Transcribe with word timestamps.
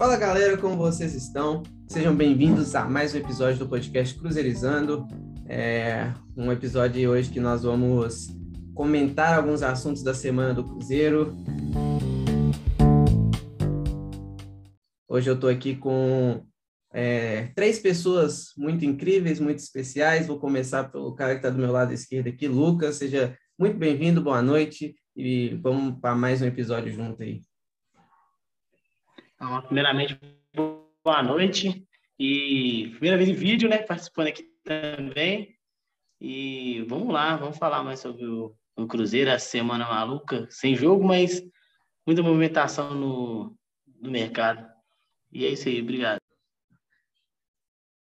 Fala 0.00 0.16
galera, 0.16 0.56
como 0.56 0.78
vocês 0.78 1.14
estão? 1.14 1.62
Sejam 1.86 2.16
bem-vindos 2.16 2.74
a 2.74 2.88
mais 2.88 3.12
um 3.12 3.18
episódio 3.18 3.58
do 3.58 3.68
podcast 3.68 4.18
Cruzeirizando. 4.18 5.06
É 5.46 6.10
um 6.34 6.50
episódio 6.50 7.10
hoje 7.10 7.30
que 7.30 7.38
nós 7.38 7.64
vamos 7.64 8.28
comentar 8.74 9.36
alguns 9.36 9.62
assuntos 9.62 10.02
da 10.02 10.14
semana 10.14 10.54
do 10.54 10.64
Cruzeiro. 10.64 11.36
Hoje 15.06 15.28
eu 15.28 15.34
estou 15.34 15.50
aqui 15.50 15.76
com 15.76 16.46
é, 16.94 17.50
três 17.54 17.78
pessoas 17.78 18.54
muito 18.56 18.86
incríveis, 18.86 19.38
muito 19.38 19.58
especiais. 19.58 20.26
Vou 20.26 20.40
começar 20.40 20.84
pelo 20.84 21.14
cara 21.14 21.32
que 21.32 21.40
está 21.40 21.50
do 21.50 21.58
meu 21.58 21.72
lado 21.72 21.92
esquerdo 21.92 22.28
aqui, 22.28 22.48
Lucas. 22.48 22.96
Seja 22.96 23.36
muito 23.58 23.76
bem-vindo, 23.76 24.22
boa 24.22 24.40
noite 24.40 24.94
e 25.14 25.58
vamos 25.62 26.00
para 26.00 26.14
mais 26.14 26.40
um 26.40 26.46
episódio 26.46 26.90
junto 26.90 27.22
aí. 27.22 27.42
Então, 29.40 29.62
primeiramente, 29.62 30.20
boa 31.02 31.22
noite. 31.22 31.82
E 32.18 32.90
primeira 32.90 33.16
vez 33.16 33.30
em 33.30 33.34
vídeo, 33.34 33.70
né? 33.70 33.78
Participando 33.78 34.26
aqui 34.26 34.42
também. 34.62 35.56
E 36.20 36.82
vamos 36.82 37.10
lá, 37.10 37.38
vamos 37.38 37.56
falar 37.56 37.82
mais 37.82 38.00
sobre 38.00 38.26
o, 38.26 38.54
o 38.76 38.86
Cruzeiro, 38.86 39.30
a 39.30 39.38
semana 39.38 39.88
maluca, 39.88 40.46
sem 40.50 40.76
jogo, 40.76 41.02
mas 41.02 41.42
muita 42.06 42.22
movimentação 42.22 42.94
no, 42.94 43.56
no 43.98 44.10
mercado. 44.10 44.68
E 45.32 45.46
é 45.46 45.48
isso 45.48 45.70
aí, 45.70 45.80
obrigado. 45.80 46.20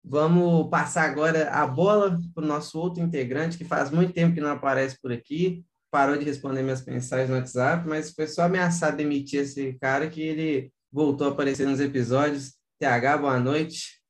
Vamos 0.03 0.69
passar 0.71 1.09
agora 1.09 1.51
a 1.51 1.65
bola 1.65 2.19
para 2.35 2.43
o 2.43 2.47
nosso 2.49 2.77
outro 2.81 3.01
integrante, 3.01 3.57
que 3.57 3.65
faz 3.65 3.93
muito 3.93 4.13
tempo 4.13 4.35
que 4.35 4.41
não 4.41 4.51
aparece 4.51 5.01
por 5.01 5.13
aqui, 5.13 5.65
parou 5.89 6.17
de 6.17 6.25
responder 6.25 6.65
minhas 6.65 6.85
mensagens 6.85 7.31
no 7.31 7.37
WhatsApp, 7.37 7.87
mas 7.87 8.11
foi 8.11 8.27
só 8.27 8.43
ameaçar 8.43 8.97
demitir 8.97 9.43
esse 9.43 9.75
cara 9.75 10.11
que 10.11 10.21
ele 10.21 10.73
voltou 10.93 11.27
a 11.27 11.31
aparecer 11.31 11.67
nos 11.67 11.81
episódios. 11.81 12.55
TH, 12.79 13.17
boa 13.17 13.41
noite. 13.41 14.03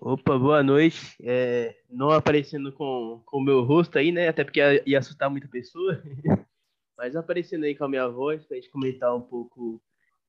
Opa, 0.00 0.38
boa 0.38 0.62
noite. 0.62 1.16
É, 1.20 1.76
não 1.90 2.10
aparecendo 2.10 2.72
com 2.72 3.22
o 3.32 3.40
meu 3.40 3.64
rosto 3.64 3.98
aí, 3.98 4.12
né? 4.12 4.28
Até 4.28 4.44
porque 4.44 4.60
ia, 4.60 4.82
ia 4.88 4.98
assustar 4.98 5.28
muita 5.28 5.48
pessoa. 5.48 6.00
Mas 6.96 7.16
aparecendo 7.16 7.64
aí 7.64 7.74
com 7.74 7.84
a 7.84 7.88
minha 7.88 8.08
voz 8.08 8.44
para 8.44 8.56
a 8.56 8.60
gente 8.60 8.70
comentar 8.70 9.14
um 9.14 9.20
pouco 9.20 9.82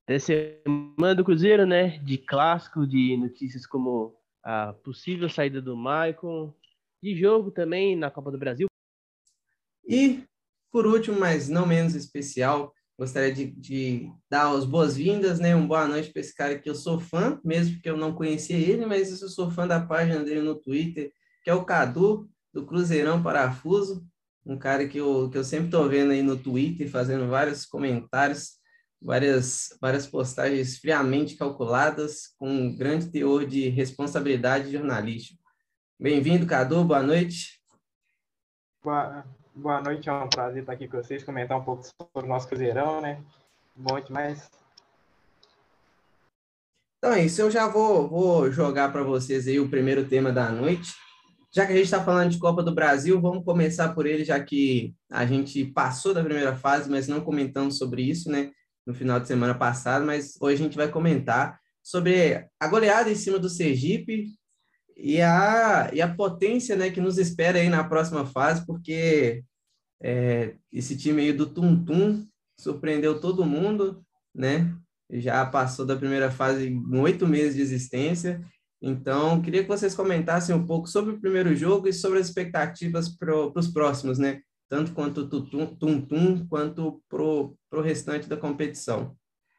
dessa 0.08 0.28
semana 0.28 1.16
do 1.16 1.23
Cruzeiro, 1.23 1.66
né? 1.67 2.00
De 2.00 2.17
clássico, 2.17 2.88
de 2.88 3.16
notícias 3.17 3.67
como 3.67 4.16
a 4.44 4.73
possível 4.73 5.30
saída 5.30 5.62
do 5.62 5.76
Maicon, 5.76 6.54
de 7.04 7.16
jogo 7.20 7.52
também 7.52 7.95
na 7.95 8.10
Copa 8.10 8.32
do 8.32 8.40
Brasil. 8.40 8.67
E, 9.88 10.23
por 10.72 10.88
último, 10.88 11.20
mas 11.20 11.50
não 11.50 11.66
menos 11.66 11.95
especial, 11.95 12.73
Gostaria 13.00 13.33
de, 13.33 13.45
de 13.52 14.11
dar 14.30 14.53
as 14.53 14.66
boas-vindas, 14.66 15.39
né? 15.39 15.55
Uma 15.55 15.66
boa 15.66 15.88
noite 15.88 16.11
para 16.11 16.19
esse 16.19 16.36
cara 16.36 16.59
que 16.59 16.69
eu 16.69 16.75
sou 16.75 17.00
fã, 17.00 17.39
mesmo 17.45 17.75
porque 17.75 17.89
eu 17.89 17.95
não 17.95 18.14
conhecia 18.14 18.58
ele, 18.58 18.86
mas 18.86 19.22
eu 19.22 19.30
sou 19.30 19.50
fã 19.50 19.66
da 19.66 19.80
página 19.80 20.22
dele 20.22 20.42
no 20.42 20.53
Twitter, 20.53 21.09
que 21.42 21.50
é 21.50 21.53
o 21.53 21.64
Cadu, 21.64 22.30
do 22.53 22.66
Cruzeirão 22.66 23.23
Parafuso, 23.23 24.05
um 24.45 24.59
cara 24.59 24.86
que 24.86 24.97
eu, 24.97 25.30
que 25.30 25.38
eu 25.38 25.45
sempre 25.45 25.67
estou 25.67 25.88
vendo 25.88 26.11
aí 26.11 26.22
no 26.22 26.36
Twitter, 26.36 26.92
fazendo 26.92 27.30
vários 27.30 27.66
comentários, 27.66 28.55
várias, 29.02 29.70
várias 29.80 30.05
postagens 30.05 30.77
friamente 30.77 31.38
calculadas, 31.38 32.33
com 32.38 32.50
um 32.50 32.75
grande 32.75 33.09
teor 33.09 33.45
de 33.45 33.70
responsabilidade 33.70 34.73
jornalística. 34.73 35.42
Bem-vindo, 35.97 36.45
Cadu, 36.45 36.83
boa 36.83 37.02
noite. 37.02 37.61
Boa, 38.83 39.25
Boa 39.61 39.81
noite, 39.81 40.07
é 40.07 40.13
um 40.13 40.29
prazer 40.29 40.61
estar 40.61 40.71
aqui 40.71 40.88
com 40.88 40.95
vocês, 40.95 41.21
comentar 41.21 41.59
um 41.59 41.63
pouco 41.65 41.83
sobre 41.83 42.25
o 42.25 42.29
nosso 42.29 42.47
Cruzeirão, 42.47 43.02
né? 43.02 43.21
Bom 43.75 43.99
demais. 43.99 44.49
Então 46.97 47.11
é 47.11 47.25
isso, 47.25 47.41
eu 47.41 47.52
já 47.52 47.67
vou, 47.67 48.07
vou 48.07 48.49
jogar 48.49 48.89
para 48.89 49.03
vocês 49.03 49.49
aí 49.49 49.59
o 49.59 49.69
primeiro 49.69 50.08
tema 50.08 50.31
da 50.31 50.49
noite. 50.49 50.93
Já 51.53 51.65
que 51.65 51.73
a 51.73 51.75
gente 51.75 51.86
está 51.86 52.02
falando 52.02 52.31
de 52.31 52.39
Copa 52.39 52.64
do 52.64 52.73
Brasil, 52.73 53.19
vamos 53.19 53.43
começar 53.43 53.93
por 53.93 54.05
ele, 54.05 54.23
já 54.23 54.39
que 54.39 54.95
a 55.11 55.25
gente 55.25 55.65
passou 55.65 56.14
da 56.14 56.23
primeira 56.23 56.55
fase, 56.55 56.89
mas 56.89 57.09
não 57.09 57.19
comentamos 57.19 57.77
sobre 57.77 58.02
isso, 58.02 58.31
né? 58.31 58.52
No 58.87 58.93
final 58.93 59.19
de 59.19 59.27
semana 59.27 59.53
passado, 59.53 60.05
mas 60.05 60.37
hoje 60.39 60.61
a 60.61 60.64
gente 60.64 60.77
vai 60.77 60.87
comentar 60.87 61.59
sobre 61.83 62.48
a 62.58 62.67
goleada 62.69 63.11
em 63.11 63.15
cima 63.15 63.37
do 63.37 63.49
Sergipe 63.49 64.39
e 65.02 65.21
a, 65.21 65.89
e 65.93 66.02
a 66.02 66.14
potência 66.14 66.76
né, 66.76 66.89
que 66.89 66.99
nos 66.99 67.17
espera 67.17 67.60
aí 67.60 67.70
na 67.70 67.83
próxima 67.83 68.26
fase, 68.26 68.65
porque 68.65 69.43
é, 70.02 70.55
esse 70.71 70.98
time 70.98 71.21
aí 71.21 71.33
do 71.33 71.45
Tum 71.45 71.83
Tum 71.83 72.26
surpreendeu 72.60 73.20
todo 73.20 73.45
mundo, 73.45 74.04
né? 74.36 74.76
Já 75.11 75.45
passou 75.45 75.86
da 75.86 75.95
primeira 75.95 76.30
fase 76.30 76.67
em 76.67 76.98
oito 76.98 77.26
meses 77.26 77.55
de 77.55 77.61
existência. 77.61 78.45
Então, 78.82 79.42
queria 79.42 79.61
que 79.64 79.70
vocês 79.70 79.95
comentassem 79.95 80.55
um 80.55 80.65
pouco 80.65 80.87
sobre 80.87 81.14
o 81.14 81.20
primeiro 81.20 81.55
jogo 81.55 81.87
e 81.87 81.93
sobre 81.93 82.20
as 82.20 82.27
expectativas 82.27 83.10
para 83.10 83.36
os 83.58 83.67
próximos, 83.67 84.20
né? 84.20 84.42
Tanto 84.70 84.93
quanto 84.93 85.21
o 85.21 85.27
Tum 85.27 86.02
Tum, 86.02 86.45
quanto 86.48 87.02
para 87.10 87.23
o 87.23 87.81
restante 87.81 88.30
da 88.30 88.37
competição. 88.37 89.16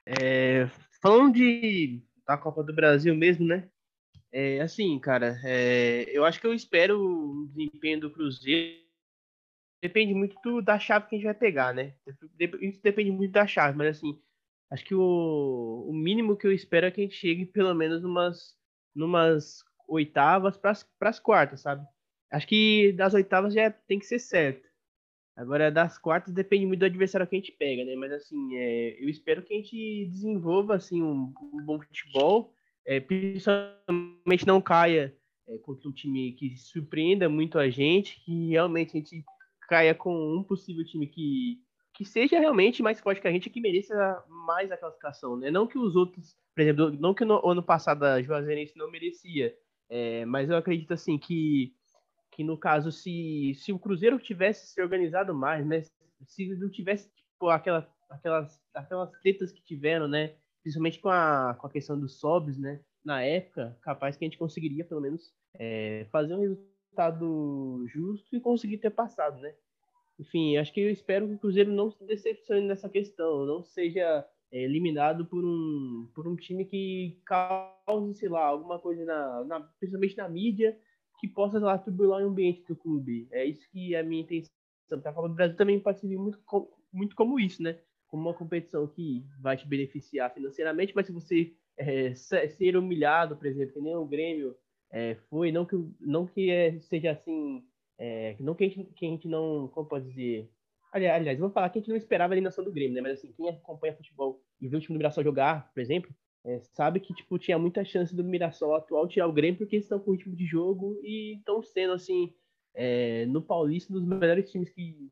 É, 0.07 0.69
falando 1.03 1.35
de, 1.35 2.03
da 2.27 2.37
Copa 2.37 2.63
do 2.63 2.75
Brasil 2.75 3.15
mesmo, 3.15 3.47
né? 3.47 3.69
É, 4.33 4.61
assim, 4.61 4.99
cara, 4.99 5.41
é, 5.45 6.05
eu 6.17 6.25
acho 6.25 6.41
que 6.41 6.47
eu 6.47 6.55
espero 6.55 7.01
o 7.01 7.49
desempenho 7.49 8.01
do 8.01 8.11
Cruzeiro 8.11 8.81
depende 9.83 10.15
muito 10.15 10.37
do, 10.43 10.61
da 10.61 10.79
chave 10.79 11.09
que 11.09 11.17
a 11.17 11.19
gente 11.19 11.25
vai 11.25 11.35
pegar, 11.35 11.75
né? 11.75 11.95
Isso 12.61 12.81
depende 12.83 13.11
muito 13.11 13.33
da 13.33 13.47
chave, 13.47 13.77
mas 13.77 13.97
assim, 13.97 14.21
acho 14.71 14.85
que 14.85 14.95
o, 14.95 15.87
o 15.89 15.93
mínimo 15.93 16.37
que 16.37 16.47
eu 16.47 16.53
espero 16.53 16.87
é 16.87 16.91
que 16.91 17.01
a 17.01 17.05
gente 17.05 17.17
chegue 17.17 17.47
pelo 17.47 17.75
menos 17.75 18.03
numas, 18.03 18.57
numas 18.95 19.65
oitavas 19.89 20.57
para 20.57 20.77
as 21.01 21.19
quartas, 21.19 21.63
sabe? 21.63 21.87
Acho 22.31 22.47
que 22.47 22.93
das 22.93 23.15
oitavas 23.15 23.55
já 23.55 23.71
tem 23.71 23.99
que 23.99 24.07
ser 24.07 24.19
certo. 24.19 24.69
Agora, 25.35 25.71
das 25.71 25.97
quartas 25.97 26.35
depende 26.35 26.67
muito 26.67 26.81
do 26.81 26.87
adversário 26.87 27.27
que 27.27 27.35
a 27.35 27.39
gente 27.39 27.53
pega, 27.53 27.85
né? 27.85 27.97
Mas 27.97 28.13
assim, 28.13 28.57
é, 28.57 29.03
eu 29.03 29.09
espero 29.09 29.43
que 29.43 29.55
a 29.55 29.57
gente 29.57 30.07
desenvolva 30.07 30.77
assim 30.77 31.03
um, 31.03 31.33
um 31.53 31.65
bom 31.65 31.81
futebol, 31.81 32.55
é, 32.91 32.99
principalmente 32.99 34.45
não 34.45 34.61
caia 34.61 35.17
é, 35.47 35.57
contra 35.59 35.89
um 35.89 35.93
time 35.93 36.33
que 36.33 36.57
surpreenda 36.57 37.29
muito 37.29 37.57
a 37.57 37.71
gente, 37.71 38.21
que 38.25 38.49
realmente 38.49 38.97
a 38.97 39.01
gente 39.01 39.25
caia 39.69 39.95
com 39.95 40.13
um 40.13 40.43
possível 40.43 40.85
time 40.85 41.07
que, 41.07 41.61
que 41.95 42.05
seja 42.05 42.41
realmente 42.41 42.83
mais 42.83 42.99
forte 42.99 43.21
que 43.21 43.29
a 43.29 43.31
gente 43.31 43.49
que 43.49 43.61
mereça 43.61 43.95
mais 44.27 44.73
a 44.73 44.77
classificação, 44.77 45.37
né? 45.37 45.53
Não 45.53 45.69
que 45.69 45.79
os 45.79 45.95
outros, 45.95 46.37
por 46.53 46.63
exemplo, 46.63 46.91
não 46.91 47.15
que 47.15 47.25
no 47.25 47.49
ano 47.49 47.63
passado 47.63 48.03
a 48.03 48.21
Juazeirense 48.21 48.77
não 48.77 48.91
merecia, 48.91 49.57
é, 49.89 50.25
mas 50.25 50.51
eu 50.51 50.57
acredito 50.57 50.93
assim 50.93 51.17
que, 51.17 51.73
que 52.33 52.43
no 52.43 52.59
caso, 52.59 52.91
se, 52.91 53.53
se 53.55 53.73
o 53.73 53.79
Cruzeiro 53.79 54.19
tivesse 54.19 54.67
se 54.67 54.83
organizado 54.83 55.33
mais, 55.33 55.65
né? 55.65 55.85
Se 56.27 56.57
não 56.57 56.69
tivesse 56.69 57.09
tipo, 57.15 57.49
aquela, 57.51 57.89
aquelas, 58.11 58.61
aquelas 58.75 59.13
tretas 59.23 59.53
que 59.53 59.63
tiveram, 59.63 60.09
né? 60.09 60.35
Principalmente 60.63 60.99
com 60.99 61.09
a, 61.09 61.57
com 61.59 61.67
a 61.67 61.71
questão 61.71 61.99
dos 61.99 62.19
sobs, 62.19 62.59
né? 62.59 62.81
Na 63.05 63.23
época, 63.23 63.79
capaz 63.83 64.17
que 64.17 64.25
a 64.25 64.29
gente 64.29 64.39
conseguiria 64.39 64.85
pelo 64.85 65.01
menos 65.01 65.33
é, 65.55 66.07
fazer 66.11 66.35
um 66.35 66.41
resultado 66.41 67.85
justo 67.89 68.37
e 68.37 68.41
conseguir 68.41 68.79
ter 68.79 68.91
passado, 68.91 69.41
né? 69.41 69.55
Enfim, 70.19 70.59
acho 70.59 70.73
que 70.73 70.81
eu 70.81 70.91
espero 70.91 71.27
que 71.27 71.35
o 71.35 71.39
Cruzeiro 71.39 71.73
não 71.73 71.91
se 71.91 72.05
decepcione 72.05 72.67
nessa 72.67 72.91
questão, 72.91 73.47
não 73.47 73.63
seja 73.63 74.27
é, 74.53 74.63
eliminado 74.63 75.25
por 75.25 75.43
um, 75.43 76.11
por 76.15 76.29
um 76.29 76.37
time 76.37 76.67
que 76.67 77.19
cause, 77.25 78.15
sei 78.15 78.29
lá, 78.29 78.45
alguma 78.45 78.79
coisa, 78.79 79.03
na, 79.05 79.45
na 79.45 79.61
principalmente 79.61 80.19
na 80.19 80.29
mídia, 80.29 80.79
que 81.21 81.29
possa 81.29 81.59
lá 81.59 81.79
turbular 81.79 82.23
o 82.23 82.27
ambiente 82.27 82.63
do 82.67 82.77
clube. 82.77 83.29
É 83.31 83.45
isso 83.45 83.67
que 83.71 83.95
é 83.95 84.01
a 84.01 84.03
minha 84.03 84.23
intenção. 84.23 84.51
A 84.93 85.13
Copa 85.13 85.29
do 85.29 85.35
Brasil 85.35 85.57
também 85.57 85.81
pode 85.81 86.01
servir 86.01 86.19
muito, 86.19 86.39
muito 86.93 87.15
como 87.17 87.39
isso, 87.39 87.63
né? 87.63 87.79
Como 88.11 88.29
uma 88.29 88.35
competição 88.35 88.87
que 88.87 89.25
vai 89.41 89.57
te 89.57 89.67
beneficiar 89.67 90.33
financeiramente, 90.35 90.93
mas 90.95 91.07
se 91.07 91.13
você 91.13 91.55
é, 91.77 92.15
ser 92.15 92.77
humilhado, 92.77 93.37
por 93.37 93.47
exemplo, 93.47 93.75
que 93.75 93.81
nem 93.81 93.97
o 93.97 94.05
Grêmio 94.05 94.57
é, 94.91 95.15
foi, 95.29 95.53
não 95.53 95.65
que, 95.65 95.77
não 96.01 96.27
que 96.27 96.51
é, 96.51 96.79
seja 96.81 97.13
assim, 97.13 97.65
é, 97.99 98.37
não 98.41 98.55
que 98.55 98.65
a, 98.65 98.69
gente, 98.69 98.93
que 98.93 99.07
a 99.07 99.09
gente 99.09 99.29
não, 99.29 99.69
como 99.69 99.89
pode 99.89 100.09
dizer, 100.09 100.51
aliás, 100.93 101.39
vou 101.39 101.51
falar 101.51 101.71
que 101.71 101.79
a 101.79 101.81
gente 101.81 101.89
não 101.89 101.97
esperava 101.97 102.33
a 102.33 102.35
eliminação 102.35 102.65
do 102.65 102.73
Grêmio, 102.73 102.95
né, 102.95 103.01
mas 103.01 103.19
assim, 103.19 103.33
quem 103.33 103.49
acompanha 103.49 103.97
futebol 103.97 104.43
e 104.61 104.69
viu 104.69 104.79
o 104.79 104.83
time 104.83 104.97
do 104.97 104.99
Mirassol 104.99 105.25
jogar, 105.25 105.73
por 105.73 105.81
exemplo, 105.81 106.11
é, 106.45 106.59
sabe 106.61 107.01
que, 107.01 107.15
tipo, 107.15 107.39
tinha 107.39 107.59
muita 107.59 107.85
chance 107.85 108.15
do 108.15 108.25
Mirassol 108.25 108.75
atual 108.75 109.07
tirar 109.07 109.27
o 109.27 109.33
Grêmio 109.33 109.59
porque 109.59 109.77
eles 109.77 109.85
estão 109.85 110.01
com 110.01 110.13
ritmo 110.13 110.35
de 110.35 110.47
jogo 110.47 110.99
e 111.03 111.37
estão 111.37 111.63
sendo, 111.63 111.93
assim, 111.93 112.35
é, 112.75 113.27
no 113.27 113.43
Paulista, 113.43 113.93
dos 113.93 114.05
melhores 114.05 114.51
times 114.51 114.71
que, 114.71 115.11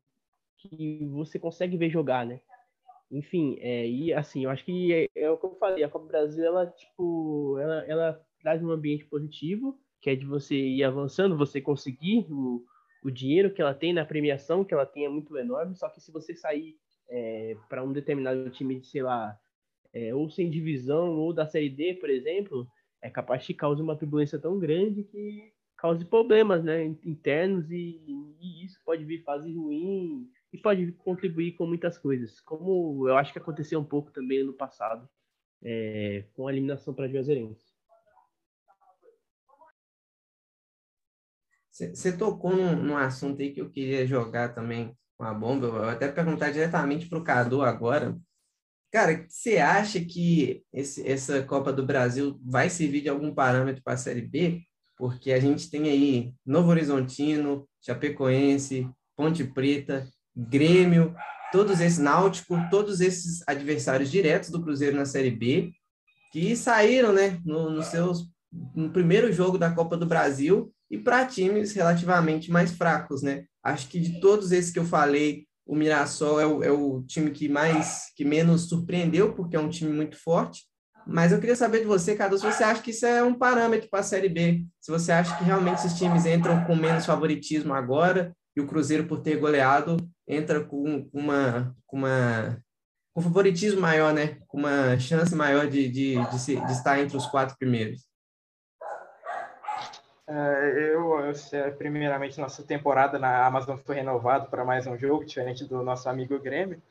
que 0.57 1.05
você 1.11 1.37
consegue 1.37 1.77
ver 1.77 1.89
jogar, 1.89 2.25
né? 2.25 2.41
Enfim, 3.11 3.57
é, 3.59 3.87
e 3.87 4.13
assim, 4.13 4.43
eu 4.43 4.49
acho 4.49 4.63
que 4.63 4.93
é, 4.93 5.07
é, 5.15 5.31
o 5.31 5.37
que 5.37 5.45
eu 5.45 5.55
falei, 5.55 5.83
a 5.83 5.89
Copa 5.89 6.05
Brasil, 6.05 6.45
ela, 6.45 6.67
tipo, 6.67 7.57
ela, 7.59 7.83
ela 7.85 8.21
traz 8.41 8.63
um 8.63 8.69
ambiente 8.69 9.05
positivo, 9.05 9.79
que 9.99 10.11
é 10.11 10.15
de 10.15 10.25
você 10.25 10.55
ir 10.55 10.83
avançando, 10.83 11.37
você 11.37 11.59
conseguir 11.59 12.27
o, 12.29 12.63
o 13.03 13.09
dinheiro 13.09 13.51
que 13.51 13.61
ela 13.61 13.73
tem 13.73 13.93
na 13.93 14.05
premiação, 14.05 14.63
que 14.63 14.73
ela 14.73 14.85
tem 14.85 15.05
é 15.05 15.09
muito 15.09 15.35
enorme, 15.37 15.75
só 15.75 15.89
que 15.89 15.99
se 15.99 16.11
você 16.11 16.35
sair 16.35 16.75
é, 17.09 17.57
para 17.67 17.83
um 17.83 17.91
determinado 17.91 18.49
time, 18.51 18.83
sei 18.83 19.01
lá, 19.01 19.35
é, 19.91 20.13
ou 20.13 20.29
sem 20.29 20.49
divisão, 20.49 21.17
ou 21.17 21.33
da 21.33 21.47
Série 21.47 21.69
D, 21.69 21.95
por 21.95 22.09
exemplo, 22.09 22.67
é 23.01 23.09
capaz 23.09 23.43
de 23.43 23.53
causar 23.53 23.81
uma 23.81 23.97
turbulência 23.97 24.37
tão 24.37 24.59
grande 24.59 25.03
que 25.03 25.51
cause 25.77 26.05
problemas 26.05 26.63
né, 26.63 26.83
internos 27.03 27.71
e, 27.71 27.99
e, 28.39 28.65
isso 28.65 28.79
pode 28.85 29.03
vir 29.05 29.23
fase 29.23 29.51
ruim 29.53 30.29
e 30.51 30.57
pode 30.57 30.91
contribuir 30.93 31.53
com 31.53 31.65
muitas 31.65 31.97
coisas, 31.97 32.39
como 32.41 33.07
eu 33.07 33.17
acho 33.17 33.31
que 33.31 33.39
aconteceu 33.39 33.79
um 33.79 33.85
pouco 33.85 34.11
também 34.11 34.43
no 34.43 34.53
passado 34.53 35.07
é, 35.61 36.25
com 36.33 36.47
a 36.47 36.51
eliminação 36.51 36.93
para 36.93 37.07
Juazeirense. 37.07 37.69
Você 41.71 42.17
tocou 42.17 42.55
num, 42.55 42.75
num, 42.75 42.97
assunto 42.97 43.41
aí 43.41 43.53
que 43.53 43.61
eu 43.61 43.69
queria 43.69 44.05
jogar 44.05 44.53
também 44.53 44.93
com 45.17 45.23
a 45.23 45.33
bomba, 45.33 45.67
eu 45.67 45.71
vou 45.71 45.83
até 45.83 46.11
perguntar 46.11 46.51
diretamente 46.51 47.07
para 47.07 47.19
o 47.19 47.23
Cadu 47.23 47.61
agora. 47.61 48.19
Cara, 48.91 49.25
você 49.29 49.59
acha 49.59 50.03
que 50.03 50.65
esse, 50.73 51.07
essa 51.07 51.41
Copa 51.43 51.71
do 51.71 51.85
Brasil 51.85 52.39
vai 52.43 52.69
servir 52.69 53.01
de 53.01 53.09
algum 53.09 53.33
parâmetro 53.33 53.81
para 53.83 53.93
a 53.93 53.97
Série 53.97 54.21
B? 54.21 54.63
Porque 54.97 55.31
a 55.31 55.39
gente 55.39 55.69
tem 55.69 55.89
aí 55.89 56.33
Novo 56.45 56.69
Horizontino, 56.69 57.69
Chapecoense, 57.81 58.89
Ponte 59.15 59.45
Preta, 59.45 60.05
Grêmio, 60.35 61.15
todos 61.51 61.79
esses 61.81 61.97
Náutico, 61.97 62.57
todos 62.69 63.01
esses 63.01 63.43
adversários 63.47 64.09
diretos 64.09 64.49
do 64.49 64.61
Cruzeiro 64.61 64.95
na 64.95 65.05
Série 65.05 65.31
B, 65.31 65.71
que 66.31 66.55
saíram, 66.55 67.11
né, 67.11 67.39
no, 67.43 67.69
no 67.69 67.83
seus 67.83 68.29
no 68.75 68.89
primeiro 68.89 69.31
jogo 69.31 69.57
da 69.57 69.69
Copa 69.69 69.95
do 69.95 70.05
Brasil 70.05 70.73
e 70.89 70.97
para 70.97 71.25
times 71.25 71.73
relativamente 71.73 72.51
mais 72.51 72.71
fracos, 72.71 73.21
né? 73.21 73.45
Acho 73.63 73.87
que 73.87 73.99
de 73.99 74.19
todos 74.19 74.51
esses 74.51 74.71
que 74.71 74.79
eu 74.79 74.85
falei, 74.85 75.45
o 75.65 75.75
Mirassol 75.75 76.39
é 76.39 76.47
o, 76.47 76.63
é 76.63 76.71
o 76.71 77.03
time 77.03 77.29
que 77.29 77.47
mais 77.47 78.05
que 78.15 78.25
menos 78.25 78.67
surpreendeu, 78.67 79.33
porque 79.33 79.55
é 79.55 79.59
um 79.59 79.69
time 79.69 79.91
muito 79.91 80.17
forte. 80.17 80.63
Mas 81.05 81.31
eu 81.31 81.39
queria 81.39 81.55
saber 81.55 81.79
de 81.79 81.85
você, 81.85 82.15
Cadu, 82.15 82.37
se 82.37 82.45
você 82.45 82.63
acha 82.63 82.81
que 82.81 82.91
isso 82.91 83.05
é 83.05 83.23
um 83.23 83.33
parâmetro 83.33 83.89
para 83.89 83.99
a 83.99 84.03
Série 84.03 84.29
B, 84.29 84.65
se 84.81 84.91
você 84.91 85.11
acha 85.11 85.35
que 85.37 85.43
realmente 85.43 85.79
esses 85.79 85.97
times 85.97 86.25
entram 86.25 86.63
com 86.65 86.75
menos 86.75 87.05
favoritismo 87.05 87.73
agora 87.73 88.35
e 88.59 88.61
o 88.61 88.67
Cruzeiro, 88.67 89.07
por 89.07 89.21
ter 89.21 89.37
goleado, 89.37 89.97
entra 90.27 90.63
com 90.63 91.09
uma, 91.13 91.75
com 91.87 91.97
uma 91.97 92.61
com 93.13 93.21
favoritismo 93.21 93.81
maior, 93.81 94.13
né? 94.13 94.37
Com 94.47 94.57
uma 94.59 94.97
chance 94.99 95.35
maior 95.35 95.67
de, 95.67 95.89
de, 95.89 96.25
de, 96.29 96.39
se, 96.39 96.55
de 96.55 96.71
estar 96.71 96.99
entre 96.99 97.17
os 97.17 97.25
quatro 97.25 97.57
primeiros. 97.57 98.07
É, 100.27 100.93
eu, 100.93 101.19
eu, 101.19 101.73
primeiramente, 101.77 102.39
nossa 102.39 102.61
temporada 102.63 103.17
na 103.17 103.45
Amazon 103.45 103.77
foi 103.77 103.95
renovada 103.95 104.45
para 104.45 104.63
mais 104.63 104.85
um 104.85 104.97
jogo, 104.97 105.25
diferente 105.25 105.65
do 105.65 105.81
nosso 105.81 106.07
amigo 106.07 106.37
Grêmio. 106.39 106.81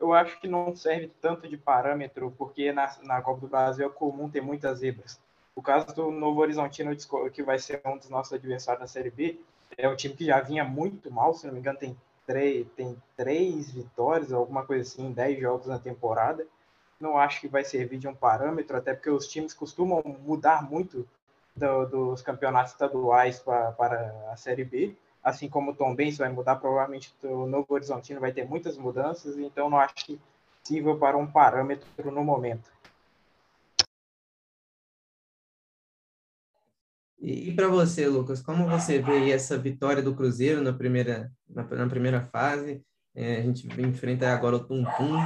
Eu 0.00 0.12
acho 0.12 0.40
que 0.40 0.48
não 0.48 0.74
serve 0.74 1.10
tanto 1.20 1.48
de 1.48 1.56
parâmetro, 1.56 2.34
porque 2.36 2.72
na, 2.72 2.92
na 3.02 3.22
Copa 3.22 3.40
do 3.40 3.48
Brasil 3.48 3.86
é 3.86 3.90
comum 3.90 4.28
ter 4.28 4.40
muitas 4.40 4.80
zebras. 4.80 5.20
O 5.54 5.62
caso 5.62 5.94
do 5.94 6.10
Novo 6.10 6.40
Horizontino, 6.40 6.94
que 7.32 7.42
vai 7.42 7.58
ser 7.58 7.80
um 7.84 7.96
dos 7.96 8.08
nossos 8.08 8.32
adversários 8.32 8.80
na 8.80 8.86
Série 8.86 9.10
B, 9.10 9.40
é 9.76 9.88
um 9.88 9.96
time 9.96 10.14
que 10.14 10.24
já 10.24 10.40
vinha 10.40 10.64
muito 10.64 11.10
mal, 11.10 11.34
se 11.34 11.46
não 11.46 11.54
me 11.54 11.60
engano, 11.60 11.78
tem 11.78 11.96
três, 12.26 12.66
tem 12.76 12.96
três 13.16 13.70
vitórias, 13.70 14.32
alguma 14.32 14.64
coisa 14.64 14.82
assim, 14.82 15.06
em 15.06 15.12
dez 15.12 15.40
jogos 15.40 15.66
na 15.66 15.78
temporada. 15.78 16.46
Não 17.00 17.16
acho 17.16 17.40
que 17.40 17.48
vai 17.48 17.64
servir 17.64 17.98
de 17.98 18.08
um 18.08 18.14
parâmetro, 18.14 18.76
até 18.76 18.92
porque 18.92 19.10
os 19.10 19.28
times 19.28 19.54
costumam 19.54 20.02
mudar 20.24 20.68
muito 20.68 21.06
do, 21.54 21.86
dos 21.86 22.22
campeonatos 22.22 22.72
estaduais 22.72 23.38
pra, 23.38 23.72
para 23.72 24.14
a 24.32 24.36
Série 24.36 24.64
B, 24.64 24.94
assim 25.22 25.48
como 25.48 25.72
o 25.72 25.74
Tom 25.74 25.94
Benz 25.94 26.18
vai 26.18 26.28
mudar, 26.28 26.56
provavelmente 26.56 27.14
o 27.22 27.46
Novo 27.46 27.66
Horizontino 27.70 28.20
vai 28.20 28.32
ter 28.32 28.46
muitas 28.46 28.76
mudanças, 28.76 29.38
então 29.38 29.68
não 29.68 29.78
acho 29.78 29.94
que 30.04 30.20
sirva 30.62 30.96
para 30.96 31.16
um 31.16 31.26
parâmetro 31.26 32.10
no 32.10 32.24
momento. 32.24 32.70
E, 37.20 37.50
e 37.50 37.54
para 37.54 37.68
você, 37.68 38.06
Lucas, 38.06 38.40
como 38.40 38.68
você 38.68 39.00
vê 39.00 39.30
essa 39.30 39.58
vitória 39.58 40.02
do 40.02 40.14
Cruzeiro 40.14 40.62
na 40.62 40.72
primeira, 40.72 41.30
na, 41.48 41.64
na 41.64 41.88
primeira 41.88 42.20
fase? 42.20 42.82
É, 43.14 43.38
a 43.38 43.42
gente 43.42 43.66
enfrenta 43.80 44.32
agora 44.32 44.56
o 44.56 44.64
Tum 44.64 44.84
Tum. 44.96 45.16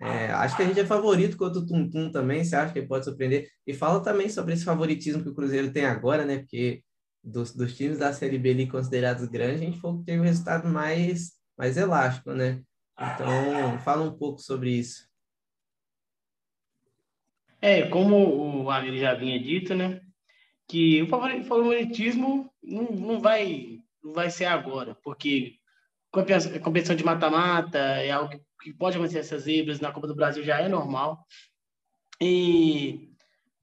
É, 0.00 0.30
acho 0.32 0.56
que 0.56 0.62
a 0.62 0.66
gente 0.66 0.80
é 0.80 0.86
favorito 0.86 1.36
contra 1.36 1.58
o 1.58 1.66
Tum 1.66 1.90
Tum 1.90 2.10
também. 2.10 2.44
Você 2.44 2.54
acha 2.54 2.72
que 2.72 2.82
pode 2.82 3.04
surpreender? 3.04 3.48
E 3.66 3.74
fala 3.74 4.02
também 4.02 4.28
sobre 4.28 4.54
esse 4.54 4.64
favoritismo 4.64 5.22
que 5.22 5.28
o 5.28 5.34
Cruzeiro 5.34 5.72
tem 5.72 5.84
agora, 5.84 6.24
né? 6.24 6.38
Porque 6.38 6.82
dos, 7.22 7.54
dos 7.54 7.76
times 7.76 7.98
da 7.98 8.12
Série 8.12 8.38
B 8.38 8.50
ali 8.50 8.66
considerados 8.68 9.26
grandes, 9.26 9.62
a 9.62 9.64
gente 9.64 9.80
foi 9.80 9.98
que 9.98 10.04
teve 10.04 10.20
um 10.20 10.24
resultado 10.24 10.68
mais, 10.68 11.32
mais 11.56 11.76
elástico, 11.76 12.32
né? 12.32 12.62
Então, 12.96 13.78
fala 13.80 14.02
um 14.02 14.16
pouco 14.16 14.40
sobre 14.40 14.70
isso. 14.70 15.08
É, 17.60 17.88
como 17.88 18.62
o 18.62 18.70
amigo 18.70 18.98
já 18.98 19.14
vinha 19.14 19.42
dito, 19.42 19.74
né? 19.74 20.03
Que 20.74 21.00
o 21.02 21.06
favoritismo 21.06 22.50
não, 22.60 22.82
não, 22.90 23.20
vai, 23.20 23.78
não 24.02 24.12
vai 24.12 24.28
ser 24.28 24.46
agora, 24.46 24.96
porque 25.04 25.54
competição 26.10 26.96
de 26.96 27.04
mata-mata 27.04 27.78
é 27.78 28.10
algo 28.10 28.32
que 28.60 28.72
pode 28.72 28.96
acontecer 28.96 29.20
essas 29.20 29.44
zebras 29.44 29.78
na 29.78 29.92
Copa 29.92 30.08
do 30.08 30.16
Brasil 30.16 30.42
já 30.42 30.60
é 30.60 30.68
normal. 30.68 31.24
E 32.20 33.08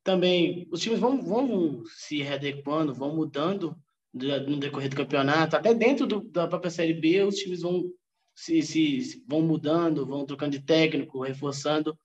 também 0.05 0.65
os 0.71 0.79
times 0.79 0.99
vão, 0.99 1.21
vão 1.21 1.83
se 1.85 2.21
readequando, 2.21 2.93
vão 2.93 3.13
mudando 3.13 3.75
no 4.13 4.57
decorrer 4.57 4.89
do 4.89 4.95
campeonato, 4.95 5.57
até 5.57 5.73
dentro 5.73 6.07
do, 6.07 6.21
da 6.21 6.47
própria 6.47 6.71
Série 6.71 6.93
B, 6.93 7.23
os 7.23 7.35
times 7.35 7.61
vão 7.61 7.91
se, 8.33 8.61
se, 8.61 9.21
vão 9.27 9.41
mudando, 9.41 10.05
vão 10.05 10.25
trocando 10.25 10.51
de 10.51 10.63
técnico, 10.63 11.21
reforçando. 11.21 11.97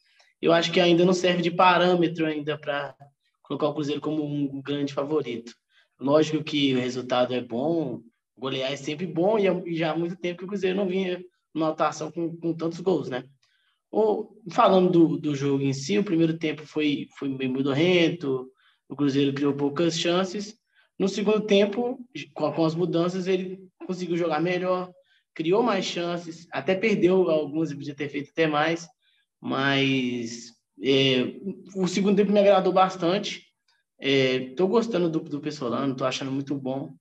Eu 0.42 0.52
acho 0.52 0.72
que 0.72 0.80
ainda 0.80 1.04
não 1.04 1.12
serve 1.12 1.42
de 1.42 1.50
parâmetro 1.52 2.26
ainda 2.26 2.58
para 2.58 2.96
colocar 3.46 3.68
o 3.68 3.74
Cruzeiro 3.74 4.00
como 4.00 4.24
um 4.24 4.60
grande 4.60 4.92
favorito. 4.92 5.52
Lógico 5.98 6.42
que 6.42 6.74
o 6.74 6.78
resultado 6.78 7.32
é 7.32 7.40
bom, 7.40 8.00
golear 8.36 8.72
é 8.72 8.76
sempre 8.76 9.06
bom, 9.06 9.38
e 9.38 9.76
já 9.76 9.92
há 9.92 9.96
muito 9.96 10.16
tempo 10.16 10.38
que 10.38 10.44
o 10.44 10.48
Cruzeiro 10.48 10.76
não 10.76 10.86
vinha 10.86 11.22
numa 11.54 11.70
atuação 11.70 12.10
com, 12.10 12.36
com 12.36 12.52
tantos 12.52 12.80
gols, 12.80 13.08
né? 13.08 13.24
Ou, 13.90 14.36
falando 14.50 14.90
do, 14.90 15.16
do 15.16 15.34
jogo 15.34 15.62
em 15.62 15.72
si, 15.72 15.98
o 15.98 16.04
primeiro 16.04 16.36
tempo 16.36 16.66
foi, 16.66 17.06
foi 17.18 17.28
bem 17.30 17.48
mudorrento, 17.48 18.50
o 18.88 18.96
Cruzeiro 18.96 19.32
criou 19.32 19.54
poucas 19.54 19.98
chances. 19.98 20.54
No 20.98 21.08
segundo 21.08 21.40
tempo, 21.42 21.98
com, 22.34 22.52
com 22.52 22.64
as 22.64 22.74
mudanças, 22.74 23.26
ele 23.26 23.58
conseguiu 23.86 24.16
jogar 24.16 24.40
melhor, 24.40 24.90
criou 25.34 25.62
mais 25.62 25.84
chances, 25.84 26.46
até 26.50 26.74
perdeu 26.74 27.30
algumas, 27.30 27.72
podia 27.72 27.94
ter 27.94 28.08
feito 28.08 28.30
até 28.30 28.46
mais, 28.46 28.86
mas 29.40 30.55
é, 30.82 31.40
o 31.74 31.86
segundo 31.86 32.16
tempo 32.16 32.32
me 32.32 32.40
agradou 32.40 32.72
bastante. 32.72 33.46
Estou 33.98 34.66
é, 34.66 34.70
gostando 34.70 35.08
do, 35.08 35.20
do 35.20 35.40
Pessolano, 35.40 35.92
estou 35.92 36.06
achando 36.06 36.30
muito 36.30 36.54
bom. 36.54 36.94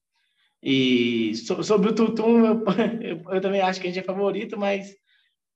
E 0.63 1.35
so, 1.35 1.63
sobre 1.63 1.89
o 1.89 1.95
Tutum, 1.95 2.45
eu, 2.45 2.63
eu, 3.31 3.41
também 3.41 3.61
acho 3.61 3.79
que 3.79 3.87
a 3.87 3.89
gente 3.91 3.99
é 3.99 4.03
favorito, 4.03 4.57
mas 4.57 4.95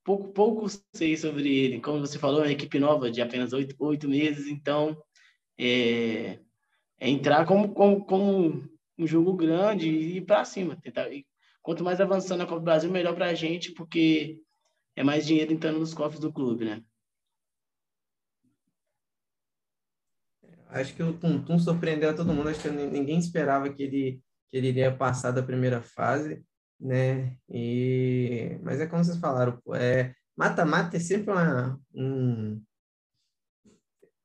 pouco, 0.03 0.29
pouco 0.33 0.67
sei 0.93 1.17
sobre 1.17 1.47
ele. 1.47 1.79
Como 1.79 1.99
você 1.99 2.19
falou, 2.19 2.41
é 2.41 2.47
uma 2.47 2.51
equipe 2.51 2.77
nova 2.79 3.09
de 3.09 3.21
apenas 3.21 3.53
oito, 3.53 3.75
oito 3.79 4.07
meses, 4.07 4.47
então 4.47 4.97
é, 5.57 6.39
é 6.99 7.09
entrar 7.09 7.45
como, 7.45 7.73
como, 7.73 8.05
como, 8.05 8.69
um 8.97 9.07
jogo 9.07 9.33
grande 9.33 9.89
e 9.89 10.17
ir 10.17 10.21
para 10.25 10.45
cima. 10.45 10.75
Tentar, 10.75 11.09
e 11.11 11.25
quanto 11.61 11.83
mais 11.83 12.01
avançando 12.01 12.41
a 12.41 12.45
Copa 12.45 12.59
do 12.59 12.65
Brasil, 12.65 12.91
melhor 12.91 13.15
para 13.15 13.27
a 13.27 13.33
gente, 13.33 13.71
porque 13.71 14.41
é 14.95 15.03
mais 15.03 15.25
dinheiro 15.25 15.53
entrando 15.53 15.79
nos 15.79 15.93
cofres 15.93 16.19
do 16.19 16.33
clube, 16.33 16.65
né? 16.65 16.83
Acho 20.69 20.95
que 20.95 21.03
o 21.03 21.13
Tum 21.13 21.43
Tum 21.43 21.59
surpreendeu 21.59 22.09
a 22.09 22.13
todo 22.13 22.33
mundo. 22.33 22.49
Acho 22.49 22.61
que 22.61 22.69
ninguém 22.69 23.19
esperava 23.19 23.71
que 23.73 23.83
ele, 23.83 24.21
que 24.49 24.57
ele 24.57 24.69
iria 24.69 24.95
passar 24.95 25.31
da 25.31 25.43
primeira 25.43 25.81
fase, 25.81 26.43
né? 26.79 27.35
E, 27.49 28.57
mas 28.63 28.79
é 28.79 28.87
como 28.87 29.03
vocês 29.03 29.17
falaram, 29.17 29.59
é, 29.73 30.13
mata-mata 30.37 30.97
é 30.97 30.99
sempre 30.99 31.31
uma, 31.31 31.79
um, 31.93 32.61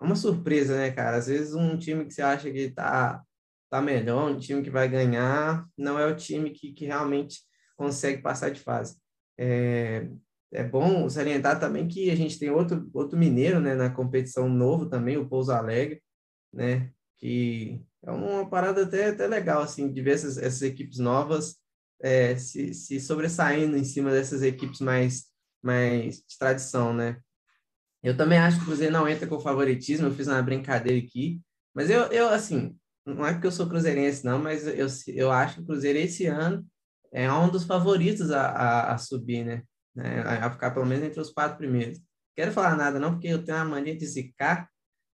uma 0.01 0.15
surpresa, 0.15 0.77
né, 0.77 0.91
cara? 0.91 1.17
Às 1.17 1.27
vezes 1.27 1.55
um 1.55 1.77
time 1.77 2.05
que 2.05 2.15
você 2.15 2.23
acha 2.23 2.51
que 2.51 2.71
tá, 2.71 3.23
tá 3.71 3.81
melhor, 3.81 4.31
um 4.31 4.39
time 4.39 4.63
que 4.63 4.71
vai 4.71 4.89
ganhar, 4.89 5.67
não 5.77 5.99
é 5.99 6.07
o 6.07 6.17
time 6.17 6.51
que, 6.51 6.73
que 6.73 6.87
realmente 6.87 7.41
consegue 7.77 8.23
passar 8.23 8.51
de 8.51 8.61
fase. 8.61 8.97
É, 9.39 10.09
é 10.53 10.63
bom 10.63 11.09
salientar 11.09 11.59
também 11.59 11.89
que 11.89 12.11
a 12.11 12.15
gente 12.15 12.39
tem 12.39 12.51
outro, 12.51 12.89
outro 12.95 13.19
mineiro 13.19 13.59
né, 13.59 13.75
na 13.75 13.91
competição 13.91 14.49
novo 14.49 14.87
também, 14.87 15.17
o 15.17 15.29
Pouso 15.29 15.51
Alegre, 15.51 16.01
né? 16.55 16.91
Que 17.19 17.81
é 18.03 18.11
uma 18.11 18.49
parada 18.49 18.83
até, 18.83 19.09
até 19.09 19.27
legal, 19.27 19.63
assim, 19.63 19.93
de 19.93 20.03
ver 20.03 20.13
essas, 20.13 20.39
essas 20.39 20.63
equipes 20.63 20.99
novas 20.99 21.57
é, 22.03 22.37
se, 22.37 22.75
se 22.75 23.01
sobressaindo 23.01 23.77
em 23.77 23.85
cima 23.85 24.11
dessas 24.11 24.43
equipes 24.43 24.81
mais, 24.81 25.25
mais 25.63 26.17
de 26.17 26.39
tradição, 26.39 26.93
né? 26.93 27.19
Eu 28.03 28.17
também 28.17 28.39
acho 28.39 28.59
que 28.59 28.65
o 28.65 28.67
Cruzeiro 28.67 28.93
não 28.93 29.09
entra 29.09 29.27
com 29.27 29.41
favoritismo, 29.41 30.07
eu 30.07 30.15
fiz 30.15 30.27
uma 30.27 30.43
brincadeira 30.43 30.99
aqui, 30.99 31.41
mas 31.75 31.89
eu, 31.89 32.03
eu 32.13 32.29
assim, 32.29 32.77
não 33.07 33.27
é 33.27 33.33
porque 33.33 33.47
eu 33.47 33.53
sou 33.53 33.67
cruzeirense, 33.67 34.25
não, 34.25 34.39
mas 34.39 34.67
eu, 34.67 34.87
eu 35.09 35.33
acho 35.33 35.57
que 35.57 35.61
o 35.63 35.67
Cruzeiro 35.67 35.99
esse 35.99 36.27
ano 36.27 36.67
é 37.11 37.33
um 37.33 37.49
dos 37.49 37.65
favoritos 37.65 38.31
a, 38.31 38.49
a, 38.49 38.95
a 38.95 38.99
subir, 38.99 39.45
né? 39.45 39.63
né? 39.95 40.21
A 40.21 40.51
ficar 40.51 40.73
pelo 40.73 40.85
menos 40.85 41.05
entre 41.05 41.21
os 41.21 41.31
quatro 41.31 41.57
primeiros. 41.57 41.99
quero 42.37 42.53
falar 42.53 42.77
nada 42.77 42.99
não, 42.99 43.13
porque 43.13 43.29
eu 43.29 43.43
tenho 43.43 43.57
uma 43.59 43.65
mania 43.65 43.97
de 43.97 44.07
zicar, 44.07 44.69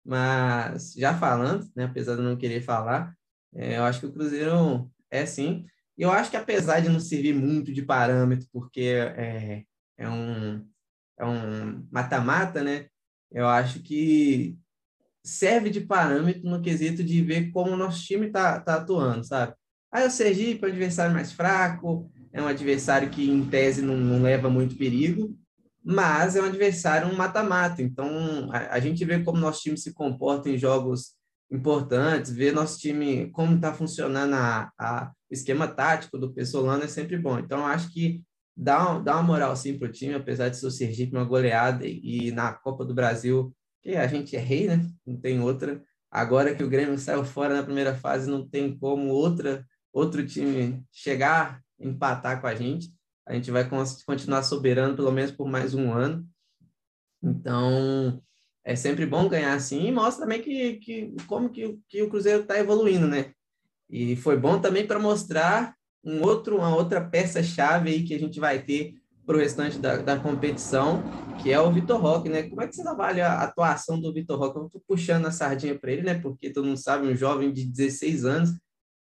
mas 0.08 0.94
já 0.94 1.14
falando, 1.18 1.70
né, 1.76 1.84
apesar 1.84 2.16
de 2.16 2.22
não 2.22 2.38
querer 2.38 2.62
falar, 2.62 3.14
é, 3.54 3.78
eu 3.78 3.84
acho 3.84 4.00
que 4.00 4.06
o 4.06 4.12
Cruzeiro 4.14 4.90
é 5.12 5.26
sim. 5.26 5.66
E 5.98 6.04
eu 6.04 6.12
acho 6.12 6.32
que 6.32 6.38
apesar 6.38 6.80
de 6.80 6.90
não 6.90 7.00
servir 7.00 7.34
muito 7.34 7.74
de 7.74 7.82
parâmetro, 7.82 8.48
porque 8.54 8.82
é, 8.82 9.64
é 9.98 10.10
um 10.10 10.66
é 11.20 11.26
um 11.26 11.86
mata-mata, 11.92 12.64
né? 12.64 12.86
Eu 13.32 13.48
acho 13.48 13.82
que 13.82 14.58
serve 15.24 15.70
de 15.70 15.82
parâmetro 15.82 16.48
no 16.50 16.62
quesito 16.62 17.04
de 17.04 17.22
ver 17.22 17.52
como 17.52 17.72
o 17.72 17.78
nosso 17.78 18.04
time 18.06 18.28
está 18.28 18.60
tá 18.62 18.76
atuando, 18.76 19.24
sabe? 19.26 19.54
Aí 19.92 20.06
o 20.06 20.12
Sergipe 20.12 20.64
é 20.64 20.68
um 20.68 20.72
adversário 20.72 21.14
mais 21.14 21.32
fraco, 21.32 22.10
é 22.32 22.42
um 22.42 22.48
adversário 22.48 23.10
que, 23.10 23.30
em 23.30 23.44
tese, 23.50 23.82
não, 23.82 23.98
não 23.98 24.22
leva 24.22 24.50
muito 24.50 24.78
perigo, 24.78 25.36
mas 25.88 26.36
é 26.36 26.42
um 26.42 26.46
adversário 26.46 27.08
um 27.08 27.16
mata-mata. 27.16 27.82
Então, 27.82 28.50
a, 28.52 28.76
a, 28.76 28.80
gente 28.80 29.06
vê 29.06 29.24
como 29.24 29.40
nosso 29.40 29.62
time 29.62 29.78
se 29.78 29.94
comporta 29.94 30.50
em 30.50 30.58
jogos 30.58 31.14
importantes, 31.50 32.32
ver 32.32 32.54
nosso 32.54 32.78
time, 32.78 33.32
como 33.32 33.56
está 33.56 33.74
funcionando 33.74 34.34
a, 34.34 34.70
a, 34.78 35.12
o 35.30 35.34
esquema 35.34 35.66
tático 35.66 36.18
do 36.18 36.34
Pessolano 36.34 36.84
é 36.84 36.88
sempre 36.88 37.18
bom. 37.18 37.40
Então, 37.40 37.66
acho 37.66 37.90
que 37.94 38.22
dá, 38.56 39.00
dá 39.00 39.14
uma 39.14 39.24
moral 39.24 39.56
sim 39.56 39.78
para 39.78 39.88
o 39.88 39.92
time, 39.92 40.14
apesar 40.14 40.50
de 40.50 40.58
ser 40.58 40.68
o 40.68 41.16
uma 41.16 41.24
goleada 41.24 41.86
e, 41.88 42.28
e 42.28 42.32
na 42.32 42.52
Copa 42.52 42.84
do 42.84 42.94
Brasil, 42.94 43.56
que 43.82 43.96
a 43.96 44.08
gente 44.08 44.36
é 44.36 44.40
rei, 44.40 44.68
né? 44.68 44.86
Não 45.06 45.16
tem 45.16 45.40
outra. 45.40 45.82
Agora 46.12 46.54
que 46.54 46.64
o 46.64 46.70
Grêmio 46.70 46.98
saiu 46.98 47.24
fora 47.24 47.56
na 47.56 47.64
primeira 47.64 47.96
fase, 47.96 48.30
não 48.30 48.46
tem 48.46 48.78
como 48.78 49.08
outra 49.08 49.66
outro 49.94 50.26
time 50.28 50.84
chegar, 50.92 51.62
empatar 51.80 52.42
com 52.42 52.48
a 52.48 52.54
gente. 52.54 52.92
A 53.28 53.34
gente 53.34 53.52
vai 53.52 53.68
continuar 54.06 54.42
soberano 54.42 54.96
pelo 54.96 55.12
menos 55.12 55.32
por 55.32 55.50
mais 55.50 55.74
um 55.74 55.92
ano. 55.92 56.26
Então, 57.22 58.22
é 58.64 58.76
sempre 58.76 59.06
bom 59.06 59.28
ganhar 59.28 59.54
assim 59.54 59.88
e 59.88 59.92
mostra 59.92 60.24
também 60.24 60.42
que, 60.42 60.78
que 60.78 61.16
como 61.28 61.50
que, 61.50 61.78
que 61.90 62.02
o 62.02 62.10
Cruzeiro 62.10 62.42
está 62.42 62.58
evoluindo, 62.58 63.06
né? 63.06 63.34
E 63.90 64.16
foi 64.16 64.38
bom 64.38 64.60
também 64.60 64.88
para 64.88 64.98
mostrar 64.98 65.76
um 66.04 66.22
outro, 66.22 66.58
uma 66.58 66.74
outra 66.74 67.02
peça-chave 67.02 67.90
aí 67.90 68.04
que 68.04 68.16
a 68.16 68.20
gente 68.20 68.40
vai 68.40 68.62
ter 68.62 68.96
para 69.26 69.36
o 69.36 69.40
restante 69.40 69.78
da, 69.78 69.98
da 69.98 70.18
competição, 70.18 71.04
que 71.44 71.52
é 71.52 71.60
o 71.60 71.70
Vitor 71.70 72.00
Roque, 72.00 72.30
né? 72.30 72.44
Como 72.44 72.62
é 72.62 72.68
que 72.68 72.76
você 72.76 72.88
avalia 72.88 73.28
a 73.28 73.44
atuação 73.44 74.00
do 74.00 74.14
Vitor 74.14 74.40
Roque? 74.40 74.58
Eu 74.58 74.66
estou 74.68 74.82
puxando 74.88 75.26
a 75.26 75.32
sardinha 75.32 75.78
para 75.78 75.92
ele, 75.92 76.04
né? 76.04 76.16
Porque 76.16 76.50
todo 76.50 76.66
mundo 76.66 76.78
sabe, 76.78 77.06
um 77.06 77.16
jovem 77.16 77.52
de 77.52 77.66
16 77.66 78.24
anos, 78.24 78.52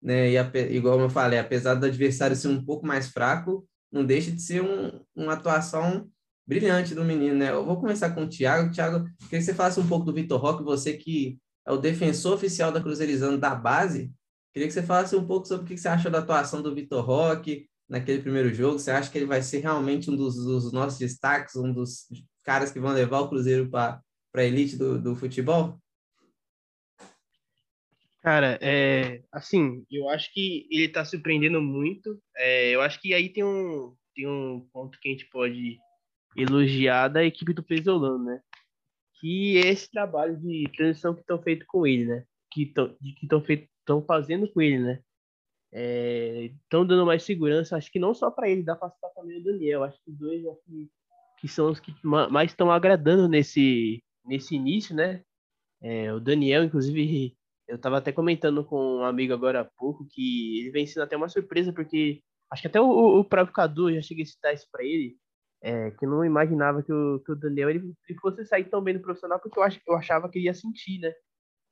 né? 0.01 0.31
E 0.31 0.37
a, 0.37 0.51
igual 0.69 0.99
eu 0.99 1.09
falei, 1.09 1.39
apesar 1.39 1.75
do 1.75 1.85
adversário 1.85 2.35
ser 2.35 2.49
um 2.49 2.63
pouco 2.63 2.85
mais 2.85 3.07
fraco, 3.07 3.65
não 3.91 4.05
deixa 4.05 4.31
de 4.31 4.41
ser 4.41 4.61
um, 4.61 4.99
uma 5.15 5.33
atuação 5.33 6.09
brilhante 6.45 6.95
do 6.95 7.03
menino, 7.03 7.35
né? 7.35 7.51
Eu 7.51 7.65
vou 7.65 7.77
começar 7.77 8.11
com 8.11 8.23
o 8.23 8.29
Thiago. 8.29 8.71
Thiago, 8.71 9.03
queria 9.03 9.39
que 9.39 9.41
você 9.41 9.53
falasse 9.53 9.79
um 9.79 9.87
pouco 9.87 10.05
do 10.05 10.13
Vitor 10.13 10.39
Roque, 10.39 10.63
você 10.63 10.93
que 10.93 11.37
é 11.65 11.71
o 11.71 11.77
defensor 11.77 12.33
oficial 12.33 12.71
da 12.71 12.81
Cruzeirizando 12.81 13.37
da 13.37 13.53
base. 13.53 14.11
Queria 14.53 14.67
que 14.67 14.73
você 14.73 14.81
falasse 14.81 15.15
um 15.15 15.27
pouco 15.27 15.47
sobre 15.47 15.65
o 15.65 15.67
que 15.67 15.77
você 15.77 15.89
achou 15.89 16.09
da 16.09 16.19
atuação 16.19 16.61
do 16.61 16.73
Vitor 16.73 17.05
Roque 17.05 17.67
naquele 17.87 18.21
primeiro 18.21 18.53
jogo. 18.53 18.79
Você 18.79 18.91
acha 18.91 19.11
que 19.11 19.17
ele 19.17 19.25
vai 19.25 19.41
ser 19.41 19.59
realmente 19.59 20.09
um 20.09 20.15
dos, 20.15 20.35
dos 20.35 20.71
nossos 20.71 20.97
destaques, 20.97 21.55
um 21.55 21.73
dos 21.73 22.05
caras 22.43 22.71
que 22.71 22.79
vão 22.79 22.93
levar 22.93 23.19
o 23.19 23.29
Cruzeiro 23.29 23.69
para 23.69 24.01
a 24.33 24.43
elite 24.43 24.77
do, 24.77 24.99
do 24.99 25.15
futebol? 25.15 25.77
Cara, 28.27 28.59
é, 28.61 29.23
assim, 29.31 29.85
eu 29.89 30.09
acho 30.09 30.33
que 30.33 30.67
ele 30.69 30.89
tá 30.89 31.05
surpreendendo 31.05 31.61
muito. 31.61 32.21
É, 32.35 32.71
eu 32.71 32.81
acho 32.81 32.99
que 32.99 33.13
aí 33.13 33.29
tem 33.29 33.41
um, 33.41 33.95
tem 34.13 34.27
um 34.27 34.67
ponto 34.73 34.99
que 34.99 35.07
a 35.07 35.11
gente 35.13 35.29
pode 35.29 35.79
elogiar 36.35 37.07
da 37.07 37.23
equipe 37.23 37.53
do 37.53 37.63
Pesolano, 37.63 38.25
né? 38.25 38.41
Que 39.21 39.59
é 39.59 39.69
esse 39.69 39.89
trabalho 39.89 40.35
de 40.35 40.69
transição 40.75 41.13
que 41.15 41.21
estão 41.21 41.41
feito 41.41 41.65
com 41.69 41.87
ele, 41.87 42.03
né? 42.03 42.25
Que 42.51 42.63
estão 42.63 42.97
estão 43.47 44.03
fazendo 44.05 44.51
com 44.51 44.61
ele, 44.61 44.79
né? 44.79 45.01
Estão 45.71 46.81
é, 46.81 46.85
dando 46.85 47.05
mais 47.05 47.23
segurança, 47.23 47.77
acho 47.77 47.89
que 47.89 47.97
não 47.97 48.13
só 48.13 48.29
para 48.29 48.49
ele, 48.49 48.61
dá 48.61 48.75
para 48.75 48.89
citar 48.89 49.09
também 49.11 49.39
o 49.39 49.43
Daniel. 49.45 49.85
Acho 49.85 50.03
que 50.03 50.11
os 50.11 50.17
dois 50.17 50.43
que, 50.65 50.89
que 51.39 51.47
são 51.47 51.71
os 51.71 51.79
que 51.79 51.95
mais 52.03 52.51
estão 52.51 52.69
agradando 52.69 53.29
nesse, 53.29 54.03
nesse 54.25 54.53
início, 54.53 54.93
né? 54.93 55.23
É, 55.81 56.11
o 56.13 56.19
Daniel, 56.19 56.65
inclusive, 56.65 57.36
eu 57.67 57.75
estava 57.75 57.97
até 57.97 58.11
comentando 58.11 58.63
com 58.63 58.99
um 58.99 59.03
amigo 59.03 59.33
agora 59.33 59.61
há 59.61 59.65
pouco 59.65 60.07
que 60.09 60.61
ele 60.61 60.71
vem 60.71 60.87
sendo 60.87 61.03
até 61.03 61.17
uma 61.17 61.29
surpresa, 61.29 61.73
porque 61.73 62.21
acho 62.49 62.61
que 62.61 62.67
até 62.67 62.79
o, 62.79 63.19
o 63.19 63.25
próprio 63.25 63.53
Cadu 63.53 63.93
já 63.93 64.01
cheguei 64.01 64.23
a 64.23 64.27
citar 64.27 64.53
isso 64.53 64.67
para 64.71 64.83
ele, 64.83 65.17
é, 65.61 65.91
que 65.91 66.05
não 66.05 66.23
imaginava 66.23 66.81
que 66.83 66.93
o, 66.93 67.19
que 67.19 67.31
o 67.31 67.35
Daniel 67.35 67.69
ele, 67.69 67.93
ele, 68.07 68.19
fosse 68.19 68.45
sair 68.45 68.65
tão 68.65 68.81
bem 68.81 68.93
no 68.93 69.01
profissional, 69.01 69.39
porque 69.39 69.59
eu, 69.59 69.63
ach, 69.63 69.79
eu 69.87 69.95
achava 69.95 70.29
que 70.29 70.37
ele 70.37 70.45
ia 70.45 70.53
sentir, 70.53 70.99
né? 70.99 71.13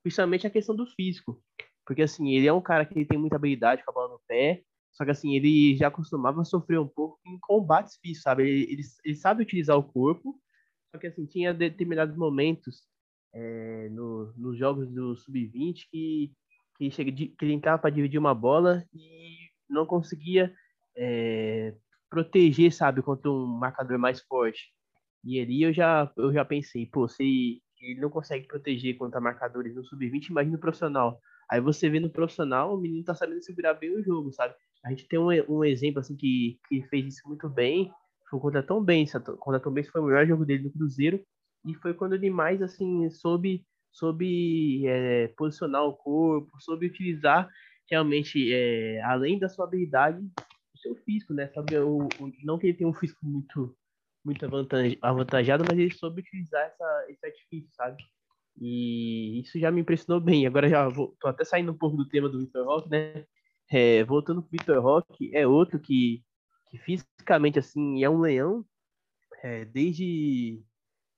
Principalmente 0.04 0.48
a 0.48 0.50
questão 0.50 0.76
do 0.76 0.86
físico. 0.88 1.42
Porque, 1.86 2.02
assim, 2.02 2.30
ele 2.32 2.48
é 2.48 2.54
um 2.54 2.62
cara 2.62 2.86
que 2.86 3.06
tem 3.06 3.18
muita 3.18 3.36
habilidade 3.36 3.84
com 3.84 3.92
a 3.92 3.94
bola 3.94 4.14
no 4.14 4.22
pé, 4.28 4.64
só 4.92 5.06
que, 5.06 5.12
assim, 5.12 5.36
ele 5.36 5.78
já 5.78 5.92
costumava 5.92 6.44
sofrer 6.44 6.80
um 6.80 6.88
pouco 6.88 7.20
em 7.26 7.38
combates 7.40 7.98
físicos, 8.02 8.24
sabe? 8.24 8.44
Ele, 8.44 8.74
ele, 8.74 8.82
ele 9.04 9.16
sabe 9.16 9.44
utilizar 9.44 9.78
o 9.78 9.84
corpo, 9.84 10.40
só 10.92 11.00
que, 11.00 11.08
assim, 11.08 11.26
tinha 11.26 11.54
determinados 11.54 12.16
momentos 12.18 12.84
é, 13.36 13.90
no, 13.90 14.34
nos 14.38 14.58
jogos 14.58 14.90
do 14.90 15.16
Sub-20 15.18 15.88
que, 15.92 16.32
que, 16.78 16.90
chega, 16.90 17.12
que 17.12 17.36
ele 17.42 17.54
entrava 17.54 17.82
para 17.82 17.90
dividir 17.90 18.18
uma 18.18 18.34
bola 18.34 18.84
e 18.94 19.50
não 19.70 19.86
conseguia 19.86 20.54
é, 20.96 21.76
proteger, 22.10 22.72
sabe, 22.72 23.02
contra 23.02 23.30
um 23.30 23.46
marcador 23.46 24.00
mais 24.00 24.22
forte. 24.22 24.74
E 25.24 25.40
ali 25.40 25.64
eu 25.64 25.74
já, 25.74 26.10
eu 26.16 26.32
já 26.32 26.46
pensei, 26.46 26.86
pô, 26.86 27.08
se 27.08 27.62
ele 27.82 28.00
não 28.00 28.10
consegue 28.10 28.48
proteger 28.48 28.98
contra 28.98 29.20
marcadores 29.20 29.76
no 29.76 29.84
Sub-20, 29.84 30.30
imagina 30.30 30.56
no 30.56 30.62
profissional. 30.62 31.20
Aí 31.52 31.60
você 31.60 31.90
vê 31.90 32.00
no 32.00 32.10
profissional, 32.10 32.74
o 32.74 32.80
menino 32.80 33.04
tá 33.04 33.14
sabendo 33.14 33.44
segurar 33.44 33.74
bem 33.74 33.92
o 33.92 34.04
jogo, 34.04 34.32
sabe? 34.32 34.56
A 34.86 34.90
gente 34.92 35.08
tem 35.08 35.20
um, 35.20 35.30
um 35.50 35.64
exemplo, 35.64 36.00
assim, 36.00 36.16
que, 36.16 36.58
que 36.70 36.84
fez 36.84 37.06
isso 37.06 37.28
muito 37.28 37.50
bem, 37.50 37.92
foi 38.30 38.40
contra 38.40 38.64
Tom 38.64 38.82
Benz. 38.82 39.12
Contra 39.40 39.60
Tom 39.60 39.72
Benz 39.72 39.90
foi 39.90 40.00
o 40.00 40.06
melhor 40.06 40.26
jogo 40.26 40.46
dele 40.46 40.64
no 40.64 40.72
Cruzeiro, 40.72 41.20
e 41.66 41.74
foi 41.76 41.94
quando 41.94 42.14
ele 42.14 42.30
mais, 42.30 42.62
assim, 42.62 43.10
soube, 43.10 43.66
soube 43.92 44.86
é, 44.88 45.28
posicionar 45.30 45.84
o 45.84 45.94
corpo, 45.94 46.52
soube 46.60 46.86
utilizar 46.86 47.50
realmente, 47.90 48.54
é, 48.54 49.02
além 49.04 49.40
da 49.40 49.50
sua 49.50 49.66
habilidade, 49.66 50.20
o 50.74 50.78
seu 50.78 50.96
físico, 50.98 51.34
né? 51.34 51.48
Sabe, 51.54 51.78
o, 51.78 52.08
o, 52.20 52.32
não 52.44 52.58
que 52.58 52.68
ele 52.68 52.78
tenha 52.78 52.90
um 52.90 52.94
físico 52.94 53.26
muito, 53.26 53.76
muito 54.24 54.46
avantajado, 55.02 55.64
mas 55.68 55.78
ele 55.78 55.94
soube 55.94 56.22
utilizar 56.22 56.62
essa, 56.66 57.06
esse 57.10 57.26
artifício, 57.26 57.70
sabe? 57.74 58.04
E 58.60 59.42
isso 59.42 59.60
já 59.60 59.70
me 59.72 59.82
impressionou 59.82 60.22
bem. 60.22 60.48
Agora 60.48 60.70
já 60.70 60.88
vou, 60.88 61.16
tô 61.20 61.28
até 61.28 61.44
saindo 61.44 61.72
um 61.72 61.78
pouco 61.78 61.98
do 61.98 62.08
tema 62.08 62.30
do 62.30 62.40
Vitor 62.40 62.66
Roque, 62.66 62.90
né? 62.90 63.26
É, 63.70 64.04
voltando 64.04 64.42
pro 64.42 64.52
Vitor 64.52 64.82
Roque, 64.82 65.36
é 65.36 65.46
outro 65.46 65.80
que, 65.80 66.24
que 66.70 66.78
fisicamente 66.78 67.60
assim 67.60 68.04
é 68.04 68.10
um 68.10 68.20
leão. 68.20 68.66
É, 69.44 69.66
desde 69.66 70.64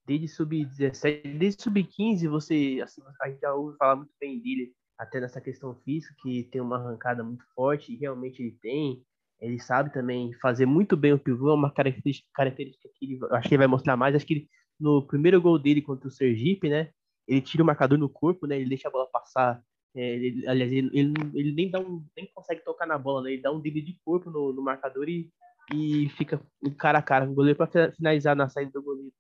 desde 0.08 0.28
sub-17, 0.28 1.38
desde 1.38 1.62
sub-15, 1.62 2.30
você 2.30 2.80
assim, 2.84 3.02
a 3.22 3.30
gente 3.30 3.42
já 3.42 3.54
ouve 3.54 3.78
falar 3.78 3.98
muito 3.98 4.12
bem 4.20 4.40
dele, 4.40 4.74
até 4.98 5.20
nessa 5.20 5.42
questão 5.42 5.76
física, 5.84 6.16
que 6.22 6.46
tem 6.46 6.62
uma 6.62 6.78
arrancada 6.78 7.24
muito 7.24 7.44
forte, 7.54 7.94
e 7.94 7.98
realmente 7.98 8.42
ele 8.42 8.58
tem. 8.62 9.04
Ele 9.40 9.60
sabe 9.60 9.94
também 9.94 10.34
fazer 10.42 10.66
muito 10.66 10.98
bem 10.98 11.14
o 11.14 11.20
pivô, 11.20 11.52
é 11.52 11.54
uma 11.54 11.72
característica, 11.72 12.28
característica 12.34 12.90
que 12.96 13.06
ele, 13.06 13.20
acho 13.32 13.48
que 13.48 13.54
ele 13.54 13.60
vai 13.60 13.68
mostrar 13.68 13.96
mais. 13.96 14.16
Acho 14.16 14.26
que 14.26 14.34
ele, 14.34 14.50
no 14.80 15.06
primeiro 15.06 15.40
gol 15.40 15.60
dele 15.60 15.82
contra 15.82 16.08
o 16.08 16.12
Sergipe, 16.12 16.70
né? 16.70 16.90
ele 17.28 17.42
tira 17.42 17.62
o 17.62 17.66
marcador 17.66 17.98
no 17.98 18.10
corpo, 18.10 18.48
né? 18.48 18.56
Ele 18.58 18.70
deixa 18.70 18.88
a 18.88 18.92
bola 18.92 19.06
passar. 19.12 19.62
É, 19.96 20.16
ele, 20.16 20.48
aliás, 20.48 20.72
ele, 20.72 20.90
ele, 20.94 21.14
ele, 21.34 21.52
nem 21.52 21.70
dá 21.70 21.80
um, 21.80 22.06
nem 22.16 22.32
consegue 22.34 22.64
tocar 22.64 22.86
na 22.86 22.98
bola, 22.98 23.24
né? 23.24 23.34
Ele 23.34 23.42
dá 23.42 23.52
um 23.52 23.60
drible 23.60 23.82
de 23.82 24.00
corpo 24.06 24.30
no, 24.30 24.54
no 24.54 24.62
marcador 24.62 25.10
e, 25.10 25.30
e 25.74 26.08
fica 26.10 26.42
cara 26.78 27.00
a 27.00 27.02
cara 27.02 27.26
com 27.26 27.34
o 27.34 27.36
goleiro 27.36 27.58
para 27.58 27.92
finalizar 27.92 28.36
na 28.36 28.48
saída 28.48 28.72
do 28.72 28.82
goleiro. 28.82 29.12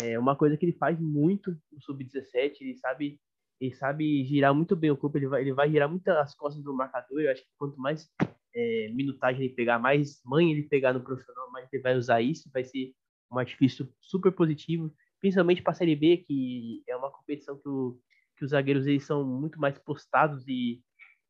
É 0.00 0.18
uma 0.18 0.36
coisa 0.36 0.56
que 0.56 0.64
ele 0.64 0.72
faz 0.72 0.98
muito 0.98 1.56
no 1.70 1.80
sub-17, 1.80 2.56
ele 2.60 2.76
sabe 2.76 3.20
ele 3.60 3.74
sabe 3.74 4.24
girar 4.24 4.52
muito 4.52 4.74
bem 4.74 4.90
o 4.90 4.96
corpo, 4.96 5.16
ele 5.16 5.28
vai, 5.28 5.40
ele 5.40 5.52
vai 5.52 5.70
girar 5.70 5.88
muito 5.88 6.08
as 6.08 6.34
costas 6.34 6.64
do 6.64 6.74
marcador. 6.74 7.20
Eu 7.20 7.30
acho 7.30 7.42
que 7.42 7.48
quanto 7.56 7.78
mais 7.78 8.10
é, 8.52 8.88
minutagem 8.92 9.44
ele 9.44 9.54
pegar, 9.54 9.78
mais 9.78 10.20
mãe 10.24 10.50
ele 10.50 10.64
pegar 10.64 10.92
no 10.92 11.00
profissional, 11.00 11.48
mais 11.52 11.72
ele 11.72 11.80
vai 11.80 11.96
usar 11.96 12.20
isso, 12.20 12.50
vai 12.52 12.64
ser 12.64 12.92
um 13.30 13.38
artifício 13.38 13.88
super 14.00 14.32
positivo 14.32 14.92
principalmente 15.22 15.62
para 15.62 15.70
a 15.70 15.74
Série 15.76 15.94
B, 15.94 16.16
que 16.16 16.82
é 16.86 16.96
uma 16.96 17.08
competição 17.08 17.56
que, 17.56 17.68
o, 17.68 17.96
que 18.36 18.44
os 18.44 18.50
zagueiros 18.50 18.88
eles 18.88 19.04
são 19.04 19.24
muito 19.24 19.58
mais 19.58 19.78
postados 19.78 20.46
e 20.48 20.82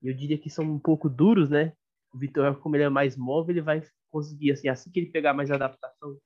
eu 0.02 0.14
diria 0.14 0.38
que 0.38 0.48
são 0.48 0.64
um 0.64 0.78
pouco 0.78 1.10
duros, 1.10 1.50
né? 1.50 1.74
O 2.12 2.18
Vitor, 2.18 2.56
como 2.60 2.74
ele 2.74 2.84
é 2.84 2.88
mais 2.88 3.16
móvel, 3.18 3.52
ele 3.52 3.60
vai 3.60 3.82
conseguir, 4.10 4.50
assim, 4.50 4.68
assim 4.68 4.90
que 4.90 4.98
ele 4.98 5.10
pegar 5.10 5.34
mais 5.34 5.50
adaptação 5.50 6.16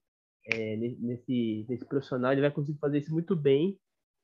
é, 0.46 0.76
nesse, 0.76 1.66
nesse 1.68 1.84
profissional, 1.84 2.32
ele 2.32 2.40
vai 2.40 2.50
conseguir 2.50 2.78
fazer 2.78 2.98
isso 2.98 3.12
muito 3.12 3.34
bem 3.36 3.78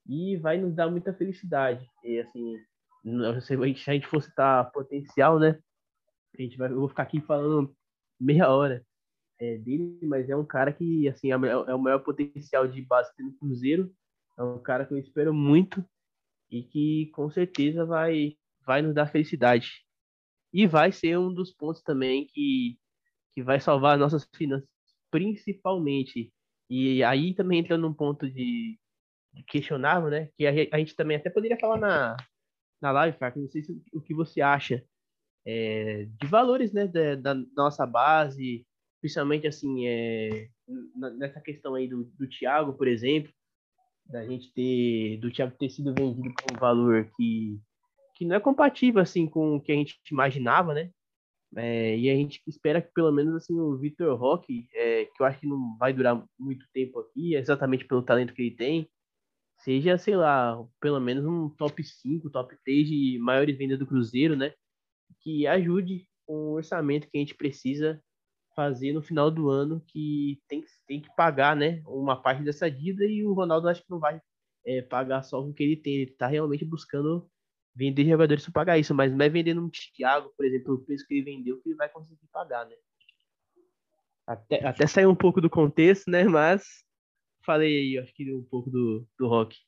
e 0.06 0.36
vai 0.36 0.58
nos 0.58 0.74
dar 0.74 0.90
muita 0.90 1.12
felicidade. 1.12 1.86
E, 2.04 2.20
assim, 2.20 2.56
se 3.40 3.90
a 3.90 3.92
gente 3.92 4.06
fosse 4.06 4.28
estar 4.28 4.70
potencial, 4.72 5.38
né? 5.38 5.58
A 6.38 6.42
gente 6.42 6.56
vai, 6.56 6.70
eu 6.70 6.80
vou 6.80 6.88
ficar 6.88 7.02
aqui 7.04 7.20
falando 7.20 7.74
meia 8.20 8.48
hora. 8.48 8.84
é, 9.42 9.58
dele, 9.58 9.98
mas 10.02 10.30
é 10.30 10.36
um 10.36 10.44
cara 10.44 10.72
que, 10.72 11.08
assim, 11.08 11.32
é, 11.32 11.34
é 11.34 11.74
o 11.74 11.78
maior 11.78 11.98
potencial 11.98 12.68
de 12.68 12.80
base 12.82 13.10
no 13.18 13.32
Cruzeiro. 13.34 13.92
É 14.38 14.42
um 14.42 14.62
cara 14.62 14.86
que 14.86 14.94
eu 14.94 14.98
espero 14.98 15.34
muito 15.34 15.84
e 16.50 16.62
que 16.62 17.10
com 17.12 17.28
certeza 17.30 17.84
vai, 17.84 18.36
vai 18.64 18.82
nos 18.82 18.94
dar 18.94 19.06
felicidade. 19.06 19.84
E 20.52 20.66
vai 20.66 20.92
ser 20.92 21.18
um 21.18 21.32
dos 21.32 21.50
pontos 21.52 21.82
também 21.82 22.26
que, 22.28 22.78
que 23.34 23.42
vai 23.42 23.58
salvar 23.60 23.98
nossas 23.98 24.28
finanças, 24.36 24.68
principalmente. 25.12 26.32
E 26.68 27.04
aí 27.04 27.34
também 27.34 27.60
entra 27.60 27.76
num 27.76 27.92
ponto 27.92 28.28
de, 28.28 28.78
de 29.32 29.42
questionável, 29.44 30.10
né? 30.10 30.30
Que 30.36 30.46
a, 30.46 30.50
a, 30.50 30.78
gente 30.78 30.96
também 30.96 31.18
até 31.18 31.30
poderia 31.30 31.58
falar 31.60 31.78
na, 31.78 32.16
na 32.80 32.90
live, 32.90 33.18
Farc, 33.18 33.36
não 33.36 33.48
sei 33.48 33.62
se, 33.62 33.80
o 33.92 34.00
que 34.00 34.14
você 34.14 34.40
acha 34.40 34.82
é, 35.46 36.08
de 36.20 36.26
valores, 36.26 36.72
né, 36.72 36.86
da, 36.86 37.14
da, 37.14 37.34
nossa 37.56 37.84
base, 37.84 38.66
principalmente 39.00 39.46
assim, 39.46 39.86
é, 39.86 40.48
nessa 41.18 41.40
questão 41.40 41.74
aí 41.74 41.88
do, 41.88 42.04
do 42.18 42.28
Thiago, 42.28 42.72
por 42.72 42.88
exemplo, 42.88 43.32
da 44.06 44.24
gente 44.24 44.52
ter, 44.52 45.18
do 45.18 45.30
Thiago 45.30 45.56
ter 45.58 45.68
sido 45.68 45.94
vendido 45.94 46.32
por 46.34 46.56
um 46.56 46.58
valor 46.58 47.10
que, 47.16 47.60
que 48.14 48.24
não 48.24 48.36
é 48.36 48.40
compatível, 48.40 49.02
assim, 49.02 49.26
com 49.26 49.56
o 49.56 49.60
que 49.60 49.72
a 49.72 49.74
gente 49.74 50.00
imaginava, 50.10 50.72
né, 50.72 50.90
é, 51.56 51.96
e 51.96 52.10
a 52.10 52.14
gente 52.14 52.42
espera 52.46 52.80
que 52.80 52.92
pelo 52.94 53.12
menos 53.12 53.34
assim 53.34 53.58
o 53.58 53.76
Vitor 53.76 54.16
Roque, 54.18 54.66
é, 54.72 55.04
que 55.06 55.22
eu 55.22 55.26
acho 55.26 55.40
que 55.40 55.46
não 55.46 55.76
vai 55.78 55.92
durar 55.92 56.24
muito 56.38 56.66
tempo 56.72 57.00
aqui, 57.00 57.34
exatamente 57.34 57.84
pelo 57.84 58.02
talento 58.02 58.32
que 58.32 58.42
ele 58.42 58.56
tem, 58.56 58.90
seja, 59.58 59.98
sei 59.98 60.16
lá, 60.16 60.56
pelo 60.80 61.00
menos 61.00 61.24
um 61.24 61.48
top 61.50 61.82
5, 61.84 62.30
top 62.30 62.56
3 62.64 62.88
de 62.88 63.18
maiores 63.20 63.56
vendas 63.56 63.78
do 63.78 63.86
Cruzeiro, 63.86 64.36
né? 64.36 64.52
Que 65.20 65.46
ajude 65.46 66.06
com 66.26 66.34
o 66.34 66.52
orçamento 66.54 67.08
que 67.08 67.18
a 67.18 67.20
gente 67.20 67.34
precisa 67.34 68.02
fazer 68.56 68.92
no 68.92 69.02
final 69.02 69.30
do 69.30 69.50
ano, 69.50 69.82
que 69.88 70.40
tem, 70.48 70.64
tem 70.86 71.00
que 71.00 71.14
pagar, 71.16 71.56
né? 71.56 71.82
Uma 71.86 72.20
parte 72.20 72.42
dessa 72.42 72.70
dívida 72.70 73.04
e 73.04 73.24
o 73.24 73.32
Ronaldo 73.32 73.68
acho 73.68 73.82
que 73.82 73.90
não 73.90 73.98
vai 73.98 74.20
é, 74.66 74.82
pagar 74.82 75.22
só 75.22 75.42
com 75.42 75.50
o 75.50 75.54
que 75.54 75.62
ele 75.62 75.76
tem, 75.76 75.94
ele 75.94 76.12
tá 76.12 76.26
realmente 76.26 76.64
buscando 76.64 77.28
vender 77.74 78.04
jogadores 78.04 78.44
para 78.44 78.52
pagar 78.52 78.78
isso, 78.78 78.94
mas 78.94 79.12
não 79.12 79.24
é 79.24 79.28
vendendo 79.28 79.64
um 79.64 79.70
Thiago, 79.70 80.32
por 80.36 80.44
exemplo, 80.44 80.74
o 80.74 80.84
preço 80.84 81.06
que 81.06 81.14
ele 81.14 81.24
vendeu 81.24 81.60
que 81.60 81.68
ele 81.68 81.76
vai 81.76 81.88
conseguir 81.88 82.26
pagar, 82.32 82.66
né? 82.66 82.76
Até, 84.26 84.64
até 84.64 84.86
saiu 84.86 85.10
um 85.10 85.16
pouco 85.16 85.40
do 85.40 85.50
contexto, 85.50 86.10
né? 86.10 86.24
Mas 86.24 86.64
falei 87.44 87.76
aí, 87.76 87.98
acho 87.98 88.14
que 88.14 88.32
um 88.32 88.44
pouco 88.44 88.70
do, 88.70 89.06
do 89.18 89.28
rock. 89.28 89.58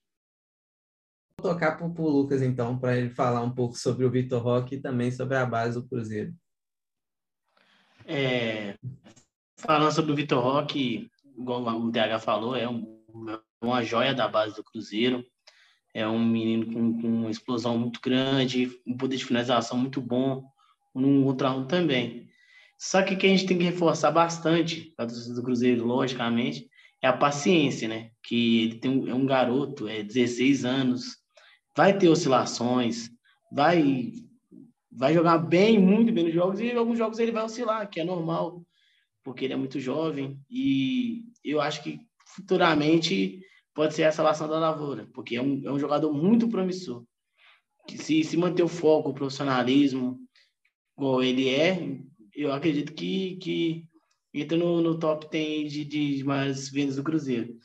Vou 1.40 1.52
tocar 1.52 1.76
para 1.76 1.86
o 1.86 2.08
Lucas, 2.08 2.42
então, 2.42 2.78
para 2.78 2.96
ele 2.96 3.10
falar 3.10 3.42
um 3.42 3.52
pouco 3.52 3.76
sobre 3.76 4.04
o 4.04 4.10
Vitor 4.10 4.42
Roque 4.42 4.76
e 4.76 4.80
também 4.80 5.10
sobre 5.10 5.36
a 5.36 5.44
base 5.44 5.80
do 5.80 5.86
Cruzeiro. 5.86 6.32
É, 8.06 8.78
falando 9.58 9.92
sobre 9.92 10.12
o 10.12 10.14
Vitor 10.14 10.42
Roque, 10.42 11.10
igual 11.36 11.62
o 11.62 11.90
DH 11.90 12.20
falou, 12.20 12.54
é 12.54 12.68
um, 12.68 13.02
uma 13.60 13.82
joia 13.82 14.14
da 14.14 14.28
base 14.28 14.54
do 14.54 14.62
Cruzeiro. 14.62 15.24
É 15.94 16.06
um 16.06 16.22
menino 16.22 16.66
com, 16.66 17.00
com 17.00 17.06
uma 17.06 17.30
explosão 17.30 17.78
muito 17.78 18.00
grande, 18.00 18.70
um 18.84 18.96
poder 18.96 19.16
de 19.16 19.24
finalização 19.24 19.78
muito 19.78 20.00
bom, 20.00 20.44
no 20.92 21.24
outro 21.24 21.46
round 21.46 21.68
também. 21.68 22.28
Só 22.76 23.02
que 23.02 23.16
que 23.16 23.26
a 23.26 23.28
gente 23.28 23.46
tem 23.46 23.56
que 23.56 23.64
reforçar 23.64 24.10
bastante, 24.10 24.92
para 24.96 25.06
do 25.06 25.42
Cruzeiro, 25.42 25.86
logicamente, 25.86 26.68
é 27.00 27.06
a 27.06 27.12
paciência, 27.12 27.86
né? 27.86 28.10
Que 28.22 28.64
ele 28.64 28.74
tem 28.76 28.90
um, 28.90 29.08
é 29.08 29.14
um 29.14 29.26
garoto, 29.26 29.86
é 29.86 30.02
16 30.02 30.64
anos, 30.64 31.16
vai 31.76 31.96
ter 31.96 32.08
oscilações, 32.08 33.10
vai 33.52 34.12
vai 34.96 35.12
jogar 35.12 35.38
bem, 35.38 35.76
muito 35.76 36.12
bem 36.12 36.24
nos 36.24 36.34
jogos, 36.34 36.60
e 36.60 36.70
alguns 36.70 36.96
jogos 36.96 37.18
ele 37.18 37.32
vai 37.32 37.42
oscilar, 37.42 37.90
que 37.90 37.98
é 37.98 38.04
normal, 38.04 38.64
porque 39.24 39.44
ele 39.44 39.52
é 39.52 39.56
muito 39.56 39.80
jovem, 39.80 40.38
e 40.48 41.24
eu 41.44 41.60
acho 41.60 41.82
que 41.82 41.98
futuramente 42.26 43.40
pode 43.74 43.94
ser 43.94 44.04
a 44.04 44.12
salvação 44.12 44.48
da 44.48 44.58
lavoura, 44.58 45.08
porque 45.12 45.36
é 45.36 45.42
um, 45.42 45.60
é 45.64 45.72
um 45.72 45.78
jogador 45.78 46.12
muito 46.12 46.48
promissor. 46.48 47.04
Que 47.86 47.98
se, 47.98 48.22
se 48.24 48.36
manter 48.36 48.62
o 48.62 48.68
foco, 48.68 49.10
o 49.10 49.14
profissionalismo, 49.14 50.18
igual 50.96 51.22
ele 51.22 51.48
é, 51.50 51.98
eu 52.34 52.52
acredito 52.52 52.94
que, 52.94 53.36
que 53.36 53.86
entra 54.32 54.56
no, 54.56 54.80
no 54.80 54.98
top 54.98 55.28
10 55.30 55.72
de, 55.72 55.84
de 55.84 56.24
mais 56.24 56.70
vendas 56.70 56.96
do 56.96 57.02
Cruzeiro. 57.02 57.56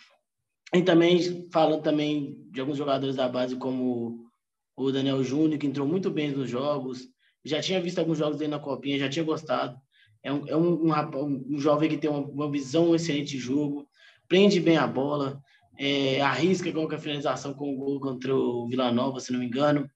E 0.73 0.81
também, 0.81 1.47
falando 1.51 1.81
também 1.81 2.37
de 2.51 2.59
alguns 2.59 2.77
jogadores 2.77 3.15
da 3.15 3.27
base, 3.27 3.55
como 3.55 4.29
o 4.75 4.91
Daniel 4.91 5.23
Júnior, 5.23 5.59
que 5.59 5.67
entrou 5.67 5.87
muito 5.87 6.11
bem 6.11 6.31
nos 6.31 6.49
jogos, 6.49 7.07
já 7.43 7.59
tinha 7.61 7.81
visto 7.81 7.99
alguns 7.99 8.17
jogos 8.17 8.37
dele 8.37 8.51
na 8.51 8.59
Copinha, 8.59 8.99
já 8.99 9.09
tinha 9.09 9.25
gostado. 9.25 9.79
É 10.21 10.31
um, 10.31 10.47
é 10.47 10.55
um, 10.55 10.91
um, 10.91 11.45
um 11.55 11.59
jovem 11.59 11.89
que 11.89 11.97
tem 11.97 12.09
uma, 12.09 12.19
uma, 12.19 12.51
visão 12.51 12.93
excelente 12.93 13.31
de 13.31 13.37
jogo, 13.37 13.87
prende 14.27 14.59
bem 14.59 14.77
a 14.77 14.85
bola, 14.85 15.41
é, 15.79 16.19
arrisca 16.19 16.69
a 16.69 16.99
finalização 16.99 17.53
com 17.53 17.73
o 17.73 17.77
gol 17.77 17.99
contra 18.01 18.35
o 18.35 18.67
Vila 18.67 18.91
Nova, 18.91 19.21
se 19.21 19.31
não 19.31 19.39
me 19.39 19.45
engano. 19.45 19.89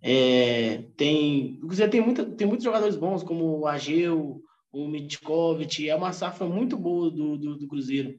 É, 0.00 0.84
tem, 0.96 1.58
Cruzeiro 1.58 1.90
tem, 1.90 2.00
muita, 2.00 2.24
tem 2.24 2.46
muitos 2.46 2.64
jogadores 2.64 2.94
bons, 2.94 3.24
como 3.24 3.58
o 3.58 3.66
Ageu, 3.66 4.40
o 4.70 4.86
Mitkovic, 4.86 5.88
é 5.88 5.96
uma 5.96 6.12
safra 6.12 6.46
muito 6.46 6.76
boa 6.76 7.10
do, 7.10 7.36
do, 7.36 7.56
do 7.56 7.66
Cruzeiro. 7.66 8.16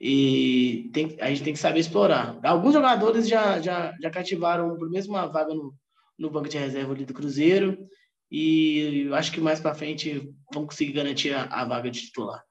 E 0.00 0.90
tem, 0.94 1.14
a 1.20 1.28
gente 1.28 1.42
tem 1.44 1.52
que 1.52 1.58
saber 1.58 1.80
explorar. 1.80 2.38
Alguns 2.42 2.72
jogadores 2.72 3.28
já, 3.28 3.60
já, 3.60 3.94
já 4.00 4.10
cativaram 4.10 4.76
por 4.76 4.88
mesmo 4.90 5.12
uma 5.12 5.26
vaga 5.26 5.54
no, 5.54 5.74
no 6.18 6.30
banco 6.30 6.48
de 6.48 6.56
reserva 6.56 6.94
ali 6.94 7.04
do 7.04 7.14
Cruzeiro. 7.14 7.76
E 8.30 9.04
eu 9.06 9.14
acho 9.14 9.30
que 9.30 9.40
mais 9.40 9.60
para 9.60 9.74
frente 9.74 10.32
vão 10.52 10.66
conseguir 10.66 10.92
garantir 10.92 11.34
a, 11.34 11.44
a, 11.44 11.64
vaga 11.66 11.90
de 11.90 12.00
titular. 12.00 12.42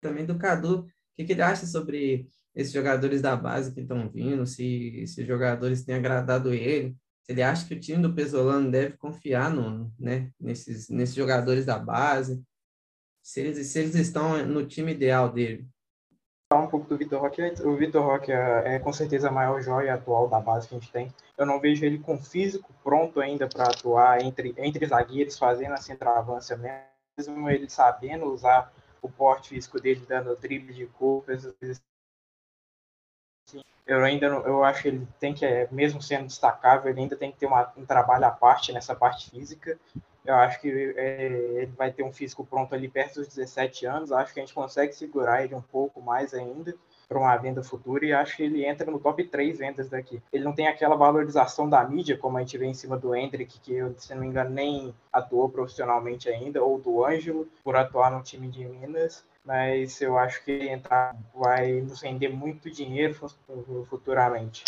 Também 0.00 0.24
do 0.24 0.38
Cadu, 0.38 0.80
o 0.80 0.86
que, 1.14 1.24
que 1.24 1.32
ele 1.32 1.42
acha 1.42 1.66
sobre 1.66 2.26
esses 2.58 2.72
jogadores 2.72 3.22
da 3.22 3.36
base 3.36 3.72
que 3.72 3.80
estão 3.80 4.08
vindo? 4.08 4.46
Se 4.46 5.00
esses 5.00 5.26
jogadores 5.26 5.84
têm 5.84 5.94
agradado 5.94 6.52
ele? 6.52 6.96
Se 7.22 7.32
ele 7.32 7.42
acha 7.42 7.66
que 7.66 7.74
o 7.74 7.80
time 7.80 8.02
do 8.02 8.14
Pesolano 8.14 8.70
deve 8.70 8.96
confiar 8.96 9.50
no, 9.50 9.92
né, 9.98 10.30
nesses, 10.40 10.88
nesses 10.88 11.14
jogadores 11.14 11.64
da 11.64 11.78
base? 11.78 12.42
se 13.28 13.40
eles, 13.40 13.66
se 13.66 13.78
eles 13.78 13.94
estão 13.94 14.42
no 14.46 14.66
time 14.66 14.92
ideal 14.92 15.28
dele. 15.28 15.68
Falar 16.50 16.64
um 16.64 16.70
pouco 16.70 16.88
do 16.88 16.96
Vitor 16.96 17.20
Roque. 17.20 17.42
O 17.62 17.76
Vitor 17.76 18.02
Roque 18.02 18.32
é, 18.32 18.76
é, 18.76 18.78
com 18.78 18.90
certeza 18.90 19.28
a 19.28 19.30
maior 19.30 19.60
joia 19.60 19.92
atual 19.92 20.28
da 20.30 20.40
base 20.40 20.66
que 20.66 20.74
a 20.74 20.78
gente 20.78 20.90
tem. 20.90 21.12
Eu 21.36 21.44
não 21.44 21.60
vejo 21.60 21.84
ele 21.84 21.98
com 21.98 22.16
físico 22.16 22.72
pronto 22.82 23.20
ainda 23.20 23.46
para 23.46 23.64
atuar 23.64 24.22
entre, 24.22 24.54
entre 24.56 24.86
zagueiros, 24.86 25.38
fazendo 25.38 25.72
a 25.72 25.76
centroavança 25.76 26.56
mesmo, 26.56 27.50
ele 27.50 27.68
sabendo 27.68 28.32
usar 28.32 28.72
o 29.02 29.10
porte 29.10 29.50
físico 29.50 29.78
dele, 29.78 30.02
dando 30.08 30.34
drible 30.36 30.72
de 30.72 30.88
assim. 31.28 31.82
Eu 33.88 34.04
ainda 34.04 34.28
não, 34.28 34.46
eu 34.46 34.62
acho 34.62 34.82
que 34.82 34.88
ele 34.88 35.08
tem 35.18 35.32
que, 35.32 35.46
mesmo 35.72 36.02
sendo 36.02 36.26
destacável, 36.26 36.90
ele 36.90 37.00
ainda 37.00 37.16
tem 37.16 37.32
que 37.32 37.38
ter 37.38 37.46
uma, 37.46 37.72
um 37.74 37.86
trabalho 37.86 38.26
à 38.26 38.30
parte 38.30 38.70
nessa 38.70 38.94
parte 38.94 39.30
física. 39.30 39.78
Eu 40.26 40.34
acho 40.34 40.60
que 40.60 40.68
é, 40.94 41.24
ele 41.62 41.72
vai 41.74 41.90
ter 41.90 42.02
um 42.02 42.12
físico 42.12 42.44
pronto 42.44 42.74
ali 42.74 42.86
perto 42.86 43.14
dos 43.14 43.28
17 43.28 43.86
anos. 43.86 44.12
Acho 44.12 44.34
que 44.34 44.40
a 44.40 44.42
gente 44.42 44.54
consegue 44.54 44.92
segurar 44.92 45.42
ele 45.42 45.54
um 45.54 45.62
pouco 45.62 46.02
mais 46.02 46.34
ainda 46.34 46.74
para 47.08 47.18
uma 47.18 47.34
venda 47.38 47.62
futura 47.62 48.04
e 48.04 48.12
acho 48.12 48.36
que 48.36 48.42
ele 48.42 48.66
entra 48.66 48.90
no 48.90 49.00
top 49.00 49.24
3 49.24 49.58
vendas 49.58 49.88
daqui. 49.88 50.22
Ele 50.30 50.44
não 50.44 50.52
tem 50.52 50.68
aquela 50.68 50.94
valorização 50.94 51.66
da 51.66 51.82
mídia, 51.82 52.18
como 52.18 52.36
a 52.36 52.40
gente 52.40 52.58
vê 52.58 52.66
em 52.66 52.74
cima 52.74 52.98
do 52.98 53.14
Hendrick, 53.14 53.58
que, 53.60 53.80
se 53.96 54.14
não 54.14 54.20
me 54.20 54.26
engano, 54.26 54.50
nem 54.50 54.94
atuou 55.10 55.48
profissionalmente 55.48 56.28
ainda, 56.28 56.62
ou 56.62 56.78
do 56.78 57.02
Ângelo, 57.02 57.48
por 57.64 57.74
atuar 57.74 58.10
no 58.10 58.22
time 58.22 58.48
de 58.48 58.66
Minas. 58.66 59.24
Mas 59.48 59.98
eu 60.02 60.18
acho 60.18 60.44
que 60.44 60.52
entrar 60.52 61.16
vai 61.34 61.80
nos 61.80 62.02
render 62.02 62.28
muito 62.28 62.70
dinheiro 62.70 63.14
futuramente. 63.88 64.62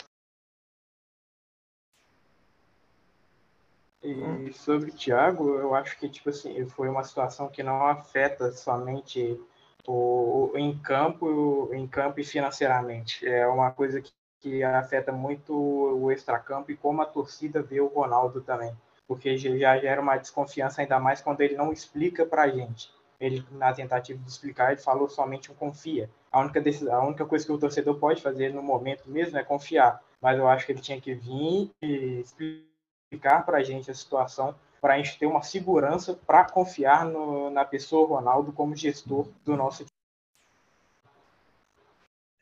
E 4.02 4.50
sobre 4.54 4.90
o 4.90 4.94
Thiago, 4.94 5.50
eu 5.50 5.74
acho 5.74 5.98
que 5.98 6.08
tipo 6.08 6.30
assim, 6.30 6.64
foi 6.64 6.88
uma 6.88 7.04
situação 7.04 7.50
que 7.50 7.62
não 7.62 7.86
afeta 7.86 8.50
somente 8.52 9.38
o, 9.86 10.50
em 10.54 10.78
campo, 10.78 11.68
em 11.74 11.86
campo 11.86 12.18
e 12.18 12.24
financeiramente. 12.24 13.28
É 13.28 13.46
uma 13.46 13.70
coisa 13.70 14.00
que, 14.00 14.10
que 14.40 14.64
afeta 14.64 15.12
muito 15.12 15.54
o 15.54 16.10
extracampo 16.10 16.70
e 16.70 16.76
como 16.78 17.02
a 17.02 17.06
torcida 17.06 17.60
vê 17.60 17.82
o 17.82 17.88
Ronaldo 17.88 18.40
também, 18.40 18.74
porque 19.06 19.36
já 19.36 19.78
gera 19.78 20.00
uma 20.00 20.16
desconfiança 20.16 20.80
ainda 20.80 20.98
mais 20.98 21.20
quando 21.20 21.42
ele 21.42 21.54
não 21.54 21.70
explica 21.70 22.24
para 22.24 22.44
a 22.44 22.48
gente. 22.48 22.90
Ele 23.20 23.44
na 23.52 23.72
tentativa 23.72 24.18
de 24.18 24.30
explicar, 24.30 24.72
ele 24.72 24.80
falou 24.80 25.08
somente 25.08 25.52
um 25.52 25.54
confia. 25.54 26.08
A 26.32 26.40
única 26.40 26.60
decisão, 26.60 26.94
a 26.94 27.06
única 27.06 27.26
coisa 27.26 27.44
que 27.44 27.52
o 27.52 27.58
torcedor 27.58 27.98
pode 27.98 28.22
fazer 28.22 28.52
no 28.52 28.62
momento 28.62 29.04
mesmo 29.06 29.36
é 29.36 29.44
confiar. 29.44 30.00
Mas 30.20 30.38
eu 30.38 30.48
acho 30.48 30.64
que 30.64 30.72
ele 30.72 30.80
tinha 30.80 31.00
que 31.00 31.14
vir 31.14 31.70
e 31.82 32.24
explicar 32.24 33.44
para 33.44 33.58
a 33.58 33.62
gente 33.62 33.90
a 33.90 33.94
situação, 33.94 34.54
para 34.80 34.94
a 34.94 34.96
gente 34.96 35.18
ter 35.18 35.26
uma 35.26 35.42
segurança 35.42 36.14
para 36.14 36.44
confiar 36.44 37.04
no, 37.04 37.50
na 37.50 37.64
pessoa 37.64 38.08
Ronaldo 38.08 38.52
como 38.52 38.74
gestor 38.74 39.28
do 39.44 39.56
nosso 39.56 39.84
time. 39.84 39.90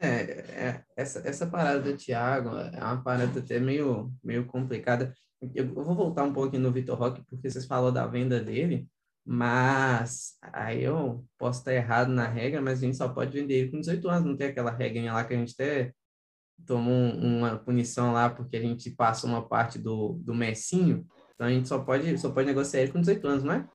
É, 0.00 0.08
é, 0.08 0.84
essa, 0.94 1.26
essa 1.28 1.46
parada 1.46 1.80
do 1.80 1.96
Thiago 1.96 2.50
é 2.50 2.78
uma 2.78 3.02
parada 3.02 3.40
até 3.40 3.58
meio, 3.58 4.12
meio 4.22 4.46
complicada. 4.46 5.12
Eu 5.54 5.72
vou 5.72 5.94
voltar 5.94 6.22
um 6.22 6.32
pouquinho 6.32 6.62
no 6.62 6.72
Vitor 6.72 6.96
Roque, 6.96 7.22
porque 7.28 7.50
vocês 7.50 7.66
falaram 7.66 7.92
da 7.92 8.06
venda 8.06 8.40
dele, 8.40 8.88
Mas 9.30 10.38
aí 10.40 10.82
eu 10.82 11.22
posso 11.36 11.58
estar 11.58 11.74
errado 11.74 12.08
na 12.08 12.26
regra, 12.26 12.62
mas 12.62 12.78
a 12.78 12.86
gente 12.86 12.96
só 12.96 13.10
pode 13.10 13.30
vender 13.30 13.56
ele 13.56 13.70
com 13.70 13.78
18 13.78 14.08
anos. 14.08 14.24
Não 14.24 14.36
tem 14.38 14.46
aquela 14.46 14.70
regrinha 14.70 15.12
lá 15.12 15.22
que 15.22 15.34
a 15.34 15.36
gente 15.36 15.52
até 15.52 15.92
tomou 16.66 17.12
uma 17.12 17.58
punição 17.58 18.14
lá 18.14 18.30
porque 18.30 18.56
a 18.56 18.60
gente 18.62 18.90
passa 18.90 19.26
uma 19.26 19.46
parte 19.46 19.78
do, 19.78 20.14
do 20.24 20.34
Messinho. 20.34 21.06
Então 21.34 21.46
a 21.46 21.50
gente 21.50 21.68
só 21.68 21.78
pode, 21.78 22.16
só 22.16 22.32
pode 22.32 22.46
negociar 22.46 22.80
ele 22.80 22.92
com 22.92 23.00
18 23.00 23.28
anos, 23.28 23.44
não 23.44 23.52
é? 23.52 23.68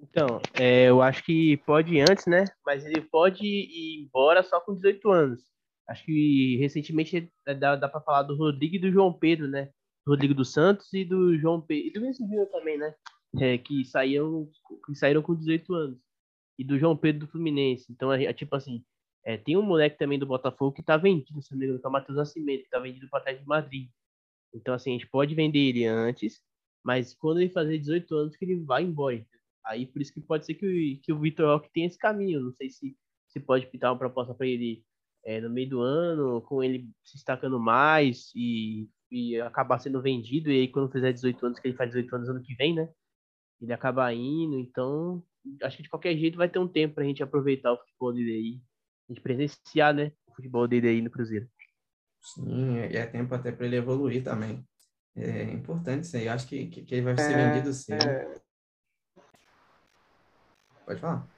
Então, 0.00 0.40
é, 0.54 0.88
eu 0.88 1.02
acho 1.02 1.22
que 1.24 1.58
pode 1.58 2.00
antes, 2.00 2.24
né? 2.26 2.46
Mas 2.64 2.86
ele 2.86 3.02
pode 3.02 3.44
ir 3.44 4.02
embora 4.02 4.42
só 4.42 4.60
com 4.62 4.74
18 4.74 5.10
anos. 5.10 5.42
Acho 5.86 6.06
que 6.06 6.56
recentemente 6.58 7.30
dá, 7.58 7.76
dá 7.76 7.86
para 7.86 8.00
falar 8.00 8.22
do 8.22 8.34
Rodrigo 8.34 8.76
e 8.76 8.78
do 8.78 8.90
João 8.90 9.12
Pedro, 9.12 9.46
né? 9.46 9.68
Rodrigo 10.06 10.34
dos 10.34 10.52
Santos 10.52 10.92
e 10.92 11.04
do 11.04 11.36
João 11.38 11.60
Pedro. 11.60 11.88
E 11.88 11.92
do 11.92 12.00
Vinícius 12.00 12.28
Júnior 12.28 12.46
também, 12.48 12.78
né? 12.78 12.94
É, 13.40 13.58
que, 13.58 13.84
saíram, 13.84 14.48
que 14.86 14.94
saíram 14.94 15.22
com 15.22 15.34
18 15.34 15.74
anos. 15.74 15.98
E 16.58 16.64
do 16.64 16.78
João 16.78 16.96
Pedro 16.96 17.26
do 17.26 17.32
Fluminense. 17.32 17.90
Então, 17.90 18.12
é, 18.12 18.24
é 18.24 18.32
tipo 18.32 18.54
assim, 18.54 18.84
é, 19.24 19.36
tem 19.36 19.56
um 19.56 19.62
moleque 19.62 19.98
também 19.98 20.18
do 20.18 20.26
Botafogo 20.26 20.72
que 20.72 20.82
tá 20.82 20.96
vendido, 20.96 21.40
se 21.42 21.50
não 21.50 21.58
me 21.58 21.64
engano, 21.64 21.80
que 21.80 21.86
é 21.86 21.88
o 21.88 21.92
Matheus 21.92 22.16
Nascimento, 22.16 22.64
que 22.64 22.70
tá 22.70 22.78
vendido 22.78 23.08
para 23.08 23.22
trás 23.24 23.40
de 23.40 23.46
Madrid. 23.46 23.88
Então, 24.52 24.74
assim, 24.74 24.90
a 24.90 24.92
gente 24.92 25.08
pode 25.08 25.34
vender 25.34 25.58
ele 25.58 25.84
antes, 25.86 26.40
mas 26.84 27.14
quando 27.14 27.40
ele 27.40 27.50
fazer 27.50 27.78
18 27.78 28.14
anos, 28.14 28.36
que 28.36 28.44
ele 28.44 28.56
vai 28.60 28.84
embora. 28.84 29.26
Aí, 29.64 29.86
por 29.86 30.02
isso 30.02 30.12
que 30.12 30.20
pode 30.20 30.44
ser 30.44 30.54
que 30.54 30.66
o, 30.66 31.00
que 31.02 31.12
o 31.12 31.18
Vitor 31.18 31.46
Roque 31.46 31.72
tenha 31.72 31.86
esse 31.86 31.98
caminho. 31.98 32.40
Não 32.40 32.52
sei 32.52 32.68
se, 32.68 32.96
se 33.28 33.40
pode 33.40 33.66
pintar 33.66 33.90
uma 33.90 33.98
proposta 33.98 34.34
para 34.34 34.46
ele 34.46 34.84
é, 35.24 35.40
no 35.40 35.48
meio 35.48 35.70
do 35.70 35.80
ano, 35.80 36.42
com 36.42 36.62
ele 36.62 36.90
se 37.02 37.14
destacando 37.14 37.58
mais 37.58 38.30
e, 38.34 38.88
e 39.14 39.40
acabar 39.40 39.78
sendo 39.78 40.02
vendido. 40.02 40.50
E 40.50 40.60
aí, 40.60 40.68
quando 40.68 40.90
fizer 40.90 41.12
18 41.12 41.46
anos, 41.46 41.60
que 41.60 41.68
ele 41.68 41.76
faz 41.76 41.90
18 41.90 42.16
anos 42.16 42.28
ano 42.28 42.42
que 42.42 42.54
vem, 42.56 42.74
né? 42.74 42.88
Ele 43.60 43.72
acaba 43.72 44.12
indo. 44.12 44.58
Então, 44.58 45.22
acho 45.62 45.76
que 45.76 45.84
de 45.84 45.88
qualquer 45.88 46.16
jeito 46.16 46.36
vai 46.36 46.48
ter 46.48 46.58
um 46.58 46.66
tempo 46.66 46.96
para 46.96 47.04
a 47.04 47.06
gente 47.06 47.22
aproveitar 47.22 47.72
o 47.72 47.78
futebol 47.78 48.12
dele 48.12 48.32
aí. 48.32 48.60
A 49.08 49.12
gente 49.12 49.22
presenciar, 49.22 49.94
né? 49.94 50.10
O 50.26 50.34
futebol 50.34 50.66
dele 50.66 50.88
aí 50.88 51.00
no 51.00 51.10
Cruzeiro. 51.10 51.48
Sim, 52.20 52.78
e 52.78 52.96
é 52.96 53.06
tempo 53.06 53.32
até 53.34 53.52
para 53.52 53.66
ele 53.66 53.76
evoluir 53.76 54.24
também. 54.24 54.66
É 55.14 55.44
importante 55.44 56.04
isso 56.04 56.16
aí. 56.16 56.26
Eu 56.26 56.32
acho 56.32 56.48
que, 56.48 56.66
que, 56.66 56.82
que 56.82 56.94
ele 56.96 57.02
vai 57.02 57.16
ser 57.16 57.38
é, 57.38 57.52
vendido 57.52 57.72
sim. 57.72 57.92
É... 57.92 58.34
Pode 60.84 61.00
falar. 61.00 61.28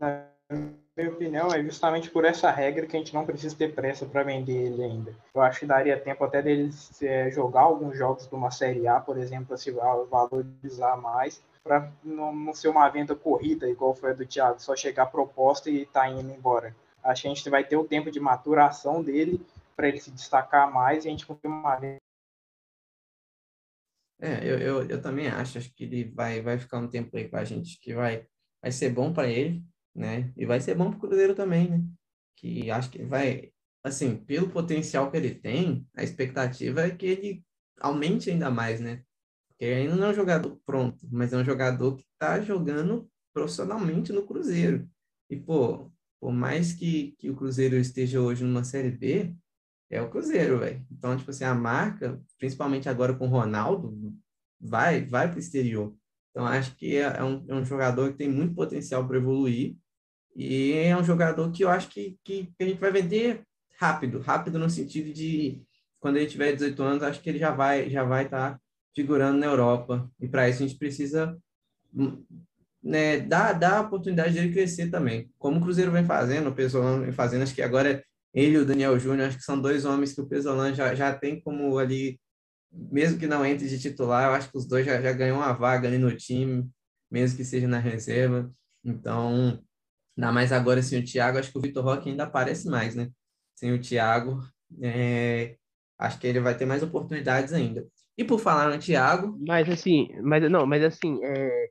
Na 0.00 0.74
minha 0.96 1.10
opinião, 1.10 1.52
é 1.52 1.62
justamente 1.62 2.08
por 2.10 2.24
essa 2.24 2.50
regra 2.50 2.86
que 2.86 2.96
a 2.96 2.98
gente 2.98 3.12
não 3.12 3.26
precisa 3.26 3.56
ter 3.56 3.74
pressa 3.74 4.06
para 4.06 4.22
vender 4.22 4.52
ele 4.52 4.82
ainda. 4.82 5.14
Eu 5.34 5.40
acho 5.40 5.60
que 5.60 5.66
daria 5.66 5.98
tempo 5.98 6.22
até 6.22 6.40
dele 6.40 6.70
é, 7.02 7.30
jogar 7.30 7.62
alguns 7.62 7.98
jogos 7.98 8.28
de 8.28 8.34
uma 8.34 8.50
Série 8.50 8.86
A, 8.86 9.00
por 9.00 9.18
exemplo, 9.18 9.58
se 9.58 9.72
valorizar 9.72 10.96
mais, 10.96 11.42
para 11.64 11.90
não, 12.04 12.32
não, 12.34 12.54
ser 12.54 12.68
uma 12.68 12.88
venda 12.88 13.14
corrida, 13.16 13.68
igual 13.68 13.94
foi 13.94 14.10
a 14.10 14.14
do 14.14 14.24
Thiago, 14.24 14.60
só 14.60 14.76
chegar 14.76 15.04
a 15.04 15.06
proposta 15.06 15.68
e 15.68 15.84
tá 15.86 16.08
indo 16.08 16.30
embora. 16.30 16.74
Acho 17.02 17.22
que 17.22 17.28
a 17.28 17.34
gente 17.34 17.50
vai 17.50 17.64
ter 17.64 17.76
o 17.76 17.84
tempo 17.84 18.10
de 18.10 18.20
maturação 18.20 19.02
dele 19.02 19.44
para 19.74 19.88
ele 19.88 20.00
se 20.00 20.10
destacar 20.10 20.72
mais 20.72 21.04
e 21.04 21.08
a 21.08 21.10
gente 21.10 21.26
conseguir 21.26 21.48
uma 21.48 21.74
venda 21.76 21.98
é, 24.20 24.38
eu, 24.42 24.58
eu, 24.58 24.88
eu 24.88 25.02
também 25.02 25.26
acho, 25.28 25.58
acho 25.58 25.74
que 25.74 25.84
ele 25.84 26.04
vai, 26.04 26.40
vai 26.40 26.56
ficar 26.56 26.78
um 26.78 26.88
tempo 26.88 27.14
aí 27.14 27.28
com 27.28 27.36
a 27.36 27.44
gente, 27.44 27.78
que 27.78 27.92
vai, 27.92 28.26
vai 28.62 28.72
ser 28.72 28.88
bom 28.90 29.12
para 29.12 29.28
ele, 29.28 29.62
né? 29.94 30.32
E 30.36 30.44
vai 30.44 30.60
ser 30.60 30.74
bom 30.74 30.90
para 30.90 30.98
o 30.98 31.00
Cruzeiro 31.00 31.34
também, 31.34 31.70
né? 31.70 31.84
Que 32.36 32.70
acho 32.70 32.90
que 32.90 33.02
vai, 33.04 33.52
assim, 33.82 34.16
pelo 34.16 34.50
potencial 34.50 35.10
que 35.10 35.16
ele 35.16 35.34
tem, 35.34 35.86
a 35.96 36.02
expectativa 36.02 36.82
é 36.82 36.90
que 36.90 37.06
ele 37.06 37.44
aumente 37.80 38.30
ainda 38.30 38.50
mais, 38.50 38.80
né? 38.80 39.02
Porque 39.48 39.64
ainda 39.66 39.94
não 39.94 40.08
é 40.08 40.10
um 40.10 40.14
jogador 40.14 40.60
pronto, 40.66 41.06
mas 41.10 41.32
é 41.32 41.36
um 41.36 41.44
jogador 41.44 41.96
que 41.96 42.04
está 42.12 42.40
jogando 42.40 43.08
profissionalmente 43.32 44.12
no 44.12 44.26
Cruzeiro. 44.26 44.88
E, 45.30 45.36
pô, 45.36 45.90
por 46.20 46.32
mais 46.32 46.72
que, 46.72 47.14
que 47.18 47.30
o 47.30 47.36
Cruzeiro 47.36 47.76
esteja 47.76 48.20
hoje 48.20 48.44
numa 48.44 48.64
Série 48.64 48.90
B, 48.90 49.34
é 49.90 50.00
o 50.02 50.10
Cruzeiro, 50.10 50.58
velho. 50.58 50.84
Então, 50.90 51.16
tipo 51.16 51.30
assim, 51.30 51.44
a 51.44 51.54
marca, 51.54 52.20
principalmente 52.38 52.88
agora 52.88 53.14
com 53.14 53.26
o 53.26 53.30
Ronaldo, 53.30 54.16
vai, 54.60 55.04
vai 55.06 55.28
para 55.28 55.36
o 55.36 55.40
exterior. 55.40 55.94
Então, 56.30 56.46
acho 56.46 56.74
que 56.76 56.96
é, 56.96 57.02
é 57.02 57.22
um, 57.22 57.44
é 57.48 57.54
um 57.54 57.64
jogador 57.64 58.10
que 58.10 58.18
tem 58.18 58.28
muito 58.28 58.54
potencial 58.54 59.06
para 59.06 59.18
evoluir 59.18 59.76
e 60.34 60.72
é 60.72 60.96
um 60.96 61.04
jogador 61.04 61.50
que 61.52 61.62
eu 61.62 61.68
acho 61.68 61.88
que, 61.88 62.18
que, 62.24 62.46
que, 62.56 62.64
a 62.64 62.66
gente 62.66 62.80
vai 62.80 62.90
vender 62.90 63.42
rápido, 63.78 64.20
rápido 64.20 64.58
no 64.58 64.68
sentido 64.68 65.12
de 65.12 65.62
quando 66.00 66.16
ele 66.16 66.26
tiver 66.26 66.52
18 66.52 66.82
anos, 66.82 67.02
acho 67.02 67.20
que 67.20 67.28
ele 67.30 67.38
já 67.38 67.50
vai 67.50 67.88
já 67.88 68.04
vai 68.04 68.24
estar 68.24 68.52
tá 68.52 68.60
figurando 68.94 69.38
na 69.38 69.46
Europa. 69.46 70.10
E 70.20 70.28
para 70.28 70.48
isso 70.48 70.62
a 70.62 70.66
gente 70.66 70.78
precisa 70.78 71.36
né, 72.82 73.20
dar, 73.20 73.52
dar 73.54 73.78
a 73.78 73.80
oportunidade 73.82 74.34
dele 74.34 74.52
crescer 74.52 74.90
também. 74.90 75.30
Como 75.38 75.58
o 75.58 75.62
Cruzeiro 75.62 75.90
vem 75.90 76.04
fazendo, 76.04 76.50
o 76.50 76.54
pessoal 76.54 77.00
vem 77.00 77.12
fazendo, 77.12 77.42
acho 77.42 77.54
que 77.54 77.62
agora 77.62 78.04
ele 78.32 78.56
e 78.56 78.58
o 78.58 78.66
Daniel 78.66 78.98
Júnior, 78.98 79.28
acho 79.28 79.38
que 79.38 79.44
são 79.44 79.60
dois 79.60 79.84
homens 79.84 80.12
que 80.12 80.20
o 80.20 80.26
Pesolan 80.26 80.74
já, 80.74 80.94
já 80.94 81.14
tem 81.14 81.40
como 81.40 81.78
ali, 81.78 82.20
mesmo 82.72 83.18
que 83.18 83.26
não 83.26 83.46
entre 83.46 83.68
de 83.68 83.78
titular, 83.78 84.26
eu 84.26 84.34
acho 84.34 84.50
que 84.50 84.58
os 84.58 84.66
dois 84.66 84.84
já, 84.84 85.00
já 85.00 85.12
ganham 85.12 85.36
uma 85.36 85.52
vaga 85.52 85.86
ali 85.86 85.98
no 85.98 86.14
time, 86.16 86.68
mesmo 87.10 87.36
que 87.36 87.44
seja 87.44 87.68
na 87.68 87.78
reserva. 87.78 88.52
Então, 88.84 89.62
ainda 90.16 90.32
mais 90.32 90.52
agora 90.52 90.82
sem 90.82 91.00
o 91.00 91.04
Thiago, 91.04 91.38
acho 91.38 91.50
que 91.52 91.58
o 91.58 91.60
Vitor 91.60 91.84
Roque 91.84 92.08
ainda 92.08 92.24
aparece 92.24 92.68
mais, 92.68 92.94
né? 92.94 93.10
Sem 93.54 93.72
o 93.72 93.80
Thiago, 93.80 94.40
é, 94.82 95.56
acho 95.98 96.18
que 96.18 96.26
ele 96.26 96.40
vai 96.40 96.56
ter 96.56 96.66
mais 96.66 96.82
oportunidades 96.82 97.52
ainda. 97.52 97.86
E 98.16 98.24
por 98.24 98.38
falar 98.38 98.70
no 98.70 98.78
Thiago. 98.78 99.36
Mas 99.46 99.68
assim, 99.68 100.08
mas 100.22 100.50
não, 100.50 100.66
mas 100.66 100.84
assim, 100.84 101.18
é, 101.24 101.68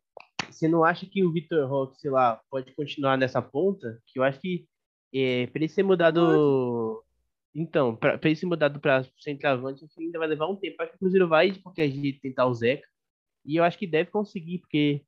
você 0.49 0.67
não 0.67 0.83
acha 0.83 1.05
que 1.05 1.23
o 1.23 1.31
Vitor 1.31 1.67
Roque, 1.67 1.99
sei 1.99 2.11
lá, 2.11 2.39
pode 2.49 2.73
continuar 2.73 3.17
nessa 3.17 3.41
ponta? 3.41 3.99
Que 4.05 4.19
eu 4.19 4.23
acho 4.23 4.39
que 4.39 4.65
é, 5.13 5.47
para 5.47 5.59
ele 5.59 5.69
ser 5.69 5.83
mudado. 5.83 7.03
Então, 7.55 7.95
para 7.95 8.19
ele 8.23 8.35
ser 8.35 8.47
mudado 8.47 8.79
para 8.79 9.05
centroavante, 9.19 9.85
ainda 9.97 10.19
vai 10.19 10.27
levar 10.27 10.47
um 10.47 10.55
tempo. 10.55 10.81
Acho 10.81 10.91
que 10.91 10.95
o 10.95 10.99
Cruzeiro 10.99 11.27
vai 11.27 11.51
de 11.51 11.59
qualquer 11.59 11.89
jeito 11.89 12.19
tentar 12.19 12.47
o 12.47 12.53
Zeca. 12.53 12.87
E 13.45 13.57
eu 13.57 13.63
acho 13.63 13.77
que 13.77 13.85
deve 13.85 14.09
conseguir, 14.09 14.59
porque 14.59 15.03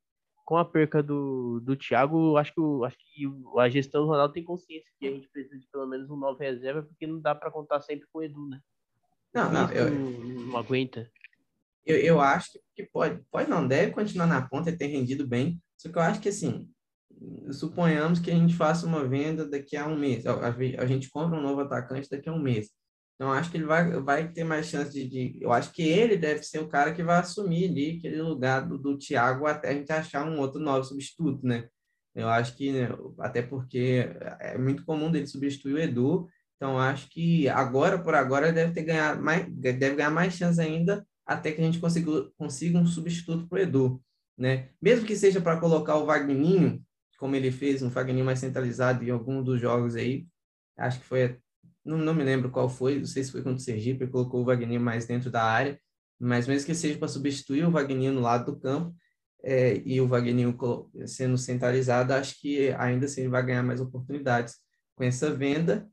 com 0.46 0.56
a 0.56 0.64
perca 0.64 1.02
do, 1.02 1.60
do 1.60 1.74
Thiago, 1.74 2.36
acho 2.36 2.54
que, 2.54 2.60
acho 2.86 2.96
que 2.98 3.26
a 3.58 3.68
gestão 3.68 4.02
do 4.02 4.08
Ronaldo 4.08 4.32
tem 4.32 4.44
consciência 4.44 4.88
que 4.96 5.08
a 5.08 5.10
gente 5.10 5.28
precisa 5.28 5.58
de 5.58 5.66
pelo 5.66 5.88
menos 5.88 6.08
um 6.08 6.16
novo 6.16 6.38
reserva, 6.38 6.84
porque 6.84 7.04
não 7.04 7.20
dá 7.20 7.34
para 7.34 7.50
contar 7.50 7.80
sempre 7.80 8.06
com 8.12 8.20
o 8.20 8.22
Edu, 8.22 8.48
né? 8.48 8.60
Não, 9.34 9.52
não, 9.52 9.70
eu, 9.72 9.90
não 9.90 10.56
aguenta. 10.56 11.10
Eu, 11.84 11.98
eu 11.98 12.20
acho 12.20 12.60
que 12.76 12.84
pode, 12.84 13.20
pode 13.28 13.50
não, 13.50 13.66
deve 13.66 13.90
continuar 13.90 14.28
na 14.28 14.40
ponta 14.40 14.70
e 14.70 14.76
ter 14.76 14.86
rendido 14.86 15.26
bem. 15.26 15.60
Só 15.76 15.90
que 15.90 15.98
eu 15.98 16.02
acho 16.02 16.20
que 16.20 16.28
assim, 16.28 16.70
suponhamos 17.50 18.20
que 18.20 18.30
a 18.30 18.34
gente 18.34 18.54
faça 18.54 18.86
uma 18.86 19.04
venda 19.04 19.48
daqui 19.48 19.76
a 19.76 19.86
um 19.86 19.98
mês, 19.98 20.24
a, 20.26 20.86
gente 20.86 21.10
compra 21.10 21.36
um 21.36 21.42
novo 21.42 21.60
atacante 21.60 22.08
daqui 22.08 22.28
a 22.28 22.32
um 22.32 22.40
mês. 22.40 22.70
Então, 23.16 23.32
acho 23.32 23.50
que 23.50 23.56
ele 23.56 23.64
vai, 23.64 23.90
vai 24.00 24.30
ter 24.30 24.44
mais 24.44 24.66
chance 24.66 24.92
de, 24.92 25.08
de, 25.08 25.38
Eu 25.42 25.50
acho 25.52 25.72
que 25.72 25.82
ele 25.82 26.18
deve 26.18 26.42
ser 26.42 26.58
o 26.58 26.68
cara 26.68 26.92
que 26.92 27.02
vai 27.02 27.18
assumir 27.18 27.70
ali 27.70 27.96
aquele 27.98 28.20
lugar 28.20 28.60
do, 28.68 28.78
do 28.78 28.98
Thiago 28.98 29.46
até 29.46 29.70
a 29.70 29.72
gente 29.72 29.90
achar 29.90 30.28
um 30.28 30.38
outro 30.38 30.60
novo 30.60 30.84
substituto, 30.84 31.44
né? 31.46 31.68
Eu 32.14 32.28
acho 32.28 32.56
que, 32.56 32.72
né, 32.72 32.88
até 33.18 33.42
porque 33.42 34.10
é 34.40 34.56
muito 34.56 34.84
comum 34.84 35.10
dele 35.10 35.26
substituir 35.26 35.74
o 35.74 35.78
Edu, 35.78 36.28
então 36.56 36.78
acho 36.78 37.10
que 37.10 37.46
agora 37.48 37.98
por 37.98 38.14
agora 38.14 38.52
deve 38.52 38.72
ter 38.72 38.84
ganhar 38.84 39.20
mais, 39.20 39.46
deve 39.50 39.96
ganhar 39.96 40.10
mais 40.10 40.32
chance 40.34 40.58
ainda 40.58 41.06
até 41.26 41.52
que 41.52 41.60
a 41.60 41.64
gente 41.64 41.78
consiga, 41.78 42.30
consiga 42.38 42.78
um 42.78 42.86
substituto 42.86 43.46
para 43.48 43.58
o 43.58 43.62
Edu, 43.62 44.02
né? 44.38 44.70
Mesmo 44.80 45.06
que 45.06 45.16
seja 45.16 45.40
para 45.40 45.60
colocar 45.60 45.96
o 45.96 46.06
Wagninho, 46.06 46.82
como 47.18 47.34
ele 47.34 47.50
fez 47.50 47.82
um 47.82 47.90
Fagner 47.90 48.24
mais 48.24 48.38
centralizado 48.38 49.04
em 49.04 49.10
algum 49.10 49.42
dos 49.42 49.60
jogos 49.60 49.96
aí. 49.96 50.26
Acho 50.76 51.00
que 51.00 51.06
foi, 51.06 51.38
não, 51.86 51.98
não 51.98 52.14
me 52.14 52.24
lembro 52.24 52.50
qual 52.50 52.68
foi, 52.68 52.98
não 52.98 53.06
sei 53.06 53.24
se 53.24 53.32
foi 53.32 53.42
contra 53.42 53.58
o 53.58 53.60
Sergipe, 53.60 54.06
colocou 54.06 54.42
o 54.42 54.44
Wagner 54.44 54.80
mais 54.80 55.06
dentro 55.06 55.30
da 55.30 55.42
área, 55.42 55.80
mas 56.18 56.46
mesmo 56.46 56.66
que 56.66 56.74
seja 56.74 56.98
para 56.98 57.08
substituir 57.08 57.64
o 57.64 57.70
Wagner 57.70 58.12
no 58.12 58.20
lado 58.20 58.52
do 58.52 58.60
campo, 58.60 58.94
é, 59.42 59.80
e 59.84 60.00
o 60.00 60.08
Wagner 60.08 60.54
sendo 61.06 61.38
centralizado, 61.38 62.12
acho 62.12 62.40
que 62.40 62.72
ainda 62.72 63.06
assim 63.06 63.28
vai 63.28 63.44
ganhar 63.44 63.62
mais 63.62 63.80
oportunidades 63.80 64.56
com 64.96 65.04
essa 65.04 65.32
venda, 65.32 65.88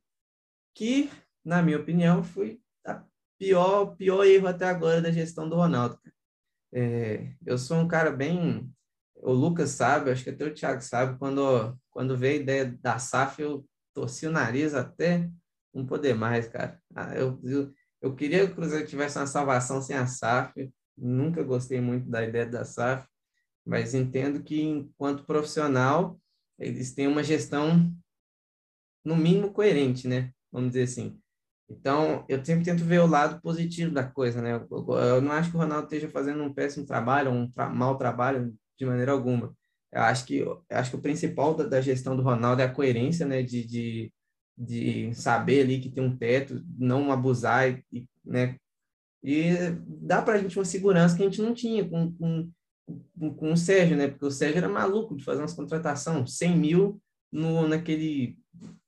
que, 0.76 1.10
na 1.46 1.62
minha 1.62 1.78
opinião, 1.78 2.24
foi 2.24 2.60
a 2.86 3.04
pior, 3.38 3.96
pior 3.96 4.26
erro 4.26 4.48
até 4.48 4.66
agora 4.66 5.02
da 5.02 5.12
gestão 5.12 5.48
do 5.48 5.56
Ronaldo. 5.56 6.00
É, 6.74 7.34
eu 7.46 7.58
sou 7.58 7.78
um 7.78 7.88
cara 7.88 8.10
bem 8.10 8.74
o 9.24 9.32
Lucas 9.32 9.72
sabe, 9.72 10.12
acho 10.12 10.24
que 10.24 10.30
até 10.30 10.46
o 10.46 10.54
Thiago 10.54 10.82
sabe, 10.82 11.18
quando, 11.18 11.78
quando 11.90 12.18
veio 12.18 12.40
a 12.40 12.42
ideia 12.44 12.78
da 12.82 13.00
SAF, 13.00 13.42
eu 13.42 13.66
torci 13.94 14.28
o 14.28 14.32
nariz 14.32 14.74
até 14.74 15.30
não 15.74 15.86
poder 15.86 16.14
mais, 16.14 16.48
cara. 16.48 16.80
Ah, 16.96 17.16
eu, 17.16 17.40
eu, 17.44 17.74
eu 18.02 18.16
queria 18.16 18.46
que 18.46 18.52
o 18.52 18.56
Cruzeiro 18.56 18.88
tivesse 18.88 19.18
uma 19.18 19.28
salvação 19.28 19.82
sem 19.82 19.96
a 19.96 20.06
SAF, 20.06 20.72
nunca 20.98 21.44
gostei 21.44 21.82
muito 21.82 22.10
da 22.10 22.24
ideia 22.24 22.46
da 22.46 22.64
SAF, 22.64 23.08
mas 23.66 23.94
entendo 23.94 24.44
que, 24.44 24.62
enquanto 24.62 25.26
profissional, 25.26 26.20
eles 26.60 26.94
têm 26.94 27.08
uma 27.08 27.24
gestão, 27.24 27.92
no 29.04 29.16
mínimo, 29.16 29.52
coerente, 29.52 30.08
né? 30.08 30.32
Vamos 30.52 30.70
dizer 30.70 30.84
assim. 30.84 31.20
Então, 31.70 32.26
eu 32.30 32.44
sempre 32.44 32.64
tento 32.64 32.84
ver 32.84 33.00
o 33.00 33.08
lado 33.08 33.42
positivo 33.42 33.92
da 33.92 34.04
coisa, 34.04 34.42
né? 34.42 34.54
Eu, 34.54 34.88
eu 34.98 35.22
não 35.22 35.32
acho 35.32 35.50
que 35.50 35.58
o 35.58 35.60
Ronaldo 35.60 35.86
esteja 35.86 36.10
fazendo 36.10 36.44
um 36.44 36.54
péssimo 36.54 36.86
trabalho, 36.86 37.32
um 37.32 37.50
tra 37.50 37.70
mau 37.70 37.98
trabalho 37.98 38.54
de 38.78 38.86
maneira 38.86 39.12
alguma. 39.12 39.56
Eu 39.92 40.02
acho 40.02 40.26
que, 40.26 40.44
acho 40.70 40.92
que 40.92 40.98
o 40.98 41.02
principal 41.02 41.54
da, 41.56 41.64
da, 41.66 41.82
gestão 41.82 42.16
do 42.16 42.24
Ronaldo 42.24 42.62
é 42.62 42.66
a 42.66 42.74
coerência, 42.74 43.26
né? 43.26 43.42
De, 43.44 43.66
de, 43.66 44.14
de 44.58 45.14
saber 45.14 45.62
ali 45.62 45.80
que 45.80 45.90
tem 45.90 46.04
um 46.04 46.16
teto, 46.16 46.64
não 46.78 47.12
abusar, 47.12 47.70
e, 47.92 48.08
né? 48.24 48.58
E 49.24 49.52
dá 49.88 50.22
para 50.22 50.36
a 50.36 50.38
gente 50.38 50.58
uma 50.58 50.66
segurança 50.66 51.16
que 51.16 51.24
a 51.24 51.26
gente 51.26 51.42
não 51.42 51.54
tinha 51.54 51.88
com, 51.88 52.12
com, 52.14 53.34
com 53.36 53.54
o 53.54 53.58
Sérgio, 53.58 53.96
né? 53.96 54.08
Porque 54.08 54.26
o 54.26 54.32
Sérgio 54.32 54.58
era 54.58 54.70
maluco 54.70 55.16
de 55.16 55.24
fazer 55.24 55.42
umas 55.42 55.54
contratações, 55.54 56.38
100 56.38 56.58
mil 56.58 57.02
no, 57.32 57.68
naquele 57.68 58.38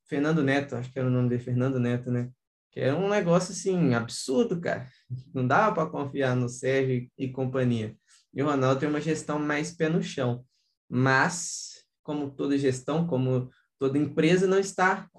Fernando 0.06 0.44
Neto, 0.44 0.76
acho 0.76 0.92
que 0.92 1.00
era 1.00 1.08
o 1.08 1.12
nome 1.12 1.30
dele, 1.30 1.42
Fernando 1.42 1.80
Neto, 1.80 2.12
né? 2.12 2.30
que 2.76 2.82
é 2.82 2.94
um 2.94 3.08
negócio 3.08 3.54
assim 3.54 3.94
absurdo, 3.94 4.60
cara. 4.60 4.86
Não 5.34 5.48
dava 5.48 5.74
para 5.74 5.90
confiar 5.90 6.36
no 6.36 6.50
Sérgio 6.50 7.10
e 7.18 7.30
companhia. 7.30 7.96
E 8.34 8.44
o 8.44 8.46
Ronaldo 8.46 8.82
tem 8.82 8.90
uma 8.90 9.00
gestão 9.00 9.40
mais 9.40 9.74
pé 9.74 9.88
no 9.88 10.04
chão. 10.04 10.46
Mas, 10.90 11.86
como 12.04 12.30
toda 12.30 12.58
gestão, 12.58 13.08
como 13.08 13.50
toda 13.80 13.98
empresa, 13.98 14.46
não 14.46 14.60
está 14.60 15.10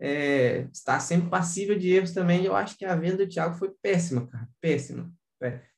é, 0.00 0.66
está 0.72 0.98
sempre 0.98 1.28
passível 1.28 1.78
de 1.78 1.90
erros 1.90 2.12
também. 2.12 2.44
Eu 2.44 2.54
acho 2.54 2.76
que 2.76 2.84
a 2.84 2.96
venda 2.96 3.18
do 3.18 3.28
Thiago 3.28 3.56
foi 3.56 3.70
péssima, 3.82 4.26
cara. 4.26 4.48
Péssima. 4.60 5.12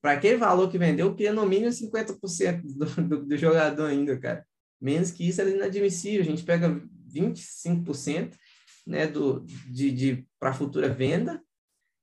Para 0.01 0.13
aquele 0.13 0.37
valor 0.37 0.71
que 0.71 0.79
vendeu, 0.79 1.15
queria 1.15 1.33
no 1.33 1.45
mínimo 1.45 1.71
50% 1.71 2.63
do, 2.63 3.03
do, 3.03 3.25
do 3.27 3.37
jogador 3.37 3.87
ainda, 3.87 4.19
cara. 4.19 4.47
Menos 4.81 5.11
que 5.11 5.29
isso 5.29 5.41
era 5.41 5.51
inadmissível. 5.51 6.21
A 6.21 6.25
gente 6.25 6.45
pega 6.45 6.81
25% 7.13 8.35
né, 8.87 9.07
do, 9.07 9.45
de, 9.69 9.91
de 9.91 10.29
para 10.39 10.53
futura 10.53 10.89
venda, 10.89 11.43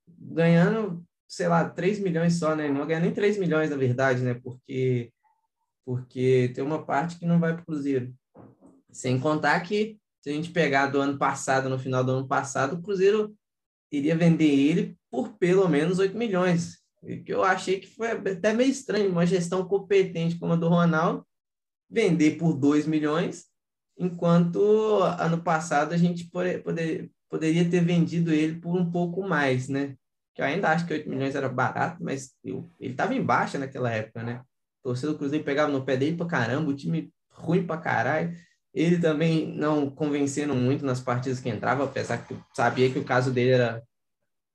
ganhando, 0.06 1.02
sei 1.26 1.48
lá, 1.48 1.68
3 1.68 2.00
milhões 2.00 2.38
só, 2.38 2.54
né? 2.54 2.68
Não 2.68 2.86
ganha 2.86 3.00
nem 3.00 3.12
3 3.12 3.38
milhões, 3.38 3.70
na 3.70 3.76
verdade, 3.76 4.22
né? 4.22 4.34
Porque, 4.34 5.10
porque 5.84 6.52
tem 6.54 6.62
uma 6.62 6.84
parte 6.84 7.18
que 7.18 7.26
não 7.26 7.40
vai 7.40 7.54
para 7.54 7.62
o 7.62 7.66
Cruzeiro. 7.66 8.12
Sem 8.92 9.18
contar 9.18 9.58
que, 9.60 9.98
se 10.24 10.30
a 10.30 10.32
gente 10.32 10.52
pegar 10.52 10.86
do 10.86 10.98
ano 10.98 11.18
passado, 11.18 11.68
no 11.68 11.78
final 11.78 12.02
do 12.02 12.12
ano 12.12 12.26
passado, 12.26 12.76
o 12.76 12.82
Cruzeiro 12.82 13.36
iria 13.92 14.16
vender 14.16 14.48
ele 14.48 14.96
por 15.10 15.34
pelo 15.34 15.68
menos 15.68 15.98
8 15.98 16.16
milhões. 16.16 16.78
Que 17.26 17.34
eu 17.34 17.44
achei 17.44 17.78
que 17.78 17.86
foi 17.86 18.12
até 18.12 18.54
meio 18.54 18.70
estranho, 18.70 19.10
uma 19.10 19.26
gestão 19.26 19.68
competente 19.68 20.38
como 20.38 20.54
a 20.54 20.56
do 20.56 20.66
Ronaldo, 20.66 21.26
vender 21.90 22.38
por 22.38 22.54
2 22.54 22.86
milhões 22.86 23.44
enquanto 23.98 25.02
ano 25.02 25.42
passado 25.42 25.92
a 25.92 25.96
gente 25.98 26.24
poder, 26.30 26.64
poderia 27.28 27.68
ter 27.68 27.84
vendido 27.84 28.32
ele 28.32 28.58
por 28.58 28.80
um 28.80 28.90
pouco 28.90 29.22
mais, 29.28 29.68
né? 29.68 29.94
Que 30.34 30.40
eu 30.40 30.46
ainda 30.46 30.70
acho 30.70 30.86
que 30.86 30.94
8 30.94 31.06
milhões 31.06 31.34
era 31.34 31.50
barato, 31.50 32.02
mas 32.02 32.32
eu, 32.42 32.72
ele 32.80 32.92
estava 32.92 33.14
em 33.14 33.22
baixa 33.22 33.58
naquela 33.58 33.90
época, 33.90 34.22
né? 34.22 34.40
O 34.80 34.88
torcedor 34.88 35.16
do 35.16 35.18
Cruzeiro 35.18 35.44
pegava 35.44 35.70
no 35.70 35.84
pé 35.84 35.98
dele 35.98 36.16
pra 36.16 36.24
caramba, 36.24 36.70
o 36.70 36.74
time 36.74 37.12
ruim 37.30 37.66
pra 37.66 37.76
caralho. 37.76 38.34
Ele 38.74 38.98
também 38.98 39.46
não 39.46 39.88
convencendo 39.88 40.54
muito 40.54 40.84
nas 40.84 41.00
partidas 41.00 41.38
que 41.38 41.48
entrava, 41.48 41.84
apesar 41.84 42.18
que 42.18 42.34
eu 42.34 42.42
sabia 42.52 42.90
que 42.90 42.98
o 42.98 43.04
caso 43.04 43.32
dele 43.32 43.52
era 43.52 43.82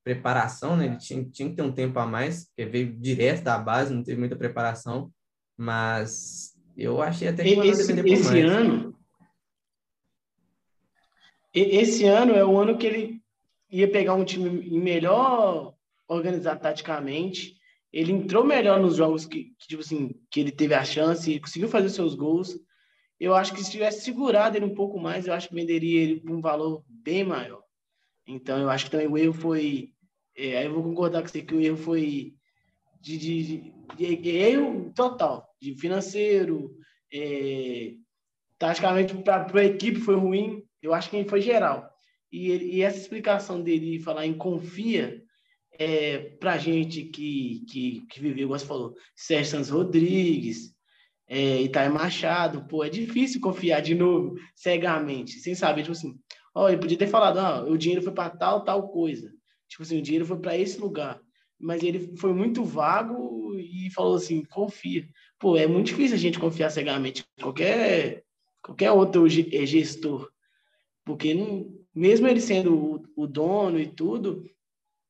preparação, 0.03 0.75
né? 0.75 0.87
Ele 0.87 0.97
tinha, 0.97 1.23
tinha 1.23 1.49
que 1.49 1.55
ter 1.55 1.61
um 1.61 1.71
tempo 1.71 1.97
a 1.99 2.05
mais, 2.05 2.45
porque 2.45 2.65
veio 2.65 2.93
direto 2.99 3.43
da 3.43 3.57
base, 3.57 3.93
não 3.93 4.03
teve 4.03 4.19
muita 4.19 4.35
preparação. 4.35 5.09
Mas 5.57 6.53
eu 6.75 7.01
achei 7.01 7.29
até 7.29 7.43
que 7.43 7.49
esse, 7.49 7.91
esse 8.07 8.41
ano 8.41 8.99
esse 11.53 12.05
ano 12.05 12.33
é 12.33 12.45
o 12.45 12.57
ano 12.57 12.77
que 12.77 12.85
ele 12.85 13.21
ia 13.71 13.89
pegar 13.89 14.13
um 14.13 14.25
time 14.25 14.49
melhor 14.79 15.73
organizado 16.07 16.61
taticamente. 16.61 17.55
Ele 17.91 18.11
entrou 18.11 18.43
melhor 18.43 18.79
nos 18.79 18.95
jogos 18.95 19.25
que, 19.25 19.45
que, 19.57 19.67
tipo 19.67 19.81
assim, 19.81 20.13
que 20.29 20.39
ele 20.39 20.51
teve 20.51 20.75
a 20.75 20.83
chance, 20.83 21.31
e 21.31 21.39
conseguiu 21.39 21.67
fazer 21.67 21.89
seus 21.89 22.13
gols. 22.13 22.59
Eu 23.19 23.35
acho 23.35 23.53
que 23.53 23.63
se 23.63 23.71
tivesse 23.71 24.01
segurado 24.01 24.57
ele 24.57 24.65
um 24.65 24.73
pouco 24.73 24.99
mais, 24.99 25.27
eu 25.27 25.33
acho 25.33 25.49
que 25.49 25.55
venderia 25.55 26.01
ele 26.01 26.19
por 26.19 26.31
um 26.31 26.41
valor 26.41 26.83
bem 26.87 27.23
maior. 27.23 27.61
Então, 28.25 28.57
eu 28.59 28.69
acho 28.69 28.85
que 28.85 28.91
também 28.91 29.07
o 29.07 29.17
erro 29.17 29.33
foi. 29.33 29.91
É, 30.37 30.57
aí 30.57 30.65
eu 30.65 30.73
vou 30.73 30.83
concordar 30.83 31.21
com 31.21 31.27
você 31.27 31.41
que 31.41 31.53
o 31.53 31.59
erro 31.59 31.77
foi 31.77 32.33
de, 33.01 33.17
de, 33.17 33.73
de, 33.97 34.15
de 34.15 34.29
erro 34.29 34.91
total, 34.95 35.47
de 35.61 35.75
financeiro, 35.75 36.77
é, 37.11 37.93
taticamente 38.57 39.15
para 39.15 39.47
a 39.59 39.65
equipe 39.65 39.99
foi 39.99 40.15
ruim, 40.15 40.63
eu 40.81 40.93
acho 40.93 41.09
que 41.09 41.23
foi 41.25 41.41
geral. 41.41 41.89
E, 42.31 42.51
e 42.51 42.81
essa 42.81 42.99
explicação 42.99 43.61
dele 43.61 43.99
falar 43.99 44.25
em 44.25 44.37
confia 44.37 45.23
é, 45.73 46.19
para 46.39 46.57
gente 46.57 47.03
que, 47.03 47.65
que, 47.69 48.05
que 48.09 48.19
viveu, 48.19 48.47
como 48.47 48.59
você 48.59 48.65
falou, 48.65 48.93
Sérgio 49.15 49.51
Santos 49.51 49.69
Rodrigues, 49.69 50.75
é, 51.29 51.61
Itaí 51.61 51.87
Machado, 51.87 52.65
pô, 52.67 52.83
é 52.83 52.89
difícil 52.89 53.39
confiar 53.39 53.81
de 53.81 53.95
novo, 53.95 54.35
cegamente, 54.55 55.39
sem 55.39 55.55
saber, 55.55 55.83
tipo 55.83 55.93
assim, 55.93 56.19
ó, 56.53 56.67
ele 56.67 56.79
podia 56.79 56.97
ter 56.97 57.07
falado, 57.07 57.37
ah, 57.37 57.63
o 57.63 57.77
dinheiro 57.77 58.01
foi 58.01 58.11
para 58.11 58.29
tal, 58.31 58.63
tal 58.65 58.89
coisa. 58.89 59.31
Tipo 59.67 59.83
assim, 59.83 59.99
o 59.99 60.01
dinheiro 60.01 60.25
foi 60.25 60.39
para 60.39 60.57
esse 60.57 60.79
lugar. 60.79 61.21
Mas 61.59 61.83
ele 61.83 62.17
foi 62.17 62.33
muito 62.33 62.63
vago 62.63 63.55
e 63.55 63.89
falou 63.91 64.15
assim, 64.15 64.43
confia. 64.45 65.07
Pô, 65.37 65.55
é 65.55 65.67
muito 65.67 65.87
difícil 65.87 66.15
a 66.15 66.19
gente 66.19 66.39
confiar 66.39 66.71
cegamente 66.71 67.23
qualquer, 67.39 68.23
qualquer 68.61 68.91
outro 68.91 69.27
gestor 69.29 70.29
porque 71.09 71.33
não, 71.33 71.67
mesmo 71.93 72.27
ele 72.27 72.39
sendo 72.39 72.75
o, 72.75 73.23
o, 73.23 73.25
dono 73.25 73.79
e 73.79 73.87
tudo, 73.87 74.45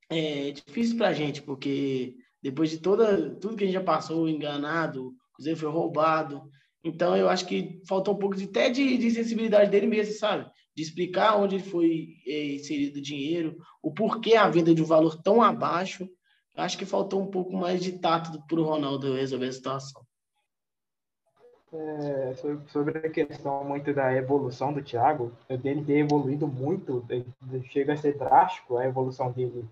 é 0.09 0.51
difícil 0.51 0.95
para 0.95 1.09
a 1.09 1.13
gente, 1.13 1.41
porque 1.41 2.15
depois 2.41 2.69
de 2.69 2.77
toda, 2.77 3.35
tudo 3.35 3.57
que 3.57 3.65
a 3.65 3.67
gente 3.67 3.73
já 3.73 3.83
passou, 3.83 4.29
enganado, 4.29 5.13
Cruzeiro 5.39 5.59
foi 5.59 5.69
roubado, 5.69 6.43
então 6.83 7.15
eu 7.15 7.29
acho 7.29 7.45
que 7.45 7.81
faltou 7.87 8.13
um 8.13 8.19
pouco 8.19 8.35
de, 8.35 8.43
até 8.43 8.69
de, 8.69 8.97
de 8.97 9.11
sensibilidade 9.11 9.71
dele 9.71 9.87
mesmo, 9.87 10.13
sabe? 10.13 10.45
De 10.75 10.83
explicar 10.83 11.37
onde 11.37 11.59
foi 11.59 12.15
é, 12.27 12.55
inserido 12.55 12.99
o 12.99 13.01
dinheiro, 13.01 13.57
o 13.81 13.93
porquê 13.93 14.35
a 14.35 14.49
venda 14.49 14.73
de 14.75 14.81
um 14.81 14.85
valor 14.85 15.21
tão 15.21 15.41
abaixo. 15.41 16.09
Acho 16.55 16.77
que 16.77 16.85
faltou 16.85 17.21
um 17.21 17.27
pouco 17.27 17.55
mais 17.55 17.81
de 17.81 17.99
tato 17.99 18.45
para 18.45 18.59
o 18.59 18.63
Ronaldo 18.63 19.15
resolver 19.15 19.47
a 19.47 19.51
situação 19.51 20.01
é, 21.71 22.33
sobre 22.67 22.97
a 22.97 23.09
questão 23.09 23.63
muito 23.63 23.93
da 23.93 24.13
evolução 24.13 24.73
do 24.73 24.81
Thiago, 24.81 25.31
dele 25.61 25.83
ter 25.85 25.99
evoluído 25.99 26.47
muito, 26.47 27.05
chega 27.71 27.93
a 27.93 27.97
ser 27.97 28.17
drástico 28.17 28.77
a 28.77 28.85
evolução 28.85 29.31
dele 29.31 29.65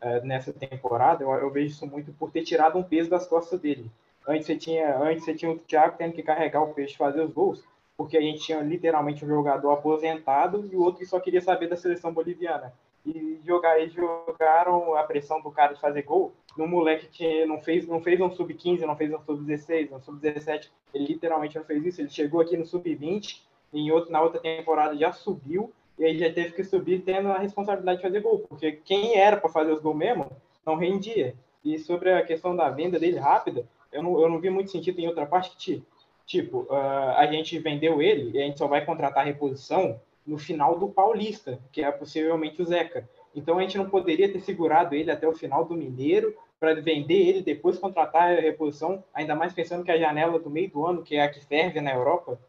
é, 0.00 0.20
nessa 0.22 0.52
temporada, 0.52 1.22
eu, 1.22 1.30
eu, 1.32 1.50
vejo 1.50 1.72
isso 1.72 1.86
muito 1.86 2.12
por 2.12 2.30
ter 2.30 2.42
tirado 2.42 2.78
um 2.78 2.82
peso 2.82 3.10
das 3.10 3.26
costas 3.26 3.60
dele. 3.60 3.90
Antes 4.26 4.46
você 4.46 4.56
tinha, 4.56 4.98
antes 4.98 5.24
você 5.24 5.34
tinha 5.34 5.50
o 5.50 5.58
Thiago 5.58 5.96
tendo 5.98 6.14
que 6.14 6.22
carregar 6.22 6.62
o 6.62 6.72
peixe 6.72 6.96
fazer 6.96 7.22
os 7.22 7.32
gols, 7.32 7.62
porque 7.96 8.16
a 8.16 8.20
gente 8.20 8.40
tinha 8.40 8.60
literalmente 8.60 9.24
um 9.24 9.28
jogador 9.28 9.70
aposentado 9.72 10.68
e 10.72 10.76
o 10.76 10.82
outro 10.82 11.00
que 11.00 11.06
só 11.06 11.20
queria 11.20 11.40
saber 11.40 11.68
da 11.68 11.76
seleção 11.76 12.12
boliviana. 12.12 12.72
E 13.04 13.38
jogar, 13.44 13.78
eles 13.78 13.92
jogaram 13.92 14.94
a 14.94 15.02
pressão 15.02 15.40
do 15.42 15.50
cara 15.50 15.74
de 15.74 15.80
fazer 15.80 16.02
gol 16.02 16.32
no 16.56 16.66
moleque 16.66 17.06
que 17.08 17.44
não 17.44 17.60
fez, 17.60 17.86
não 17.86 18.00
fez 18.00 18.18
um 18.20 18.30
sub-15, 18.30 18.80
não 18.80 18.96
fez 18.96 19.12
um 19.12 19.20
sub-16, 19.20 19.92
um 19.92 20.00
sub-17. 20.00 20.70
Ele 20.94 21.06
literalmente 21.06 21.56
não 21.56 21.64
fez 21.64 21.84
isso. 21.84 22.00
Ele 22.00 22.08
chegou 22.08 22.40
aqui 22.40 22.56
no 22.56 22.64
sub-20, 22.64 23.42
em 23.74 23.90
outro, 23.90 24.10
na 24.10 24.22
outra 24.22 24.40
temporada 24.40 24.96
já 24.96 25.12
subiu, 25.12 25.70
e 25.98 26.04
aí 26.04 26.18
já 26.18 26.32
teve 26.32 26.52
que 26.52 26.64
subir 26.64 27.00
tendo 27.00 27.28
a 27.28 27.38
responsabilidade 27.38 27.98
de 27.98 28.02
fazer 28.02 28.20
gol, 28.20 28.38
porque 28.40 28.72
quem 28.72 29.16
era 29.16 29.36
para 29.36 29.50
fazer 29.50 29.72
os 29.72 29.80
gols 29.80 29.96
mesmo 29.96 30.30
não 30.64 30.76
rendia. 30.76 31.34
E 31.64 31.78
sobre 31.78 32.12
a 32.12 32.24
questão 32.24 32.54
da 32.54 32.68
venda 32.70 32.98
dele 32.98 33.18
rápida, 33.18 33.66
eu 33.94 34.02
não, 34.02 34.20
eu 34.20 34.28
não 34.28 34.40
vi 34.40 34.50
muito 34.50 34.70
sentido 34.70 34.98
em 34.98 35.06
outra 35.06 35.24
parte 35.24 35.56
que, 35.56 35.82
tipo, 36.26 36.62
uh, 36.62 37.16
a 37.16 37.26
gente 37.26 37.58
vendeu 37.60 38.02
ele 38.02 38.36
e 38.36 38.42
a 38.42 38.44
gente 38.44 38.58
só 38.58 38.66
vai 38.66 38.84
contratar 38.84 39.22
a 39.22 39.26
reposição 39.26 40.00
no 40.26 40.36
final 40.36 40.78
do 40.78 40.88
Paulista, 40.88 41.60
que 41.70 41.82
é 41.82 41.90
possivelmente 41.92 42.60
o 42.60 42.66
Zeca. 42.66 43.08
Então 43.34 43.58
a 43.58 43.62
gente 43.62 43.78
não 43.78 43.88
poderia 43.88 44.30
ter 44.30 44.40
segurado 44.40 44.94
ele 44.94 45.10
até 45.10 45.28
o 45.28 45.34
final 45.34 45.64
do 45.64 45.76
Mineiro 45.76 46.36
para 46.58 46.80
vender 46.80 47.28
ele 47.28 47.42
depois 47.42 47.78
contratar 47.78 48.32
a 48.32 48.40
reposição, 48.40 49.04
ainda 49.12 49.34
mais 49.34 49.52
pensando 49.52 49.84
que 49.84 49.90
a 49.90 49.98
janela 49.98 50.38
do 50.38 50.50
meio 50.50 50.70
do 50.70 50.86
ano, 50.86 51.02
que 51.02 51.16
é 51.16 51.22
a 51.22 51.30
que 51.30 51.40
ferve 51.44 51.80
na 51.80 51.92
Europa. 51.92 52.40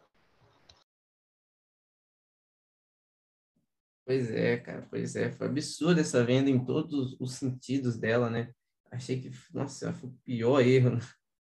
Pois 4.06 4.32
é, 4.32 4.58
cara, 4.58 4.88
pois 4.90 5.16
é, 5.16 5.32
foi 5.32 5.48
absurda 5.48 6.02
essa 6.02 6.24
venda 6.24 6.50
em 6.50 6.64
todos 6.64 7.20
os 7.20 7.34
sentidos 7.34 7.98
dela, 7.98 8.30
né? 8.30 8.54
Achei 8.92 9.20
que, 9.20 9.32
nossa, 9.52 9.92
foi 9.94 10.10
o 10.10 10.18
pior 10.24 10.62
erro 10.62 11.00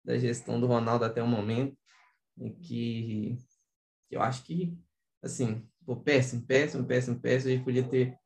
da 0.08 0.18
gestão 0.18 0.60
do 0.60 0.66
Ronaldo 0.66 1.04
até 1.04 1.22
o 1.22 1.28
momento, 1.28 1.78
e 2.40 2.50
que 2.50 3.38
eu 4.10 4.22
acho 4.22 4.42
que, 4.44 4.74
assim, 5.22 5.62
pô, 5.86 5.98
péssimo, 5.98 6.44
péssimo, 6.44 6.86
péssimo, 6.86 7.20
péssimo, 7.20 7.52
a 7.52 7.56
gente 7.56 7.66
podia 7.66 7.84
ter 7.84 8.18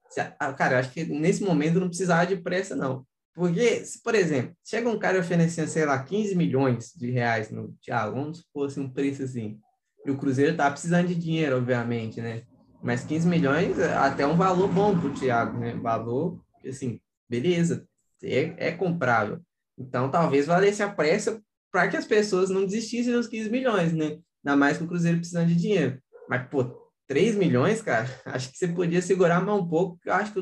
cara, 0.58 0.78
acho 0.78 0.92
que 0.92 1.06
nesse 1.06 1.42
momento 1.42 1.80
não 1.80 1.88
precisava 1.88 2.28
de 2.28 2.36
pressa, 2.36 2.76
não. 2.76 3.06
Porque, 3.34 3.86
se, 3.86 4.04
por 4.04 4.14
exemplo, 4.14 4.54
chega 4.64 4.90
um 4.90 5.00
cara 5.00 5.20
oferecendo, 5.20 5.70
sei 5.70 5.86
lá, 5.86 6.04
15 6.04 6.36
milhões 6.36 6.92
de 6.96 7.10
reais 7.10 7.50
no 7.50 7.74
Thiago, 7.82 8.16
vamos 8.16 8.40
supor 8.40 8.68
assim, 8.68 8.82
um 8.82 8.90
preço 8.90 9.24
assim. 9.24 9.58
E 10.06 10.12
o 10.12 10.18
Cruzeiro 10.18 10.56
tá 10.56 10.70
precisando 10.70 11.08
de 11.08 11.16
dinheiro, 11.16 11.56
obviamente, 11.56 12.20
né? 12.20 12.44
Mas 12.84 13.06
15 13.06 13.28
milhões 13.28 13.80
é 13.80 13.96
até 13.96 14.28
um 14.28 14.36
valor 14.36 14.68
bom 14.68 15.00
para 15.00 15.08
o 15.08 15.14
Thiago, 15.14 15.58
né? 15.58 15.74
Valor 15.76 16.44
assim, 16.68 17.00
beleza, 17.30 17.88
é, 18.22 18.68
é 18.68 18.72
comprável. 18.72 19.40
Então, 19.78 20.12
talvez 20.12 20.46
valesse 20.46 20.84
a 20.84 20.90
pressa 20.90 21.42
para 21.72 21.88
que 21.88 21.98
as 21.98 22.06
pessoas 22.06 22.50
não 22.50 22.66
desistissem 22.66 23.14
dos 23.14 23.28
15 23.28 23.50
milhões, 23.50 23.94
né? 23.94 24.20
Ainda 24.44 24.58
mais 24.58 24.78
com 24.78 24.86
o 24.86 24.88
Cruzeiro 24.88 25.18
precisando 25.18 25.48
de 25.48 25.56
dinheiro. 25.56 26.02
Mas, 26.28 26.48
pô, 26.50 26.92
3 27.08 27.36
milhões, 27.36 27.82
cara, 27.82 28.08
acho 28.26 28.52
que 28.52 28.58
você 28.58 28.68
podia 28.68 29.02
segurar 29.02 29.44
mais 29.44 29.60
um 29.60 29.68
pouco, 29.68 30.00
acho 30.08 30.34
que 30.34 30.40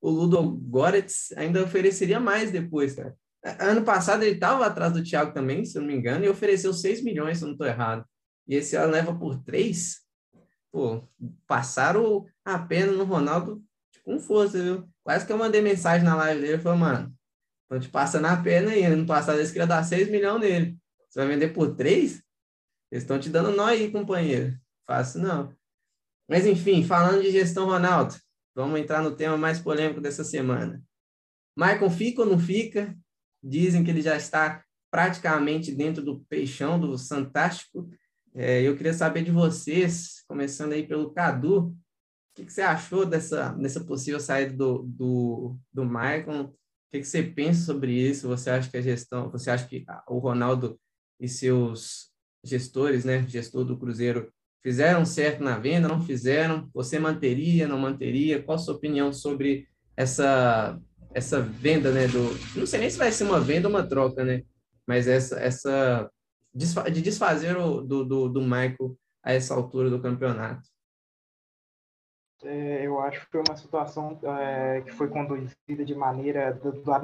o 0.00 0.10
Ludo 0.10 0.42
Goretz 0.42 1.32
ainda 1.36 1.62
ofereceria 1.62 2.18
mais 2.18 2.50
depois, 2.50 2.94
cara. 2.94 3.14
Ano 3.60 3.82
passado 3.82 4.22
ele 4.22 4.34
estava 4.34 4.66
atrás 4.66 4.92
do 4.92 5.02
Thiago 5.02 5.32
também, 5.32 5.64
se 5.64 5.76
eu 5.76 5.82
não 5.82 5.88
me 5.88 5.96
engano, 5.96 6.24
e 6.24 6.28
ofereceu 6.28 6.72
6 6.72 7.02
milhões, 7.02 7.38
se 7.38 7.44
eu 7.44 7.48
não 7.48 7.54
estou 7.54 7.66
errado. 7.66 8.04
E 8.46 8.54
esse 8.54 8.76
ano 8.76 8.92
leva 8.92 9.14
por 9.16 9.42
3. 9.42 10.00
Pô, 10.70 11.08
passaram 11.46 12.24
a 12.44 12.58
pena 12.58 12.92
no 12.92 13.04
Ronaldo 13.04 13.62
com 14.04 14.18
força, 14.18 14.62
viu? 14.62 14.88
Quase 15.02 15.26
que 15.26 15.32
eu 15.32 15.38
mandei 15.38 15.60
mensagem 15.60 16.04
na 16.04 16.14
live 16.14 16.40
dele 16.40 16.56
e 16.56 16.60
falei, 16.60 16.78
mano, 16.78 17.14
estão 17.72 17.80
te 17.80 17.88
passando 17.88 18.26
a 18.26 18.36
pena 18.36 18.72
aí. 18.72 18.84
Ano 18.84 19.06
passado 19.06 19.38
eles 19.38 19.50
queriam 19.50 19.66
dar 19.66 19.82
6 19.82 20.10
milhões 20.10 20.40
nele. 20.40 20.76
Você 21.08 21.20
vai 21.20 21.28
vender 21.28 21.48
por 21.48 21.74
3? 21.74 22.22
Eles 22.90 23.04
estão 23.04 23.18
te 23.18 23.30
dando 23.30 23.50
nó 23.52 23.66
aí, 23.66 23.90
companheiro. 23.90 24.58
Fácil 24.86 25.22
não. 25.22 25.54
Mas 26.28 26.46
enfim, 26.46 26.84
falando 26.84 27.22
de 27.22 27.30
gestão, 27.30 27.66
Ronaldo, 27.66 28.14
vamos 28.54 28.78
entrar 28.78 29.02
no 29.02 29.16
tema 29.16 29.36
mais 29.36 29.58
polêmico 29.58 30.00
dessa 30.00 30.24
semana. 30.24 30.82
Maicon 31.56 31.90
fica 31.90 32.22
ou 32.22 32.28
não 32.28 32.38
fica? 32.38 32.96
Dizem 33.42 33.82
que 33.82 33.90
ele 33.90 34.02
já 34.02 34.16
está 34.16 34.62
praticamente 34.90 35.72
dentro 35.72 36.02
do 36.02 36.20
peixão 36.28 36.78
do 36.78 36.98
Fantástico. 36.98 37.88
É, 38.34 38.62
eu 38.62 38.76
queria 38.76 38.94
saber 38.94 39.22
de 39.22 39.30
vocês, 39.30 40.22
começando 40.26 40.72
aí 40.72 40.86
pelo 40.86 41.12
Cadu, 41.12 41.68
o 41.68 41.74
que, 42.34 42.46
que 42.46 42.52
você 42.52 42.62
achou 42.62 43.04
dessa, 43.04 43.50
dessa 43.52 43.84
possível 43.84 44.18
saída 44.18 44.54
do, 44.54 44.82
do, 44.84 45.58
do? 45.70 45.84
Que, 46.92 47.00
que 47.00 47.04
você 47.04 47.22
pensa 47.22 47.64
sobre 47.64 47.92
isso? 47.92 48.28
Você 48.28 48.50
acha 48.50 48.70
que 48.70 48.76
a 48.76 48.82
gestão, 48.82 49.30
você 49.30 49.50
acha 49.50 49.66
que 49.66 49.84
o 50.06 50.18
Ronaldo 50.18 50.78
e 51.18 51.26
seus 51.26 52.10
gestores, 52.44 53.04
né, 53.04 53.26
gestor 53.26 53.64
do 53.64 53.78
Cruzeiro, 53.78 54.30
Fizeram 54.62 55.04
certo 55.04 55.42
na 55.42 55.58
venda, 55.58 55.88
não 55.88 56.00
fizeram? 56.00 56.70
Você 56.72 56.96
manteria, 56.96 57.66
não 57.66 57.76
manteria? 57.78 58.40
Qual 58.40 58.54
a 58.54 58.58
sua 58.58 58.74
opinião 58.74 59.12
sobre 59.12 59.66
essa 59.96 60.80
essa 61.14 61.42
venda, 61.42 61.90
né, 61.92 62.08
do 62.08 62.30
não 62.58 62.64
sei 62.64 62.80
nem 62.80 62.88
se 62.88 62.96
vai 62.96 63.12
ser 63.12 63.24
uma 63.24 63.38
venda 63.38 63.68
ou 63.68 63.74
uma 63.74 63.86
troca, 63.86 64.24
né? 64.24 64.42
Mas 64.86 65.08
essa 65.08 65.38
essa 65.40 66.10
de 66.54 67.02
desfazer 67.02 67.56
o, 67.56 67.82
do, 67.82 68.04
do, 68.04 68.28
do 68.28 68.40
Michael 68.40 68.96
a 69.22 69.32
essa 69.32 69.52
altura 69.52 69.90
do 69.90 70.00
campeonato. 70.00 70.68
É, 72.44 72.86
eu 72.86 72.98
acho 73.00 73.20
que 73.20 73.30
foi 73.30 73.42
uma 73.46 73.56
situação 73.56 74.18
é, 74.40 74.80
que 74.80 74.92
foi 74.92 75.08
conduzida 75.08 75.84
de 75.84 75.94
maneira 75.94 76.52
da 76.52 77.00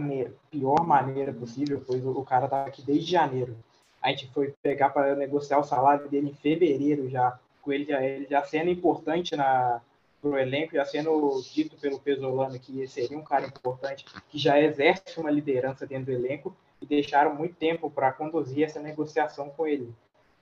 pior 0.51 0.85
maneira 0.85 1.33
possível, 1.33 1.83
pois 1.87 2.05
o, 2.05 2.11
o 2.11 2.25
cara 2.25 2.47
estava 2.47 2.69
aqui 2.69 2.83
desde 2.83 3.13
janeiro. 3.13 3.57
A 4.03 4.11
gente 4.11 4.31
foi 4.33 4.53
pegar 4.63 4.91
para 4.91 5.15
negociar 5.15 5.59
o 5.59 5.65
salário 5.65 6.09
dele 6.09 6.31
em 6.31 6.35
fevereiro 6.35 7.09
já 7.09 7.39
com 7.63 7.73
ele 7.73 7.85
já, 7.85 8.03
ele 8.03 8.27
já 8.29 8.43
sendo 8.43 8.71
importante 8.71 9.37
na 9.37 9.81
pro 10.21 10.37
elenco, 10.37 10.75
já 10.75 10.85
sendo 10.85 11.41
dito 11.53 11.77
pelo 11.77 12.01
Pesolano 12.01 12.59
que 12.59 12.87
seria 12.89 13.17
um 13.17 13.23
cara 13.23 13.47
importante, 13.47 14.05
que 14.29 14.39
já 14.39 14.61
exerce 14.61 15.19
uma 15.21 15.31
liderança 15.31 15.87
dentro 15.87 16.07
do 16.07 16.13
elenco, 16.13 16.57
e 16.81 16.87
deixaram 16.87 17.35
muito 17.35 17.55
tempo 17.55 17.91
para 17.91 18.13
conduzir 18.13 18.65
essa 18.65 18.81
negociação 18.81 19.51
com 19.51 19.67
ele. 19.67 19.93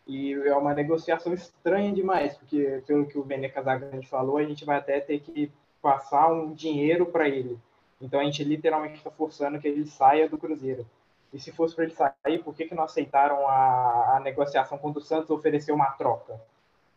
E 0.07 0.33
é 0.33 0.57
uma 0.57 0.73
negociação 0.73 1.35
estranha 1.35 1.93
demais, 1.93 2.37
porque 2.37 2.83
pelo 2.87 3.07
que 3.07 3.19
o 3.19 3.25
Vene 3.25 3.49
Casagrande 3.49 4.07
falou, 4.07 4.37
a 4.37 4.45
gente 4.45 4.65
vai 4.65 4.79
até 4.79 5.01
ter 5.01 5.21
que 5.21 5.51
passar 5.83 6.33
um 6.33 6.53
dinheiro 6.53 7.07
para 7.07 7.29
ele. 7.29 7.59
Então 8.01 8.21
a 8.21 8.25
gente 8.25 8.45
literalmente 8.45 8.97
está 8.97 9.11
forçando 9.11 9.59
que 9.59 9.67
ele 9.67 9.87
saia 9.87 10.29
do 10.29 10.39
Cruzeiro. 10.39 10.87
E 11.33 11.41
se 11.41 11.51
fosse 11.51 11.75
para 11.75 11.85
ele 11.85 11.95
sair, 11.95 12.43
por 12.45 12.55
que, 12.55 12.67
que 12.67 12.75
não 12.75 12.85
aceitaram 12.85 13.49
a, 13.49 14.17
a 14.17 14.21
negociação 14.21 14.79
quando 14.79 14.99
o 14.99 15.03
Santos 15.03 15.31
ofereceu 15.31 15.75
uma 15.75 15.91
troca? 15.93 16.41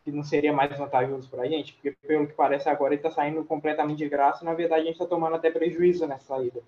que 0.04 0.12
não 0.12 0.24
seria 0.24 0.52
mais 0.52 0.76
vantajoso 0.78 1.30
para 1.30 1.44
a 1.44 1.48
gente, 1.48 1.74
porque 1.74 1.92
pelo 2.08 2.28
que 2.28 2.34
parece 2.34 2.70
agora 2.70 2.94
ele 2.94 3.00
está 3.00 3.12
saindo 3.12 3.44
completamente 3.44 4.00
de 4.00 4.10
graça 4.10 4.44
e 4.44 4.46
na 4.46 4.54
verdade 4.54 4.82
a 4.82 4.86
gente 4.86 4.94
está 4.94 5.06
tomando 5.06 5.36
até 5.36 5.52
prejuízo 5.52 6.08
nessa 6.08 6.36
saída. 6.36 6.62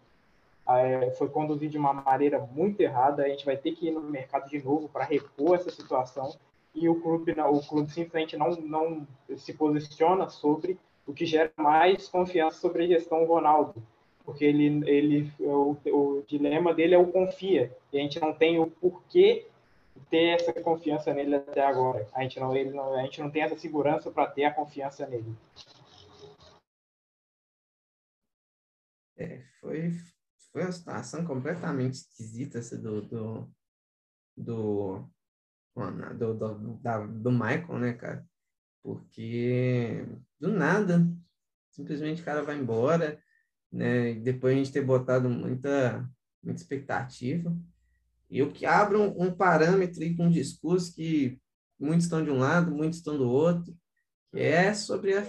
É, 0.68 1.12
foi 1.12 1.28
conduzido 1.28 1.72
de 1.72 1.78
uma 1.78 1.92
maneira 1.92 2.40
muito 2.40 2.80
errada, 2.82 3.24
a 3.24 3.28
gente 3.28 3.46
vai 3.46 3.58
ter 3.58 3.72
que 3.74 3.88
ir 3.88 3.92
no 3.92 4.02
mercado 4.02 4.48
de 4.48 4.64
novo 4.64 4.88
para 4.88 5.04
repor 5.04 5.56
essa 5.56 5.72
situação 5.72 6.34
e 6.74 6.88
o 6.88 7.02
clube, 7.02 7.34
o 7.34 7.60
clube 7.62 7.92
simplesmente 7.92 8.38
não, 8.38 8.52
não 8.52 9.08
se 9.36 9.54
posiciona 9.54 10.30
sobre 10.30 10.80
o 11.06 11.14
que 11.14 11.26
gera 11.26 11.52
mais 11.58 12.08
confiança 12.08 12.60
sobre 12.60 12.84
a 12.84 12.88
gestão 12.88 13.26
Ronaldo, 13.26 13.84
porque 14.24 14.46
ele, 14.46 14.82
ele 14.90 15.32
o, 15.40 15.76
o 15.88 16.24
dilema 16.28 16.74
dele 16.74 16.96
é 16.96 16.98
o 16.98 17.12
confia, 17.12 17.76
e 17.92 18.00
a 18.00 18.02
gente 18.02 18.20
não 18.20 18.34
tem 18.34 18.60
o 18.60 18.68
porquê 18.68 19.48
ter 20.10 20.36
essa 20.36 20.54
confiança 20.54 21.14
nele 21.14 21.36
até 21.36 21.62
agora. 21.64 22.08
A 22.14 22.24
gente 22.24 22.40
não, 22.40 22.56
ele 22.56 22.72
não, 22.72 22.94
a 22.94 23.04
gente 23.04 23.22
não 23.22 23.30
tem 23.30 23.44
essa 23.44 23.58
segurança 23.58 24.10
para 24.12 24.28
ter 24.28 24.46
a 24.46 24.54
confiança 24.54 25.06
nele. 25.06 25.36
É, 29.18 29.42
foi, 29.60 29.92
foi 30.52 30.64
uma 30.64 30.72
situação 30.72 31.26
completamente 31.26 31.96
esquisita 31.96 32.60
essa 32.60 32.78
do, 32.78 33.02
do, 33.02 33.52
do, 34.36 35.10
do, 35.76 36.34
do, 36.34 36.80
da, 36.82 37.06
do 37.06 37.32
Michael, 37.32 37.80
né, 37.80 37.94
cara? 37.94 38.26
Porque 38.84 40.06
do 40.40 40.52
nada, 40.52 41.08
simplesmente 41.72 42.22
o 42.22 42.26
cara 42.26 42.44
vai 42.44 42.58
embora, 42.58 43.22
né? 43.72 44.12
E 44.12 44.20
depois 44.20 44.54
a 44.54 44.58
gente 44.58 44.72
ter 44.72 44.84
botado 44.84 45.30
muita, 45.30 46.10
muita 46.44 46.62
expectativa. 46.62 47.56
E 48.30 48.40
eu 48.40 48.52
que 48.52 48.66
abro 48.66 49.02
um, 49.02 49.28
um 49.28 49.36
parâmetro 49.36 50.04
e 50.04 50.16
um 50.20 50.30
discurso 50.30 50.94
que 50.94 51.40
muitos 51.80 52.06
estão 52.06 52.24
de 52.24 52.30
um 52.30 52.40
lado, 52.40 52.72
muitos 52.72 52.98
estão 52.98 53.18
do 53.18 53.30
outro, 53.30 53.76
que 54.32 54.40
é 54.40 54.74
sobre 54.74 55.18
a 55.18 55.26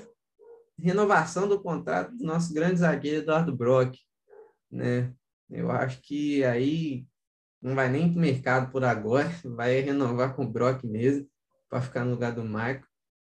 renovação 0.79 1.49
do 1.49 1.61
contrato 1.61 2.17
do 2.17 2.25
nosso 2.25 2.53
grande 2.53 2.81
zagueiro 2.81 3.23
Eduardo 3.23 3.57
Brock, 3.57 3.97
né? 4.73 5.13
Eu 5.51 5.71
acho 5.71 6.01
que 6.03 6.43
aí 6.45 7.07
não 7.61 7.75
vai 7.75 7.89
nem 7.89 8.11
para 8.11 8.19
o 8.19 8.21
mercado 8.21 8.73
por 8.73 8.85
agora, 8.85 9.29
vai 9.45 9.81
renovar 9.81 10.35
com 10.35 10.45
o 10.45 10.51
Brock 10.51 10.85
mesmo, 10.85 11.29
para 11.69 11.83
ficar 11.83 12.05
no 12.05 12.13
lugar 12.13 12.33
do 12.33 12.45
Marco. 12.45 12.87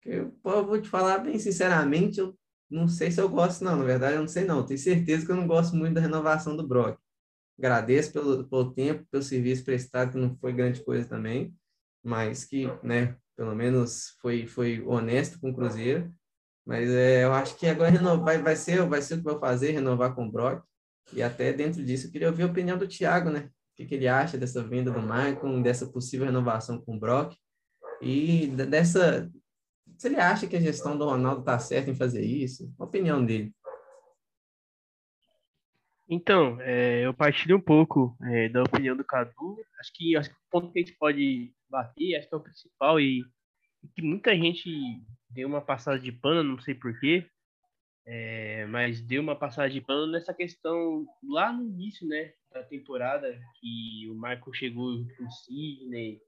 Eu, 0.05 0.31
pô, 0.43 0.65
vou 0.65 0.81
te 0.81 0.89
falar 0.89 1.19
bem 1.19 1.39
sinceramente, 1.39 2.21
eu 2.21 2.37
não 2.71 2.87
sei 2.89 3.11
se 3.11 3.21
eu 3.21 3.29
gosto, 3.29 3.65
não. 3.65 3.77
Na 3.77 3.85
verdade, 3.85 4.15
eu 4.17 4.21
não 4.21 4.29
sei, 4.29 4.45
não. 4.45 4.65
Tenho 4.65 4.79
certeza 4.79 5.25
que 5.25 5.33
eu 5.33 5.37
não 5.37 5.47
gosto 5.47 5.75
muito 5.75 5.95
da 5.95 6.01
renovação 6.01 6.57
do 6.57 6.67
Brock. 6.67 6.99
Agradeço 7.59 8.13
pelo, 8.13 8.45
pelo 8.49 8.73
tempo, 8.73 9.07
pelo 9.11 9.23
serviço 9.23 9.65
prestado, 9.65 10.13
que 10.13 10.19
não 10.19 10.37
foi 10.37 10.53
grande 10.53 10.85
coisa 10.85 11.09
também, 11.09 11.55
mas 12.05 12.45
que, 12.45 12.67
né, 12.83 13.17
pelo 13.37 13.55
menos 13.55 14.17
foi, 14.21 14.47
foi 14.47 14.83
honesto 14.87 15.41
com 15.41 15.51
o 15.51 15.55
Cruzeiro. 15.55 16.13
Mas 16.65 16.89
é, 16.91 17.25
eu 17.25 17.33
acho 17.33 17.57
que 17.57 17.67
agora 17.67 17.91
renovar, 17.91 18.43
vai, 18.43 18.55
ser, 18.55 18.87
vai 18.87 19.01
ser 19.01 19.15
o 19.15 19.23
que 19.23 19.29
eu 19.29 19.33
vou 19.33 19.41
fazer, 19.41 19.73
renovar 19.73 20.15
com 20.15 20.27
o 20.27 20.31
Brock. 20.31 20.63
E 21.13 21.23
até 21.23 21.53
dentro 21.53 21.85
disso, 21.85 22.07
eu 22.07 22.13
queria 22.13 22.29
ouvir 22.29 22.43
a 22.43 22.47
opinião 22.47 22.77
do 22.77 22.87
Thiago, 22.87 23.31
né? 23.31 23.51
O 23.73 23.77
que, 23.77 23.87
que 23.87 23.95
ele 23.95 24.09
acha 24.09 24.37
dessa 24.37 24.63
venda 24.63 24.91
do 24.91 25.01
Maicon, 25.01 25.63
dessa 25.63 25.87
possível 25.87 26.27
renovação 26.27 26.81
com 26.81 26.97
o 26.97 26.99
Brock. 26.99 27.37
E 28.01 28.49
dessa. 28.49 29.31
Se 29.97 30.09
ele 30.09 30.17
acha 30.17 30.47
que 30.47 30.57
a 30.57 30.61
gestão 30.61 30.97
do 30.97 31.05
Ronaldo 31.05 31.41
está 31.41 31.59
certa 31.59 31.91
em 31.91 31.95
fazer 31.95 32.25
isso, 32.25 32.73
a 32.79 32.85
opinião 32.85 33.25
dele. 33.25 33.53
Então, 36.09 36.59
é, 36.61 37.05
eu 37.05 37.13
partilho 37.13 37.57
um 37.57 37.61
pouco 37.61 38.17
é, 38.23 38.49
da 38.49 38.63
opinião 38.63 38.97
do 38.97 39.05
Cadu. 39.05 39.59
Acho 39.79 39.93
que, 39.95 40.17
acho 40.17 40.31
que 40.31 40.37
o 40.37 40.51
ponto 40.51 40.73
que 40.73 40.79
a 40.79 40.83
gente 40.83 40.97
pode 40.97 41.53
bater, 41.69 42.17
acho 42.17 42.29
que 42.29 42.35
é 42.35 42.39
o 42.39 42.43
principal, 42.43 42.99
e, 42.99 43.21
e 43.83 43.89
que 43.95 44.01
muita 44.01 44.35
gente 44.35 44.71
deu 45.29 45.47
uma 45.47 45.61
passada 45.61 45.99
de 45.99 46.11
pano, 46.11 46.43
não 46.43 46.61
sei 46.61 46.75
porquê, 46.75 47.29
é, 48.11 48.65
mas 48.65 49.03
deu 49.03 49.21
uma 49.21 49.37
passada 49.37 49.69
de 49.69 49.83
pano 49.83 50.11
nessa 50.11 50.33
questão 50.33 51.07
lá 51.23 51.53
no 51.53 51.63
início 51.63 52.09
né, 52.09 52.33
da 52.51 52.63
temporada, 52.63 53.39
que 53.61 54.09
o 54.09 54.15
Michael 54.15 54.55
chegou 54.55 55.07
com 55.15 55.25
o 55.25 55.31
Sidney 55.31 56.19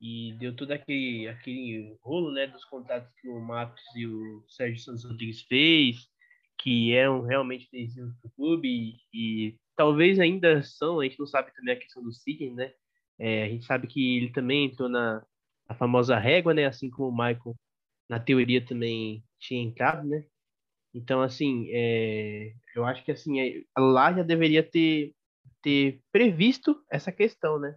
e 0.00 0.32
deu 0.38 0.54
todo 0.54 0.70
aquele, 0.70 1.26
aquele 1.26 1.98
rolo 2.02 2.30
né, 2.30 2.46
dos 2.46 2.64
contatos 2.66 3.12
que 3.20 3.28
o 3.28 3.40
Matos 3.40 3.82
e 3.96 4.06
o 4.06 4.44
Sérgio 4.46 4.78
Santos 4.78 5.04
Rodrigues 5.04 5.42
fez 5.42 6.08
que 6.56 6.94
eram 6.94 7.22
realmente 7.22 7.68
decisivos 7.72 8.14
o 8.22 8.30
clube 8.30 8.68
e, 9.12 9.48
e, 9.48 9.56
talvez 9.76 10.20
ainda 10.20 10.62
são, 10.62 11.00
a 11.00 11.04
gente 11.04 11.18
não 11.18 11.26
sabe 11.26 11.52
também 11.52 11.74
a 11.74 11.78
questão 11.78 12.00
do 12.00 12.12
Sidney, 12.12 12.52
né? 12.52 12.72
É, 13.18 13.44
a 13.44 13.48
gente 13.48 13.64
sabe 13.64 13.88
que 13.88 14.18
ele 14.18 14.30
também 14.30 14.66
entrou 14.66 14.88
na, 14.88 15.24
na 15.68 15.74
famosa 15.74 16.16
régua, 16.16 16.54
né? 16.54 16.66
Assim 16.66 16.88
como 16.88 17.08
o 17.08 17.12
Michael, 17.12 17.56
na 18.08 18.20
teoria, 18.20 18.64
também 18.64 19.24
tinha 19.38 19.60
entrado, 19.60 20.06
né? 20.06 20.24
Então, 20.94 21.22
assim, 21.22 21.68
é, 21.70 22.52
eu 22.74 22.84
acho 22.84 23.04
que 23.04 23.12
assim, 23.12 23.40
é, 23.40 23.62
lá 23.78 24.12
já 24.12 24.22
deveria 24.22 24.62
ter, 24.62 25.14
ter 25.62 26.00
previsto 26.12 26.82
essa 26.90 27.12
questão, 27.12 27.58
né? 27.58 27.76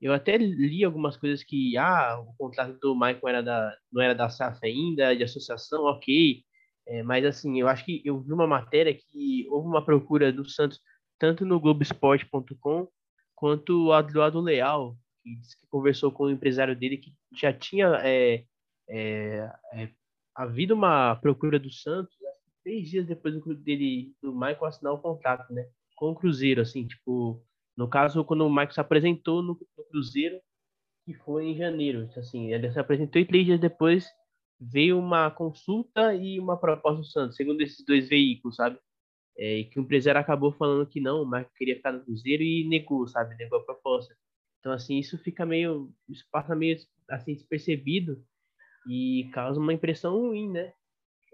Eu 0.00 0.12
até 0.12 0.36
li 0.36 0.84
algumas 0.84 1.16
coisas 1.16 1.42
que, 1.42 1.76
ah, 1.76 2.20
o 2.20 2.34
contrato 2.36 2.78
do 2.78 2.94
Michael 2.94 3.28
era 3.28 3.42
da, 3.42 3.76
não 3.92 4.02
era 4.02 4.14
da 4.14 4.28
SAF 4.28 4.60
ainda, 4.64 5.14
de 5.16 5.24
associação, 5.24 5.84
ok, 5.84 6.44
É, 6.86 7.02
mas 7.02 7.24
assim, 7.24 7.60
eu 7.60 7.68
acho 7.68 7.84
que 7.84 8.00
eu 8.04 8.20
vi 8.20 8.32
uma 8.32 8.46
matéria 8.46 8.94
que 8.94 9.46
houve 9.50 9.68
uma 9.68 9.84
procura 9.84 10.32
do 10.32 10.48
Santos 10.48 10.80
tanto 11.18 11.44
no 11.44 11.60
Globoesporte.com 11.60 12.88
quanto 13.34 13.92
a 13.92 14.00
do 14.02 14.40
Leal, 14.40 14.96
que 15.22 15.36
disse 15.36 15.56
que 15.56 15.66
conversou 15.68 16.10
com 16.12 16.24
o 16.24 16.30
empresário 16.30 16.76
dele 16.76 16.96
que 16.96 17.12
já 17.34 17.52
tinha 17.52 17.88
é, 18.02 18.44
havido 20.34 20.74
uma 20.74 21.16
procura 21.16 21.58
do 21.58 21.70
Santos 21.70 22.16
três 22.68 22.90
dias 22.90 23.06
depois 23.06 23.34
do 23.34 23.54
dele 23.54 24.14
do 24.20 24.30
Michael 24.30 24.66
assinar 24.66 24.92
o 24.92 24.98
contrato, 24.98 25.50
né, 25.50 25.66
com 25.96 26.10
o 26.10 26.14
Cruzeiro, 26.14 26.60
assim, 26.60 26.86
tipo, 26.86 27.42
no 27.74 27.88
caso 27.88 28.22
quando 28.22 28.46
o 28.46 28.50
Michael 28.50 28.72
se 28.72 28.80
apresentou 28.80 29.42
no, 29.42 29.58
no 29.76 29.84
Cruzeiro, 29.84 30.38
que 31.06 31.14
foi 31.14 31.46
em 31.46 31.56
janeiro, 31.56 32.06
assim, 32.14 32.52
ele 32.52 32.70
se 32.70 32.78
apresentou 32.78 33.22
e 33.22 33.24
três 33.24 33.46
dias 33.46 33.58
depois 33.58 34.06
veio 34.60 34.98
uma 34.98 35.30
consulta 35.30 36.14
e 36.14 36.38
uma 36.38 36.58
proposta 36.58 37.00
do 37.00 37.06
Santos, 37.06 37.36
segundo 37.36 37.62
esses 37.62 37.82
dois 37.86 38.06
veículos, 38.06 38.56
sabe? 38.56 38.78
É, 39.38 39.60
e 39.60 39.64
que 39.64 39.80
o 39.80 39.82
empresário 39.82 40.20
acabou 40.20 40.52
falando 40.52 40.86
que 40.86 41.00
não, 41.00 41.24
mas 41.24 41.46
queria 41.56 41.76
ficar 41.76 41.92
no 41.92 42.04
Cruzeiro 42.04 42.42
e 42.42 42.68
negou, 42.68 43.06
sabe? 43.06 43.34
Negou 43.36 43.60
a 43.60 43.64
proposta. 43.64 44.14
Então, 44.58 44.72
assim, 44.72 44.98
isso 44.98 45.16
fica 45.16 45.46
meio. 45.46 45.94
Isso 46.08 46.26
passa 46.32 46.56
meio 46.56 46.76
assim 47.08 47.34
despercebido 47.34 48.20
e 48.90 49.30
causa 49.32 49.60
uma 49.60 49.72
impressão 49.72 50.18
ruim, 50.18 50.50
né? 50.50 50.72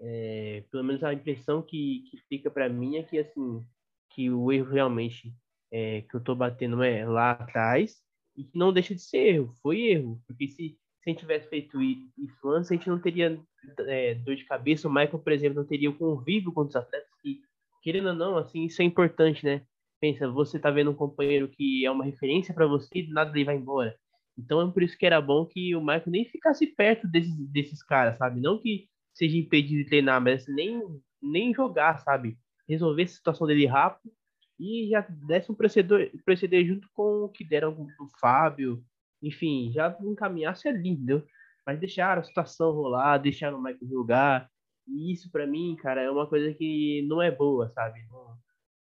É, 0.01 0.63
pelo 0.71 0.83
menos 0.83 1.03
a 1.03 1.13
impressão 1.13 1.61
que, 1.61 2.03
que 2.09 2.17
fica 2.27 2.49
para 2.49 2.69
mim 2.69 2.97
é 2.97 3.03
que, 3.03 3.17
assim, 3.17 3.65
que 4.11 4.29
o 4.29 4.51
erro 4.51 4.71
realmente 4.71 5.33
é, 5.71 6.01
que 6.01 6.15
eu 6.15 6.23
tô 6.23 6.35
batendo 6.35 6.83
é 6.83 7.05
lá 7.05 7.31
atrás 7.31 8.01
e 8.35 8.43
que 8.43 8.57
não 8.57 8.73
deixa 8.73 8.93
de 8.93 9.01
ser 9.01 9.35
erro. 9.35 9.53
Foi 9.61 9.81
erro, 9.81 10.21
porque 10.27 10.47
se 10.47 10.77
se 11.05 11.11
a 11.11 11.11
gente 11.11 11.19
tivesse 11.19 11.47
feito 11.47 11.79
isso 11.83 12.49
antes, 12.49 12.71
a 12.71 12.73
gente 12.73 12.89
não 12.89 12.99
teria 12.99 13.39
é, 13.81 14.15
dor 14.15 14.35
de 14.35 14.43
cabeça. 14.43 14.87
O 14.87 14.91
Michael, 14.91 15.19
por 15.19 15.31
exemplo, 15.31 15.61
não 15.61 15.67
teria 15.67 15.87
o 15.87 15.95
convívio 15.95 16.51
com 16.51 16.61
os 16.61 16.75
atletas. 16.75 17.07
Que, 17.21 17.41
querendo 17.83 18.07
ou 18.07 18.15
não, 18.15 18.37
assim, 18.37 18.65
isso 18.65 18.81
é 18.81 18.85
importante, 18.85 19.45
né? 19.45 19.61
Pensa, 20.01 20.27
você 20.27 20.57
tá 20.57 20.71
vendo 20.71 20.89
um 20.89 20.95
companheiro 20.95 21.47
que 21.47 21.85
é 21.85 21.91
uma 21.91 22.03
referência 22.03 22.55
para 22.55 22.65
você 22.65 22.89
e 22.95 23.03
do 23.03 23.13
nada 23.13 23.29
ele 23.29 23.45
vai 23.45 23.55
embora. 23.55 23.95
Então 24.35 24.67
é 24.67 24.71
por 24.71 24.81
isso 24.81 24.97
que 24.97 25.05
era 25.05 25.21
bom 25.21 25.45
que 25.45 25.75
o 25.75 25.79
Michael 25.79 26.03
nem 26.07 26.25
ficasse 26.25 26.65
perto 26.65 27.07
desses, 27.07 27.35
desses 27.51 27.83
caras, 27.83 28.17
sabe? 28.17 28.41
Não 28.41 28.59
que 28.59 28.87
seja 29.15 29.37
impedido 29.37 29.83
de 29.83 29.89
treinar, 29.89 30.21
mas 30.21 30.45
nem, 30.47 30.81
nem 31.21 31.53
jogar, 31.53 31.99
sabe? 31.99 32.37
Resolver 32.67 33.03
a 33.03 33.07
situação 33.07 33.47
dele 33.47 33.65
rápido 33.65 34.13
e 34.59 34.89
já 34.89 35.01
desse 35.01 35.51
um 35.51 35.55
proceder, 35.55 36.11
proceder 36.23 36.65
junto 36.65 36.87
com 36.93 37.23
o 37.23 37.29
que 37.29 37.43
deram 37.43 37.73
do 37.73 38.07
Fábio, 38.19 38.83
enfim, 39.21 39.71
já 39.73 39.97
encaminhasse 40.01 40.67
ali, 40.67 40.89
entendeu? 40.89 41.25
Mas 41.65 41.79
deixaram 41.79 42.21
a 42.21 42.25
situação 42.25 42.71
rolar, 42.71 43.17
deixaram 43.17 43.57
o 43.57 43.63
Michael 43.63 43.89
jogar. 43.89 44.49
E 44.87 45.11
isso, 45.11 45.31
para 45.31 45.47
mim, 45.47 45.75
cara, 45.81 46.01
é 46.01 46.11
uma 46.11 46.27
coisa 46.27 46.53
que 46.53 47.01
não 47.07 47.21
é 47.21 47.31
boa, 47.31 47.69
sabe? 47.69 48.05
Não, 48.11 48.37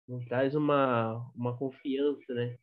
não 0.07 0.25
traz 0.25 0.55
uma, 0.55 1.31
uma 1.35 1.55
confiança, 1.55 2.33
né? 2.33 2.57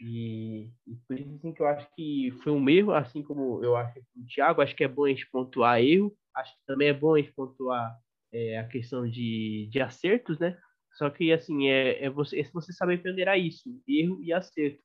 E, 0.00 0.70
e, 0.86 0.96
por 1.06 1.18
isso 1.18 1.34
assim, 1.34 1.52
que 1.52 1.62
eu 1.62 1.66
acho 1.66 1.86
que 1.94 2.30
foi 2.42 2.52
um 2.52 2.68
erro, 2.68 2.92
assim 2.92 3.22
como 3.22 3.62
eu 3.62 3.76
acho 3.76 3.94
que 3.94 4.00
o 4.00 4.26
Thiago, 4.26 4.62
acho 4.62 4.74
que 4.74 4.82
é 4.82 4.88
bom 4.88 5.04
a 5.04 5.08
gente 5.08 5.30
pontuar 5.30 5.80
erro, 5.80 6.16
acho 6.36 6.52
que 6.52 6.66
também 6.66 6.88
é 6.88 6.92
bom 6.94 7.14
a 7.14 7.18
gente 7.18 7.32
pontuar 7.32 7.96
é, 8.32 8.58
a 8.58 8.66
questão 8.66 9.08
de, 9.08 9.68
de 9.70 9.80
acertos, 9.80 10.38
né? 10.38 10.58
Só 10.94 11.08
que, 11.10 11.32
assim, 11.32 11.68
é, 11.68 12.04
é 12.04 12.10
você, 12.10 12.40
é 12.40 12.44
você 12.52 12.72
saber 12.72 13.02
ponderar 13.02 13.38
isso, 13.38 13.68
erro 13.88 14.22
e 14.22 14.32
acerto. 14.32 14.82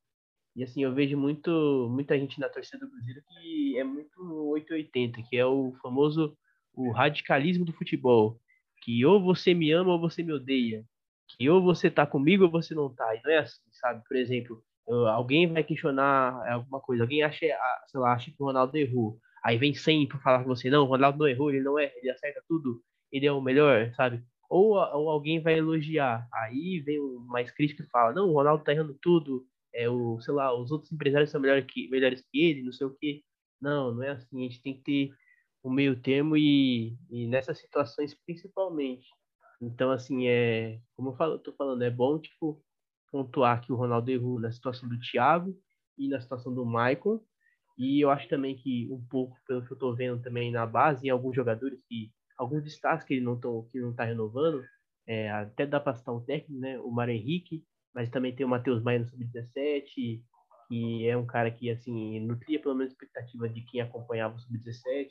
E 0.58 0.64
assim, 0.64 0.84
eu 0.84 0.91
vejo 0.91 1.16
muito, 1.16 1.88
muita 1.91 2.18
gente 2.18 2.39
na 2.39 2.50
torcida 2.50 2.80
do 2.80 2.89
Cruzeiro 2.89 3.22
que 3.28 3.78
é 3.78 3.84
muito 3.84 4.20
880, 4.50 5.22
que 5.30 5.38
é 5.38 5.45
o 5.45 5.72
famoso 5.84 6.36
o 6.74 6.91
radicalismo 6.91 7.64
do 7.64 7.74
futebol, 7.74 8.39
que 8.82 9.06
ou 9.06 9.22
você 9.22 9.54
me 9.54 9.72
ama 9.72 9.93
ou 9.93 10.00
você 10.00 10.24
me 10.24 10.34
odeia, 10.34 10.84
que 11.28 11.48
ou 11.50 11.62
você 11.62 11.91
tá 11.91 12.08
comigo 12.08 12.45
ou 12.45 12.52
você 12.52 12.74
não 12.74 12.93
tá. 12.93 13.16
E 13.16 13.22
não 13.24 13.32
é 13.32 13.38
assim, 13.38 13.62
sabe? 13.72 14.04
Por 14.08 14.18
exemplo, 14.18 14.64
alguém 15.10 15.52
vai 15.52 15.64
questionar 15.64 16.34
alguma 16.52 16.80
coisa, 16.80 17.04
alguém 17.04 17.22
acha, 17.22 17.39
sei 17.39 18.00
lá, 18.00 18.14
acha 18.14 18.32
que 18.32 18.38
o 18.39 18.45
Ronaldo 18.45 18.76
errou. 18.78 19.20
Aí 19.48 19.58
vem 19.58 19.74
sempre 19.74 20.20
falar 20.20 20.43
com 20.43 20.50
você, 20.50 20.70
não, 20.70 20.84
o 20.84 20.88
Ronaldo 20.88 21.20
não 21.20 21.28
errou, 21.28 21.50
ele 21.50 21.62
não 21.62 21.80
é, 21.80 21.93
ele 21.95 22.10
acerta 22.10 22.43
tudo, 22.50 22.84
ele 23.10 23.26
é 23.26 23.32
o 23.32 23.39
melhor, 23.39 23.93
sabe? 23.95 24.22
Ou, 24.50 24.74
ou 24.74 25.10
alguém 25.10 25.41
vai 25.41 25.58
elogiar, 25.58 26.28
aí 26.34 26.82
vem 26.82 27.00
mais 27.28 27.50
crítico 27.52 27.82
e 27.82 27.89
fala, 27.89 28.14
não, 28.14 28.28
o 28.30 28.34
Ronaldo 28.34 28.66
tá 28.66 28.74
errando 28.74 28.98
tudo, 29.02 29.48
é 29.74 29.89
o, 29.89 30.20
sei 30.20 30.34
lá, 30.34 30.54
os 30.54 30.70
outros 30.70 30.91
empresários 30.91 31.30
são 31.30 31.39
melhor 31.39 31.62
que, 31.64 31.88
melhores 31.89 32.22
que 32.30 32.41
ele, 32.41 32.64
não 32.64 32.74
sei 32.74 32.88
o 32.88 32.98
quê. 33.00 33.24
Não, 33.62 33.93
não 33.93 34.04
é 34.04 34.10
assim. 34.10 34.39
A 34.39 34.50
gente 34.50 34.62
tem 34.62 34.74
que 34.76 34.82
ter 34.82 35.16
o 35.64 35.70
meio 35.70 36.00
termo 36.02 36.36
e, 36.36 36.98
e 37.10 37.28
nessas 37.28 37.60
situações 37.60 38.14
principalmente. 38.26 39.08
Então, 39.62 39.91
assim, 39.91 40.28
é, 40.28 40.80
como 40.95 41.10
eu 41.10 41.16
falo, 41.16 41.39
tô 41.39 41.54
falando, 41.54 41.84
é 41.84 41.89
bom, 41.89 42.20
tipo, 42.20 42.62
pontuar 43.12 43.62
que 43.62 43.72
o 43.72 43.76
Ronaldo 43.76 44.10
errou 44.12 44.39
na 44.39 44.52
situação 44.52 44.89
do 44.89 45.00
Thiago 45.00 45.56
e 45.98 46.08
na 46.08 46.20
situação 46.20 46.54
do 46.54 46.66
Michael. 46.66 47.24
E 47.78 48.04
eu 48.04 48.10
acho 48.10 48.28
também 48.28 48.56
que 48.58 48.90
um 48.92 49.04
pouco, 49.08 49.38
pelo 49.48 49.66
que 49.66 49.72
eu 49.72 49.78
tô 49.78 49.94
vendo 49.94 50.22
também 50.22 50.52
na 50.52 50.66
base, 50.66 51.08
em 51.08 51.10
alguns 51.10 51.36
jogadores 51.36 51.80
que 51.88 52.12
alguns 52.38 52.64
destaques 52.64 53.06
que 53.06 53.16
ele 53.16 53.26
não 53.26 53.40
tão, 53.40 53.68
que 53.72 53.80
não 53.80 53.94
tá 53.94 54.04
renovando, 54.04 54.64
é, 55.08 55.30
até 55.32 55.66
dá 55.66 55.80
para 55.80 55.96
citar 55.96 56.14
um 56.16 56.24
técnico, 56.24 56.60
né? 56.60 56.80
O 56.80 56.92
Mário 56.92 57.14
Henrique, 57.14 57.64
mas 57.94 58.10
também 58.10 58.36
tem 58.36 58.46
o 58.46 58.50
Matheus 58.50 58.84
Maia 58.84 59.00
no 59.00 59.08
Sub-17, 59.08 60.22
que 60.68 61.08
é 61.08 61.16
um 61.16 61.26
cara 61.26 61.50
que, 61.50 61.70
assim, 61.70 62.20
nutria 62.20 62.62
pelo 62.62 62.76
menos 62.76 62.92
expectativa 62.94 63.48
de 63.48 63.62
quem 63.62 63.82
acompanhava 63.82 64.36
o 64.36 64.40
Sub-17 64.40 65.08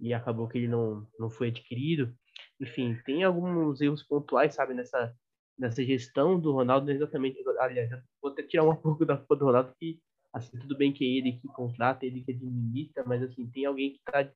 e, 0.00 0.08
e 0.08 0.14
acabou 0.14 0.48
que 0.48 0.58
ele 0.58 0.68
não, 0.68 1.06
não 1.18 1.30
foi 1.30 1.48
adquirido. 1.48 2.14
Enfim, 2.60 2.96
tem 3.04 3.22
alguns 3.22 3.80
erros 3.80 4.02
pontuais, 4.02 4.54
sabe, 4.54 4.74
nessa, 4.74 5.14
nessa 5.58 5.84
gestão 5.84 6.40
do 6.40 6.52
Ronaldo, 6.52 6.90
exatamente, 6.90 7.38
aliás, 7.58 7.90
vou 8.20 8.32
até 8.32 8.42
tirar 8.42 8.64
um 8.64 8.74
pouco 8.76 9.04
da 9.04 9.16
culpa 9.16 9.36
do 9.36 9.44
Ronaldo, 9.44 9.74
que, 9.78 10.00
assim, 10.32 10.58
tudo 10.58 10.76
bem 10.76 10.92
que 10.92 11.04
é 11.04 11.18
ele 11.18 11.32
que 11.38 11.48
contrata, 11.48 12.04
ele 12.04 12.22
que 12.22 12.32
administra, 12.32 13.04
mas, 13.06 13.22
assim, 13.22 13.48
tem 13.50 13.64
alguém 13.64 13.92
que 13.92 14.00
tá, 14.04 14.30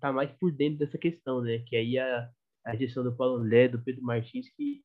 tá 0.00 0.12
mais 0.12 0.30
por 0.32 0.52
dentro 0.52 0.78
dessa 0.78 0.98
questão, 0.98 1.40
né, 1.40 1.60
que 1.66 1.76
aí 1.76 1.98
a, 1.98 2.30
a 2.66 2.76
gestão 2.76 3.02
do 3.02 3.14
Paulo 3.16 3.36
André, 3.36 3.68
do 3.68 3.82
Pedro 3.82 4.02
Martins, 4.02 4.48
que 4.54 4.82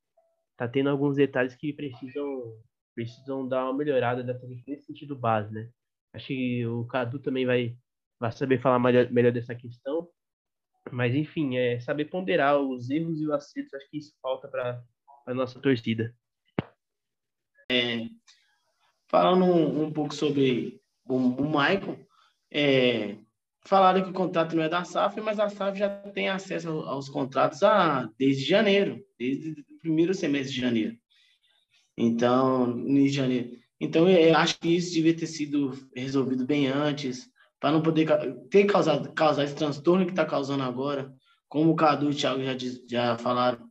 tá 0.57 0.67
tendo 0.67 0.89
alguns 0.89 1.17
detalhes 1.17 1.55
que 1.55 1.73
precisam 1.73 2.57
precisam 2.95 3.47
dar 3.47 3.65
uma 3.65 3.73
melhorada 3.73 4.23
nessa, 4.23 4.47
nesse 4.47 4.85
sentido 4.85 5.15
base, 5.17 5.53
né? 5.53 5.69
Acho 6.13 6.27
que 6.27 6.65
o 6.65 6.85
Cadu 6.85 7.19
também 7.19 7.45
vai, 7.45 7.77
vai 8.17 8.31
saber 8.31 8.61
falar 8.61 8.79
melhor, 8.79 9.11
melhor 9.11 9.33
dessa 9.33 9.53
questão. 9.53 10.09
Mas, 10.91 11.13
enfim, 11.13 11.57
é 11.57 11.79
saber 11.81 12.05
ponderar 12.05 12.57
os 12.57 12.89
erros 12.89 13.19
e 13.19 13.25
os 13.25 13.31
acertos. 13.31 13.73
Acho 13.73 13.89
que 13.89 13.97
isso 13.97 14.15
falta 14.21 14.47
para 14.47 14.81
a 15.27 15.33
nossa 15.33 15.59
torcida. 15.59 16.15
É, 17.69 18.07
falando 19.21 19.45
um, 19.45 19.83
um, 19.85 19.91
pouco 19.91 20.13
sobre 20.13 20.81
o, 21.07 21.15
o 21.15 21.45
Michael, 21.45 21.97
é, 22.51 23.15
falaram 23.61 24.03
que 24.03 24.09
o 24.09 24.13
contrato 24.13 24.55
não 24.55 24.63
é 24.63 24.69
da 24.69 24.83
SAF, 24.83 25.21
mas 25.21 25.39
a 25.39 25.49
SAF 25.49 25.79
já 25.79 25.89
tem 25.89 26.27
acesso 26.27 26.69
aos 26.69 27.07
contratos 27.07 27.63
há, 27.63 28.09
desde 28.17 28.43
janeiro, 28.43 29.01
desde 29.17 29.51
o 29.51 29.79
primeiro 29.79 30.13
semestre 30.13 30.53
de 30.53 30.61
janeiro. 30.61 30.97
Então, 31.97 32.77
em 32.77 33.07
janeiro. 33.07 33.51
Então, 33.79 34.09
eu 34.09 34.35
acho 34.35 34.59
que 34.59 34.75
isso 34.75 34.93
devia 34.93 35.15
ter 35.15 35.27
sido 35.27 35.71
resolvido 35.95 36.45
bem 36.45 36.67
antes, 36.67 37.29
para 37.57 37.71
não 37.71 37.81
poder 37.81 38.05
ter 38.49 38.65
causado 38.65 39.13
causar 39.13 39.45
esse 39.45 39.55
transtorno 39.55 40.05
que 40.05 40.11
está 40.11 40.25
causando 40.25 40.63
agora. 40.63 41.13
Como 41.47 41.71
o 41.71 41.75
Cadu 41.75 42.07
e 42.07 42.09
o 42.09 42.15
Thiago 42.15 42.43
já, 42.43 42.55
já 42.87 43.17
falaram, 43.17 43.65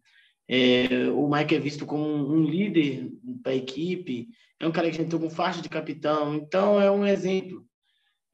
é, 0.49 1.09
o 1.11 1.29
Mike 1.29 1.55
é 1.55 1.59
visto 1.59 1.85
como 1.85 2.05
um 2.05 2.43
líder 2.45 3.11
para 3.43 3.53
a 3.53 3.57
equipe, 3.57 4.29
é 4.61 4.67
um 4.67 4.73
cara 4.73 4.91
que 4.91 5.01
entrou 5.01 5.21
com 5.21 5.31
faixa 5.31 5.61
de 5.61 5.69
capitão, 5.69 6.35
então 6.35 6.81
é 6.81 6.91
um 6.91 7.07
exemplo 7.07 7.65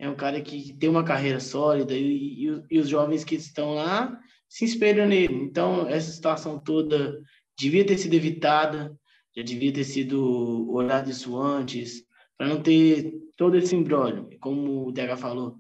é 0.01 0.09
um 0.09 0.17
cara 0.17 0.41
que 0.41 0.73
tem 0.79 0.89
uma 0.89 1.05
carreira 1.05 1.39
sólida 1.39 1.95
e, 1.95 2.47
e, 2.47 2.63
e, 2.71 2.79
os 2.79 2.89
jovens 2.89 3.23
que 3.23 3.35
estão 3.35 3.75
lá 3.75 4.19
se 4.49 4.65
espelham 4.65 5.07
nele. 5.07 5.35
Então, 5.35 5.87
essa 5.87 6.11
situação 6.11 6.59
toda 6.59 7.21
devia 7.57 7.85
ter 7.85 7.99
sido 7.99 8.15
evitada, 8.15 8.97
já 9.37 9.43
devia 9.43 9.71
ter 9.71 9.85
sido 9.85 10.71
olhado 10.73 11.11
isso 11.11 11.39
antes, 11.39 12.03
para 12.39 12.49
não 12.49 12.63
ter 12.63 13.13
todo 13.37 13.59
esse 13.59 13.77
embrólio. 13.77 14.31
Como 14.41 14.89
o 14.89 14.93
DH 14.93 15.19
falou, 15.19 15.57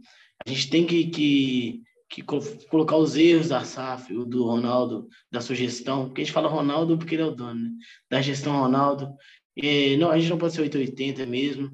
a 0.46 0.48
gente 0.48 0.70
tem 0.70 0.86
que, 0.86 1.08
que, 1.08 1.82
que 2.08 2.22
colocar 2.22 2.96
os 2.96 3.16
erros 3.16 3.48
da 3.48 3.62
SAF, 3.62 4.10
do 4.24 4.46
Ronaldo, 4.46 5.06
da 5.30 5.42
sua 5.42 5.54
gestão, 5.54 6.06
porque 6.06 6.22
a 6.22 6.24
gente 6.24 6.32
fala 6.32 6.48
Ronaldo 6.48 6.96
porque 6.96 7.14
ele 7.14 7.22
é 7.22 7.26
o 7.26 7.30
dono, 7.30 7.60
né? 7.60 7.70
da 8.10 8.22
gestão 8.22 8.58
Ronaldo. 8.58 9.14
E, 9.56 9.96
não, 9.96 10.10
a 10.10 10.18
gente 10.18 10.30
não 10.30 10.38
pode 10.38 10.54
ser 10.54 10.62
880 10.62 11.26
mesmo, 11.26 11.70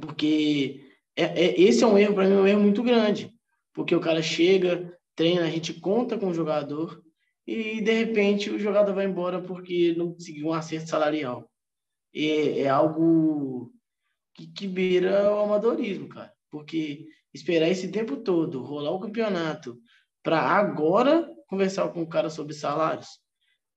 porque 0.00 0.84
é, 1.16 1.24
é, 1.24 1.60
esse 1.60 1.82
é 1.82 1.86
um 1.86 1.98
erro, 1.98 2.14
para 2.14 2.28
mim, 2.28 2.34
um 2.34 2.46
erro 2.46 2.60
muito 2.60 2.82
grande. 2.82 3.32
Porque 3.72 3.94
o 3.94 4.00
cara 4.00 4.22
chega, 4.22 4.96
treina, 5.14 5.44
a 5.44 5.50
gente 5.50 5.74
conta 5.74 6.18
com 6.18 6.28
o 6.28 6.34
jogador 6.34 7.02
e, 7.46 7.80
de 7.80 7.92
repente, 7.92 8.50
o 8.50 8.58
jogador 8.58 8.94
vai 8.94 9.06
embora 9.06 9.40
porque 9.42 9.94
não 9.96 10.12
conseguiu 10.12 10.46
um 10.46 10.52
acerto 10.52 10.88
salarial. 10.88 11.50
É, 12.14 12.60
é 12.60 12.68
algo 12.68 13.72
que, 14.34 14.46
que 14.46 14.68
beira 14.68 15.34
o 15.34 15.40
amadorismo, 15.40 16.08
cara. 16.08 16.32
Porque 16.50 17.06
esperar 17.32 17.68
esse 17.68 17.90
tempo 17.90 18.16
todo, 18.18 18.62
rolar 18.62 18.92
o 18.92 19.00
campeonato, 19.00 19.78
para 20.22 20.40
agora 20.40 21.28
conversar 21.48 21.88
com 21.88 22.02
o 22.02 22.08
cara 22.08 22.30
sobre 22.30 22.54
salários. 22.54 23.08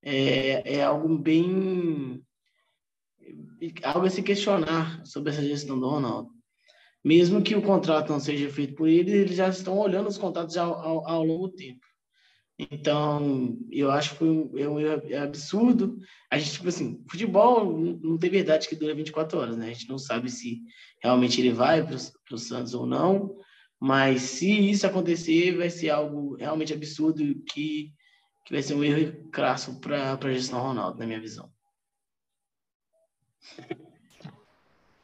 É, 0.01 0.76
é 0.76 0.84
algo 0.84 1.18
bem. 1.18 2.24
Algo 3.84 4.06
a 4.06 4.10
se 4.10 4.22
questionar 4.22 5.06
sobre 5.06 5.32
essa 5.32 5.44
gestão 5.44 5.80
do 5.80 5.88
Ronaldo. 5.88 6.30
Mesmo 7.04 7.42
que 7.42 7.56
o 7.56 7.62
contrato 7.62 8.10
não 8.10 8.20
seja 8.20 8.50
feito 8.50 8.76
por 8.76 8.88
ele, 8.88 9.12
eles 9.12 9.36
já 9.36 9.48
estão 9.48 9.78
olhando 9.78 10.08
os 10.08 10.18
contratos 10.18 10.58
ao, 10.58 10.74
ao, 10.74 11.08
ao 11.10 11.24
longo 11.24 11.50
tempo. 11.50 11.86
Então, 12.60 13.56
eu 13.72 13.92
acho 13.92 14.12
que 14.12 14.16
foi 14.18 14.30
um, 14.30 14.58
é 14.58 14.68
um 14.68 14.80
é 14.80 15.18
absurdo. 15.20 15.98
A 16.32 16.40
gente, 16.40 16.54
tipo 16.54 16.68
assim, 16.68 17.04
futebol 17.10 17.72
não 18.02 18.18
tem 18.18 18.32
verdade 18.32 18.68
que 18.68 18.76
dura 18.76 18.96
24 18.96 19.40
horas, 19.40 19.58
né? 19.58 19.68
A 19.68 19.74
gente 19.74 19.88
não 19.88 20.00
sabe 20.00 20.30
se 20.30 20.62
realmente 21.02 21.40
ele 21.40 21.52
vai 21.52 21.86
para 21.86 21.96
o 21.96 22.38
Santos 22.38 22.74
ou 22.74 22.88
não, 22.88 23.38
mas 23.80 24.22
se 24.22 24.50
isso 24.72 24.88
acontecer, 24.88 25.56
vai 25.56 25.70
ser 25.70 25.92
algo 25.92 26.36
realmente 26.36 26.74
absurdo 26.74 27.24
que, 27.46 27.94
que 28.44 28.54
vai 28.54 28.64
ser 28.64 28.74
um 28.74 28.84
erro 28.84 29.30
crasso 29.30 29.80
para 29.80 30.14
a 30.14 30.34
gestão 30.34 30.60
Ronaldo, 30.60 30.98
na 30.98 31.06
minha 31.06 31.22
visão. 31.22 31.52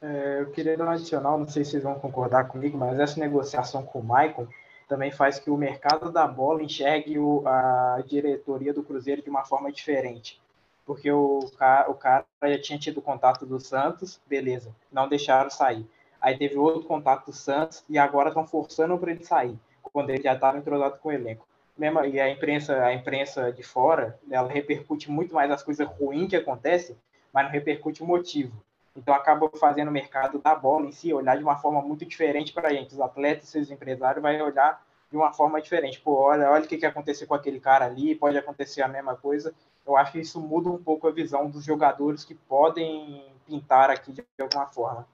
É, 0.02 0.42
eu 0.42 0.52
queria 0.52 0.76
dar 0.76 0.86
um 0.86 0.90
adicional, 0.90 1.38
não 1.38 1.48
sei 1.48 1.64
se 1.64 1.72
vocês 1.72 1.84
vão 1.84 1.96
concordar 1.96 2.50
comigo, 2.50 2.78
mas 2.78 3.00
essa 3.00 3.18
negociação 3.18 3.84
com 3.84 4.00
o 4.00 4.04
Michael 4.04 4.50
também 4.86 5.12
faz 5.12 5.40
que 5.40 5.50
o 5.50 5.56
mercado 5.56 6.12
da 6.12 6.28
bola 6.28 6.62
enxergue 6.62 7.18
o, 7.18 7.42
a 7.48 8.04
diretoria 8.06 8.74
do 8.74 8.84
Cruzeiro 8.84 9.22
de 9.22 9.30
uma 9.30 9.46
forma 9.46 9.72
diferente. 9.72 10.42
Porque 10.86 11.10
o, 11.10 11.40
o 11.88 11.94
cara 11.94 12.26
já 12.44 12.62
tinha 12.62 12.78
tido 12.78 13.02
contato 13.02 13.46
do 13.46 13.62
Santos, 13.62 14.20
beleza, 14.28 14.76
não 14.92 15.08
deixaram 15.08 15.50
sair. 15.50 15.88
Aí 16.20 16.38
teve 16.38 16.58
outro 16.58 16.84
contato 16.84 17.28
do 17.28 17.34
Santos 17.34 17.84
e 17.90 17.98
agora 17.98 18.28
estão 18.30 18.46
forçando 18.46 18.98
para 18.98 19.12
ele 19.12 19.24
sair, 19.24 19.58
quando 19.82 20.10
ele 20.10 20.22
já 20.22 20.34
estava 20.34 20.58
entrosado 20.58 20.98
com 21.00 21.10
o 21.10 21.12
elenco. 21.14 21.48
Mesmo, 21.78 22.04
e 22.06 22.20
a 22.20 22.30
imprensa, 22.30 22.84
a 22.84 22.94
imprensa 22.94 23.52
de 23.52 23.64
fora, 23.64 24.20
ela 24.30 24.52
repercute 24.52 25.10
muito 25.10 25.34
mais 25.34 25.50
as 25.50 25.64
coisas 25.64 25.88
ruins 25.88 26.30
que 26.30 26.36
acontecem, 26.36 26.96
mas 27.34 27.46
não 27.46 27.52
repercute 27.52 28.04
o 28.04 28.06
motivo. 28.06 28.64
Então 28.96 29.14
acaba 29.14 29.50
fazendo 29.58 29.88
o 29.88 29.92
mercado 29.92 30.40
da 30.40 30.54
bola 30.54 30.86
em 30.86 30.92
si 30.92 31.12
olhar 31.12 31.36
de 31.36 31.44
uma 31.44 31.58
forma 31.58 31.82
muito 31.82 32.06
diferente 32.06 32.54
para 32.54 32.70
a 32.70 32.74
gente. 32.74 32.94
Os 32.94 33.02
atletas 33.02 33.54
os 33.56 33.72
empresários 33.72 34.22
vai 34.22 34.40
olhar 34.40 34.86
de 35.10 35.18
uma 35.18 35.34
forma 35.34 35.62
diferente. 35.62 36.00
Pô, 36.00 36.14
olha, 36.14 36.50
olha 36.50 36.64
o 36.64 36.68
que, 36.68 36.78
que 36.78 36.86
aconteceu 36.86 37.28
com 37.28 37.34
aquele 37.34 37.60
cara 37.60 37.86
ali, 37.86 38.16
pode 38.16 38.38
acontecer 38.38 38.84
a 38.84 38.88
mesma 38.88 39.16
coisa. 39.16 39.54
Eu 39.86 39.98
acho 39.98 40.12
que 40.12 40.20
isso 40.20 40.40
muda 40.40 40.70
um 40.70 40.82
pouco 40.82 41.08
a 41.08 41.12
visão 41.12 41.50
dos 41.50 41.66
jogadores 41.66 42.24
que 42.24 42.36
podem 42.36 43.26
pintar 43.46 43.90
aqui 43.90 44.12
de 44.12 44.24
alguma 44.40 44.68
forma. 44.68 45.08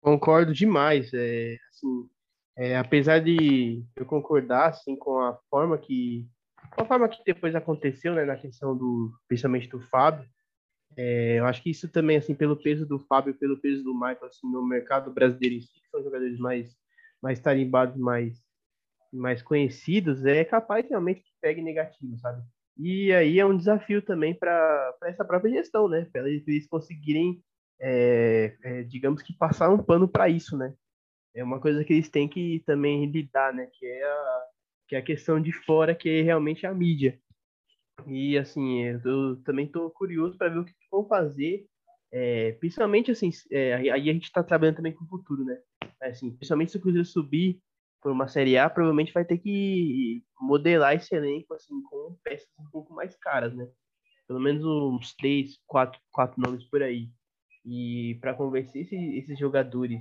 Concordo 0.00 0.54
demais. 0.54 1.10
É, 1.12 1.56
assim, 1.70 2.08
é, 2.56 2.76
apesar 2.76 3.20
de 3.20 3.82
eu 3.96 4.04
concordar 4.04 4.68
assim, 4.68 4.96
com 4.96 5.18
a 5.18 5.34
forma 5.50 5.78
que 5.78 6.26
com 6.74 6.82
a 6.82 6.86
forma 6.86 7.08
que 7.08 7.22
depois 7.24 7.54
aconteceu, 7.54 8.14
né, 8.14 8.24
na 8.24 8.36
questão 8.36 8.76
do 8.76 9.12
principalmente 9.26 9.68
do 9.68 9.80
Fábio, 9.80 10.28
é, 11.00 11.38
eu 11.38 11.46
acho 11.46 11.62
que 11.62 11.70
isso 11.70 11.88
também, 11.88 12.16
assim, 12.16 12.34
pelo 12.34 12.56
peso 12.56 12.84
do 12.84 12.98
Fábio, 12.98 13.32
pelo 13.32 13.56
peso 13.56 13.84
do 13.84 13.94
Michael, 13.94 14.26
assim, 14.26 14.50
no 14.50 14.66
mercado 14.66 15.12
brasileiro 15.12 15.54
em 15.54 15.60
si, 15.60 15.80
que 15.80 15.88
são 15.90 16.02
jogadores 16.02 16.36
mais, 16.40 16.76
mais 17.22 17.38
tarimbados, 17.38 17.96
mais, 17.96 18.42
mais 19.12 19.40
conhecidos, 19.40 20.24
é 20.24 20.44
capaz 20.44 20.88
realmente 20.88 21.20
que 21.20 21.30
pegue 21.40 21.62
negativo, 21.62 22.18
sabe? 22.18 22.42
E 22.76 23.12
aí 23.12 23.38
é 23.38 23.46
um 23.46 23.56
desafio 23.56 24.02
também 24.02 24.34
para 24.34 24.92
essa 25.04 25.24
própria 25.24 25.52
gestão, 25.52 25.88
né? 25.88 26.04
Para 26.12 26.28
eles 26.28 26.66
conseguirem, 26.66 27.40
é, 27.80 28.56
é, 28.64 28.82
digamos 28.82 29.22
que, 29.22 29.32
passar 29.32 29.70
um 29.70 29.78
pano 29.78 30.08
para 30.08 30.28
isso, 30.28 30.56
né? 30.56 30.74
É 31.32 31.44
uma 31.44 31.60
coisa 31.60 31.84
que 31.84 31.92
eles 31.92 32.08
têm 32.08 32.28
que 32.28 32.60
também 32.66 33.08
lidar, 33.08 33.54
né? 33.54 33.68
Que 33.72 33.86
é 33.86 34.04
a, 34.04 34.42
que 34.88 34.96
é 34.96 34.98
a 34.98 35.04
questão 35.04 35.40
de 35.40 35.52
fora, 35.52 35.94
que 35.94 36.08
é 36.08 36.22
realmente 36.22 36.66
a 36.66 36.74
mídia. 36.74 37.20
E 38.06 38.38
assim, 38.38 38.82
eu 38.82 39.36
também 39.44 39.66
estou 39.66 39.90
curioso 39.90 40.36
para 40.36 40.48
ver 40.48 40.58
o 40.58 40.64
que 40.64 40.72
vão 40.90 41.06
fazer, 41.06 41.66
é, 42.12 42.52
principalmente 42.52 43.10
assim, 43.10 43.30
é, 43.50 43.74
aí 43.74 43.90
a 43.90 44.12
gente 44.12 44.24
está 44.24 44.42
trabalhando 44.42 44.76
também 44.76 44.92
com 44.92 45.04
o 45.04 45.08
futuro, 45.08 45.44
né? 45.44 45.58
Assim, 46.02 46.30
principalmente 46.30 46.72
se 46.72 46.78
o 46.78 46.80
Cruzeiro 46.80 47.04
subir 47.04 47.60
por 48.00 48.12
uma 48.12 48.28
Série 48.28 48.56
A, 48.56 48.70
provavelmente 48.70 49.12
vai 49.12 49.24
ter 49.24 49.38
que 49.38 50.22
modelar 50.40 50.94
esse 50.94 51.14
elenco 51.14 51.54
assim, 51.54 51.82
com 51.82 52.16
peças 52.22 52.48
um 52.58 52.70
pouco 52.70 52.94
mais 52.94 53.16
caras, 53.16 53.54
né? 53.54 53.68
Pelo 54.26 54.40
menos 54.40 54.64
uns 54.64 55.14
três, 55.14 55.58
quatro, 55.66 56.00
quatro 56.12 56.40
nomes 56.40 56.64
por 56.64 56.82
aí. 56.82 57.10
E 57.64 58.16
para 58.20 58.34
convencer 58.34 58.82
esse, 58.82 58.96
esses 59.18 59.38
jogadores, 59.38 60.00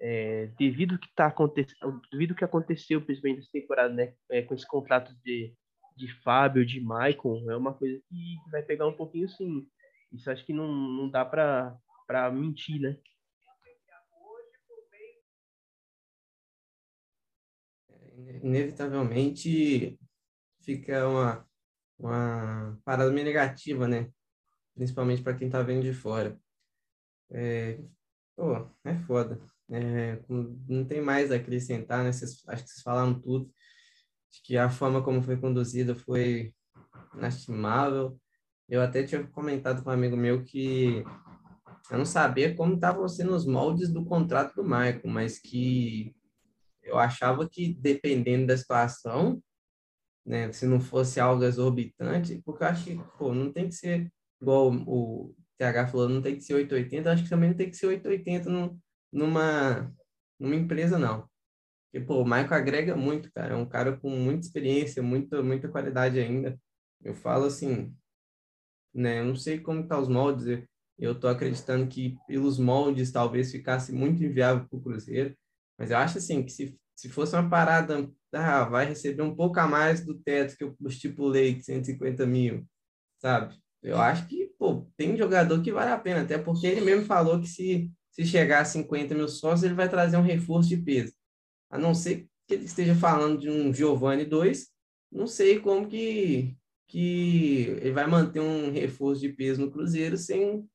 é, 0.00 0.46
devido 0.58 0.98
que 0.98 1.08
tá 1.14 1.26
acontecendo, 1.26 2.00
devido 2.10 2.34
que 2.34 2.44
aconteceu 2.44 3.00
principalmente 3.02 3.38
nessa 3.38 3.52
temporada, 3.52 3.92
né, 3.94 4.14
é, 4.30 4.42
com 4.42 4.54
esse 4.54 4.66
contrato 4.66 5.14
de 5.24 5.54
de 5.96 6.12
Fábio, 6.22 6.64
de 6.64 6.80
Maicon, 6.80 7.50
é 7.50 7.56
uma 7.56 7.72
coisa 7.72 7.98
que 8.08 8.36
vai 8.50 8.62
pegar 8.62 8.86
um 8.86 8.92
pouquinho 8.92 9.28
sim. 9.28 9.66
Isso 10.12 10.30
acho 10.30 10.44
que 10.44 10.52
não, 10.52 10.68
não 10.68 11.10
dá 11.10 11.24
para 11.24 12.30
mentir, 12.32 12.80
né? 12.80 12.96
Inevitavelmente 18.42 19.98
fica 20.62 21.06
uma, 21.06 21.48
uma 21.98 22.80
parada 22.84 23.10
meio 23.10 23.26
negativa, 23.26 23.86
né? 23.86 24.10
Principalmente 24.74 25.22
para 25.22 25.36
quem 25.36 25.48
está 25.48 25.62
vendo 25.62 25.82
de 25.82 25.92
fora. 25.92 26.38
É, 27.30 27.78
pô, 28.34 28.68
é 28.84 28.94
foda. 29.06 29.40
É, 29.70 30.22
não 30.28 30.84
tem 30.86 31.00
mais 31.00 31.32
a 31.32 31.36
acrescentar, 31.36 32.02
né? 32.02 32.10
Acho 32.10 32.20
que 32.20 32.26
vocês 32.26 32.82
falaram 32.82 33.20
tudo. 33.20 33.52
Acho 34.30 34.42
que 34.44 34.56
a 34.56 34.68
forma 34.70 35.02
como 35.02 35.22
foi 35.22 35.38
conduzida 35.38 35.94
foi 35.94 36.54
inestimável. 37.14 38.20
Eu 38.68 38.82
até 38.82 39.02
tinha 39.04 39.24
comentado 39.28 39.82
com 39.82 39.90
um 39.90 39.92
amigo 39.92 40.16
meu 40.16 40.42
que 40.42 41.04
eu 41.90 41.98
não 41.98 42.04
sabia 42.04 42.54
como 42.54 42.74
estavam 42.74 43.08
sendo 43.08 43.34
os 43.34 43.46
moldes 43.46 43.92
do 43.92 44.04
contrato 44.04 44.56
do 44.56 44.64
Michael, 44.64 45.02
mas 45.04 45.38
que 45.38 46.14
eu 46.82 46.98
achava 46.98 47.48
que 47.48 47.74
dependendo 47.74 48.46
da 48.46 48.56
situação, 48.56 49.40
né, 50.24 50.50
se 50.52 50.66
não 50.66 50.80
fosse 50.80 51.20
algo 51.20 51.44
exorbitante, 51.44 52.42
porque 52.44 52.64
eu 52.64 52.68
acho 52.68 52.84
que, 52.84 53.00
pô, 53.16 53.32
não 53.32 53.52
tem 53.52 53.68
que 53.68 53.74
ser 53.74 54.12
igual 54.40 54.72
o 54.86 55.34
TH 55.58 55.86
falou, 55.86 56.08
não 56.08 56.20
tem 56.20 56.36
que 56.36 56.42
ser 56.42 56.54
880, 56.54 57.12
acho 57.12 57.22
que 57.22 57.30
também 57.30 57.50
não 57.50 57.56
tem 57.56 57.70
que 57.70 57.76
ser 57.76 57.86
880 57.86 58.50
no, 58.50 58.78
numa, 59.12 59.94
numa 60.38 60.56
empresa, 60.56 60.98
não. 60.98 61.28
Porque, 61.90 62.04
pô, 62.04 62.22
o 62.22 62.24
Michael 62.24 62.54
agrega 62.54 62.96
muito, 62.96 63.32
cara. 63.32 63.54
É 63.54 63.56
um 63.56 63.66
cara 63.66 63.96
com 63.96 64.10
muita 64.10 64.46
experiência, 64.46 65.02
muita, 65.02 65.42
muita 65.42 65.68
qualidade 65.68 66.18
ainda. 66.18 66.58
Eu 67.02 67.14
falo 67.14 67.46
assim, 67.46 67.94
né? 68.96 69.20
Eu 69.20 69.26
não 69.26 69.36
sei 69.36 69.60
como 69.60 69.86
tá 69.86 69.98
os 69.98 70.08
moldes. 70.08 70.64
Eu 70.98 71.18
tô 71.18 71.28
acreditando 71.28 71.86
que 71.86 72.16
pelos 72.26 72.58
moldes 72.58 73.12
talvez 73.12 73.52
ficasse 73.52 73.92
muito 73.92 74.22
inviável 74.24 74.66
para 74.68 74.78
o 74.78 74.82
Cruzeiro. 74.82 75.36
Mas 75.78 75.90
eu 75.90 75.98
acho 75.98 76.18
assim 76.18 76.42
que 76.42 76.50
se, 76.50 76.78
se 76.94 77.08
fosse 77.08 77.34
uma 77.36 77.48
parada, 77.48 78.10
ah, 78.32 78.64
vai 78.64 78.86
receber 78.86 79.22
um 79.22 79.34
pouco 79.34 79.60
a 79.60 79.66
mais 79.66 80.04
do 80.04 80.18
teto 80.18 80.56
que 80.56 80.64
eu 80.64 80.74
estipulei, 80.86 81.54
de 81.54 81.64
150 81.64 82.26
mil, 82.26 82.66
sabe? 83.20 83.54
Eu 83.82 83.98
acho 84.00 84.26
que, 84.26 84.46
pô, 84.58 84.86
tem 84.96 85.16
jogador 85.16 85.62
que 85.62 85.72
vale 85.72 85.90
a 85.90 85.98
pena, 85.98 86.22
até 86.22 86.38
porque 86.38 86.66
ele 86.66 86.80
mesmo 86.80 87.04
falou 87.04 87.40
que 87.40 87.46
se, 87.46 87.90
se 88.10 88.24
chegar 88.24 88.62
a 88.62 88.64
50 88.64 89.14
mil 89.14 89.28
sócios, 89.28 89.64
ele 89.64 89.74
vai 89.74 89.88
trazer 89.88 90.16
um 90.16 90.22
reforço 90.22 90.68
de 90.70 90.78
peso 90.78 91.12
a 91.70 91.78
não 91.78 91.94
ser 91.94 92.26
que 92.46 92.54
ele 92.54 92.64
esteja 92.64 92.94
falando 92.94 93.40
de 93.40 93.50
um 93.50 93.72
Giovanni 93.72 94.24
2, 94.24 94.68
não 95.10 95.26
sei 95.26 95.58
como 95.60 95.88
que, 95.88 96.56
que 96.88 97.76
ele 97.80 97.92
vai 97.92 98.06
manter 98.06 98.40
um 98.40 98.70
reforço 98.70 99.20
de 99.20 99.28
peso 99.28 99.60
no 99.60 99.70
Cruzeiro 99.70 100.16
sem 100.16 100.68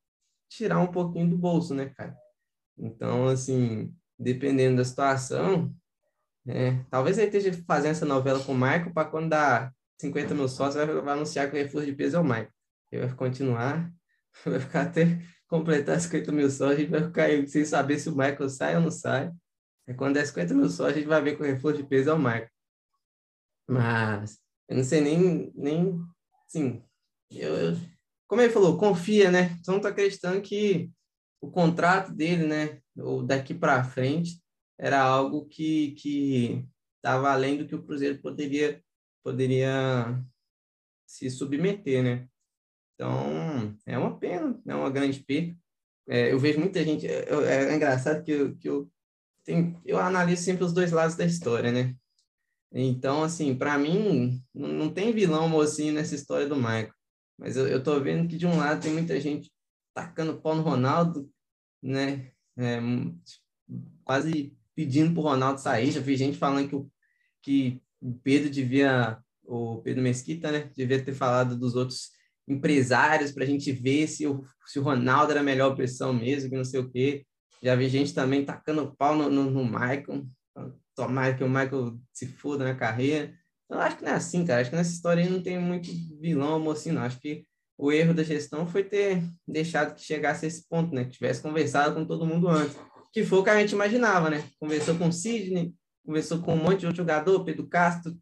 tirar 0.48 0.78
um 0.78 0.88
pouquinho 0.88 1.30
do 1.30 1.38
bolso, 1.38 1.74
né, 1.74 1.86
cara? 1.96 2.16
Então, 2.76 3.28
assim, 3.28 3.94
dependendo 4.18 4.76
da 4.76 4.84
situação, 4.84 5.74
é, 6.46 6.82
talvez 6.90 7.18
ele 7.18 7.28
esteja 7.28 7.62
fazendo 7.66 7.92
essa 7.92 8.06
novela 8.06 8.42
com 8.44 8.52
o 8.52 8.58
Michael 8.58 8.92
para 8.92 9.08
quando 9.08 9.30
dá 9.30 9.72
50 10.00 10.34
mil 10.34 10.48
sócios, 10.48 10.74
vai, 10.74 10.86
vai, 11.00 11.14
anunciar 11.14 11.48
que 11.48 11.56
o 11.56 11.58
reforço 11.58 11.86
de 11.86 11.92
peso 11.92 12.16
é 12.16 12.20
o 12.20 12.24
Michael. 12.24 12.48
Ele 12.90 13.06
vai 13.06 13.16
continuar, 13.16 13.90
vai 14.44 14.60
ficar 14.60 14.82
até 14.82 15.18
completar 15.46 16.00
50 16.00 16.32
mil 16.32 16.50
sócios, 16.50 16.76
a 16.76 16.80
gente 16.80 16.90
vai 16.90 17.02
ficar 17.04 17.48
sem 17.48 17.64
saber 17.64 17.98
se 17.98 18.08
o 18.08 18.16
Michael 18.16 18.48
sai 18.48 18.76
ou 18.76 18.82
não 18.82 18.90
sai. 18.90 19.30
É 19.86 19.94
quando 19.94 20.14
der 20.14 20.26
50 20.26 20.54
mil 20.54 20.68
só, 20.68 20.86
a 20.86 20.92
gente 20.92 21.06
vai 21.06 21.22
ver 21.22 21.36
que 21.36 21.42
o 21.42 21.46
reforço 21.46 21.78
de 21.78 21.88
peso 21.88 22.10
é 22.10 22.12
o 22.12 22.18
Marco. 22.18 22.50
Mas 23.68 24.41
eu 24.72 24.76
não 24.76 24.84
sei 24.84 25.02
nem, 25.02 25.52
nem 25.54 26.00
sim, 26.48 26.82
eu, 27.30 27.54
eu, 27.54 27.76
como 28.26 28.40
ele 28.40 28.52
falou, 28.52 28.78
confia, 28.78 29.30
né? 29.30 29.54
Então 29.60 29.78
tô 29.78 29.86
acreditando 29.86 30.40
que 30.40 30.90
o 31.42 31.50
contrato 31.50 32.10
dele, 32.10 32.46
né, 32.46 32.80
ou 32.96 33.22
daqui 33.22 33.52
para 33.52 33.84
frente, 33.84 34.42
era 34.78 34.98
algo 35.02 35.46
que 35.46 35.92
que 35.92 36.66
estava 36.96 37.30
além 37.30 37.58
do 37.58 37.66
que 37.66 37.74
o 37.74 37.82
Cruzeiro 37.82 38.18
poderia 38.22 38.82
poderia 39.22 40.18
se 41.06 41.28
submeter, 41.28 42.02
né? 42.02 42.28
Então, 42.94 43.76
é 43.84 43.98
uma 43.98 44.18
pena, 44.18 44.58
é 44.66 44.74
uma 44.74 44.90
grande 44.90 45.20
perda. 45.20 45.54
É, 46.08 46.32
eu 46.32 46.38
vejo 46.38 46.58
muita 46.58 46.82
gente, 46.82 47.06
é, 47.06 47.28
é, 47.28 47.72
é 47.72 47.76
engraçado 47.76 48.24
que 48.24 48.30
eu, 48.32 48.56
que 48.56 48.68
eu 48.68 48.90
tem, 49.44 49.78
eu 49.84 49.98
analiso 49.98 50.42
sempre 50.42 50.64
os 50.64 50.72
dois 50.72 50.92
lados 50.92 51.14
da 51.16 51.26
história, 51.26 51.70
né? 51.70 51.94
Então, 52.72 53.22
assim, 53.22 53.54
para 53.54 53.78
mim, 53.78 54.42
não 54.54 54.90
tem 54.90 55.12
vilão 55.12 55.48
mocinho 55.48 55.92
nessa 55.92 56.14
história 56.14 56.48
do 56.48 56.56
Michael. 56.56 56.92
Mas 57.38 57.56
eu, 57.56 57.66
eu 57.66 57.82
tô 57.82 57.98
vendo 58.00 58.28
que 58.28 58.36
de 58.36 58.46
um 58.46 58.56
lado 58.56 58.82
tem 58.82 58.92
muita 58.92 59.20
gente 59.20 59.52
tacando 59.94 60.40
pau 60.40 60.54
no 60.54 60.62
Ronaldo, 60.62 61.30
né? 61.82 62.30
É, 62.56 62.80
quase 64.04 64.56
pedindo 64.74 65.12
pro 65.12 65.22
Ronaldo 65.22 65.60
sair. 65.60 65.90
Já 65.90 66.00
vi 66.00 66.16
gente 66.16 66.38
falando 66.38 66.68
que 66.68 66.76
o, 66.76 66.90
que 67.42 67.82
Pedro 68.22 68.48
devia, 68.48 69.18
o 69.44 69.82
Pedro 69.82 70.02
Mesquita, 70.02 70.50
né? 70.50 70.70
Devia 70.74 71.04
ter 71.04 71.14
falado 71.14 71.56
dos 71.56 71.74
outros 71.74 72.10
empresários 72.48 73.32
para 73.32 73.44
a 73.44 73.46
gente 73.46 73.70
ver 73.70 74.06
se 74.06 74.26
o, 74.26 74.44
se 74.66 74.78
o 74.78 74.82
Ronaldo 74.82 75.32
era 75.32 75.40
a 75.40 75.44
melhor 75.44 75.72
opção 75.72 76.12
mesmo, 76.12 76.50
que 76.50 76.56
não 76.56 76.64
sei 76.64 76.80
o 76.80 76.90
quê. 76.90 77.26
Já 77.62 77.76
vi 77.76 77.88
gente 77.88 78.14
também 78.14 78.44
tacando 78.44 78.94
pau 78.96 79.16
no, 79.16 79.30
no, 79.30 79.50
no 79.50 79.64
Michael. 79.64 80.26
Tomara 81.06 81.34
que 81.34 81.44
o 81.44 81.48
Michael 81.48 81.98
se 82.12 82.26
foda 82.26 82.64
na 82.64 82.74
carreira. 82.74 83.34
Eu 83.70 83.80
acho 83.80 83.96
que 83.96 84.04
não 84.04 84.12
é 84.12 84.14
assim, 84.14 84.44
cara. 84.44 84.60
Acho 84.60 84.70
que 84.70 84.76
nessa 84.76 84.92
história 84.92 85.24
aí 85.24 85.30
não 85.30 85.42
tem 85.42 85.58
muito 85.58 85.90
vilão, 86.20 86.60
mocinho, 86.60 86.94
não. 86.96 87.02
Acho 87.02 87.18
que 87.18 87.44
o 87.76 87.90
erro 87.90 88.14
da 88.14 88.22
gestão 88.22 88.66
foi 88.66 88.84
ter 88.84 89.22
deixado 89.46 89.94
que 89.94 90.02
chegasse 90.02 90.44
a 90.44 90.48
esse 90.48 90.68
ponto, 90.68 90.94
né? 90.94 91.04
Que 91.04 91.12
tivesse 91.12 91.42
conversado 91.42 91.94
com 91.94 92.04
todo 92.04 92.26
mundo 92.26 92.48
antes. 92.48 92.76
Que 93.12 93.24
foi 93.24 93.38
o 93.38 93.44
que 93.44 93.50
a 93.50 93.58
gente 93.60 93.72
imaginava, 93.72 94.30
né? 94.30 94.44
Conversou 94.60 94.96
com 94.96 95.08
o 95.08 95.12
Sidney, 95.12 95.74
conversou 96.04 96.40
com 96.40 96.54
um 96.54 96.62
monte 96.62 96.80
de 96.80 96.86
outro 96.86 97.02
jogador, 97.02 97.44
Pedro 97.44 97.66
Castro. 97.66 98.16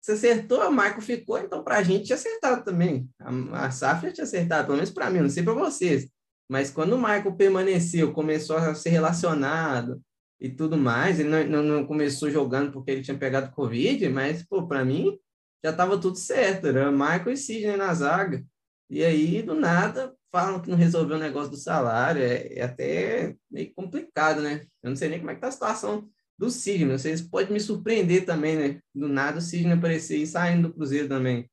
Se 0.00 0.12
acertou, 0.12 0.66
o 0.66 0.70
Michael 0.70 1.00
ficou, 1.00 1.38
então 1.38 1.62
para 1.62 1.78
a 1.78 1.82
gente 1.82 2.06
tinha 2.06 2.16
acertado 2.16 2.64
também. 2.64 3.08
A, 3.20 3.66
a 3.66 3.70
Safra 3.70 4.12
tinha 4.12 4.24
acertado, 4.24 4.66
pelo 4.66 4.76
menos 4.76 4.90
para 4.90 5.10
mim, 5.10 5.20
não 5.20 5.30
sei 5.30 5.42
para 5.42 5.54
vocês. 5.54 6.08
Mas 6.48 6.70
quando 6.70 6.94
o 6.94 6.98
Michael 6.98 7.34
permaneceu, 7.36 8.12
começou 8.12 8.56
a 8.56 8.74
ser 8.74 8.90
relacionado, 8.90 10.02
e 10.42 10.50
tudo 10.50 10.76
mais. 10.76 11.20
Ele 11.20 11.28
não, 11.28 11.44
não, 11.44 11.62
não, 11.62 11.86
começou 11.86 12.28
jogando 12.28 12.72
porque 12.72 12.90
ele 12.90 13.02
tinha 13.02 13.16
pegado 13.16 13.52
Covid, 13.52 14.08
mas, 14.08 14.42
pô, 14.42 14.66
para 14.66 14.84
mim 14.84 15.16
já 15.64 15.70
estava 15.70 15.98
tudo 15.98 16.18
certo. 16.18 16.66
Era 16.66 16.90
Michael 16.90 17.30
e 17.30 17.36
Sidney 17.36 17.76
na 17.76 17.94
zaga. 17.94 18.44
E 18.90 19.04
aí, 19.04 19.40
do 19.40 19.54
nada, 19.54 20.12
falam 20.32 20.60
que 20.60 20.68
não 20.68 20.76
resolveu 20.76 21.16
o 21.16 21.20
negócio 21.20 21.52
do 21.52 21.56
salário. 21.56 22.20
É, 22.20 22.54
é 22.54 22.62
até 22.62 23.36
meio 23.48 23.72
complicado, 23.72 24.42
né? 24.42 24.66
Eu 24.82 24.90
não 24.90 24.96
sei 24.96 25.08
nem 25.08 25.20
como 25.20 25.30
é 25.30 25.36
que 25.36 25.40
tá 25.40 25.46
a 25.46 25.52
situação 25.52 26.10
do 26.36 26.50
Sidney. 26.50 26.98
Vocês 26.98 27.22
podem 27.22 27.52
me 27.52 27.60
surpreender 27.60 28.26
também, 28.26 28.56
né? 28.56 28.80
Do 28.92 29.08
nada 29.08 29.38
o 29.38 29.40
Sidney 29.40 29.74
aparecer 29.74 30.16
e 30.16 30.26
saindo 30.26 30.68
do 30.68 30.74
Cruzeiro 30.74 31.08
também, 31.08 31.48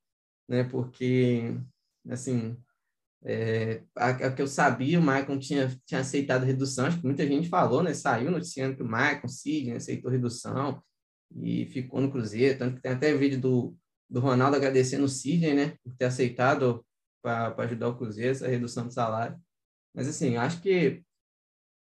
né? 0.47 0.63
Porque, 0.63 1.55
assim, 2.09 2.57
é, 3.23 3.83
a, 3.95 4.09
a, 4.09 4.31
que 4.31 4.41
eu 4.41 4.47
sabia, 4.47 4.99
o 4.99 5.03
Maicon 5.03 5.37
tinha, 5.37 5.69
tinha 5.85 6.01
aceitado 6.01 6.45
redução, 6.45 6.85
acho 6.85 6.99
que 6.99 7.05
muita 7.05 7.27
gente 7.27 7.49
falou, 7.49 7.83
né? 7.83 7.93
Saiu 7.93 8.31
noticiando 8.31 8.75
que 8.77 8.83
o 8.83 8.87
Maicon, 8.87 9.27
Sidney, 9.27 9.75
aceitou 9.75 10.09
redução 10.09 10.81
e 11.35 11.65
ficou 11.65 12.01
no 12.01 12.11
Cruzeiro, 12.11 12.57
tanto 12.57 12.75
que 12.75 12.81
tem 12.81 12.91
até 12.91 13.13
vídeo 13.13 13.39
do, 13.39 13.75
do 14.09 14.19
Ronaldo 14.19 14.55
agradecendo 14.55 15.05
o 15.05 15.09
Sidney, 15.09 15.53
né? 15.53 15.75
Por 15.83 15.95
ter 15.95 16.05
aceitado 16.05 16.85
para 17.21 17.53
ajudar 17.63 17.89
o 17.89 17.97
Cruzeiro, 17.97 18.31
essa 18.31 18.47
redução 18.47 18.87
de 18.87 18.93
salário. 18.93 19.37
Mas, 19.93 20.07
assim, 20.07 20.37
acho 20.37 20.61
que, 20.61 21.03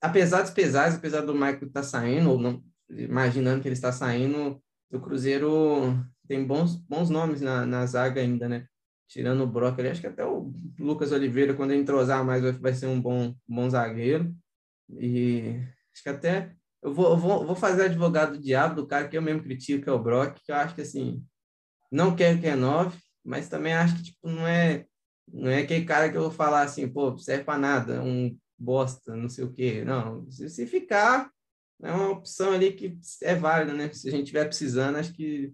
apesar 0.01 0.43
dos 0.43 0.53
pesares, 0.53 0.95
apesar 0.95 1.23
do 1.23 1.35
Maicon 1.35 1.67
estar 1.67 1.81
tá 1.81 1.87
saindo, 1.87 2.31
ou 2.31 2.39
não, 2.39 2.63
imaginando 2.89 3.61
que 3.61 3.69
ele 3.69 3.75
está 3.75 3.91
saindo, 3.91 4.63
o 4.93 5.01
Cruzeiro 5.01 5.99
tem 6.29 6.47
bons, 6.47 6.77
bons 6.77 7.11
nomes 7.11 7.41
na, 7.41 7.67
na 7.67 7.85
zaga 7.87 8.21
ainda, 8.21 8.49
né? 8.49 8.67
Tirando 9.09 9.43
o 9.43 9.47
Brock 9.47 9.79
ali, 9.79 9.89
acho 9.89 10.01
que 10.01 10.07
até 10.07 10.25
o 10.25 10.53
Lucas 10.79 11.13
Oliveira, 11.13 11.55
quando 11.55 11.73
ele 11.73 11.83
entrosar 11.83 12.25
mais, 12.25 12.43
vai, 12.59 12.75
ser 12.75 12.87
um 12.87 13.01
bom, 13.01 13.35
bom 13.47 13.69
zagueiro. 13.69 14.35
E 14.99 15.61
acho 15.93 16.03
que 16.03 16.09
até 16.09 16.55
eu 16.83 16.93
vou, 16.93 17.11
eu 17.11 17.17
vou, 17.17 17.47
vou 17.47 17.57
fazer 17.57 17.87
advogado 17.87 18.37
do 18.37 18.43
diabo 18.43 18.77
do 18.77 18.87
cara 18.87 19.09
que 19.09 19.17
eu 19.17 19.23
mesmo 19.23 19.43
critico, 19.43 19.85
que 19.85 19.89
é 19.89 19.93
o 19.93 20.03
Brock, 20.03 20.39
que 20.45 20.53
eu 20.53 20.57
acho 20.57 20.75
que 20.75 20.83
assim, 20.83 21.25
não 21.91 22.15
quero 22.15 22.41
que 22.41 22.47
é 22.47 22.55
nove, 22.55 22.99
mas 23.25 23.49
também 23.49 23.75
acho 23.75 23.97
que 23.97 24.03
tipo, 24.05 24.29
não 24.29 24.47
é 24.47 24.87
não 25.33 25.51
é 25.51 25.59
aquele 25.59 25.85
cara 25.85 26.11
que 26.11 26.17
eu 26.17 26.23
vou 26.23 26.31
falar 26.31 26.63
assim, 26.63 26.89
pô, 26.89 27.17
serve 27.19 27.45
para 27.45 27.59
nada, 27.59 28.03
um 28.03 28.37
bosta, 28.59 29.17
não 29.17 29.29
sei 29.29 29.45
o 29.45 29.53
quê. 29.53 29.85
Não, 29.85 30.31
se, 30.31 30.49
se 30.49 30.67
ficar, 30.67 31.31
é 31.83 31.93
uma 31.93 32.11
opção 32.11 32.53
ali 32.53 32.73
que 32.73 32.99
é 33.23 33.35
válida, 33.35 33.73
né? 33.73 33.93
Se 33.93 34.09
a 34.09 34.11
gente 34.11 34.23
estiver 34.23 34.45
precisando, 34.45 34.97
acho 34.97 35.13
que 35.13 35.53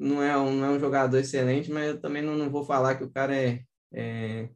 não 0.00 0.22
é 0.22 0.36
um, 0.36 0.56
não 0.56 0.66
é 0.66 0.70
um 0.70 0.80
jogador 0.80 1.18
excelente, 1.18 1.70
mas 1.70 1.88
eu 1.88 2.00
também 2.00 2.22
não, 2.22 2.34
não 2.34 2.50
vou 2.50 2.64
falar 2.64 2.96
que 2.96 3.04
o 3.04 3.10
cara 3.10 3.36
é, 3.36 3.62
é 3.92 4.48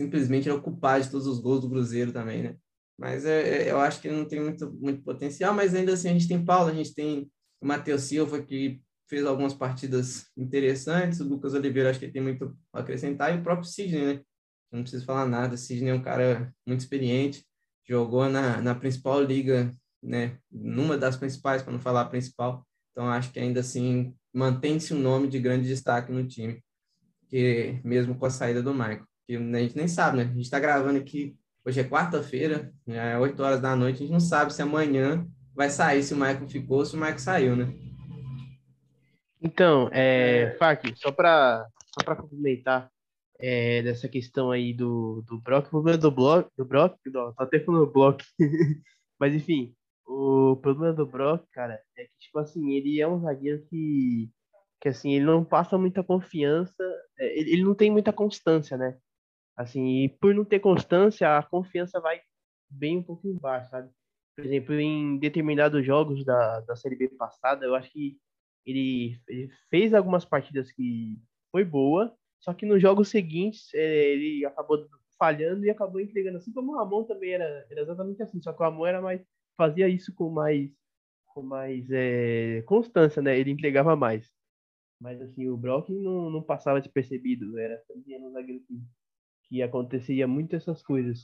simplesmente 0.00 0.48
é 0.48 0.52
o 0.52 0.62
culpado 0.62 1.04
de 1.04 1.10
todos 1.10 1.26
os 1.26 1.38
gols 1.38 1.60
do 1.60 1.68
Cruzeiro 1.68 2.10
também, 2.10 2.42
né? 2.42 2.56
Mas 2.98 3.26
é, 3.26 3.64
é, 3.64 3.70
eu 3.70 3.78
acho 3.78 4.00
que 4.00 4.08
ele 4.08 4.16
não 4.16 4.24
tem 4.24 4.40
muito, 4.40 4.72
muito 4.72 5.02
potencial, 5.02 5.52
mas 5.52 5.74
ainda 5.74 5.92
assim 5.92 6.08
a 6.08 6.12
gente 6.12 6.26
tem 6.26 6.42
Paulo, 6.42 6.70
a 6.70 6.74
gente 6.74 6.94
tem 6.94 7.30
o 7.60 7.66
Matheus 7.66 8.02
Silva, 8.02 8.42
que 8.42 8.80
fez 9.08 9.26
algumas 9.26 9.52
partidas 9.52 10.26
interessantes, 10.36 11.20
o 11.20 11.28
Lucas 11.28 11.52
Oliveira 11.52 11.90
acho 11.90 12.00
que 12.00 12.08
tem 12.08 12.22
muito 12.22 12.56
a 12.72 12.80
acrescentar, 12.80 13.34
e 13.34 13.38
o 13.38 13.42
próprio 13.42 13.68
Sidney, 13.68 14.14
né? 14.14 14.22
não 14.72 14.82
preciso 14.82 15.04
falar 15.04 15.26
nada, 15.26 15.54
o 15.54 15.58
Sidney 15.58 15.90
é 15.90 15.94
um 15.94 16.02
cara 16.02 16.52
muito 16.66 16.80
experiente, 16.80 17.46
jogou 17.86 18.28
na, 18.28 18.60
na 18.60 18.74
principal 18.74 19.22
liga, 19.22 19.74
né? 20.02 20.38
Numa 20.50 20.96
das 20.96 21.16
principais, 21.16 21.62
para 21.62 21.72
não 21.72 21.78
falar 21.78 22.02
a 22.02 22.08
principal, 22.08 22.66
então 22.90 23.08
acho 23.08 23.30
que 23.30 23.38
ainda 23.38 23.60
assim 23.60 24.14
mantém-se 24.36 24.92
um 24.92 24.98
nome 24.98 25.28
de 25.28 25.40
grande 25.40 25.66
destaque 25.66 26.12
no 26.12 26.22
time, 26.26 26.62
que 27.26 27.80
mesmo 27.82 28.14
com 28.14 28.26
a 28.26 28.30
saída 28.30 28.62
do 28.62 28.74
Michael, 28.74 29.06
que 29.26 29.34
a 29.34 29.60
gente 29.60 29.76
nem 29.76 29.88
sabe, 29.88 30.18
né? 30.18 30.24
A 30.24 30.26
gente 30.26 30.42
está 30.42 30.60
gravando 30.60 30.98
aqui, 30.98 31.34
hoje 31.64 31.80
é 31.80 31.84
quarta-feira, 31.84 32.70
é 32.86 33.16
8 33.16 33.42
horas 33.42 33.60
da 33.62 33.74
noite, 33.74 33.96
a 33.96 33.98
gente 34.00 34.12
não 34.12 34.20
sabe 34.20 34.52
se 34.52 34.60
amanhã 34.60 35.26
vai 35.54 35.70
sair, 35.70 36.02
se 36.02 36.12
o 36.12 36.18
Michael 36.18 36.46
ficou, 36.48 36.84
se 36.84 36.94
o 36.94 36.98
Michael 36.98 37.18
saiu, 37.18 37.56
né? 37.56 37.72
Então, 39.40 39.88
é, 39.90 40.54
Fak, 40.58 40.92
só 40.96 41.10
para 41.10 41.66
só 41.94 42.04
para 42.04 42.16
complementar 42.16 42.90
é, 43.40 43.80
dessa 43.82 44.06
questão 44.06 44.50
aí 44.50 44.74
do, 44.74 45.24
do 45.26 45.40
Brock, 45.40 45.68
o 45.68 45.70
problema 45.70 45.96
do 45.96 46.10
Brock, 46.10 46.48
do 46.58 46.64
Brock, 46.66 46.94
não, 47.06 47.32
tô 47.32 47.42
até 47.42 47.58
falando 47.58 47.90
Block, 47.90 48.22
mas 49.18 49.34
enfim, 49.34 49.74
o 50.06 50.56
problema 50.56 50.92
do 50.94 51.06
Brock, 51.06 51.44
cara, 51.52 51.82
é 51.96 52.04
que, 52.04 52.18
tipo 52.18 52.38
assim, 52.38 52.72
ele 52.74 53.00
é 53.00 53.08
um 53.08 53.20
zagueiro 53.20 53.64
que, 53.66 54.30
que 54.80 54.88
assim, 54.88 55.14
ele 55.14 55.24
não 55.24 55.44
passa 55.44 55.76
muita 55.76 56.02
confiança, 56.04 56.82
é, 57.18 57.38
ele, 57.38 57.52
ele 57.54 57.64
não 57.64 57.74
tem 57.74 57.90
muita 57.90 58.12
constância, 58.12 58.76
né? 58.76 58.98
Assim, 59.56 60.04
e 60.04 60.08
por 60.08 60.34
não 60.34 60.44
ter 60.44 60.60
constância, 60.60 61.36
a 61.36 61.42
confiança 61.42 62.00
vai 62.00 62.20
bem 62.70 62.98
um 62.98 63.02
pouco 63.02 63.26
embaixo, 63.26 63.70
sabe? 63.70 63.90
Por 64.36 64.44
exemplo, 64.44 64.74
em 64.74 65.18
determinados 65.18 65.84
jogos 65.84 66.24
da, 66.24 66.60
da 66.60 66.76
Série 66.76 66.96
B 66.96 67.08
passada, 67.08 67.64
eu 67.64 67.74
acho 67.74 67.90
que 67.90 68.18
ele, 68.66 69.18
ele 69.28 69.50
fez 69.70 69.94
algumas 69.94 70.24
partidas 70.24 70.70
que 70.70 71.18
foi 71.50 71.64
boa, 71.64 72.14
só 72.40 72.52
que 72.52 72.66
nos 72.66 72.82
jogos 72.82 73.08
seguintes 73.08 73.72
é, 73.74 74.12
ele 74.12 74.44
acabou 74.44 74.86
falhando 75.18 75.64
e 75.64 75.70
acabou 75.70 76.00
entregando, 76.00 76.36
assim 76.36 76.52
como 76.52 76.72
o 76.72 76.76
Ramon 76.76 77.04
também 77.04 77.32
era, 77.32 77.66
era 77.70 77.80
exatamente 77.80 78.22
assim, 78.22 78.40
só 78.42 78.52
que 78.52 78.60
o 78.60 78.64
Ramon 78.64 78.86
era 78.86 79.00
mais 79.00 79.22
fazia 79.56 79.88
isso 79.88 80.14
com 80.14 80.30
mais 80.30 80.70
com 81.36 81.42
mais 81.42 81.86
é, 81.90 82.62
constância, 82.62 83.20
né? 83.20 83.38
Ele 83.38 83.50
entregava 83.50 83.94
mais. 83.94 84.26
Mas 84.98 85.20
assim, 85.20 85.48
o 85.48 85.56
Brock 85.56 85.90
não, 85.90 86.30
não 86.30 86.42
passava 86.42 86.80
despercebido, 86.80 87.58
era 87.58 87.76
também 87.86 88.18
um 88.24 88.32
zagueiro 88.32 88.62
que, 88.66 88.80
que 89.48 89.62
acontecia 89.62 90.26
muito 90.26 90.56
essas 90.56 90.82
coisas. 90.82 91.20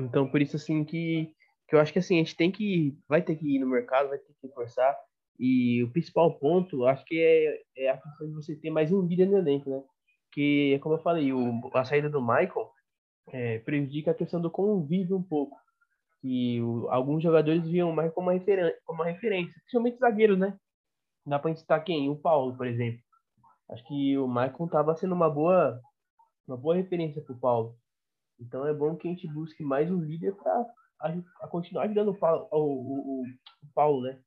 Então, 0.00 0.30
por 0.30 0.40
isso 0.40 0.56
assim 0.56 0.82
que, 0.82 1.30
que 1.68 1.76
eu 1.76 1.80
acho 1.80 1.92
que 1.92 1.98
assim, 1.98 2.16
a 2.16 2.18
gente 2.18 2.36
tem 2.36 2.50
que 2.50 2.98
vai 3.06 3.20
ter 3.20 3.36
que 3.36 3.56
ir 3.56 3.58
no 3.58 3.68
mercado, 3.68 4.08
vai 4.08 4.18
ter 4.18 4.32
que 4.40 4.48
forçar. 4.54 4.96
E 5.38 5.82
o 5.84 5.92
principal 5.92 6.38
ponto, 6.38 6.86
acho 6.86 7.04
que 7.04 7.20
é, 7.20 7.84
é 7.84 7.90
a 7.90 7.98
questão 7.98 8.28
de 8.28 8.34
você 8.34 8.56
ter 8.56 8.70
mais 8.70 8.90
um 8.90 9.02
líder 9.02 9.26
no 9.26 9.36
elenco, 9.36 9.68
né? 9.68 9.82
Que, 10.32 10.78
como 10.82 10.94
eu 10.94 11.02
falei, 11.02 11.32
o, 11.32 11.70
a 11.74 11.84
saída 11.84 12.08
do 12.08 12.20
Michael 12.20 12.70
é, 13.28 13.58
prejudica 13.58 14.10
a 14.10 14.14
questão 14.14 14.40
do 14.40 14.50
convívio 14.50 15.16
um 15.16 15.22
pouco 15.22 15.56
que 16.20 16.60
o, 16.62 16.88
alguns 16.90 17.22
jogadores 17.22 17.66
viam 17.66 17.92
mais 17.92 18.12
como 18.12 18.30
uma, 18.30 18.40
como 18.84 19.02
uma 19.02 19.10
referência, 19.10 19.54
principalmente 19.60 19.98
zagueiros, 19.98 20.38
né? 20.38 20.58
Dá 21.26 21.38
pra 21.38 21.50
gente 21.50 21.60
citar 21.60 21.82
quem? 21.84 22.08
O 22.08 22.16
Paulo, 22.16 22.56
por 22.56 22.66
exemplo. 22.66 23.00
Acho 23.70 23.86
que 23.86 24.16
o 24.16 24.26
Maicon 24.26 24.64
estava 24.64 24.96
sendo 24.96 25.14
uma 25.14 25.28
boa, 25.28 25.80
uma 26.46 26.56
boa 26.56 26.74
referência 26.74 27.22
para 27.22 27.34
o 27.34 27.38
Paulo. 27.38 27.76
Então 28.40 28.66
é 28.66 28.72
bom 28.72 28.96
que 28.96 29.06
a 29.06 29.10
gente 29.10 29.26
busque 29.28 29.62
mais 29.62 29.90
um 29.90 30.00
líder 30.00 30.34
para 30.36 31.48
continuar 31.48 31.84
ajudando 31.84 32.08
o 32.08 32.18
Paulo, 32.18 32.48
o, 32.50 32.58
o, 32.58 33.22
o, 33.22 33.72
Paulo, 33.74 34.02
né? 34.02 34.18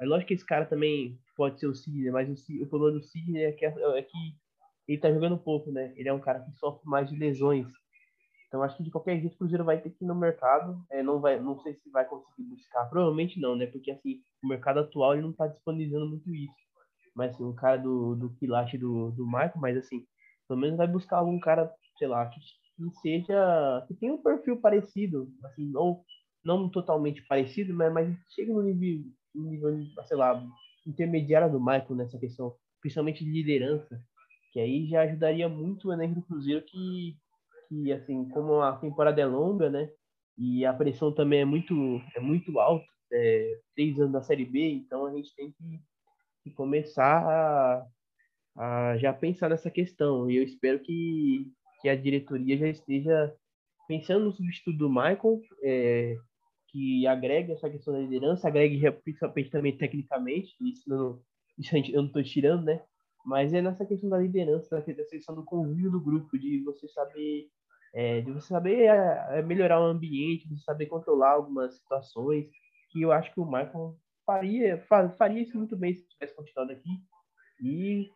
É 0.00 0.04
lógico 0.04 0.28
que 0.28 0.34
esse 0.34 0.44
cara 0.44 0.64
também 0.64 1.18
pode 1.36 1.60
ser 1.60 1.66
o 1.66 1.74
Sidney, 1.74 2.10
mas 2.10 2.28
o, 2.28 2.62
o 2.62 2.66
problema 2.66 2.98
do 2.98 3.04
Sidney 3.04 3.44
é 3.44 3.52
que, 3.52 3.64
é 3.64 4.02
que 4.02 4.36
ele 4.88 4.98
tá 4.98 5.12
jogando 5.12 5.38
pouco, 5.38 5.70
né? 5.70 5.92
Ele 5.96 6.08
é 6.08 6.12
um 6.12 6.20
cara 6.20 6.40
que 6.40 6.50
sofre 6.52 6.88
mais 6.88 7.08
de 7.08 7.16
lesões. 7.16 7.66
Então 8.48 8.62
acho 8.62 8.76
que 8.76 8.82
de 8.82 8.90
qualquer 8.90 9.20
jeito 9.20 9.34
o 9.34 9.38
Cruzeiro 9.38 9.64
vai 9.64 9.80
ter 9.80 9.90
que 9.90 10.04
ir 10.04 10.08
no 10.08 10.14
mercado. 10.14 10.82
É, 10.90 11.02
não 11.02 11.20
vai, 11.20 11.38
não 11.40 11.58
sei 11.60 11.74
se 11.74 11.90
vai 11.90 12.04
conseguir 12.06 12.48
buscar, 12.48 12.86
provavelmente 12.86 13.38
não, 13.38 13.54
né? 13.54 13.66
Porque 13.66 13.90
assim 13.90 14.20
o 14.42 14.48
mercado 14.48 14.80
atual 14.80 15.12
ele 15.14 15.22
não 15.22 15.30
está 15.30 15.46
disponibilizando 15.46 16.08
muito 16.08 16.34
isso. 16.34 16.54
Mas 17.14 17.34
assim, 17.34 17.44
um 17.44 17.54
cara 17.54 17.76
do 17.76 18.14
do 18.16 18.34
quilate 18.36 18.78
do 18.78 19.10
do 19.12 19.26
Marco, 19.26 19.58
mas 19.58 19.76
assim 19.76 20.06
pelo 20.48 20.60
menos 20.60 20.78
vai 20.78 20.86
buscar 20.88 21.18
algum 21.18 21.38
cara, 21.38 21.70
sei 21.98 22.08
lá, 22.08 22.26
que, 22.26 22.40
que 22.40 22.90
seja 23.02 23.84
que 23.86 23.94
tenha 23.94 24.14
um 24.14 24.22
perfil 24.22 24.60
parecido, 24.60 25.28
assim 25.44 25.70
não 25.70 26.02
não 26.44 26.70
totalmente 26.70 27.26
parecido, 27.26 27.74
mas 27.74 27.92
mas 27.92 28.16
chega 28.34 28.52
no 28.52 28.62
nível, 28.62 29.04
nível 29.34 29.78
sei 30.06 30.16
lá 30.16 30.42
intermediária 30.86 31.48
do 31.48 31.60
Michael 31.60 31.96
nessa 31.96 32.18
questão, 32.18 32.54
principalmente 32.80 33.24
de 33.24 33.30
liderança, 33.30 34.00
que 34.52 34.60
aí 34.60 34.86
já 34.88 35.02
ajudaria 35.02 35.48
muito 35.48 35.88
o 35.88 35.92
elenco 35.92 36.14
do 36.16 36.26
Cruzeiro 36.26 36.64
que, 36.64 37.16
que 37.68 37.92
assim, 37.92 38.28
como 38.30 38.60
a 38.60 38.76
temporada 38.76 39.20
é 39.20 39.26
longa, 39.26 39.68
né, 39.70 39.90
e 40.36 40.64
a 40.64 40.72
pressão 40.72 41.12
também 41.12 41.40
é 41.40 41.44
muito, 41.44 41.74
é 42.14 42.20
muito 42.20 42.58
alta, 42.60 42.86
é, 43.12 43.58
três 43.74 43.98
anos 43.98 44.12
da 44.12 44.22
Série 44.22 44.44
B, 44.44 44.70
então 44.70 45.06
a 45.06 45.12
gente 45.12 45.34
tem 45.34 45.50
que, 45.50 45.80
que 46.44 46.50
começar 46.52 47.24
a, 47.26 47.86
a, 48.56 48.96
já 48.98 49.12
pensar 49.12 49.48
nessa 49.48 49.70
questão. 49.70 50.30
E 50.30 50.36
eu 50.36 50.42
espero 50.42 50.78
que, 50.80 51.50
que 51.80 51.88
a 51.88 51.96
diretoria 51.96 52.56
já 52.56 52.68
esteja 52.68 53.34
pensando 53.88 54.26
no 54.26 54.32
substituto 54.32 54.76
do 54.76 54.88
Michael, 54.88 55.40
é, 55.62 56.16
que 56.68 57.06
agregue 57.06 57.52
essa 57.52 57.68
questão 57.70 57.94
da 57.94 58.00
liderança, 58.00 58.46
agregue 58.46 58.80
principalmente 59.02 59.50
também 59.50 59.76
tecnicamente, 59.76 60.54
isso, 60.60 60.88
não, 60.88 61.20
isso 61.58 61.76
eu 61.76 62.02
não 62.02 62.06
estou 62.06 62.22
tirando, 62.22 62.64
né? 62.64 62.82
Mas 63.24 63.52
é 63.52 63.60
nessa 63.60 63.84
questão 63.84 64.08
da 64.08 64.18
liderança, 64.18 64.76
da 64.76 64.82
questão 64.82 65.34
do 65.34 65.44
convívio 65.44 65.90
do 65.90 66.00
grupo, 66.00 66.38
de 66.38 66.62
você 66.62 66.86
saber 66.88 67.48
é, 67.94 68.20
de 68.20 68.32
você 68.32 68.48
saber 68.48 68.86
é, 68.86 69.38
é, 69.38 69.42
melhorar 69.42 69.80
o 69.80 69.86
ambiente, 69.86 70.48
de 70.48 70.62
saber 70.62 70.86
controlar 70.86 71.32
algumas 71.32 71.76
situações, 71.76 72.46
que 72.90 73.02
eu 73.02 73.12
acho 73.12 73.32
que 73.32 73.40
o 73.40 73.44
Michael 73.44 73.96
faria, 74.26 74.78
faria 75.16 75.42
isso 75.42 75.56
muito 75.56 75.76
bem 75.76 75.94
se 75.94 76.06
tivesse 76.08 76.34
continuado 76.34 76.72
aqui. 76.72 76.90
E 77.62 78.10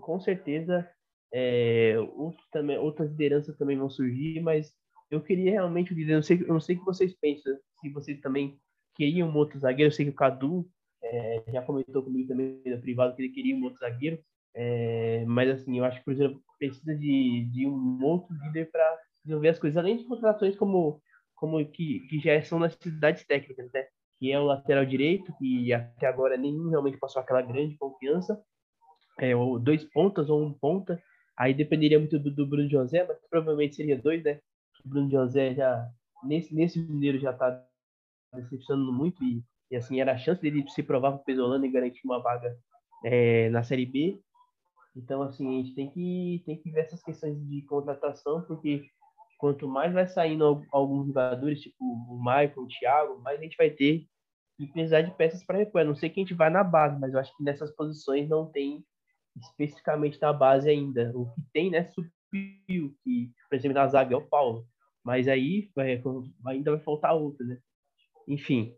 com 0.00 0.18
certeza 0.20 0.88
é, 1.32 1.94
outros 2.16 2.48
também, 2.50 2.78
outras 2.78 3.10
lideranças 3.10 3.56
também 3.56 3.76
vão 3.76 3.90
surgir, 3.90 4.40
mas 4.40 4.72
eu 5.10 5.20
queria 5.20 5.52
realmente 5.52 5.92
o 5.92 5.96
líder. 5.96 6.14
Eu 6.14 6.22
sei, 6.22 6.40
eu 6.40 6.52
não 6.52 6.60
sei 6.60 6.76
o 6.76 6.78
que 6.80 6.84
vocês 6.84 7.14
pensam, 7.14 7.56
se 7.80 7.90
vocês 7.90 8.20
também 8.20 8.58
queriam 8.94 9.28
um 9.28 9.36
outro 9.36 9.58
zagueiro. 9.58 9.88
Eu 9.88 9.94
sei 9.94 10.06
que 10.06 10.10
o 10.10 10.14
Cadu 10.14 10.68
é, 11.02 11.44
já 11.52 11.62
comentou 11.62 12.02
comigo 12.02 12.28
também 12.28 12.62
no 12.64 12.80
privado 12.80 13.14
que 13.14 13.22
ele 13.22 13.32
queria 13.32 13.56
um 13.56 13.64
outro 13.64 13.80
zagueiro. 13.80 14.18
É, 14.54 15.24
mas 15.26 15.50
assim, 15.50 15.78
eu 15.78 15.84
acho 15.84 15.96
que 15.96 16.02
o 16.02 16.04
Cruzeiro 16.04 16.42
precisa 16.58 16.94
de, 16.94 17.44
de 17.52 17.66
um 17.66 18.02
outro 18.02 18.34
líder 18.34 18.70
para 18.70 18.98
desenvolver 19.26 19.48
as 19.48 19.58
coisas, 19.58 19.76
além 19.76 19.96
de 19.98 20.04
contratações 20.04 20.56
como, 20.56 21.02
como 21.34 21.64
que, 21.66 22.00
que 22.08 22.20
já 22.20 22.40
são 22.42 22.60
necessidades 22.60 23.26
técnicas, 23.26 23.70
né? 23.72 23.84
Que 24.18 24.32
é 24.32 24.40
o 24.40 24.44
lateral 24.44 24.86
direito, 24.86 25.34
que 25.36 25.72
até 25.72 26.06
agora 26.06 26.36
nenhum 26.36 26.70
realmente 26.70 26.96
passou 26.96 27.20
aquela 27.20 27.42
grande 27.42 27.76
confiança, 27.76 28.40
é, 29.18 29.34
ou 29.34 29.58
dois 29.58 29.84
pontas 29.84 30.30
ou 30.30 30.42
um 30.42 30.52
ponta, 30.52 31.02
aí 31.36 31.52
dependeria 31.52 31.98
muito 31.98 32.18
do, 32.18 32.30
do 32.30 32.46
Bruno 32.46 32.68
José, 32.68 33.04
mas 33.04 33.18
provavelmente 33.28 33.76
seria 33.76 34.00
dois, 34.00 34.22
né? 34.22 34.40
O 34.84 34.88
Bruno 34.88 35.10
José 35.10 35.54
já, 35.54 35.86
nesse, 36.22 36.54
nesse 36.54 36.78
mineiro 36.78 37.18
já 37.18 37.32
tá 37.32 37.62
decepcionando 38.34 38.92
muito 38.92 39.22
e, 39.24 39.42
e 39.70 39.76
assim, 39.76 40.00
era 40.00 40.12
a 40.12 40.18
chance 40.18 40.40
dele 40.40 40.64
se 40.68 40.82
provar 40.82 41.12
para 41.12 41.20
o 41.20 41.24
Pesolano 41.24 41.64
e 41.66 41.70
garantir 41.70 42.02
uma 42.04 42.20
vaga 42.22 42.56
é, 43.04 43.50
na 43.50 43.62
Série 43.62 43.86
B. 43.86 44.20
Então, 44.94 45.20
assim, 45.22 45.46
a 45.46 45.62
gente 45.62 45.74
tem 45.74 45.90
que, 45.90 46.42
tem 46.46 46.56
que 46.58 46.70
ver 46.70 46.80
essas 46.80 47.02
questões 47.02 47.36
de 47.48 47.62
contratação, 47.62 48.42
porque 48.42 48.88
quanto 49.36 49.68
mais 49.68 49.92
vai 49.92 50.06
saindo 50.06 50.62
alguns 50.72 51.06
jogadores, 51.08 51.60
tipo 51.60 51.76
o 51.84 52.18
Michael, 52.18 52.52
o 52.56 52.68
Thiago, 52.68 53.20
mais 53.20 53.38
a 53.38 53.42
gente 53.42 53.56
vai 53.56 53.70
ter 53.70 54.06
que 54.56 54.66
precisar 54.72 55.02
de 55.02 55.14
peças 55.14 55.44
para 55.44 55.58
repor. 55.58 55.82
Eu 55.82 55.88
não 55.88 55.94
sei 55.94 56.08
quem 56.08 56.24
a 56.24 56.26
gente 56.26 56.36
vai 56.36 56.50
na 56.50 56.64
base, 56.64 56.98
mas 56.98 57.12
eu 57.12 57.20
acho 57.20 57.36
que 57.36 57.44
nessas 57.44 57.70
posições 57.74 58.28
não 58.28 58.46
tem 58.50 58.84
especificamente 59.36 60.20
na 60.20 60.32
base 60.32 60.68
ainda. 60.68 61.12
O 61.14 61.26
que 61.32 61.42
tem, 61.52 61.70
né, 61.70 61.90
subiu, 61.92 62.94
que, 63.04 63.30
por 63.48 63.56
exemplo, 63.56 63.74
na 63.74 63.86
zaga 63.86 64.14
é 64.14 64.16
o 64.16 64.26
Paulo. 64.26 64.66
Mas 65.04 65.28
aí 65.28 65.70
vai, 65.74 66.02
ainda 66.46 66.70
vai 66.72 66.80
faltar 66.80 67.14
outro, 67.14 67.46
né? 67.46 67.58
Enfim. 68.26 68.74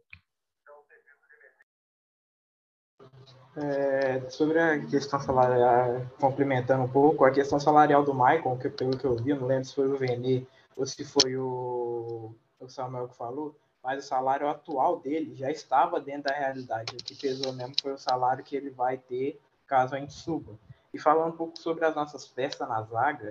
É, 3.60 4.30
sobre 4.30 4.58
a 4.60 4.78
questão 4.86 5.18
salarial, 5.18 6.06
complementando 6.20 6.84
um 6.84 6.88
pouco, 6.88 7.24
a 7.24 7.30
questão 7.30 7.58
salarial 7.58 8.04
do 8.04 8.14
Michael, 8.14 8.58
que 8.60 8.68
pelo 8.68 8.96
que 8.96 9.04
eu 9.04 9.16
vi, 9.16 9.34
não 9.34 9.46
lembro 9.46 9.64
se 9.64 9.74
foi 9.74 9.88
o 9.88 9.96
Vene 9.96 10.46
ou 10.76 10.86
se 10.86 11.04
foi 11.04 11.36
o, 11.36 12.32
o 12.60 12.68
Samuel 12.68 13.08
que 13.08 13.16
falou, 13.16 13.56
mas 13.82 14.04
o 14.04 14.06
salário 14.06 14.48
atual 14.48 15.00
dele 15.00 15.34
já 15.34 15.50
estava 15.50 16.00
dentro 16.00 16.24
da 16.24 16.34
realidade. 16.34 16.94
O 16.94 17.02
que 17.02 17.16
pesou 17.16 17.52
mesmo 17.52 17.74
foi 17.80 17.92
o 17.92 17.98
salário 17.98 18.44
que 18.44 18.54
ele 18.54 18.70
vai 18.70 18.96
ter 18.96 19.40
caso 19.66 19.94
a 19.94 19.98
gente 19.98 20.12
suba. 20.12 20.52
E 20.94 20.98
falando 20.98 21.34
um 21.34 21.36
pouco 21.36 21.58
sobre 21.58 21.84
as 21.84 21.94
nossas 21.94 22.26
peças 22.26 22.66
na 22.68 22.82
zaga, 22.82 23.30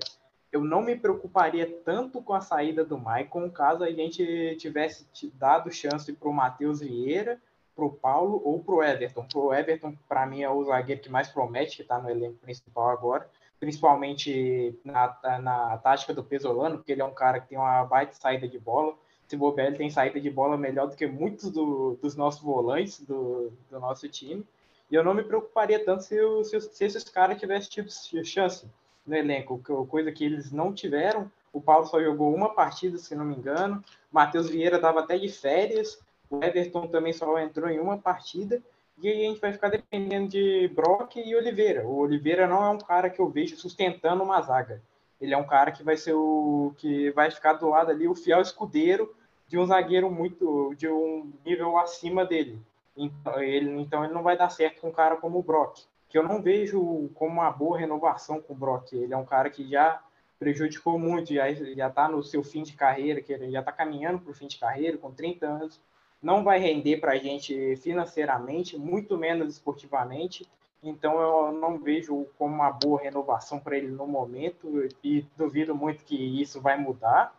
eu 0.51 0.61
não 0.61 0.81
me 0.81 0.95
preocuparia 0.95 1.81
tanto 1.83 2.21
com 2.21 2.33
a 2.33 2.41
saída 2.41 2.83
do 2.83 2.97
Maicon 2.97 3.49
caso 3.49 3.83
a 3.83 3.91
gente 3.91 4.55
tivesse 4.59 5.05
dado 5.35 5.71
chance 5.71 6.11
para 6.13 6.29
o 6.29 6.33
Matheus 6.33 6.79
Vieira, 6.79 7.39
para 7.77 7.85
o 7.85 7.91
Paulo 7.91 8.41
ou 8.43 8.59
para 8.59 8.73
o 8.73 8.83
Everton. 8.83 9.23
Para 9.31 9.39
o 9.39 9.53
Everton, 9.53 9.95
para 10.09 10.25
mim, 10.25 10.41
é 10.41 10.49
o 10.49 10.65
zagueiro 10.65 10.99
que 10.99 11.09
mais 11.09 11.29
promete, 11.29 11.75
que 11.75 11.83
está 11.83 11.99
no 11.99 12.09
elenco 12.09 12.39
principal 12.39 12.89
agora, 12.89 13.29
principalmente 13.59 14.77
na, 14.83 15.15
na 15.39 15.77
tática 15.77 16.11
do 16.11 16.23
Pesolano, 16.23 16.77
porque 16.77 16.91
ele 16.91 17.03
é 17.03 17.05
um 17.05 17.13
cara 17.13 17.39
que 17.39 17.49
tem 17.49 17.57
uma 17.57 17.85
baita 17.85 18.13
saída 18.15 18.47
de 18.47 18.57
bola. 18.57 18.95
Se 19.27 19.37
bobear, 19.37 19.67
ele 19.67 19.77
tem 19.77 19.89
saída 19.91 20.19
de 20.19 20.29
bola 20.29 20.57
melhor 20.57 20.87
do 20.87 20.95
que 20.95 21.05
muitos 21.05 21.51
do, 21.51 21.99
dos 22.01 22.15
nossos 22.15 22.41
volantes 22.41 22.99
do, 23.01 23.51
do 23.69 23.79
nosso 23.79 24.09
time. 24.09 24.43
E 24.89 24.95
eu 24.95 25.03
não 25.03 25.13
me 25.13 25.23
preocuparia 25.23 25.83
tanto 25.83 26.03
se, 26.03 26.17
se, 26.45 26.61
se 26.61 26.85
esses 26.85 27.03
caras 27.03 27.39
tivessem 27.39 27.69
tido 27.69 28.25
chance 28.25 28.65
no 29.05 29.15
elenco, 29.15 29.61
coisa 29.87 30.11
que 30.11 30.25
eles 30.25 30.51
não 30.51 30.73
tiveram. 30.73 31.29
O 31.51 31.61
Paulo 31.61 31.85
só 31.85 32.01
jogou 32.01 32.33
uma 32.33 32.53
partida, 32.53 32.97
se 32.97 33.15
não 33.15 33.25
me 33.25 33.35
engano. 33.35 33.83
Matheus 34.11 34.49
Vieira 34.49 34.77
estava 34.77 35.01
até 35.01 35.17
de 35.17 35.29
férias. 35.29 35.99
O 36.29 36.43
Everton 36.43 36.87
também 36.87 37.13
só 37.13 37.37
entrou 37.39 37.69
em 37.69 37.79
uma 37.79 37.97
partida. 37.97 38.61
E 39.01 39.07
aí 39.07 39.25
a 39.25 39.29
gente 39.29 39.41
vai 39.41 39.53
ficar 39.53 39.69
dependendo 39.69 40.29
de 40.29 40.67
Brock 40.69 41.17
e 41.17 41.35
Oliveira. 41.35 41.85
O 41.85 41.99
Oliveira 41.99 42.47
não 42.47 42.63
é 42.63 42.69
um 42.69 42.79
cara 42.79 43.09
que 43.09 43.19
eu 43.19 43.29
vejo 43.29 43.55
sustentando 43.55 44.23
uma 44.23 44.41
zaga. 44.41 44.81
Ele 45.21 45.33
é 45.33 45.37
um 45.37 45.45
cara 45.45 45.71
que 45.71 45.83
vai 45.83 45.97
ser 45.97 46.13
o 46.13 46.73
que 46.77 47.11
vai 47.11 47.29
ficar 47.29 47.53
do 47.53 47.69
lado 47.69 47.91
ali, 47.91 48.07
o 48.07 48.15
fiel 48.15 48.41
escudeiro 48.41 49.15
de 49.47 49.57
um 49.57 49.65
zagueiro 49.65 50.11
muito 50.11 50.73
de 50.75 50.87
um 50.87 51.31
nível 51.45 51.77
acima 51.77 52.25
dele. 52.25 52.59
Então 52.95 53.41
ele, 53.41 53.69
então 53.79 54.03
ele 54.03 54.13
não 54.13 54.23
vai 54.23 54.37
dar 54.37 54.49
certo 54.49 54.81
com 54.81 54.89
um 54.89 54.91
cara 54.91 55.15
como 55.15 55.39
o 55.39 55.43
Brock 55.43 55.85
que 56.09 56.17
eu 56.17 56.23
não 56.23 56.41
vejo 56.41 57.09
como 57.13 57.33
uma 57.33 57.51
boa 57.51 57.77
renovação 57.77 58.41
com 58.41 58.53
o 58.53 58.55
Brock. 58.55 58.93
Ele 58.93 59.13
é 59.13 59.17
um 59.17 59.25
cara 59.25 59.49
que 59.49 59.67
já 59.67 60.01
prejudicou 60.39 60.97
muito, 60.97 61.33
já 61.33 61.49
está 61.87 62.07
no 62.07 62.23
seu 62.23 62.43
fim 62.43 62.63
de 62.63 62.73
carreira, 62.73 63.21
que 63.21 63.33
ele 63.33 63.51
já 63.51 63.59
está 63.59 63.71
caminhando 63.71 64.19
para 64.19 64.31
o 64.31 64.33
fim 64.33 64.47
de 64.47 64.57
carreira, 64.57 64.97
com 64.97 65.11
30 65.11 65.45
anos. 65.45 65.81
Não 66.21 66.43
vai 66.43 66.59
render 66.59 66.97
para 66.97 67.13
a 67.13 67.17
gente 67.17 67.75
financeiramente, 67.77 68.77
muito 68.77 69.17
menos 69.17 69.53
esportivamente. 69.53 70.47
Então 70.81 71.19
eu 71.19 71.51
não 71.51 71.77
vejo 71.79 72.27
como 72.37 72.53
uma 72.53 72.71
boa 72.71 73.01
renovação 73.01 73.59
para 73.59 73.77
ele 73.77 73.87
no 73.87 74.07
momento 74.07 74.87
e 75.03 75.25
duvido 75.35 75.75
muito 75.75 76.03
que 76.03 76.41
isso 76.41 76.61
vai 76.61 76.77
mudar. 76.77 77.33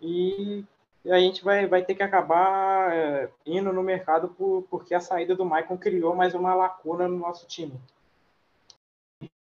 E 0.00 0.64
a 1.06 1.18
gente 1.18 1.42
vai, 1.42 1.66
vai 1.66 1.82
ter 1.82 1.94
que 1.94 2.02
acabar 2.02 2.92
é, 2.92 3.30
indo 3.44 3.72
no 3.72 3.82
mercado 3.82 4.28
por, 4.28 4.62
porque 4.70 4.94
a 4.94 5.00
saída 5.00 5.34
do 5.34 5.44
Maicon 5.44 5.76
criou 5.76 6.14
mais 6.14 6.34
uma 6.34 6.54
lacuna 6.54 7.08
no 7.08 7.18
nosso 7.18 7.46
time. 7.46 7.74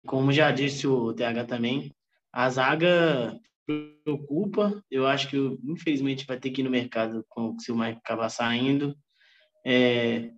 Como 0.07 0.33
já 0.33 0.51
disse 0.51 0.87
o 0.87 1.13
TH 1.13 1.45
também, 1.45 1.93
a 2.33 2.49
zaga 2.49 3.39
preocupa. 3.69 4.83
Eu 4.91 5.07
acho 5.07 5.29
que, 5.29 5.37
infelizmente, 5.65 6.27
vai 6.27 6.39
ter 6.39 6.51
que 6.51 6.63
ir 6.63 6.65
no 6.65 6.71
mercado 6.71 7.25
com, 7.29 7.59
se 7.59 7.71
o 7.71 7.77
Mike 7.77 7.99
acabar 7.99 8.29
saindo. 8.31 8.97
É, 9.67 10.31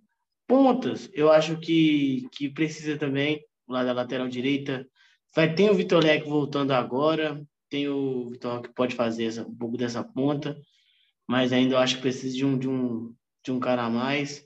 pontas, 0.47 1.09
eu 1.13 1.31
acho 1.31 1.57
que, 1.57 2.27
que 2.33 2.49
precisa 2.49 2.97
também, 2.97 3.41
lá 3.67 3.83
da 3.83 3.93
lateral 3.93 4.27
direita. 4.27 4.85
Vai 5.33 5.53
ter 5.53 5.71
o 5.71 5.75
Vitor 5.75 6.03
Leque 6.03 6.27
voltando 6.27 6.71
agora. 6.71 7.41
Tem 7.69 7.87
o 7.87 8.29
Vitor 8.29 8.61
que 8.61 8.73
pode 8.73 8.95
fazer 8.95 9.25
essa, 9.25 9.47
um 9.47 9.55
pouco 9.55 9.77
dessa 9.77 10.03
ponta. 10.03 10.57
Mas 11.27 11.53
ainda 11.53 11.75
eu 11.75 11.79
acho 11.79 11.95
que 11.95 12.01
precisa 12.01 12.35
de 12.35 12.45
um, 12.45 12.57
de 12.57 12.67
um, 12.67 13.15
de 13.45 13.51
um 13.51 13.59
cara 13.59 13.85
a 13.85 13.89
mais. 13.89 14.45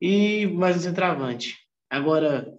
E 0.00 0.46
mais 0.46 0.76
um 0.76 0.80
centroavante. 0.80 1.56
Agora, 1.88 2.52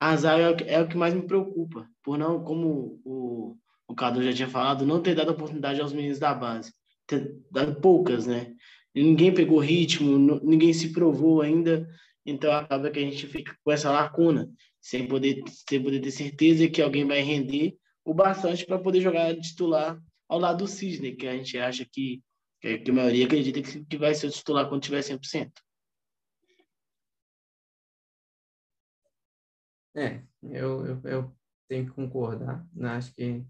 a 0.00 0.16
zaga 0.16 0.64
é 0.64 0.74
é 0.74 0.80
o 0.80 0.88
que 0.88 0.96
mais 0.96 1.12
me 1.12 1.26
preocupa, 1.26 1.86
por 2.02 2.16
não, 2.16 2.42
como 2.42 3.00
o, 3.04 3.56
o 3.90 3.94
Cadu 3.94 4.22
já 4.22 4.32
tinha 4.32 4.48
falado, 4.48 4.86
não 4.86 5.02
ter 5.02 5.16
dado 5.16 5.32
oportunidade 5.32 5.80
aos 5.80 5.92
meninos 5.92 6.20
da 6.20 6.32
base. 6.32 6.72
Ter 7.08 7.36
dado 7.50 7.80
poucas, 7.80 8.24
né? 8.24 8.54
Ninguém 8.94 9.34
pegou 9.34 9.58
ritmo, 9.58 10.40
ninguém 10.44 10.72
se 10.72 10.92
provou 10.92 11.42
ainda, 11.42 11.88
então 12.24 12.52
acaba 12.52 12.88
que 12.88 13.00
a 13.00 13.02
gente 13.02 13.26
fica 13.26 13.56
com 13.64 13.72
essa 13.72 13.90
lacuna, 13.90 14.48
sem 14.80 15.08
poder, 15.08 15.42
sem 15.68 15.82
poder 15.82 16.00
ter 16.00 16.12
certeza 16.12 16.68
que 16.68 16.80
alguém 16.80 17.04
vai 17.04 17.20
render 17.20 17.76
o 18.04 18.14
bastante 18.14 18.64
para 18.64 18.78
poder 18.78 19.00
jogar 19.00 19.36
titular 19.40 20.00
ao 20.28 20.38
lado 20.38 20.58
do 20.58 20.68
Cisne, 20.68 21.16
que 21.16 21.26
a 21.26 21.36
gente 21.36 21.58
acha 21.58 21.84
que, 21.84 22.22
que 22.60 22.90
a 22.90 22.94
maioria 22.94 23.26
acredita 23.26 23.60
que 23.60 23.96
vai 23.96 24.14
ser 24.14 24.28
o 24.28 24.30
titular 24.30 24.68
quando 24.68 24.82
tiver 24.82 25.00
100%. 25.00 25.50
É, 29.96 30.22
eu, 30.44 30.86
eu, 30.86 31.00
eu 31.02 31.36
tenho 31.68 31.86
que 31.86 31.92
concordar. 31.92 32.64
Né? 32.72 32.88
Acho 32.90 33.12
que 33.12 33.44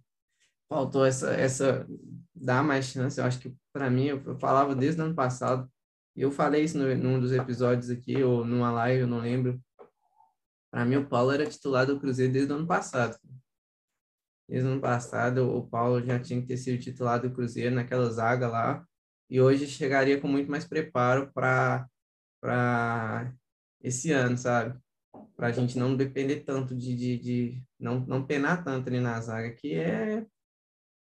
faltou 0.70 1.04
essa, 1.04 1.32
essa 1.32 1.86
dar 2.34 2.62
mais 2.62 2.86
chance. 2.86 3.18
Eu 3.18 3.26
acho 3.26 3.40
que, 3.40 3.54
para 3.72 3.90
mim, 3.90 4.06
eu, 4.06 4.22
eu, 4.24 4.38
falava 4.38 4.74
desde 4.74 5.00
o 5.00 5.04
ano 5.04 5.14
passado, 5.14 5.70
e 6.16 6.22
eu 6.22 6.30
falei 6.30 6.64
isso 6.64 6.78
no, 6.78 6.94
num 6.96 7.20
dos 7.20 7.32
episódios 7.32 7.90
aqui, 7.90 8.22
ou 8.22 8.44
numa 8.44 8.70
live, 8.70 9.02
eu 9.02 9.06
não 9.08 9.18
lembro, 9.18 9.60
Para 10.70 10.84
mim, 10.84 10.96
o 10.96 11.08
Paulo 11.08 11.32
era 11.32 11.46
titular 11.46 11.86
do 11.86 11.98
Cruzeiro 11.98 12.32
desde 12.32 12.52
o 12.52 12.56
ano 12.56 12.66
passado. 12.66 13.18
Desde 14.48 14.68
o 14.68 14.72
ano 14.72 14.80
passado, 14.80 15.56
o 15.56 15.66
Paulo 15.68 16.02
já 16.02 16.18
tinha 16.20 16.40
que 16.40 16.46
ter 16.46 16.56
sido 16.56 16.80
titular 16.80 17.20
do 17.20 17.32
Cruzeiro 17.32 17.74
naquela 17.74 18.08
zaga 18.10 18.48
lá. 18.48 18.86
E 19.28 19.40
hoje 19.40 19.66
chegaria 19.66 20.20
com 20.20 20.28
muito 20.28 20.50
mais 20.50 20.64
preparo 20.66 21.32
para 21.32 21.88
esse 23.82 24.12
ano, 24.12 24.36
sabe? 24.36 24.78
Para 25.36 25.48
a 25.48 25.52
gente 25.52 25.78
não 25.78 25.96
depender 25.96 26.40
tanto 26.40 26.74
de, 26.76 26.96
de, 26.96 27.18
de, 27.18 27.64
não, 27.78 28.00
não 28.00 28.26
penar 28.26 28.64
tanto 28.64 28.88
ali 28.88 29.00
na 29.00 29.20
zaga, 29.20 29.52
que 29.52 29.74
é, 29.74 30.26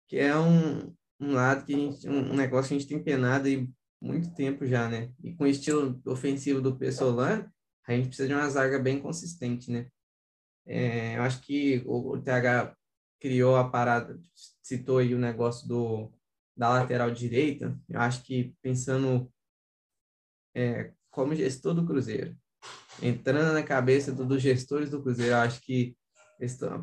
que 0.08 0.18
é 0.18 0.38
um, 0.38 0.93
um 1.20 1.34
lado 1.34 1.66
que 1.66 1.74
a 1.74 1.78
gente, 1.78 2.08
um, 2.10 2.36
negócio 2.36 2.70
que 2.70 2.76
a 2.76 2.80
gente 2.80 2.89
tem 2.89 3.03
penado 3.03 3.47
aí 3.47 3.70
muito 4.01 4.34
tempo 4.34 4.66
já, 4.66 4.88
né? 4.89 5.12
E 5.24 5.34
com 5.34 5.45
o 5.45 5.47
estilo 5.47 6.01
ofensivo 6.06 6.62
do 6.62 6.78
Pessolan, 6.78 7.49
a 7.88 7.93
gente 7.93 8.08
precisa 8.08 8.28
de 8.28 8.34
uma 8.34 8.49
zaga 8.49 8.80
bem 8.80 8.99
consistente, 8.99 9.72
né? 9.72 9.88
É, 10.66 11.18
eu 11.18 11.22
acho 11.24 11.41
que 11.41 11.84
o, 11.86 12.14
o 12.14 12.22
TH 12.22 12.76
criou 13.20 13.56
a 13.56 13.70
parada, 13.70 14.20
citou 14.62 14.97
aí 14.97 15.14
o 15.14 15.20
negócio 15.20 15.68
do, 15.68 16.12
da 16.56 16.70
lateral 16.70 17.12
direita. 17.12 17.78
Eu 17.89 17.99
acho 17.99 18.24
que 18.24 18.53
pensando 18.62 19.32
é, 20.56 20.91
como 21.12 21.36
gestor 21.36 21.74
do 21.74 21.86
Cruzeiro, 21.86 22.36
entrando 23.01 23.53
na 23.53 23.64
cabeça 23.64 24.12
do, 24.12 24.26
dos 24.26 24.41
gestores 24.41 24.89
do 24.89 25.01
Cruzeiro, 25.01 25.34
eu 25.34 25.38
acho 25.38 25.62
que 25.62 25.95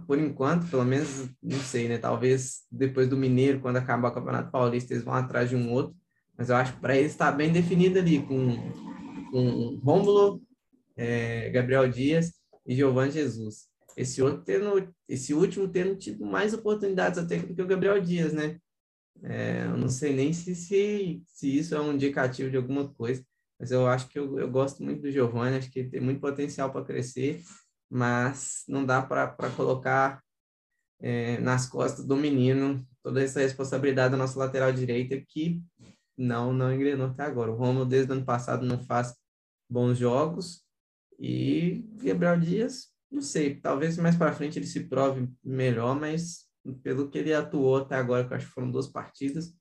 por 0.07 0.19
enquanto, 0.19 0.69
pelo 0.69 0.85
menos, 0.85 1.29
não 1.43 1.59
sei, 1.59 1.89
né? 1.89 1.99
Talvez 1.99 2.63
depois 2.71 3.09
do 3.09 3.17
Mineiro, 3.17 3.61
quando 3.61 3.77
acabar 3.77 4.09
o 4.09 4.15
Campeonato 4.15 4.51
Paulista, 4.51 4.93
eles 4.93 5.05
vão 5.05 5.15
atrás 5.15 5.49
de 5.51 5.57
um 5.57 5.71
outro. 5.71 5.95
Mas 6.37 6.49
eu 6.49 6.57
acho 6.57 6.75
que 6.75 6.81
para 6.81 6.97
eles 6.97 7.13
está 7.13 7.31
bem 7.31 7.53
definido 7.53 7.99
ali, 7.99 8.23
com, 8.23 8.57
com 9.31 9.81
Rômulo, 9.85 10.41
é, 10.97 11.51
Gabriel 11.51 11.89
Dias 11.89 12.33
e 12.67 12.75
Giovanni 12.75 13.13
Jesus. 13.13 13.69
Esse 13.97 14.23
outro 14.23 14.43
tendo, 14.43 14.89
esse 15.07 15.35
último 15.35 15.69
tendo 15.69 15.97
tido 15.97 16.25
mais 16.25 16.55
oportunidades 16.55 17.19
até 17.19 17.37
do 17.39 17.55
que 17.55 17.63
o 17.63 17.67
Gabriel 17.67 18.01
Dias, 18.01 18.33
né? 18.33 18.59
É, 19.23 19.67
eu 19.67 19.77
não 19.77 19.89
sei 19.89 20.15
nem 20.15 20.33
se, 20.33 20.55
se, 20.55 21.23
se 21.27 21.59
isso 21.59 21.75
é 21.75 21.81
um 21.81 21.93
indicativo 21.93 22.51
de 22.51 22.57
alguma 22.57 22.89
coisa, 22.89 23.25
mas 23.61 23.71
eu 23.71 23.87
acho 23.87 24.09
que 24.09 24.19
eu, 24.19 24.39
eu 24.39 24.51
gosto 24.51 24.83
muito 24.83 25.03
do 25.03 25.11
Giovanni, 25.11 25.59
acho 25.59 25.71
que 25.71 25.85
tem 25.85 26.01
muito 26.01 26.21
potencial 26.21 26.73
para 26.73 26.85
crescer 26.85 27.41
mas 27.93 28.65
não 28.67 28.87
dá 28.87 29.03
para 29.03 29.51
colocar 29.55 30.25
é, 30.99 31.37
nas 31.41 31.69
costas 31.69 32.07
do 32.07 32.17
menino 32.17 32.89
toda 33.03 33.23
essa 33.23 33.41
responsabilidade 33.41 34.13
da 34.13 34.17
nossa 34.17 34.39
lateral 34.39 34.73
direita 34.73 35.23
que 35.29 35.63
não 36.17 36.55
não 36.55 36.73
engrenou 36.73 37.09
até 37.09 37.23
agora. 37.23 37.53
O 37.53 37.55
Romulo 37.55 37.85
desde 37.85 38.11
o 38.11 38.15
ano 38.15 38.25
passado 38.25 38.65
não 38.65 38.79
faz 38.79 39.15
bons 39.69 39.99
jogos 39.99 40.65
e 41.19 41.85
Gabriel 42.03 42.41
Dias, 42.41 42.89
não 43.11 43.21
sei, 43.21 43.61
talvez 43.61 43.99
mais 43.99 44.17
para 44.17 44.33
frente 44.33 44.59
ele 44.59 44.67
se 44.67 44.89
prove 44.89 45.29
melhor, 45.45 45.95
mas 45.95 46.47
pelo 46.83 47.11
que 47.11 47.19
ele 47.19 47.35
atuou 47.35 47.77
até 47.77 47.97
agora, 47.97 48.27
que 48.27 48.33
acho 48.33 48.47
que 48.47 48.53
foram 48.53 48.71
duas 48.71 48.89
partidas, 48.89 49.55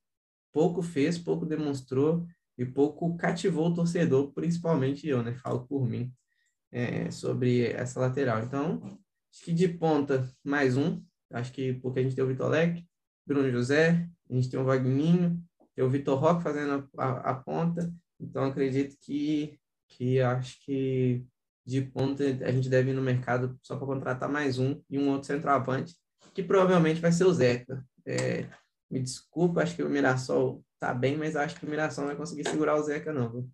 pouco 0.54 0.82
fez, 0.82 1.18
pouco 1.18 1.46
demonstrou 1.46 2.26
e 2.58 2.66
pouco 2.66 3.18
cativou 3.18 3.68
o 3.68 3.74
torcedor, 3.74 4.32
principalmente 4.32 5.06
eu, 5.06 5.22
né? 5.22 5.34
Falo 5.34 5.68
por 5.68 5.86
mim 5.86 6.14
é, 6.72 7.11
sobre 7.11 7.67
essa 7.67 7.99
lateral. 7.99 8.41
Então, 8.43 8.82
acho 9.32 9.43
que 9.43 9.53
de 9.53 9.67
ponta, 9.67 10.28
mais 10.43 10.78
um. 10.78 11.03
Acho 11.32 11.51
que 11.51 11.74
porque 11.74 11.99
a 11.99 12.03
gente 12.03 12.15
tem 12.15 12.24
o 12.24 12.28
Vitor 12.28 12.49
Leque, 12.49 12.86
Bruno 13.26 13.49
José, 13.51 14.07
a 14.30 14.34
gente 14.34 14.49
tem 14.49 14.59
o 14.59 14.65
Vagninho, 14.65 15.41
tem 15.76 15.84
o 15.84 15.89
Vitor 15.89 16.19
Roque 16.19 16.43
fazendo 16.43 16.88
a, 16.97 17.03
a, 17.03 17.32
a, 17.32 17.36
ponta. 17.36 17.93
Então, 18.19 18.45
acredito 18.45 18.97
que, 18.99 19.57
que 19.88 20.19
acho 20.19 20.59
que 20.65 21.26
de 21.65 21.82
ponta 21.82 22.24
a 22.24 22.51
gente 22.51 22.69
deve 22.69 22.91
ir 22.91 22.93
no 22.93 23.01
mercado 23.01 23.57
só 23.61 23.76
para 23.76 23.88
contratar 23.88 24.30
mais 24.30 24.59
um 24.59 24.82
e 24.89 24.97
um 24.97 25.09
outro 25.09 25.28
centroavante, 25.28 25.95
que 26.34 26.43
provavelmente 26.43 26.99
vai 26.99 27.11
ser 27.11 27.26
o 27.26 27.34
Zeca. 27.34 27.86
É, 28.05 28.47
me 28.89 28.99
desculpa, 28.99 29.61
acho 29.61 29.76
que 29.76 29.84
o 29.84 29.89
Mirassol 29.89 30.63
tá 30.80 30.93
bem, 30.93 31.17
mas 31.17 31.36
acho 31.36 31.57
que 31.57 31.65
o 31.65 31.69
Mirassol 31.69 32.03
não 32.03 32.09
vai 32.09 32.17
conseguir 32.17 32.47
segurar 32.49 32.76
o 32.76 32.84
Zeca, 32.84 33.13
não. 33.13 33.49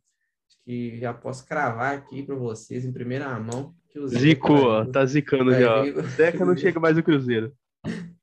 Que 0.68 0.99
já 0.99 1.13
posso 1.13 1.47
cravar 1.47 1.95
aqui 1.95 2.22
para 2.22 2.36
vocês 2.36 2.84
em 2.84 2.91
primeira 2.91 3.39
mão. 3.39 3.74
Que 3.88 3.97
o 3.99 4.05
Zico, 4.05 4.51
ó, 4.51 4.84
tá 4.84 5.05
zicando 5.05 5.53
já. 5.53 5.82
O 5.82 6.01
Zeca 6.09 6.43
não 6.45 6.57
chega 6.57 6.78
mais 6.78 6.97
no 6.97 7.03
Cruzeiro. 7.03 7.53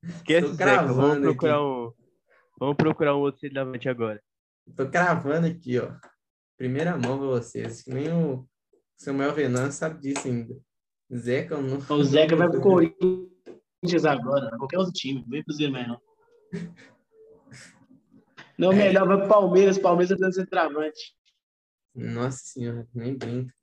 Esquece 0.03 0.49
Tô 0.49 0.53
Zeca, 0.53 0.93
vamos 0.93 1.21
procurar 1.21 1.55
aqui. 1.55 1.65
um. 1.65 1.93
Vamos 2.61 2.77
procurar 2.77 3.17
um 3.17 3.21
outro 3.21 3.41
centroavante 3.41 3.89
agora. 3.89 4.23
Tô 4.77 4.87
cravando 4.91 5.47
aqui, 5.47 5.79
ó. 5.79 5.91
Primeira 6.59 6.99
mão 6.99 7.17
para 7.17 7.29
vocês. 7.29 7.87
Nem 7.87 8.13
o 8.13 8.47
Samuel 8.95 9.33
Venan 9.33 9.71
sabe 9.71 10.03
disso 10.03 10.29
ainda. 10.29 10.55
Zeca 11.11 11.57
não. 11.57 11.79
O 11.79 12.05
Zeca 12.05 12.37
vai 12.37 12.51
pro 12.51 12.61
Corinthians 12.61 14.05
agora, 14.05 14.55
qualquer 14.59 14.77
outro 14.81 14.93
time, 14.93 15.23
não 15.23 15.29
vem 15.31 15.43
pro 15.43 15.47
Cruzeiro 15.47 15.73
mais 15.73 15.89
não. 15.89 16.01
Não, 18.59 18.71
é. 18.71 18.77
melhor 18.77 19.09
vai 19.09 19.17
pro 19.17 19.29
Palmeiras, 19.29 19.79
Palmeiras 19.79 20.21
é 20.21 20.31
centroavante. 20.31 21.15
Nossa 21.95 22.39
senhora, 22.39 22.87
nem 22.93 23.17
brinca. 23.17 23.55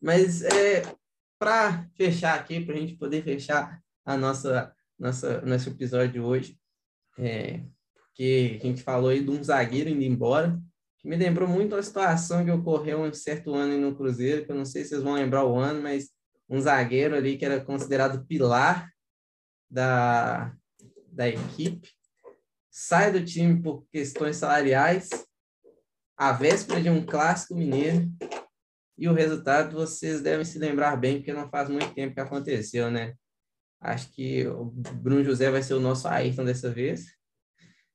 Mas 0.00 0.42
é, 0.42 0.82
para 1.38 1.86
fechar 1.96 2.38
aqui, 2.38 2.64
para 2.64 2.74
a 2.74 2.78
gente 2.78 2.96
poder 2.96 3.22
fechar 3.22 3.80
a 4.04 4.16
nossa, 4.16 4.74
nossa 4.98 5.40
nosso 5.42 5.68
episódio 5.68 6.12
de 6.12 6.20
hoje, 6.20 6.58
é, 7.18 7.62
porque 7.94 8.58
a 8.60 8.66
gente 8.66 8.82
falou 8.82 9.10
aí 9.10 9.22
de 9.22 9.30
um 9.30 9.42
zagueiro 9.42 9.90
indo 9.90 10.02
embora, 10.02 10.58
que 10.98 11.08
me 11.08 11.16
lembrou 11.16 11.48
muito 11.48 11.74
a 11.76 11.82
situação 11.82 12.44
que 12.44 12.50
ocorreu 12.50 13.00
um 13.00 13.12
certo 13.12 13.54
ano 13.54 13.78
no 13.78 13.94
Cruzeiro, 13.94 14.44
que 14.44 14.50
eu 14.50 14.56
não 14.56 14.64
sei 14.64 14.82
se 14.82 14.90
vocês 14.90 15.02
vão 15.02 15.14
lembrar 15.14 15.44
o 15.44 15.56
ano, 15.56 15.82
mas 15.82 16.10
um 16.48 16.60
zagueiro 16.60 17.14
ali 17.14 17.36
que 17.36 17.44
era 17.44 17.60
considerado 17.60 18.26
pilar 18.26 18.90
da, 19.70 20.52
da 21.12 21.28
equipe, 21.28 21.90
sai 22.70 23.12
do 23.12 23.24
time 23.24 23.62
por 23.62 23.86
questões 23.92 24.36
salariais 24.36 25.27
a 26.18 26.32
véspera 26.32 26.82
de 26.82 26.90
um 26.90 27.06
clássico 27.06 27.54
mineiro. 27.54 28.10
E 28.98 29.08
o 29.08 29.12
resultado 29.12 29.76
vocês 29.76 30.20
devem 30.20 30.44
se 30.44 30.58
lembrar 30.58 30.96
bem, 30.96 31.18
porque 31.18 31.32
não 31.32 31.48
faz 31.48 31.68
muito 31.68 31.94
tempo 31.94 32.14
que 32.14 32.20
aconteceu, 32.20 32.90
né? 32.90 33.14
Acho 33.80 34.10
que 34.10 34.44
o 34.48 34.64
Bruno 34.64 35.22
José 35.22 35.48
vai 35.48 35.62
ser 35.62 35.74
o 35.74 35.80
nosso 35.80 36.08
Ayrton 36.08 36.44
dessa 36.44 36.68
vez. 36.68 37.06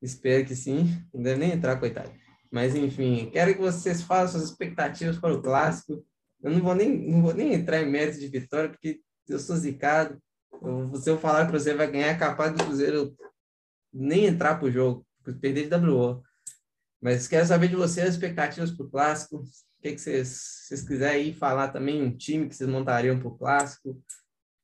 Espero 0.00 0.46
que 0.46 0.56
sim. 0.56 0.98
Não 1.12 1.22
deve 1.22 1.40
nem 1.40 1.52
entrar, 1.52 1.78
coitado. 1.78 2.10
Mas, 2.50 2.74
enfim, 2.74 3.28
quero 3.30 3.54
que 3.54 3.60
vocês 3.60 4.00
façam 4.00 4.38
suas 4.38 4.50
expectativas 4.50 5.18
para 5.18 5.34
o 5.34 5.42
clássico. 5.42 6.02
Eu 6.42 6.52
não 6.52 6.60
vou 6.60 6.74
nem, 6.74 7.10
não 7.10 7.20
vou 7.20 7.34
nem 7.34 7.52
entrar 7.52 7.82
em 7.82 7.90
mérito 7.90 8.18
de 8.18 8.28
vitória, 8.28 8.70
porque 8.70 9.00
eu 9.28 9.38
sou 9.38 9.56
zicado. 9.56 10.18
Eu, 10.62 10.94
se 10.96 11.10
eu 11.10 11.18
falar 11.18 11.40
que 11.40 11.48
o 11.48 11.50
Cruzeiro 11.50 11.76
vai 11.76 11.90
ganhar, 11.90 12.08
é 12.08 12.14
capaz 12.14 12.52
do 12.52 12.64
Cruzeiro 12.64 13.14
nem 13.92 14.24
entrar 14.24 14.54
para 14.54 14.68
o 14.68 14.70
jogo, 14.70 15.06
perder 15.40 15.68
de 15.68 15.74
WO. 15.74 16.22
Mas 17.04 17.28
quero 17.28 17.44
saber 17.44 17.68
de 17.68 17.76
vocês 17.76 18.08
as 18.08 18.14
expectativas 18.14 18.70
para 18.70 18.86
o 18.86 18.88
clássico. 18.88 19.36
O 19.36 19.82
que, 19.82 19.92
que 19.92 20.00
vocês, 20.00 20.62
vocês 20.62 20.80
quiserem 20.80 21.34
falar 21.34 21.68
também, 21.68 22.02
um 22.02 22.16
time 22.16 22.48
que 22.48 22.56
vocês 22.56 22.68
montariam 22.68 23.18
para 23.18 23.28
o 23.28 23.36
clássico. 23.36 24.02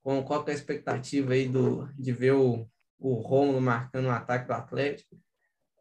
Qual 0.03 0.49
é 0.49 0.51
a 0.51 0.55
expectativa 0.55 1.35
aí 1.35 1.47
do, 1.47 1.87
de 1.99 2.13
ver 2.13 2.33
o, 2.33 2.67
o 2.99 3.13
Romulo 3.17 3.61
marcando 3.61 4.07
o 4.07 4.11
ataque 4.11 4.47
do 4.47 4.55
Atlético? 4.55 5.21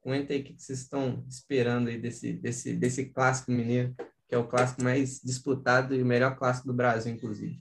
Comenta 0.02 0.34
aí 0.34 0.42
o 0.42 0.44
que 0.44 0.62
vocês 0.62 0.80
estão 0.80 1.26
esperando 1.30 1.88
aí 1.88 1.98
desse, 1.98 2.34
desse, 2.34 2.76
desse 2.76 3.06
clássico 3.06 3.54
mineiro, 3.54 3.96
que 4.28 4.36
é 4.36 4.38
o 4.38 4.46
clássico 4.46 4.84
mais 4.84 5.22
disputado 5.24 5.96
e 5.96 6.04
o 6.04 6.06
melhor 6.06 6.38
clássico 6.38 6.68
do 6.68 6.74
Brasil, 6.74 7.14
inclusive. 7.14 7.58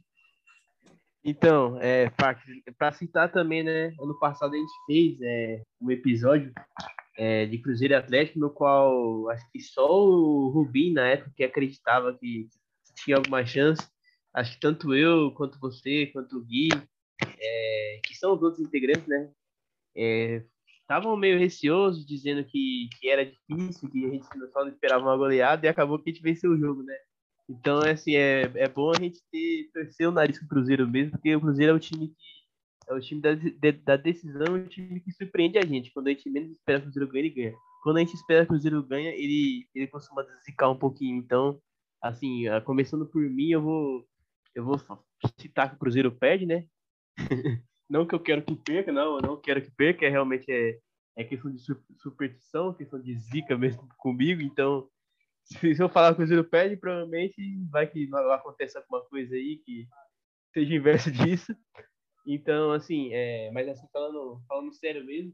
Então, 1.22 1.78
é, 1.80 2.10
para 2.76 2.92
citar 2.92 3.30
também, 3.30 3.62
né? 3.62 3.94
Ano 4.00 4.18
passado 4.18 4.54
a 4.54 4.58
gente 4.58 4.72
fez 4.88 5.18
é, 5.22 5.62
um 5.80 5.88
episódio 5.88 6.52
é, 7.18 7.46
de 7.46 7.58
Cruzeiro 7.58 7.96
Atlético, 7.96 8.38
no 8.38 8.48
qual 8.48 9.28
acho 9.30 9.44
que 9.50 9.60
só 9.60 9.90
o 9.90 10.50
Rubim, 10.50 10.92
na 10.92 11.08
época, 11.08 11.32
que 11.36 11.42
acreditava 11.42 12.16
que 12.16 12.48
tinha 13.04 13.16
alguma 13.16 13.44
chance. 13.44 13.84
Acho 14.32 14.52
que 14.52 14.60
tanto 14.60 14.94
eu, 14.94 15.32
quanto 15.32 15.58
você, 15.58 16.06
quanto 16.06 16.38
o 16.38 16.44
Gui, 16.44 16.68
é, 17.20 18.00
que 18.04 18.14
são 18.14 18.34
os 18.34 18.42
outros 18.42 18.64
integrantes, 18.64 19.06
né? 19.08 19.28
Estavam 20.80 21.14
é, 21.14 21.18
meio 21.18 21.38
receosos, 21.40 22.06
dizendo 22.06 22.44
que, 22.44 22.88
que 23.00 23.08
era 23.08 23.26
difícil, 23.26 23.90
que 23.90 24.06
a 24.06 24.10
gente 24.10 24.26
só 24.52 24.60
não 24.60 24.68
esperava 24.68 25.02
uma 25.02 25.16
goleada, 25.16 25.66
e 25.66 25.68
acabou 25.68 25.98
que 25.98 26.10
a 26.10 26.12
gente 26.12 26.22
venceu 26.22 26.52
o 26.52 26.58
jogo, 26.58 26.84
né? 26.84 26.94
Então, 27.48 27.80
assim, 27.80 28.14
é, 28.14 28.42
é 28.54 28.68
bom 28.68 28.92
a 28.92 29.00
gente 29.00 29.20
ter, 29.32 29.70
torcer 29.72 30.08
o 30.08 30.12
nariz 30.12 30.38
com 30.38 30.44
o 30.44 30.48
Cruzeiro 30.48 30.86
mesmo, 30.86 31.12
porque 31.12 31.34
o 31.34 31.40
Cruzeiro 31.40 31.72
é 31.72 31.74
o 31.74 31.80
time 31.80 32.08
que 32.08 32.37
é 32.88 32.94
o 32.94 33.00
time 33.00 33.20
da, 33.20 33.34
de, 33.34 33.72
da 33.72 33.96
decisão, 33.96 34.56
é 34.56 34.60
o 34.60 34.68
time 34.68 35.00
que 35.00 35.12
surpreende 35.12 35.58
a 35.58 35.64
gente. 35.64 35.92
Quando 35.92 36.08
a 36.08 36.10
gente 36.10 36.28
menos 36.30 36.50
espera 36.52 36.80
que 36.80 36.88
o 36.88 36.90
Cruzeiro 36.90 37.12
ganhe, 37.12 37.26
ele 37.26 37.34
ganha. 37.34 37.54
Quando 37.82 37.96
a 37.98 38.00
gente 38.00 38.14
espera 38.14 38.40
que 38.40 38.46
o 38.46 38.48
Cruzeiro 38.54 38.82
ganhe, 38.82 39.08
ele, 39.08 39.68
ele 39.74 39.86
costuma 39.86 40.26
zicar 40.44 40.70
um 40.70 40.78
pouquinho. 40.78 41.18
Então, 41.18 41.60
assim, 42.02 42.44
começando 42.64 43.06
por 43.06 43.22
mim, 43.22 43.50
eu 43.50 43.62
vou, 43.62 44.06
eu 44.54 44.64
vou 44.64 44.78
citar 45.38 45.68
que 45.68 45.76
o 45.76 45.78
Cruzeiro 45.78 46.10
perde, 46.10 46.46
né? 46.46 46.64
não 47.88 48.06
que 48.06 48.14
eu 48.14 48.20
quero 48.20 48.42
que 48.42 48.56
perca, 48.56 48.90
não, 48.90 49.16
eu 49.16 49.22
não 49.22 49.40
quero 49.40 49.60
que 49.60 49.70
perca, 49.70 50.06
é 50.06 50.08
realmente 50.08 50.50
é, 50.50 50.78
é 51.16 51.24
questão 51.24 51.52
de 51.52 51.60
superstição, 51.98 52.72
questão 52.72 53.00
de 53.00 53.14
zica 53.18 53.56
mesmo 53.56 53.86
comigo. 53.98 54.40
Então, 54.40 54.88
se 55.44 55.78
eu 55.78 55.88
falar 55.88 56.08
que 56.08 56.14
o 56.14 56.16
Cruzeiro 56.16 56.44
perde, 56.44 56.76
provavelmente 56.76 57.36
vai 57.70 57.86
que 57.86 58.08
aconteça 58.32 58.78
alguma 58.78 59.02
coisa 59.04 59.34
aí 59.34 59.60
que 59.64 59.86
seja 60.54 60.74
inverso 60.74 61.10
disso. 61.12 61.54
Então, 62.30 62.72
assim, 62.72 63.10
é, 63.12 63.50
mas 63.52 63.66
assim, 63.68 63.88
falando, 63.90 64.42
falando 64.46 64.72
sério 64.74 65.02
mesmo, 65.04 65.32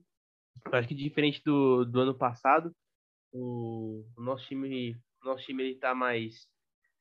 acho 0.72 0.86
que 0.86 0.94
diferente 0.94 1.42
do, 1.44 1.84
do 1.84 2.00
ano 2.00 2.14
passado, 2.14 2.72
o, 3.32 4.06
o 4.16 4.22
nosso 4.22 4.46
time, 4.46 4.96
o 5.20 5.26
nosso 5.26 5.44
time 5.44 5.64
ele 5.64 5.74
tá 5.74 5.92
mais 5.92 6.46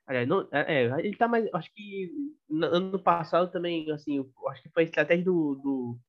Aliás, 0.05 0.27
não, 0.27 0.47
é, 0.51 0.83
é, 0.83 0.99
ele 0.99 1.15
tá 1.15 1.27
mais. 1.27 1.47
Acho 1.53 1.71
que 1.73 2.11
no 2.49 2.65
ano 2.65 2.99
passado 2.99 3.49
também, 3.51 3.89
assim, 3.91 4.19
acho 4.49 4.61
que 4.61 4.69
foi 4.69 4.83
a 4.83 4.85
estratégia 4.85 5.23
do, 5.23 5.55
do, 5.55 5.99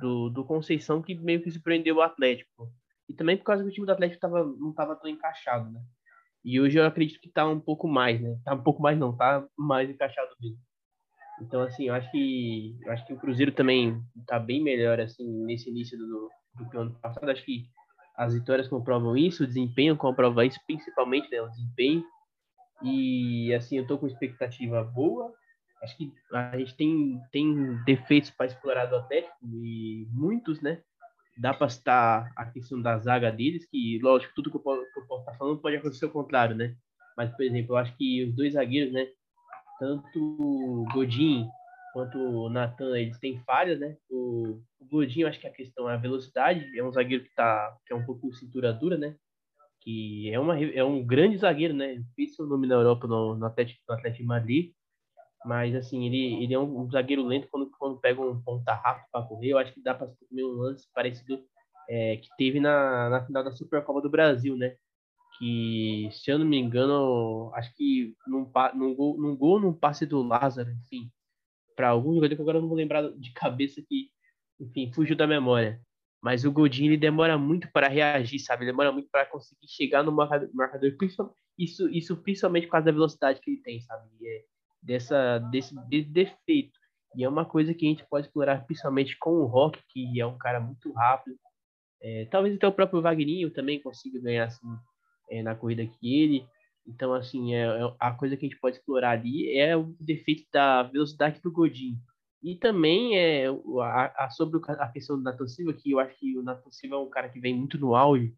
do, 0.00 0.30
do, 0.30 0.44
Conceição 0.44 1.00
que 1.00 1.14
meio 1.14 1.42
que 1.42 1.50
surpreendeu 1.50 1.96
o 1.96 2.02
Atlético. 2.02 2.70
E 3.08 3.14
também 3.14 3.36
por 3.36 3.44
causa 3.44 3.62
que 3.62 3.70
o 3.70 3.72
time 3.72 3.86
do 3.86 3.92
Atlético 3.92 4.20
tava, 4.20 4.44
não 4.44 4.70
estava 4.70 4.94
tão 4.94 5.08
encaixado, 5.08 5.70
né? 5.70 5.80
E 6.44 6.60
hoje 6.60 6.78
eu 6.78 6.84
acredito 6.84 7.20
que 7.20 7.30
tá 7.30 7.46
um 7.46 7.60
pouco 7.60 7.88
mais, 7.88 8.20
né? 8.20 8.38
Tá 8.44 8.54
um 8.54 8.62
pouco 8.62 8.82
mais 8.82 8.98
não, 8.98 9.16
tá 9.16 9.46
mais 9.56 9.88
encaixado 9.88 10.34
mesmo. 10.38 10.58
Então, 11.40 11.62
assim, 11.62 11.88
eu 11.88 11.94
acho 11.94 12.10
que 12.10 12.76
eu 12.84 12.92
acho 12.92 13.06
que 13.06 13.12
o 13.12 13.18
Cruzeiro 13.18 13.52
também 13.52 14.00
tá 14.26 14.38
bem 14.38 14.62
melhor, 14.62 15.00
assim, 15.00 15.26
nesse 15.44 15.70
início 15.70 15.98
do, 15.98 16.30
do 16.70 16.78
ano 16.78 16.94
passado. 17.00 17.30
Acho 17.30 17.44
que 17.44 17.64
as 18.16 18.34
vitórias 18.34 18.68
comprovam 18.68 19.16
isso, 19.16 19.44
o 19.44 19.46
desempenho 19.46 19.96
comprova 19.96 20.44
isso, 20.44 20.60
principalmente, 20.66 21.30
né? 21.30 21.40
O 21.40 21.48
desempenho 21.48 22.04
e 22.82 23.52
assim, 23.54 23.78
eu 23.78 23.86
tô 23.86 23.98
com 23.98 24.06
expectativa 24.06 24.82
boa. 24.82 25.32
Acho 25.82 25.96
que 25.96 26.12
a 26.32 26.58
gente 26.58 26.76
tem, 26.76 27.20
tem 27.32 27.82
defeitos 27.84 28.30
para 28.30 28.46
explorar 28.46 28.86
do 28.86 28.96
Atlético 28.96 29.34
e 29.42 30.06
muitos, 30.10 30.60
né? 30.60 30.82
Dá 31.38 31.54
para 31.54 31.70
citar 31.70 32.30
a 32.36 32.44
questão 32.44 32.80
da 32.82 32.98
zaga 32.98 33.32
deles, 33.32 33.66
que, 33.70 33.98
lógico, 34.02 34.34
tudo 34.34 34.50
que 34.50 34.56
eu 34.56 34.60
posso, 34.60 34.82
estar 34.82 35.32
tá 35.32 35.38
falando 35.38 35.60
pode 35.60 35.76
acontecer 35.76 36.04
o 36.04 36.10
contrário, 36.10 36.54
né? 36.54 36.76
Mas, 37.16 37.30
por 37.34 37.42
exemplo, 37.42 37.72
eu 37.72 37.76
acho 37.78 37.96
que 37.96 38.24
os 38.24 38.34
dois 38.34 38.52
zagueiros, 38.52 38.92
né? 38.92 39.06
Tanto 39.80 40.18
o 40.18 40.84
Godin 40.92 41.48
quanto 41.92 42.18
o 42.18 42.48
Natan, 42.48 42.96
eles 42.96 43.18
têm 43.18 43.40
falhas, 43.40 43.80
né? 43.80 43.96
O, 44.08 44.62
o 44.78 45.02
eu 45.02 45.26
acho 45.26 45.40
que 45.40 45.48
a 45.48 45.52
questão 45.52 45.90
é 45.90 45.94
a 45.94 45.96
velocidade, 45.96 46.78
é 46.78 46.84
um 46.84 46.92
zagueiro 46.92 47.24
que, 47.24 47.34
tá, 47.34 47.76
que 47.84 47.92
é 47.92 47.96
um 47.96 48.06
pouco 48.06 48.32
cintura 48.32 48.72
dura, 48.72 48.96
né? 48.96 49.16
que 49.80 50.32
é, 50.32 50.38
uma, 50.38 50.58
é 50.62 50.84
um 50.84 51.04
grande 51.04 51.38
zagueiro, 51.38 51.74
né? 51.74 52.02
Fez 52.14 52.34
seu 52.34 52.46
nome 52.46 52.66
na 52.66 52.74
Europa 52.74 53.06
no, 53.06 53.34
no, 53.34 53.46
Atlético, 53.46 53.80
no 53.88 53.94
Atlético 53.94 54.22
de 54.22 54.28
Madrid, 54.28 54.72
mas 55.44 55.74
assim, 55.74 56.06
ele, 56.06 56.42
ele 56.44 56.54
é 56.54 56.58
um, 56.58 56.80
um 56.80 56.90
zagueiro 56.90 57.24
lento 57.24 57.48
quando, 57.50 57.70
quando 57.78 58.00
pega 58.00 58.20
um 58.20 58.40
ponta 58.42 58.74
rápido 58.74 59.06
para 59.10 59.26
correr. 59.26 59.48
Eu 59.50 59.58
acho 59.58 59.72
que 59.72 59.82
dá 59.82 59.94
para 59.94 60.08
comer 60.28 60.44
um 60.44 60.52
lance 60.52 60.86
parecido 60.94 61.42
é, 61.88 62.16
que 62.18 62.28
teve 62.36 62.60
na, 62.60 63.08
na 63.08 63.24
final 63.24 63.42
da 63.42 63.50
Supercopa 63.50 64.00
do 64.02 64.10
Brasil, 64.10 64.56
né? 64.56 64.76
Que, 65.40 66.08
se 66.12 66.30
eu 66.30 66.38
não 66.38 66.46
me 66.46 66.58
engano, 66.58 67.50
acho 67.54 67.74
que 67.74 68.14
num, 68.26 68.50
num, 68.74 68.94
gol, 68.94 69.18
num 69.18 69.34
gol, 69.34 69.58
num 69.58 69.72
passe 69.72 70.04
do 70.04 70.22
Lázaro, 70.22 70.70
enfim, 70.70 71.10
para 71.74 71.88
algum 71.88 72.14
jogador 72.14 72.36
que 72.36 72.42
agora 72.42 72.58
eu 72.58 72.62
não 72.62 72.68
vou 72.68 72.76
lembrar 72.76 73.10
de 73.10 73.32
cabeça 73.32 73.82
que, 73.88 74.10
enfim, 74.60 74.92
fugiu 74.92 75.16
da 75.16 75.26
memória. 75.26 75.80
Mas 76.22 76.44
o 76.44 76.52
Godin 76.52 76.86
ele 76.86 76.98
demora 76.98 77.38
muito 77.38 77.72
para 77.72 77.88
reagir, 77.88 78.38
sabe? 78.38 78.64
Ele 78.64 78.72
demora 78.72 78.92
muito 78.92 79.08
para 79.10 79.24
conseguir 79.24 79.66
chegar 79.66 80.02
no 80.02 80.12
marcador, 80.12 80.50
marcador 80.52 80.94
isso, 81.58 81.88
isso 81.88 82.16
principalmente 82.18 82.66
por 82.66 82.72
causa 82.72 82.86
da 82.86 82.92
velocidade 82.92 83.40
que 83.40 83.50
ele 83.50 83.62
tem, 83.62 83.80
sabe? 83.80 84.06
É 84.22 84.44
dessa, 84.82 85.38
desse, 85.38 85.74
desse 85.88 86.08
defeito. 86.08 86.78
E 87.16 87.24
é 87.24 87.28
uma 87.28 87.44
coisa 87.44 87.74
que 87.74 87.86
a 87.86 87.88
gente 87.88 88.06
pode 88.08 88.26
explorar 88.26 88.64
principalmente 88.64 89.16
com 89.18 89.30
o 89.30 89.46
Rock, 89.46 89.80
que 89.88 90.20
é 90.20 90.26
um 90.26 90.38
cara 90.38 90.60
muito 90.60 90.92
rápido. 90.92 91.36
É, 92.00 92.26
talvez 92.26 92.54
até 92.54 92.66
o 92.66 92.72
próprio 92.72 93.02
Wagninho 93.02 93.50
também 93.50 93.80
consiga 93.80 94.20
ganhar 94.20 94.44
assim, 94.44 94.66
é, 95.30 95.42
na 95.42 95.54
corrida 95.54 95.86
que 95.86 96.22
ele. 96.22 96.44
Então, 96.86 97.14
assim, 97.14 97.54
é, 97.54 97.66
é, 97.66 97.94
a 97.98 98.12
coisa 98.12 98.36
que 98.36 98.46
a 98.46 98.48
gente 98.48 98.60
pode 98.60 98.76
explorar 98.76 99.10
ali 99.10 99.56
é 99.56 99.76
o 99.76 99.94
defeito 100.00 100.44
da 100.52 100.82
velocidade 100.82 101.40
do 101.40 101.52
Godin. 101.52 101.98
E 102.42 102.56
também 102.56 103.18
é 103.18 103.48
a, 103.48 104.24
a, 104.24 104.30
sobre 104.30 104.60
a 104.66 104.88
questão 104.88 105.16
do 105.16 105.22
Nathan 105.22 105.46
Silva, 105.46 105.74
que 105.74 105.90
eu 105.90 106.00
acho 106.00 106.18
que 106.18 106.38
o 106.38 106.42
Nathan 106.42 106.70
Silva 106.70 106.96
é 106.96 106.98
um 106.98 107.10
cara 107.10 107.28
que 107.28 107.38
vem 107.38 107.54
muito 107.54 107.78
no 107.78 107.94
auge 107.94 108.34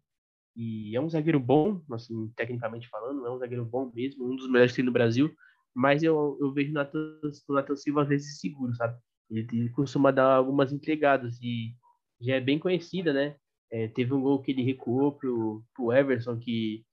e 0.55 0.95
é 0.95 1.01
um 1.01 1.09
zagueiro 1.09 1.39
bom, 1.39 1.81
assim, 1.91 2.31
tecnicamente 2.35 2.87
falando, 2.87 3.25
é 3.25 3.31
um 3.31 3.39
zagueiro 3.39 3.65
bom 3.65 3.91
mesmo, 3.93 4.31
um 4.31 4.35
dos 4.35 4.47
melhores 4.47 4.71
que 4.71 4.77
tem 4.77 4.85
no 4.85 4.91
Brasil, 4.91 5.33
mas 5.73 6.03
eu, 6.03 6.37
eu 6.39 6.53
vejo 6.53 6.71
o 6.71 6.73
Nathan, 6.73 6.99
o 7.47 7.53
Nathan 7.53 7.75
Silva 7.75 8.03
às 8.03 8.09
vezes 8.09 8.39
seguro, 8.39 8.75
sabe? 8.75 8.99
Ele, 9.31 9.47
ele, 9.51 9.69
costuma 9.69 10.11
dar 10.11 10.35
algumas 10.35 10.71
entregadas 10.71 11.39
e 11.41 11.73
já 12.21 12.35
é 12.35 12.41
bem 12.41 12.59
conhecida, 12.59 13.11
né? 13.11 13.35
É, 13.73 13.87
teve 13.87 14.13
um 14.13 14.21
gol 14.21 14.39
que 14.39 14.51
ele 14.51 14.61
recuou 14.61 15.13
pro, 15.13 15.63
pro 15.73 15.91
Everson, 15.91 16.37
que 16.37 16.85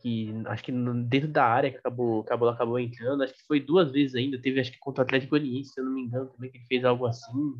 que 0.00 0.32
acho 0.46 0.62
que 0.62 0.72
dentro 0.72 1.28
da 1.28 1.44
área 1.44 1.70
que 1.70 1.78
acabou, 1.78 2.20
acabou, 2.20 2.48
acabou 2.48 2.78
entrando, 2.78 3.22
acho 3.22 3.34
que 3.34 3.46
foi 3.46 3.58
duas 3.58 3.90
vezes 3.90 4.14
ainda, 4.14 4.40
teve 4.40 4.60
acho 4.60 4.70
que 4.70 4.78
contra 4.78 5.02
o 5.02 5.04
Atlético 5.04 5.30
Goianiense, 5.30 5.72
se 5.72 5.80
eu 5.80 5.84
não 5.84 5.92
me 5.92 6.02
engano, 6.02 6.28
também 6.28 6.50
que 6.50 6.58
ele 6.58 6.66
fez 6.66 6.84
algo 6.84 7.06
assim. 7.06 7.54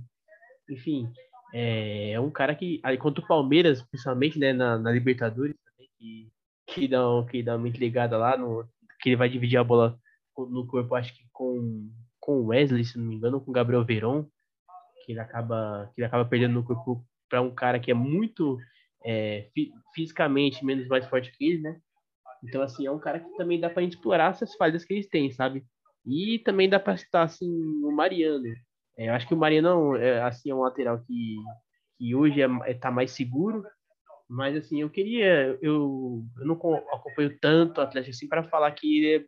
Enfim, 0.70 1.12
é, 1.52 2.12
é 2.12 2.20
um 2.20 2.30
cara 2.30 2.54
que, 2.54 2.80
aí 2.84 2.96
contra 2.96 3.24
o 3.24 3.26
Palmeiras, 3.26 3.82
principalmente, 3.82 4.38
né, 4.38 4.52
na, 4.52 4.78
na 4.78 4.92
Libertadores, 4.92 5.56
também, 5.64 5.88
que, 5.98 6.32
que, 6.66 6.88
dá, 6.88 7.00
que 7.28 7.42
dá 7.42 7.56
uma 7.56 7.68
entregada 7.68 8.16
lá, 8.16 8.36
no, 8.36 8.64
que 9.00 9.08
ele 9.08 9.16
vai 9.16 9.28
dividir 9.28 9.58
a 9.58 9.64
bola 9.64 9.98
no 10.38 10.66
corpo, 10.66 10.94
acho 10.94 11.12
que 11.14 11.24
com, 11.32 11.90
com 12.20 12.40
o 12.40 12.46
Wesley, 12.46 12.84
se 12.84 12.98
não 12.98 13.06
me 13.06 13.16
engano, 13.16 13.40
com 13.40 13.50
o 13.50 13.54
Gabriel 13.54 13.84
Veron, 13.84 14.24
que 15.04 15.12
ele 15.12 15.20
acaba, 15.20 15.90
que 15.94 16.00
ele 16.00 16.06
acaba 16.06 16.24
perdendo 16.24 16.54
no 16.54 16.64
corpo 16.64 17.04
para 17.30 17.40
um 17.40 17.54
cara 17.54 17.80
que 17.80 17.90
é 17.90 17.94
muito 17.94 18.58
é, 19.06 19.48
fisicamente 19.94 20.64
menos 20.64 20.86
mais 20.88 21.06
forte 21.06 21.32
que 21.32 21.46
ele, 21.46 21.62
né? 21.62 21.80
Então, 22.44 22.60
assim, 22.60 22.86
é 22.86 22.90
um 22.90 22.98
cara 22.98 23.20
que 23.20 23.36
também 23.36 23.60
dá 23.60 23.70
pra 23.70 23.82
gente 23.82 23.92
explorar 23.92 24.32
essas 24.32 24.54
falhas 24.56 24.84
que 24.84 24.92
eles 24.92 25.08
têm, 25.08 25.30
sabe? 25.30 25.64
E 26.06 26.38
também 26.40 26.68
dá 26.68 26.80
pra 26.80 26.96
citar, 26.96 27.24
assim, 27.24 27.48
o 27.84 27.92
Mariano. 27.92 28.46
É, 28.98 29.08
eu 29.08 29.14
acho 29.14 29.28
que 29.28 29.34
o 29.34 29.36
Mariano, 29.36 29.96
é, 29.96 30.22
assim, 30.22 30.50
é 30.50 30.54
um 30.54 30.60
lateral 30.60 30.98
que, 31.00 31.36
que 31.98 32.14
hoje 32.14 32.42
é, 32.42 32.48
é, 32.64 32.74
tá 32.74 32.90
mais 32.90 33.12
seguro, 33.12 33.62
mas, 34.28 34.56
assim, 34.56 34.80
eu 34.80 34.88
queria... 34.88 35.58
Eu, 35.60 36.24
eu 36.38 36.46
não 36.46 36.54
acompanho 36.54 37.38
tanto 37.40 37.78
o 37.78 37.82
Atlético, 37.82 38.14
assim, 38.14 38.28
para 38.28 38.44
falar 38.44 38.70
que 38.72 38.98
ele 38.98 39.16
é 39.16 39.26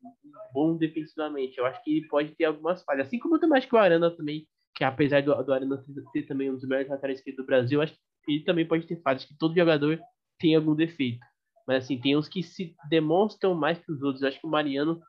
bom 0.53 0.76
defensivamente. 0.76 1.59
Eu 1.59 1.66
acho 1.66 1.82
que 1.82 1.98
ele 1.98 2.09
pode 2.09 2.34
ter 2.34 2.44
algumas 2.44 2.82
falhas. 2.82 3.07
Assim 3.07 3.18
como 3.18 3.36
eu 3.36 3.40
também 3.40 3.59
acho 3.59 3.68
que 3.68 3.74
o 3.74 3.78
Arana 3.78 4.11
também, 4.11 4.46
que 4.75 4.85
apesar 4.85 5.23
do, 5.23 5.35
do 5.43 5.53
Arana 5.53 5.85
ter 6.12 6.23
também 6.23 6.51
um 6.51 6.55
dos 6.55 6.66
melhores 6.66 6.91
laterais 6.91 7.23
do 7.37 7.45
Brasil, 7.45 7.83
acho 7.83 7.95
que 8.25 8.33
ele 8.33 8.45
também 8.45 8.66
pode 8.66 8.87
ter 8.87 9.01
falhas, 9.03 9.25
que 9.25 9.37
todo 9.37 9.55
jogador 9.55 10.01
tem 10.39 10.55
algum 10.55 10.75
defeito. 10.75 11.25
Mas 11.66 11.85
assim, 11.85 11.99
tem 11.99 12.16
uns 12.16 12.29
que 12.29 12.43
se 12.43 12.75
demonstram 12.89 13.55
mais 13.55 13.79
que 13.79 13.93
os 13.93 14.03
outros. 14.03 14.25
Acho 14.25 14.41
que 14.41 14.47
o 14.47 14.51
Mariano 14.51 15.01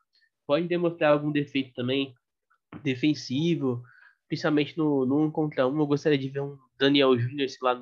pode 0.46 0.68
demonstrar 0.68 1.12
algum 1.12 1.32
defeito 1.32 1.72
também 1.74 2.14
defensivo, 2.82 3.82
principalmente 4.28 4.76
no, 4.76 5.04
no 5.04 5.24
um 5.24 5.30
contra 5.30 5.66
um. 5.66 5.78
Eu 5.78 5.86
gostaria 5.86 6.18
de 6.18 6.28
ver 6.28 6.40
um 6.40 6.56
Daniel 6.78 7.18
Júnior, 7.18 7.48
sei 7.48 7.58
lá, 7.62 7.80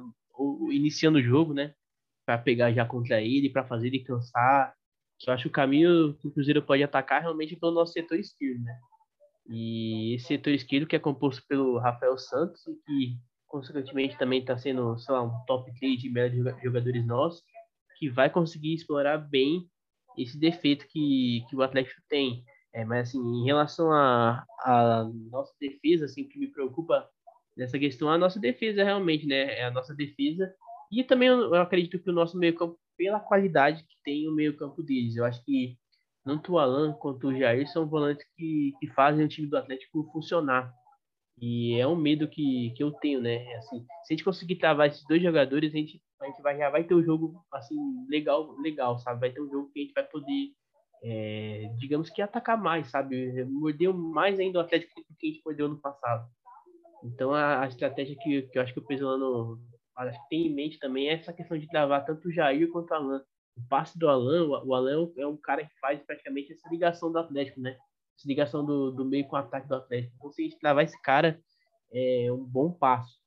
iniciando 0.70 1.18
o 1.18 1.22
jogo, 1.22 1.52
né? 1.52 1.74
Para 2.24 2.38
pegar 2.38 2.72
já 2.72 2.86
contra 2.86 3.20
ele, 3.20 3.50
para 3.50 3.64
fazer 3.64 3.88
ele 3.88 4.00
cansar. 4.00 4.74
Eu 5.26 5.32
acho 5.32 5.44
que 5.44 5.48
o 5.48 5.52
caminho 5.52 6.14
que 6.14 6.26
o 6.26 6.30
Cruzeiro 6.32 6.62
pode 6.62 6.82
atacar 6.82 7.20
realmente 7.20 7.54
é 7.54 7.58
pelo 7.58 7.72
nosso 7.72 7.92
setor 7.92 8.18
esquerdo, 8.18 8.62
né? 8.62 8.78
E 9.48 10.14
esse 10.14 10.26
setor 10.26 10.52
esquerdo 10.52 10.86
que 10.86 10.96
é 10.96 10.98
composto 10.98 11.42
pelo 11.48 11.78
Rafael 11.78 12.16
Santos 12.16 12.66
e 12.66 12.74
que 12.86 13.18
consequentemente 13.46 14.16
também 14.16 14.40
está 14.40 14.56
sendo, 14.56 14.96
sei 14.98 15.14
lá, 15.14 15.22
um 15.22 15.44
top 15.46 15.70
3 15.78 16.00
de 16.00 16.08
melhores 16.08 16.62
jogadores 16.62 17.06
nossos 17.06 17.42
que 17.98 18.08
vai 18.08 18.30
conseguir 18.30 18.74
explorar 18.74 19.18
bem 19.18 19.68
esse 20.16 20.38
defeito 20.38 20.86
que, 20.88 21.44
que 21.48 21.56
o 21.56 21.62
Atlético 21.62 22.00
tem. 22.08 22.44
É, 22.74 22.84
mas 22.84 23.08
assim, 23.08 23.18
em 23.18 23.44
relação 23.44 23.92
a, 23.92 24.44
a 24.60 25.04
nossa 25.30 25.52
defesa, 25.60 26.06
assim, 26.06 26.26
que 26.26 26.38
me 26.38 26.48
preocupa 26.48 27.06
nessa 27.56 27.78
questão 27.78 28.08
a 28.08 28.16
nossa 28.16 28.40
defesa 28.40 28.82
realmente, 28.82 29.26
né? 29.26 29.58
É 29.58 29.64
a 29.64 29.70
nossa 29.70 29.94
defesa. 29.94 30.52
E 30.90 31.04
também 31.04 31.28
eu, 31.28 31.54
eu 31.54 31.60
acredito 31.60 31.98
que 31.98 32.10
o 32.10 32.14
nosso 32.14 32.38
meio-campo, 32.38 32.78
pela 32.96 33.20
qualidade 33.20 33.82
que 33.82 33.96
tem 34.02 34.28
o 34.28 34.34
meio-campo 34.34 34.82
deles, 34.82 35.16
eu 35.16 35.24
acho 35.24 35.44
que 35.44 35.76
tanto 36.24 36.52
o 36.52 36.58
Alan 36.58 36.92
quanto 36.94 37.28
o 37.28 37.36
Jair 37.36 37.68
são 37.68 37.86
volantes 37.86 38.26
que, 38.36 38.72
que 38.80 38.86
fazem 38.88 39.24
o 39.24 39.28
time 39.28 39.48
do 39.48 39.56
Atlético 39.56 40.08
funcionar. 40.12 40.72
E 41.38 41.78
é 41.78 41.86
um 41.86 41.96
medo 41.96 42.28
que, 42.28 42.72
que 42.76 42.82
eu 42.82 42.92
tenho, 42.92 43.20
né? 43.20 43.54
Assim, 43.56 43.80
se 44.04 44.12
a 44.12 44.14
gente 44.14 44.24
conseguir 44.24 44.56
travar 44.56 44.88
esses 44.88 45.04
dois 45.06 45.22
jogadores, 45.22 45.74
a 45.74 45.76
gente 45.76 46.00
a 46.20 46.26
gente 46.26 46.40
vai, 46.40 46.56
já 46.56 46.70
vai 46.70 46.84
ter 46.84 46.94
um 46.94 47.02
jogo 47.02 47.44
assim 47.52 47.76
legal, 48.08 48.52
legal, 48.58 48.98
sabe? 48.98 49.20
Vai 49.20 49.30
ter 49.30 49.40
um 49.40 49.50
jogo 49.50 49.70
que 49.72 49.80
a 49.80 49.82
gente 49.82 49.92
vai 49.92 50.04
poder, 50.04 50.52
é, 51.02 51.68
digamos 51.78 52.10
que 52.10 52.22
atacar 52.22 52.56
mais, 52.56 52.90
sabe? 52.90 53.44
Mordeu 53.44 53.92
mais 53.92 54.38
ainda 54.38 54.58
o 54.58 54.62
Atlético 54.62 55.00
do 55.00 55.16
que 55.18 55.26
a 55.26 55.30
gente 55.30 55.42
mordeu 55.44 55.68
no 55.68 55.80
passado. 55.80 56.28
Então 57.02 57.34
a, 57.34 57.62
a 57.62 57.68
estratégia 57.68 58.16
que, 58.16 58.42
que 58.42 58.58
eu 58.58 58.62
acho 58.62 58.72
que 58.72 58.78
o 58.78 58.86
Pesolano 58.86 59.60
acho 59.96 60.22
que 60.22 60.28
tem 60.28 60.46
em 60.46 60.54
mente 60.54 60.78
também 60.78 61.08
é 61.08 61.14
essa 61.14 61.32
questão 61.32 61.58
de 61.58 61.68
travar 61.68 62.04
tanto 62.04 62.28
o 62.28 62.32
Jair 62.32 62.70
quanto 62.70 62.90
o 62.92 62.94
Alan. 62.94 63.22
O 63.56 63.62
passe 63.68 63.98
do 63.98 64.08
Alan, 64.08 64.46
o, 64.64 64.74
Alan 64.74 65.10
é 65.16 65.26
um 65.26 65.36
cara 65.36 65.64
que 65.64 65.78
faz 65.78 66.02
praticamente 66.02 66.52
essa 66.52 66.68
ligação 66.70 67.12
do 67.12 67.18
Atlético, 67.18 67.60
né? 67.60 67.76
Essa 68.18 68.28
ligação 68.28 68.64
do, 68.64 68.90
do 68.90 69.04
meio 69.04 69.26
com 69.26 69.36
o 69.36 69.38
ataque 69.38 69.68
do 69.68 69.74
Atlético. 69.74 70.14
Então, 70.16 70.32
se 70.32 70.42
a 70.42 70.44
gente 70.44 70.58
travar 70.58 70.84
esse 70.84 71.00
cara, 71.02 71.40
é 71.92 72.32
um 72.32 72.44
bom 72.44 72.72
passo. 72.72 73.20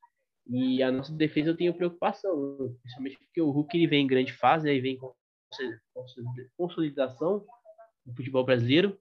E 0.48 0.82
a 0.84 0.92
nossa 0.92 1.14
defesa 1.14 1.50
eu 1.50 1.58
tenho 1.58 1.74
preocupação, 1.74 2.76
principalmente 2.82 3.18
porque 3.18 3.42
o 3.42 3.50
Hulk 3.50 3.76
ele 3.76 3.88
vem 3.88 4.04
em 4.04 4.08
grande 4.08 4.34
fase, 4.34 4.70
aí 4.70 4.80
vem 4.80 4.98
com 4.98 5.14
consolidação 6.58 7.44
do 8.06 8.16
futebol 8.16 8.44
brasileiro 8.44 9.00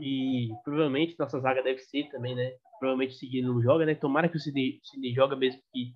e 0.00 0.50
provavelmente 0.62 1.16
nossa 1.18 1.40
zaga 1.40 1.62
deve 1.62 1.80
ser 1.80 2.08
também, 2.10 2.34
né? 2.34 2.52
provavelmente 2.78 3.14
o 3.14 3.18
Sidney 3.18 3.42
não 3.42 3.60
joga, 3.60 3.86
né? 3.86 3.94
Tomara 3.94 4.28
que 4.28 4.36
o 4.36 4.40
Sidney, 4.40 4.80
o 4.82 4.86
Sidney 4.86 5.12
joga 5.12 5.36
mesmo 5.36 5.60
que, 5.72 5.92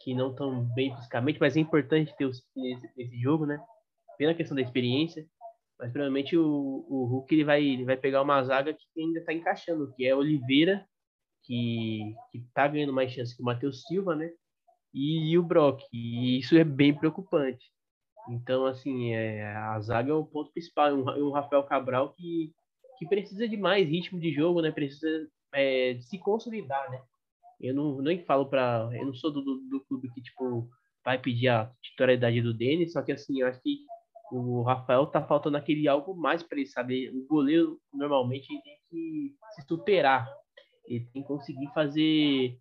que 0.00 0.14
não 0.14 0.34
tão 0.34 0.64
bem 0.74 0.94
fisicamente, 0.94 1.40
mas 1.40 1.56
é 1.56 1.60
importante 1.60 2.14
ter 2.16 2.24
o 2.24 2.34
Sidney 2.34 2.74
nesse, 2.74 2.90
nesse 2.96 3.20
jogo, 3.20 3.46
né? 3.46 3.58
Pela 4.18 4.34
questão 4.34 4.54
da 4.54 4.62
experiência. 4.62 5.26
Mas 5.78 5.92
provavelmente 5.92 6.36
o, 6.36 6.86
o 6.88 7.04
Hulk 7.04 7.34
ele 7.34 7.44
vai, 7.44 7.62
ele 7.62 7.84
vai 7.84 7.96
pegar 7.96 8.22
uma 8.22 8.42
zaga 8.42 8.72
que 8.72 9.00
ainda 9.00 9.18
está 9.18 9.32
encaixando, 9.32 9.92
que 9.94 10.06
é 10.06 10.14
Oliveira, 10.14 10.86
que, 11.44 12.14
que 12.32 12.40
tá 12.54 12.66
ganhando 12.66 12.92
mais 12.92 13.12
chance 13.12 13.36
que 13.36 13.42
o 13.42 13.44
Matheus 13.44 13.82
Silva, 13.82 14.16
né? 14.16 14.30
E, 14.92 15.30
e, 15.30 15.38
o 15.38 15.42
Brock. 15.42 15.82
E 15.92 16.38
isso 16.38 16.56
é 16.56 16.64
bem 16.64 16.94
preocupante. 16.94 17.70
Então, 18.30 18.64
assim, 18.66 19.12
é, 19.12 19.46
a 19.54 19.78
zaga 19.80 20.10
é 20.10 20.14
o 20.14 20.24
ponto 20.24 20.50
principal. 20.52 20.94
Um, 20.94 21.26
um 21.26 21.30
Rafael 21.30 21.62
Cabral 21.64 22.14
que, 22.14 22.52
que 22.98 23.06
precisa 23.06 23.46
de 23.46 23.56
mais 23.56 23.86
ritmo 23.86 24.18
de 24.18 24.32
jogo, 24.32 24.62
né? 24.62 24.70
Precisa 24.70 25.28
é, 25.52 25.94
de 25.94 26.02
se 26.04 26.18
consolidar, 26.18 26.90
né? 26.90 27.00
Eu 27.60 27.74
não 27.74 28.00
nem 28.02 28.24
falo 28.24 28.46
para, 28.46 28.88
eu 28.92 29.06
não 29.06 29.14
sou 29.14 29.30
do, 29.30 29.42
do, 29.42 29.60
do, 29.68 29.84
clube 29.86 30.10
que 30.12 30.20
tipo 30.20 30.68
vai 31.04 31.18
pedir 31.18 31.48
a 31.48 31.72
titularidade 31.82 32.42
do 32.42 32.52
Denis, 32.52 32.92
só 32.92 33.00
que 33.00 33.12
assim, 33.12 33.40
eu 33.40 33.46
acho 33.46 33.62
que 33.62 33.78
o 34.32 34.62
Rafael 34.62 35.06
tá 35.06 35.22
faltando 35.22 35.56
aquele 35.56 35.86
algo 35.88 36.14
mais 36.14 36.42
para 36.42 36.58
ele 36.58 36.66
saber. 36.66 37.10
O 37.14 37.26
goleiro 37.26 37.80
normalmente 37.92 38.48
tem 38.48 38.76
que 38.90 39.34
se 39.54 39.62
superar. 39.66 40.28
Ele 40.86 41.04
tem 41.12 41.22
que 41.22 41.28
conseguir 41.28 41.68
fazer 41.72 42.58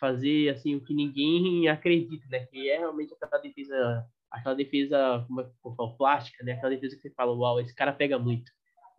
fazer 0.00 0.50
assim 0.50 0.76
o 0.76 0.84
que 0.84 0.94
ninguém 0.94 1.68
acredita, 1.68 2.24
né? 2.30 2.46
Que 2.46 2.70
é 2.70 2.78
realmente 2.78 3.12
aquela 3.14 3.42
defesa, 3.42 4.06
aquela 4.30 4.54
defesa 4.54 5.24
como 5.26 5.40
é 5.40 5.44
que 5.44 5.76
falo, 5.76 5.96
plástica, 5.96 6.44
né? 6.44 6.52
Aquela 6.52 6.70
defesa 6.70 6.96
que 6.96 7.02
você 7.02 7.10
fala, 7.14 7.34
uau, 7.34 7.60
esse 7.60 7.74
cara 7.74 7.92
pega 7.92 8.18
muito. 8.18 8.50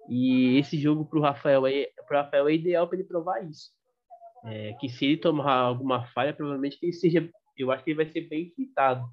E 0.10 0.58
esse 0.58 0.78
jogo 0.78 1.06
pro 1.06 1.22
Rafael 1.22 1.66
é 1.68 1.88
pro 2.08 2.18
Rafael 2.18 2.50
é 2.50 2.54
ideal 2.54 2.88
para 2.88 2.98
ele 2.98 3.08
provar 3.08 3.42
isso. 3.48 3.70
É, 4.46 4.74
que 4.74 4.90
se 4.90 5.06
ele 5.06 5.18
tomar 5.18 5.54
alguma 5.54 6.06
falha, 6.08 6.34
provavelmente 6.34 6.78
ele 6.82 6.94
seja, 6.94 7.30
eu 7.58 7.72
acho 7.72 7.84
que 7.84 7.92
ele 7.92 7.98
vai 8.04 8.12
ser 8.12 8.22
bem 8.28 8.50
quitado. 8.52 9.06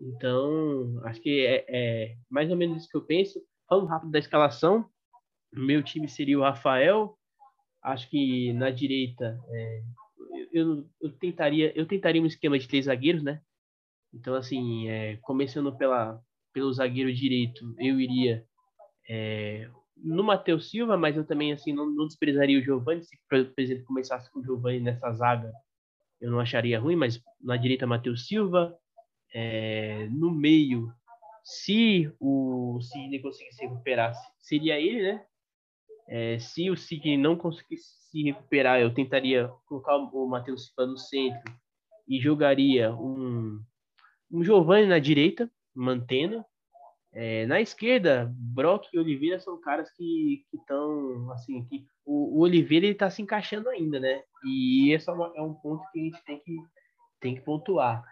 Então, 0.00 1.00
acho 1.04 1.20
que 1.20 1.46
é, 1.46 1.64
é, 1.68 2.16
mais 2.30 2.50
ou 2.50 2.56
menos 2.56 2.78
isso 2.78 2.88
que 2.88 2.96
eu 2.96 3.04
penso. 3.04 3.40
Falando 3.68 3.88
rápido 3.88 4.10
da 4.10 4.18
escalação, 4.18 4.88
meu 5.52 5.82
time 5.82 6.08
seria 6.08 6.38
o 6.38 6.42
Rafael. 6.42 7.16
Acho 7.82 8.08
que 8.10 8.52
na 8.52 8.70
direita 8.70 9.38
é, 9.48 9.82
eu, 10.52 10.86
eu, 11.00 11.12
tentaria 11.12 11.72
eu 11.76 11.86
tentaria 11.86 12.22
um 12.22 12.26
esquema 12.26 12.58
de 12.58 12.68
três 12.68 12.84
zagueiros, 12.86 13.22
né? 13.22 13.40
Então, 14.12 14.34
assim, 14.34 14.88
é, 14.88 15.16
começando 15.22 15.76
pela, 15.76 16.20
pelo 16.52 16.72
zagueiro 16.72 17.12
direito, 17.12 17.74
eu 17.78 18.00
iria 18.00 18.44
é, 19.08 19.68
no 19.96 20.22
Matheus 20.22 20.70
Silva, 20.70 20.96
mas 20.96 21.16
eu 21.16 21.26
também 21.26 21.52
assim 21.52 21.72
não, 21.72 21.88
não 21.90 22.06
desprezaria 22.06 22.58
o 22.58 22.62
Giovani. 22.62 23.02
Se, 23.04 23.16
por 23.28 23.52
exemplo, 23.58 23.84
começasse 23.84 24.30
com 24.30 24.40
o 24.40 24.44
Giovani 24.44 24.80
nessa 24.80 25.10
zaga, 25.12 25.52
eu 26.20 26.30
não 26.30 26.40
acharia 26.40 26.80
ruim, 26.80 26.96
mas 26.96 27.22
na 27.40 27.56
direita, 27.56 27.86
Matheus 27.86 28.26
Silva, 28.26 28.76
é, 29.34 30.06
no 30.10 30.30
meio, 30.30 30.92
se 31.44 32.12
o 32.18 32.80
Sidney 32.80 33.20
conseguisse 33.20 33.62
recuperar, 33.62 34.14
seria 34.38 34.80
ele, 34.80 35.02
né? 35.02 35.24
É, 36.08 36.38
se 36.38 36.70
o 36.70 36.76
Sidney 36.76 37.16
não 37.16 37.36
conseguisse 37.36 37.84
se 38.10 38.22
recuperar, 38.22 38.80
eu 38.80 38.94
tentaria 38.94 39.48
colocar 39.66 39.96
o 39.96 40.28
Matheus 40.28 40.66
Silva 40.66 40.86
no 40.86 40.96
centro 40.96 41.52
e 42.08 42.20
jogaria 42.20 42.94
um, 42.94 43.60
um 44.30 44.44
Giovanni 44.44 44.86
na 44.86 44.98
direita, 44.98 45.50
mantendo. 45.74 46.44
É, 47.12 47.46
na 47.46 47.60
esquerda, 47.60 48.30
Brock 48.36 48.88
e 48.92 48.98
Oliveira 48.98 49.40
são 49.40 49.60
caras 49.60 49.90
que 49.92 50.44
estão, 50.52 51.30
assim, 51.32 51.64
que 51.64 51.86
o, 52.04 52.38
o 52.38 52.42
Oliveira 52.42 52.86
ele 52.86 52.94
tá 52.94 53.08
se 53.08 53.22
encaixando 53.22 53.68
ainda, 53.68 53.98
né? 53.98 54.22
E 54.44 54.92
esse 54.92 55.08
é, 55.08 55.12
uma, 55.12 55.32
é 55.34 55.42
um 55.42 55.54
ponto 55.54 55.82
que 55.92 56.00
a 56.00 56.02
gente 56.04 56.24
tem 56.24 56.38
que, 56.40 56.56
tem 57.20 57.34
que 57.34 57.40
pontuar. 57.40 58.04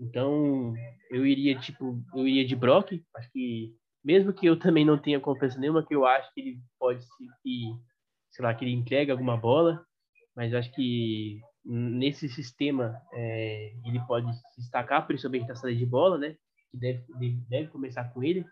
Então, 0.00 0.74
eu 1.10 1.26
iria, 1.26 1.58
tipo, 1.58 2.00
eu 2.14 2.26
iria 2.26 2.46
de 2.46 2.54
Brock, 2.54 3.02
acho 3.16 3.30
que, 3.32 3.74
mesmo 4.04 4.32
que 4.32 4.46
eu 4.46 4.58
também 4.58 4.84
não 4.84 4.96
tenha 4.96 5.18
confiança 5.18 5.58
nenhuma, 5.58 5.84
que 5.84 5.94
eu 5.94 6.06
acho 6.06 6.32
que 6.32 6.40
ele 6.40 6.60
pode 6.78 7.02
se, 7.02 7.26
que, 7.42 7.72
sei 8.30 8.44
lá, 8.44 8.54
que 8.54 8.64
ele 8.64 8.72
entregue 8.72 9.10
alguma 9.10 9.36
bola, 9.36 9.84
mas 10.36 10.54
acho 10.54 10.72
que 10.72 11.40
nesse 11.64 12.28
sistema 12.28 13.00
é, 13.12 13.72
ele 13.84 14.00
pode 14.06 14.32
se 14.32 14.60
destacar, 14.60 15.06
principalmente 15.06 15.48
na 15.48 15.56
saída 15.56 15.78
de 15.78 15.86
bola, 15.86 16.16
né? 16.16 16.36
Que 16.70 16.78
deve, 16.78 17.04
deve 17.48 17.68
começar 17.68 18.04
com 18.12 18.22
ele. 18.22 18.44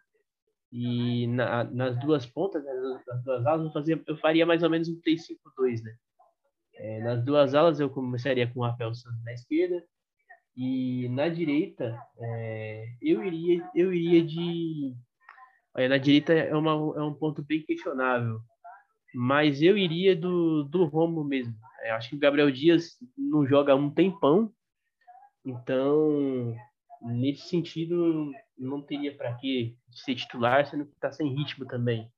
E 0.72 1.28
na, 1.28 1.64
nas 1.64 1.98
duas 2.00 2.26
pontas, 2.26 2.64
né, 2.64 2.72
nas 3.06 3.22
duas 3.22 3.46
alas, 3.46 3.64
eu, 3.66 3.72
fazia, 3.72 4.02
eu 4.06 4.16
faria 4.16 4.44
mais 4.44 4.62
ou 4.62 4.70
menos 4.70 4.88
um 4.88 5.00
3-5-2, 5.00 5.82
né? 5.82 5.96
É, 6.74 7.00
nas 7.02 7.24
duas 7.24 7.54
alas 7.54 7.80
eu 7.80 7.88
começaria 7.88 8.46
com 8.52 8.60
o 8.60 8.62
Rafael 8.64 8.94
Santos 8.94 9.22
na 9.24 9.32
esquerda, 9.32 9.82
e 10.56 11.08
na 11.10 11.28
direita, 11.28 11.98
é, 12.18 12.86
eu 13.02 13.22
iria 13.22 13.70
eu 13.74 13.92
iria 13.92 14.24
de. 14.24 14.94
Olha, 15.74 15.90
na 15.90 15.98
direita 15.98 16.32
é, 16.32 16.54
uma, 16.56 16.70
é 16.70 17.02
um 17.02 17.12
ponto 17.12 17.44
bem 17.44 17.62
questionável, 17.62 18.40
mas 19.14 19.60
eu 19.60 19.76
iria 19.76 20.16
do, 20.16 20.64
do 20.64 20.86
Romo 20.86 21.22
mesmo. 21.22 21.54
É, 21.82 21.90
acho 21.90 22.08
que 22.08 22.16
o 22.16 22.18
Gabriel 22.18 22.50
Dias 22.50 22.96
não 23.16 23.46
joga 23.46 23.72
há 23.72 23.76
um 23.76 23.90
tempão, 23.90 24.50
então 25.44 26.56
nesse 27.02 27.48
sentido 27.48 28.32
não 28.56 28.80
teria 28.80 29.14
para 29.14 29.34
que 29.34 29.76
ser 29.90 30.14
titular, 30.14 30.66
sendo 30.66 30.86
que 30.86 30.94
está 30.94 31.12
sem 31.12 31.34
ritmo 31.34 31.66
também. 31.66 32.10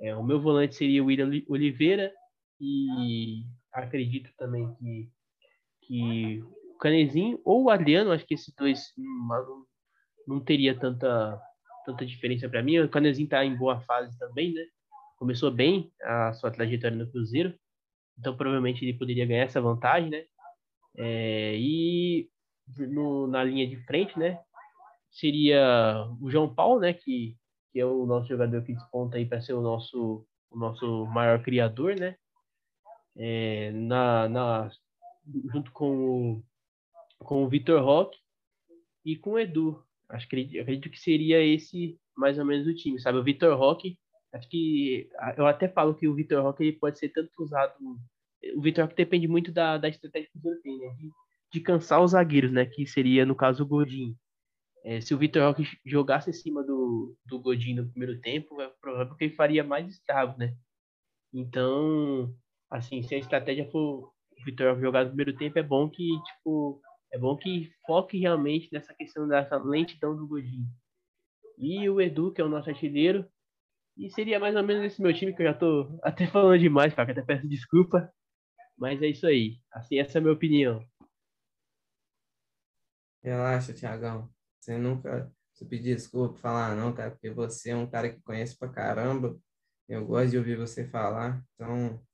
É, 0.00 0.16
o 0.16 0.24
meu 0.24 0.40
volante 0.40 0.74
seria 0.74 1.02
o 1.02 1.06
William 1.06 1.30
Oliveira 1.48 2.10
e 2.58 3.44
acredito 3.70 4.32
também 4.36 4.74
que, 4.74 5.10
que 5.82 6.44
Canezinho 6.84 7.40
ou 7.46 7.64
o 7.64 7.70
Adriano, 7.70 8.12
acho 8.12 8.26
que 8.26 8.34
esses 8.34 8.54
dois 8.54 8.92
não, 8.94 9.64
não 10.28 10.40
teria 10.40 10.78
tanta, 10.78 11.40
tanta 11.86 12.04
diferença 12.04 12.46
para 12.46 12.62
mim. 12.62 12.78
O 12.78 12.90
Canezinho 12.90 13.24
está 13.24 13.42
em 13.42 13.56
boa 13.56 13.80
fase 13.80 14.18
também, 14.18 14.52
né? 14.52 14.62
Começou 15.16 15.50
bem 15.50 15.90
a 16.02 16.34
sua 16.34 16.50
trajetória 16.50 16.94
no 16.94 17.10
Cruzeiro, 17.10 17.58
então 18.18 18.36
provavelmente 18.36 18.84
ele 18.84 18.98
poderia 18.98 19.24
ganhar 19.24 19.44
essa 19.44 19.62
vantagem, 19.62 20.10
né? 20.10 20.24
É, 20.98 21.56
e 21.56 22.28
no, 22.76 23.26
na 23.28 23.42
linha 23.42 23.66
de 23.66 23.78
frente, 23.86 24.18
né? 24.18 24.38
Seria 25.10 26.06
o 26.20 26.30
João 26.30 26.54
Paulo, 26.54 26.80
né? 26.80 26.92
Que, 26.92 27.34
que 27.72 27.80
é 27.80 27.86
o 27.86 28.04
nosso 28.04 28.28
jogador 28.28 28.62
que 28.62 28.74
desponta 28.74 29.16
aí 29.16 29.24
para 29.24 29.40
ser 29.40 29.54
o 29.54 29.62
nosso, 29.62 30.26
o 30.50 30.58
nosso 30.58 31.06
maior 31.06 31.42
criador, 31.42 31.98
né? 31.98 32.14
É, 33.16 33.70
na, 33.72 34.28
na, 34.28 34.70
junto 35.50 35.72
com 35.72 36.32
o 36.32 36.44
com 37.24 37.44
o 37.44 37.48
Vitor 37.48 37.82
Roque 37.82 38.18
e 39.04 39.16
com 39.16 39.32
o 39.32 39.38
Edu. 39.38 39.82
Acho 40.08 40.28
que 40.28 40.60
acredito 40.60 40.90
que 40.90 41.00
seria 41.00 41.42
esse 41.42 41.98
mais 42.16 42.38
ou 42.38 42.44
menos 42.44 42.66
o 42.66 42.74
time, 42.74 43.00
sabe? 43.00 43.18
O 43.18 43.24
Vitor 43.24 43.56
Roque, 43.58 43.98
acho 44.32 44.48
que 44.48 45.08
eu 45.36 45.46
até 45.46 45.68
falo 45.68 45.94
que 45.94 46.06
o 46.06 46.14
Vitor 46.14 46.42
Roque 46.42 46.62
ele 46.62 46.72
pode 46.78 46.98
ser 46.98 47.08
tanto 47.08 47.30
usado. 47.38 47.74
O 48.54 48.62
Vitor 48.62 48.84
Roque 48.84 48.96
depende 48.96 49.26
muito 49.26 49.50
da, 49.50 49.78
da 49.78 49.88
estratégia 49.88 50.30
que 50.30 50.38
o 50.38 50.62
tem, 50.62 50.78
né? 50.78 50.94
De, 50.98 51.10
de, 51.52 51.60
cansar 51.60 52.02
os 52.02 52.12
zagueiros, 52.12 52.52
né? 52.52 52.66
Que 52.66 52.86
seria 52.86 53.26
no 53.26 53.34
caso 53.34 53.64
o 53.64 53.66
Godinho. 53.66 54.16
É, 54.84 55.00
se 55.00 55.14
o 55.14 55.18
Vitor 55.18 55.42
Roque 55.42 55.66
jogasse 55.84 56.30
em 56.30 56.34
cima 56.34 56.62
do, 56.62 57.16
do 57.24 57.40
Godinho 57.40 57.82
no 57.82 57.90
primeiro 57.90 58.20
tempo, 58.20 58.60
é 58.60 58.68
provável 58.80 59.16
que 59.16 59.24
ele 59.24 59.34
faria 59.34 59.64
mais 59.64 59.88
estrago, 59.88 60.38
né? 60.38 60.54
Então, 61.32 62.32
assim, 62.70 63.02
se 63.02 63.14
a 63.14 63.18
estratégia 63.18 63.68
for 63.70 64.12
o 64.40 64.44
Vitor 64.44 64.68
Roque 64.68 64.82
jogar 64.82 65.04
no 65.04 65.08
primeiro 65.08 65.36
tempo, 65.36 65.58
é 65.58 65.62
bom 65.62 65.88
que, 65.88 66.06
tipo, 66.22 66.80
é 67.14 67.18
bom 67.18 67.36
que 67.36 67.72
foque 67.86 68.18
realmente 68.18 68.68
nessa 68.72 68.92
questão 68.92 69.28
dessa 69.28 69.56
lentidão 69.56 70.16
do 70.16 70.26
Godinho. 70.26 70.66
E 71.56 71.88
o 71.88 72.00
Edu, 72.00 72.32
que 72.32 72.40
é 72.40 72.44
o 72.44 72.48
nosso 72.48 72.68
artilheiro. 72.68 73.24
E 73.96 74.10
seria 74.10 74.40
mais 74.40 74.56
ou 74.56 74.64
menos 74.64 74.84
esse 74.84 75.00
meu 75.00 75.14
time, 75.14 75.32
que 75.32 75.40
eu 75.40 75.46
já 75.46 75.54
tô 75.54 75.96
até 76.02 76.26
falando 76.26 76.58
demais, 76.58 76.92
cara, 76.92 77.12
até 77.12 77.22
peço 77.22 77.48
desculpa. 77.48 78.12
Mas 78.76 79.00
é 79.00 79.06
isso 79.06 79.24
aí. 79.28 79.60
Assim, 79.72 80.00
essa 80.00 80.18
é 80.18 80.20
a 80.20 80.22
minha 80.22 80.34
opinião. 80.34 80.84
Relaxa, 83.22 83.72
Tiagão. 83.72 84.28
Você 84.58 84.76
nunca 84.76 85.32
se 85.52 85.64
pedir 85.64 85.94
desculpa, 85.94 86.36
falar 86.40 86.74
não, 86.74 86.92
cara, 86.92 87.12
porque 87.12 87.30
você 87.30 87.70
é 87.70 87.76
um 87.76 87.88
cara 87.88 88.12
que 88.12 88.20
conhece 88.22 88.58
pra 88.58 88.68
caramba. 88.68 89.38
Eu 89.88 90.04
gosto 90.04 90.32
de 90.32 90.38
ouvir 90.38 90.56
você 90.56 90.84
falar, 90.88 91.44
então 91.54 92.04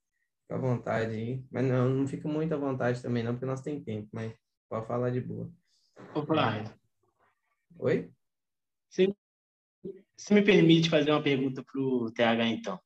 fica 0.43 0.57
à 0.57 0.59
vontade 0.59 1.13
aí. 1.13 1.43
Mas 1.51 1.65
não, 1.65 1.89
não 1.89 2.07
fica 2.07 2.29
muito 2.29 2.53
à 2.53 2.59
vontade 2.59 3.01
também, 3.01 3.23
não, 3.23 3.33
porque 3.33 3.47
nós 3.47 3.63
tem 3.63 3.83
tempo, 3.83 4.11
mas 4.13 4.35
Pode 4.71 4.87
falar 4.87 5.11
de 5.11 5.21
boa. 5.21 5.51
Opa. 6.15 6.65
Oi? 7.81 8.09
Se, 8.89 9.13
se 10.17 10.33
me 10.33 10.43
permite 10.43 10.89
fazer 10.89 11.11
uma 11.11 11.23
pergunta 11.23 11.61
para 11.61 11.81
o 11.81 12.09
TH, 12.13 12.47
então. 12.47 12.81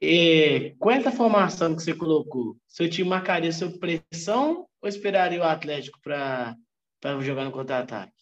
É, 0.00 0.70
com 0.78 0.90
essa 0.90 1.12
formação 1.12 1.76
que 1.76 1.82
você 1.82 1.94
colocou, 1.94 2.56
seu 2.66 2.88
time 2.88 3.10
marcaria 3.10 3.52
sob 3.52 3.78
pressão 3.78 4.66
ou 4.80 4.88
esperaria 4.88 5.40
o 5.40 5.44
Atlético 5.44 6.00
para 6.00 6.56
jogar 7.20 7.44
no 7.44 7.52
contra-ataque? 7.52 8.14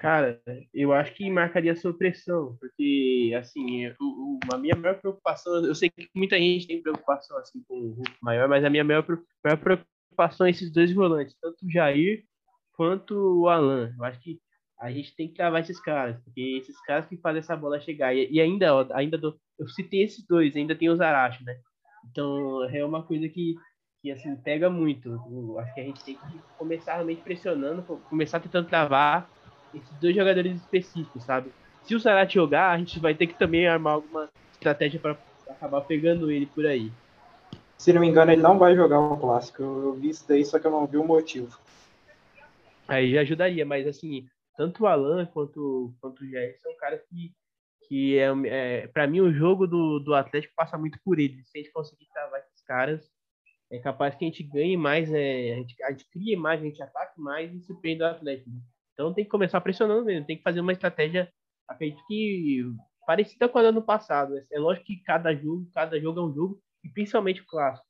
Cara, 0.00 0.40
eu 0.72 0.94
acho 0.94 1.14
que 1.14 1.30
marcaria 1.30 1.76
supressão, 1.76 2.56
porque, 2.58 3.34
assim, 3.38 3.86
o, 4.00 4.38
a 4.52 4.56
minha 4.56 4.74
maior 4.74 4.98
preocupação, 4.98 5.64
eu 5.64 5.74
sei 5.74 5.90
que 5.90 6.08
muita 6.14 6.38
gente 6.38 6.66
tem 6.66 6.82
preocupação, 6.82 7.36
assim, 7.36 7.62
com 7.68 7.74
o 7.74 7.92
Hulk 7.92 8.16
maior, 8.22 8.48
mas 8.48 8.64
a 8.64 8.70
minha 8.70 8.82
maior, 8.82 9.06
maior 9.44 9.58
preocupação 10.12 10.46
esses 10.46 10.70
dois 10.70 10.92
volantes, 10.92 11.36
tanto 11.40 11.64
o 11.64 11.70
Jair 11.70 12.24
quanto 12.72 13.14
o 13.14 13.48
Alan. 13.48 13.92
Eu 13.96 14.04
acho 14.04 14.20
que 14.20 14.38
a 14.78 14.90
gente 14.90 15.14
tem 15.14 15.28
que 15.28 15.34
travar 15.34 15.60
esses 15.60 15.80
caras, 15.80 16.18
porque 16.24 16.40
esses 16.40 16.80
caras 16.82 17.06
que 17.06 17.16
fazem 17.16 17.40
essa 17.40 17.56
bola 17.56 17.80
chegar, 17.80 18.14
e, 18.14 18.28
e 18.30 18.40
ainda, 18.40 18.74
ó, 18.74 18.86
ainda 18.92 19.16
do, 19.16 19.38
eu 19.58 19.68
citei 19.68 20.02
esses 20.02 20.26
dois, 20.26 20.56
ainda 20.56 20.74
tem 20.74 20.90
o 20.90 20.96
Zaracho, 20.96 21.44
né? 21.44 21.56
Então, 22.10 22.64
é 22.64 22.84
uma 22.84 23.02
coisa 23.02 23.28
que, 23.28 23.54
que 24.00 24.10
assim, 24.10 24.34
pega 24.36 24.68
muito. 24.68 25.08
Eu 25.30 25.58
acho 25.60 25.72
que 25.74 25.80
a 25.80 25.84
gente 25.84 26.04
tem 26.04 26.14
que 26.16 26.38
começar 26.58 26.94
realmente 26.94 27.22
pressionando, 27.22 27.82
começar 27.82 28.40
tentando 28.40 28.68
travar 28.68 29.30
esses 29.72 29.98
dois 30.00 30.14
jogadores 30.14 30.56
específicos, 30.56 31.22
sabe? 31.22 31.52
Se 31.84 31.94
o 31.94 31.98
Zarate 31.98 32.34
jogar, 32.34 32.72
a 32.72 32.78
gente 32.78 32.98
vai 32.98 33.14
ter 33.14 33.28
que 33.28 33.38
também 33.38 33.66
armar 33.66 33.94
alguma 33.94 34.28
estratégia 34.52 34.98
para 34.98 35.16
acabar 35.48 35.80
pegando 35.82 36.30
ele 36.30 36.46
por 36.46 36.66
aí. 36.66 36.92
Se 37.82 37.92
não 37.92 38.00
me 38.00 38.06
engano, 38.06 38.30
ele 38.30 38.40
não 38.40 38.60
vai 38.60 38.76
jogar 38.76 39.00
o 39.00 39.18
clássico. 39.18 39.60
Eu 39.60 39.92
vi 39.94 40.10
isso 40.10 40.24
daí, 40.28 40.44
só 40.44 40.56
que 40.56 40.64
eu 40.64 40.70
não 40.70 40.86
vi 40.86 40.98
o 40.98 41.04
motivo. 41.04 41.58
Aí 42.86 43.18
ajudaria, 43.18 43.66
mas 43.66 43.88
assim, 43.88 44.24
tanto 44.56 44.84
o 44.84 44.86
Alan 44.86 45.26
quanto, 45.26 45.92
quanto 46.00 46.22
o 46.22 46.30
Jair 46.30 46.56
são 46.60 46.76
caras 46.76 47.02
que, 47.10 47.32
que 47.88 48.16
é, 48.16 48.30
é 48.46 48.86
para 48.86 49.08
mim 49.08 49.18
o 49.18 49.32
jogo 49.32 49.66
do, 49.66 49.98
do 49.98 50.14
Atlético 50.14 50.54
passa 50.56 50.78
muito 50.78 50.96
por 51.04 51.18
eles. 51.18 51.50
Se 51.50 51.58
a 51.58 51.60
gente 51.60 51.72
conseguir 51.72 52.06
travar 52.14 52.38
esses 52.38 52.62
caras, 52.62 53.10
é 53.68 53.80
capaz 53.80 54.14
que 54.14 54.24
a 54.24 54.28
gente 54.28 54.44
ganhe 54.44 54.76
mais, 54.76 55.12
é, 55.12 55.54
a, 55.54 55.56
gente, 55.56 55.82
a 55.82 55.90
gente 55.90 56.08
crie 56.08 56.36
mais, 56.36 56.60
a 56.60 56.64
gente 56.64 56.80
ataque 56.80 57.20
mais 57.20 57.52
e 57.52 57.62
surpreenda 57.62 58.04
o 58.04 58.10
Atlético. 58.12 58.50
Então 58.92 59.12
tem 59.12 59.24
que 59.24 59.30
começar 59.30 59.60
pressionando 59.60 60.04
mesmo, 60.04 60.24
tem 60.24 60.36
que 60.36 60.44
fazer 60.44 60.60
uma 60.60 60.70
estratégia, 60.70 61.28
acredito 61.66 62.06
que 62.06 62.64
parecida 63.04 63.48
com 63.48 63.58
a 63.58 63.62
do 63.62 63.68
ano 63.70 63.82
passado. 63.82 64.40
É 64.52 64.58
lógico 64.60 64.86
que 64.86 65.02
cada 65.02 65.34
jogo, 65.34 65.68
cada 65.74 65.98
jogo 65.98 66.20
é 66.20 66.22
um 66.22 66.32
jogo, 66.32 66.62
e 66.84 66.88
principalmente 66.88 67.40
o 67.40 67.46
clássico. 67.46 67.86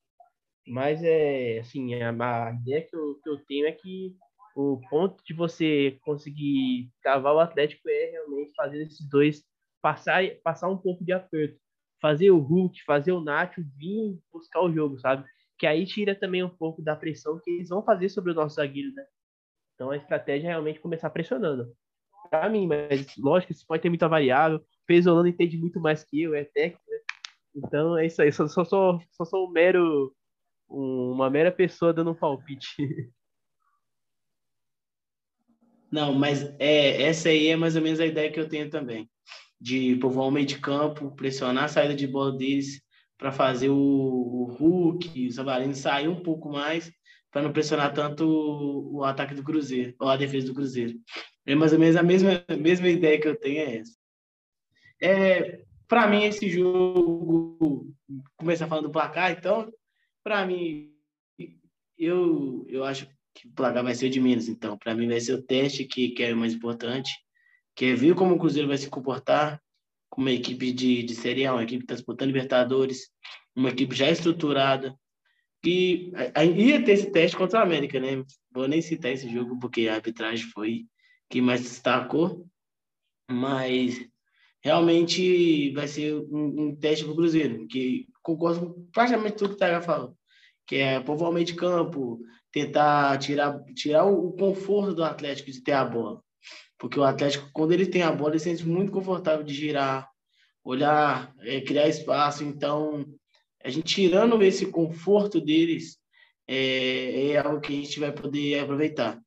Mas 0.66 1.02
é 1.02 1.58
assim, 1.58 1.94
a, 1.94 2.10
a 2.10 2.52
ideia 2.52 2.82
que 2.82 2.94
eu, 2.96 3.18
que 3.22 3.28
eu 3.28 3.38
tenho 3.46 3.66
é 3.66 3.72
que 3.72 4.14
o 4.54 4.80
ponto 4.88 5.22
de 5.24 5.32
você 5.32 5.98
conseguir 6.02 6.90
travar 7.02 7.34
o 7.34 7.40
Atlético 7.40 7.88
é 7.88 8.10
realmente 8.10 8.52
fazer 8.54 8.82
esses 8.82 9.08
dois 9.08 9.42
passar, 9.80 10.22
passar 10.44 10.68
um 10.68 10.76
pouco 10.76 11.04
de 11.04 11.12
aperto. 11.12 11.60
Fazer 12.00 12.30
o 12.30 12.38
Hulk, 12.38 12.82
fazer 12.84 13.12
o 13.12 13.20
Nacho 13.20 13.62
vir 13.76 14.18
buscar 14.32 14.60
o 14.60 14.72
jogo, 14.72 14.98
sabe? 14.98 15.24
Que 15.58 15.66
aí 15.66 15.86
tira 15.86 16.14
também 16.14 16.42
um 16.42 16.48
pouco 16.48 16.82
da 16.82 16.96
pressão 16.96 17.40
que 17.42 17.50
eles 17.50 17.68
vão 17.68 17.82
fazer 17.82 18.08
sobre 18.08 18.32
o 18.32 18.34
nosso 18.34 18.56
zagueiro, 18.56 18.92
né? 18.92 19.04
Então 19.74 19.90
a 19.90 19.96
estratégia 19.96 20.48
é 20.48 20.50
realmente 20.50 20.80
começar 20.80 21.10
pressionando. 21.10 21.72
Para 22.28 22.48
mim, 22.48 22.66
mas 22.66 23.16
lógico, 23.16 23.52
isso 23.52 23.66
pode 23.66 23.82
ter 23.82 23.88
muita 23.88 24.08
variável. 24.08 24.58
O 24.58 24.62
Pesolano 24.86 25.28
entende 25.28 25.56
muito 25.56 25.80
mais 25.80 26.04
que 26.04 26.22
eu, 26.22 26.34
é 26.34 26.44
técnico? 26.44 26.81
Então 27.54 27.96
é 27.98 28.06
isso 28.06 28.22
aí. 28.22 28.32
Só, 28.32 28.46
só, 28.48 28.64
sou 28.64 29.48
um 29.48 29.50
mero, 29.50 30.14
uma 30.68 31.30
mera 31.30 31.52
pessoa 31.52 31.92
dando 31.92 32.10
um 32.10 32.14
palpite. 32.14 32.66
Não, 35.90 36.14
mas 36.14 36.42
é, 36.58 37.02
essa 37.02 37.28
aí 37.28 37.48
é 37.48 37.56
mais 37.56 37.76
ou 37.76 37.82
menos 37.82 38.00
a 38.00 38.06
ideia 38.06 38.32
que 38.32 38.40
eu 38.40 38.48
tenho 38.48 38.70
também. 38.70 39.10
De 39.60 39.94
povoar 39.96 40.26
o 40.26 40.30
meio 40.30 40.46
de 40.46 40.58
campo, 40.58 41.14
pressionar 41.14 41.64
a 41.64 41.68
saída 41.68 41.94
de 41.94 42.06
bola 42.06 42.36
deles 42.36 42.82
para 43.18 43.30
fazer 43.30 43.68
o, 43.68 43.76
o 43.76 44.44
Hulk, 44.58 45.28
o 45.28 45.32
Savarino 45.32 45.74
sair 45.74 46.08
um 46.08 46.22
pouco 46.22 46.50
mais 46.50 46.90
para 47.30 47.42
não 47.42 47.52
pressionar 47.52 47.92
tanto 47.94 48.26
o, 48.26 48.96
o, 48.96 49.04
ataque 49.04 49.34
do 49.34 49.44
Cruzeiro, 49.44 49.94
ou 50.00 50.08
a 50.08 50.16
defesa 50.16 50.46
do 50.46 50.54
Cruzeiro. 50.54 50.98
É 51.46 51.54
mais 51.54 51.72
ou 51.72 51.78
menos 51.78 51.96
a 51.96 52.02
mesma, 52.02 52.44
a 52.48 52.56
mesma 52.56 52.88
ideia 52.88 53.20
que 53.20 53.28
eu 53.28 53.38
tenho 53.38 53.60
é 53.60 53.76
essa. 53.76 53.92
É, 55.00 55.64
para 55.92 56.06
mim, 56.06 56.24
esse 56.24 56.48
jogo, 56.48 57.94
começar 58.38 58.66
falando 58.66 58.86
do 58.86 58.90
placar, 58.90 59.30
então, 59.30 59.70
para 60.24 60.46
mim, 60.46 60.90
eu, 61.98 62.64
eu 62.66 62.82
acho 62.82 63.06
que 63.34 63.46
o 63.46 63.52
placar 63.52 63.84
vai 63.84 63.94
ser 63.94 64.08
de 64.08 64.18
menos. 64.18 64.48
Então, 64.48 64.78
para 64.78 64.94
mim, 64.94 65.06
vai 65.06 65.20
ser 65.20 65.34
o 65.34 65.42
teste 65.42 65.84
que, 65.84 66.08
que 66.08 66.22
é 66.22 66.32
o 66.32 66.36
mais 66.38 66.54
importante, 66.54 67.12
que 67.76 67.84
é 67.84 67.94
ver 67.94 68.14
como 68.14 68.34
o 68.34 68.38
Cruzeiro 68.38 68.68
vai 68.68 68.78
se 68.78 68.88
comportar 68.88 69.60
com 70.08 70.22
uma 70.22 70.30
equipe 70.30 70.72
de, 70.72 71.02
de 71.02 71.14
Série 71.14 71.44
A, 71.44 71.52
uma 71.52 71.62
equipe 71.62 71.80
que 71.80 71.84
está 71.84 71.94
disputando 71.94 72.28
Libertadores, 72.28 73.10
uma 73.54 73.68
equipe 73.68 73.94
já 73.94 74.08
estruturada, 74.08 74.98
que 75.62 76.10
ia 76.56 76.82
ter 76.82 76.92
esse 76.92 77.10
teste 77.10 77.36
contra 77.36 77.60
a 77.60 77.64
América, 77.64 78.00
né? 78.00 78.24
Vou 78.50 78.66
nem 78.66 78.80
citar 78.80 79.12
esse 79.12 79.28
jogo 79.28 79.58
porque 79.58 79.88
a 79.88 79.96
arbitragem 79.96 80.46
foi 80.46 80.86
que 81.28 81.42
mais 81.42 81.60
destacou, 81.60 82.48
mas 83.30 84.10
realmente 84.62 85.72
vai 85.72 85.88
ser 85.88 86.14
um, 86.14 86.68
um 86.68 86.76
teste 86.76 87.04
para 87.04 87.12
o 87.12 87.16
Cruzeiro, 87.16 87.66
que 87.66 88.06
concordo 88.22 88.60
com 88.60 88.86
praticamente 88.92 89.36
tudo 89.36 89.50
que 89.50 89.56
o 89.56 89.58
Taga 89.58 89.82
falou, 89.82 90.16
que 90.66 90.76
é 90.76 91.00
povoar 91.00 91.32
o 91.32 91.44
de 91.44 91.54
campo, 91.54 92.20
tentar 92.52 93.18
tirar, 93.18 93.62
tirar 93.74 94.04
o, 94.04 94.32
conforto 94.32 94.94
do 94.94 95.04
Atlético 95.04 95.50
de 95.50 95.62
ter 95.62 95.72
a 95.72 95.84
bola. 95.84 96.22
Porque 96.78 96.98
o 96.98 97.04
Atlético, 97.04 97.48
quando 97.52 97.72
ele 97.72 97.86
tem 97.86 98.02
a 98.02 98.12
bola, 98.12 98.32
ele 98.32 98.38
se 98.38 98.44
sente 98.44 98.66
muito 98.66 98.92
confortável 98.92 99.44
de 99.44 99.54
girar, 99.54 100.08
olhar, 100.64 101.34
é, 101.40 101.60
criar 101.60 101.88
espaço. 101.88 102.44
Então, 102.44 103.04
a 103.64 103.70
gente 103.70 103.94
tirando 103.94 104.42
esse 104.42 104.66
conforto 104.66 105.40
deles, 105.40 105.98
é, 106.46 107.30
é, 107.30 107.38
algo 107.38 107.60
que 107.60 107.72
a 107.72 107.76
gente 107.76 108.00
vai 108.00 108.12
poder 108.12 108.60
aproveitar. 108.60 109.18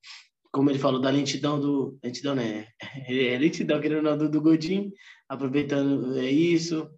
Como 0.55 0.69
ele 0.69 0.79
falou 0.79 1.01
da 1.01 1.09
lentidão 1.09 1.59
do. 1.59 1.99
Lentidão, 2.01 2.33
né? 2.33 2.67
É 3.09 3.37
lentidão, 3.37 3.81
querendo 3.81 4.07
ou 4.07 4.17
não, 4.17 4.29
do, 4.29 4.41
Godin, 4.41 4.89
aproveitando 5.27 6.17
é 6.17 6.31
isso. 6.31 6.89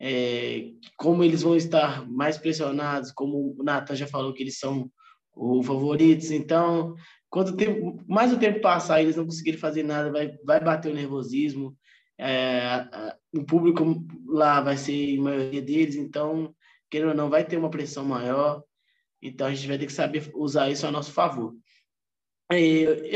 É, 0.00 0.70
como 0.96 1.24
eles 1.24 1.42
vão 1.42 1.56
estar 1.56 2.08
mais 2.08 2.38
pressionados, 2.38 3.10
como 3.10 3.56
o 3.58 3.64
Nathan 3.64 3.96
já 3.96 4.06
falou 4.06 4.32
que 4.32 4.44
eles 4.44 4.60
são 4.60 4.88
o 5.34 5.60
favoritos. 5.60 6.30
Então, 6.30 6.94
quanto 7.28 7.56
tempo, 7.56 8.00
mais 8.06 8.32
o 8.32 8.38
tempo 8.38 8.60
passar, 8.60 9.02
eles 9.02 9.16
não 9.16 9.24
conseguirem 9.24 9.58
fazer 9.58 9.82
nada, 9.82 10.12
vai, 10.12 10.38
vai 10.44 10.60
bater 10.60 10.92
o 10.92 10.94
nervosismo. 10.94 11.76
É, 12.16 12.86
o 13.34 13.44
público 13.44 14.06
lá 14.24 14.60
vai 14.60 14.76
ser 14.76 15.18
a 15.18 15.22
maioria 15.22 15.60
deles, 15.60 15.96
então, 15.96 16.54
querendo 16.88 17.08
ou 17.08 17.16
não, 17.16 17.28
vai 17.28 17.44
ter 17.44 17.56
uma 17.56 17.70
pressão 17.70 18.04
maior. 18.04 18.62
Então, 19.20 19.48
a 19.48 19.52
gente 19.52 19.66
vai 19.66 19.78
ter 19.78 19.86
que 19.86 19.92
saber 19.92 20.30
usar 20.32 20.70
isso 20.70 20.86
a 20.86 20.92
nosso 20.92 21.10
favor. 21.10 21.56
É, 22.52 22.58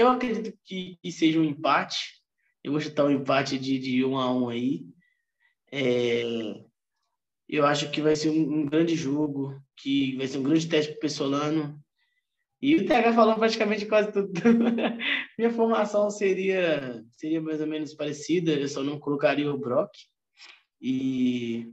eu 0.00 0.08
acredito 0.08 0.56
que, 0.64 0.96
que, 1.02 1.10
seja 1.10 1.40
um 1.40 1.44
empate. 1.44 2.22
Eu 2.62 2.72
vou 2.72 2.80
chutar 2.80 3.04
um 3.04 3.10
empate 3.10 3.58
de, 3.58 3.78
de 3.78 4.04
um 4.04 4.16
a 4.16 4.32
um 4.32 4.48
aí. 4.48 4.86
É, 5.72 6.22
eu 7.48 7.66
acho 7.66 7.90
que 7.90 8.00
vai 8.00 8.14
ser 8.14 8.30
um, 8.30 8.60
um, 8.60 8.66
grande 8.66 8.94
jogo, 8.94 9.60
que 9.76 10.16
vai 10.16 10.28
ser 10.28 10.38
um 10.38 10.42
grande 10.44 10.68
teste 10.68 10.92
para 10.92 10.98
o 10.98 11.00
Pessolano. 11.00 11.84
E 12.62 12.76
o 12.76 12.86
TH 12.86 13.12
falou 13.12 13.34
praticamente 13.34 13.86
quase 13.86 14.12
tudo. 14.12 14.30
Minha 15.36 15.50
formação 15.50 16.08
seria, 16.10 17.04
seria 17.10 17.42
mais 17.42 17.60
ou 17.60 17.66
menos 17.66 17.92
parecida, 17.92 18.52
eu 18.52 18.68
só 18.68 18.82
não 18.84 19.00
colocaria 19.00 19.52
o 19.52 19.58
Brock. 19.58 19.90
E, 20.80 21.68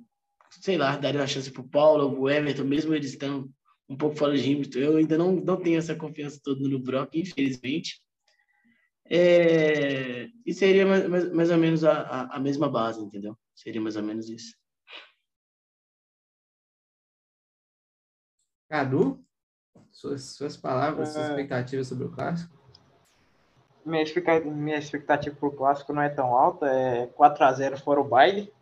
sei 0.49 0.77
lá, 0.77 0.97
daria 0.97 1.21
uma 1.21 1.27
chance 1.27 1.51
para 1.51 1.61
o 1.61 1.69
Paulo 1.69 2.05
ou 2.05 2.21
o 2.21 2.29
Everton, 2.29 2.63
mesmo 2.63 2.93
eles 2.93 3.11
estando 3.11 3.51
um 3.91 3.97
pouco 3.97 4.15
fora 4.15 4.35
de 4.35 4.41
ritmo. 4.41 4.81
Eu 4.81 4.95
ainda 4.95 5.17
não, 5.17 5.33
não 5.33 5.57
tenho 5.57 5.77
essa 5.77 5.93
confiança 5.93 6.39
toda 6.41 6.67
no 6.67 6.79
Brock, 6.79 7.15
infelizmente. 7.15 8.01
É, 9.05 10.29
e 10.45 10.53
seria 10.53 10.85
mais, 10.85 11.07
mais, 11.09 11.33
mais 11.33 11.51
ou 11.51 11.57
menos 11.57 11.83
a, 11.83 12.01
a, 12.01 12.37
a 12.37 12.39
mesma 12.39 12.69
base, 12.69 13.03
entendeu? 13.03 13.37
Seria 13.53 13.81
mais 13.81 13.97
ou 13.97 14.03
menos 14.03 14.29
isso. 14.29 14.55
Cadu? 18.69 19.21
Suas, 19.91 20.23
suas 20.23 20.55
palavras, 20.55 21.09
suas 21.09 21.25
é. 21.25 21.29
expectativas 21.29 21.87
sobre 21.87 22.05
o 22.05 22.11
clássico? 22.11 22.57
Minha, 23.85 24.05
minha 24.45 24.77
expectativa 24.77 25.35
para 25.35 25.49
o 25.49 25.51
clássico 25.51 25.91
não 25.91 26.01
é 26.01 26.07
tão 26.07 26.33
alta, 26.33 26.67
é 26.67 27.07
4 27.07 27.43
a 27.43 27.51
0 27.51 27.77
fora 27.77 27.99
o 27.99 28.07
baile, 28.07 28.53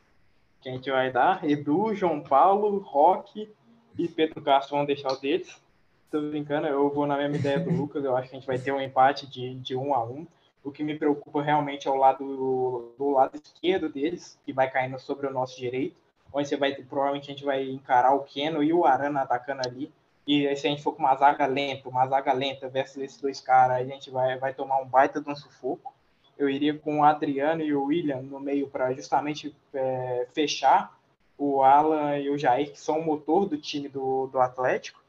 que 0.59 0.69
a 0.69 0.71
gente 0.71 0.89
vai 0.89 1.11
dar. 1.11 1.47
Edu, 1.47 1.93
João 1.93 2.23
Paulo, 2.23 2.79
Roque 2.79 3.53
e 3.99 4.07
Pedro 4.07 4.41
Castro 4.41 4.77
vão 4.77 4.85
deixar 4.85 5.11
o 5.11 5.17
deles. 5.17 5.61
Tô 6.09 6.21
brincando, 6.21 6.67
eu 6.67 6.89
vou 6.89 7.05
na 7.05 7.17
mesma 7.17 7.35
ideia 7.35 7.59
do 7.59 7.69
Lucas, 7.69 8.03
eu 8.03 8.15
acho 8.15 8.29
que 8.29 8.35
a 8.35 8.39
gente 8.39 8.47
vai 8.47 8.57
ter 8.57 8.71
um 8.71 8.81
empate 8.81 9.27
de, 9.27 9.55
de 9.55 9.75
1 9.75 9.93
a 9.93 10.03
1 10.03 10.25
O 10.63 10.71
que 10.71 10.83
me 10.83 10.97
preocupa 10.97 11.41
realmente 11.41 11.87
é 11.87 11.91
o 11.91 11.95
lado 11.95 12.93
do 12.97 13.11
lado 13.11 13.35
esquerdo 13.35 13.89
deles, 13.89 14.39
que 14.45 14.53
vai 14.53 14.69
caindo 14.69 14.97
sobre 14.97 15.27
o 15.27 15.31
nosso 15.31 15.59
direito, 15.59 16.01
onde 16.33 16.47
você 16.47 16.57
vai 16.57 16.73
provavelmente 16.73 17.29
a 17.29 17.33
gente 17.33 17.43
vai 17.43 17.69
encarar 17.69 18.15
o 18.15 18.23
Keno 18.23 18.63
e 18.63 18.73
o 18.73 18.85
Arana 18.85 19.21
atacando 19.21 19.61
ali 19.67 19.91
e 20.29 20.55
se 20.55 20.67
a 20.67 20.69
gente 20.69 20.83
for 20.83 20.93
com 20.93 20.99
uma 20.99 21.15
zaga 21.15 21.47
lenta, 21.47 21.89
uma 21.89 22.05
zaga 22.05 22.31
lenta 22.33 22.69
versus 22.69 22.97
esses 22.97 23.19
dois 23.19 23.41
caras, 23.41 23.77
a 23.77 23.83
gente 23.83 24.11
vai, 24.11 24.37
vai 24.37 24.53
tomar 24.53 24.79
um 24.79 24.85
baita 24.85 25.19
de 25.19 25.27
um 25.27 25.35
sufoco. 25.35 25.91
Eu 26.37 26.47
iria 26.47 26.77
com 26.77 26.99
o 26.99 27.03
Adriano 27.03 27.63
e 27.63 27.73
o 27.73 27.85
William 27.85 28.21
no 28.21 28.39
meio 28.39 28.69
para 28.69 28.93
justamente 28.93 29.55
é, 29.73 30.27
fechar 30.31 30.95
o 31.39 31.63
Alan 31.63 32.17
e 32.17 32.29
o 32.29 32.37
Jair, 32.37 32.71
que 32.71 32.79
são 32.79 32.99
o 32.99 33.05
motor 33.05 33.47
do 33.47 33.57
time 33.57 33.87
do, 33.87 34.27
do 34.27 34.39
Atlético. 34.41 35.01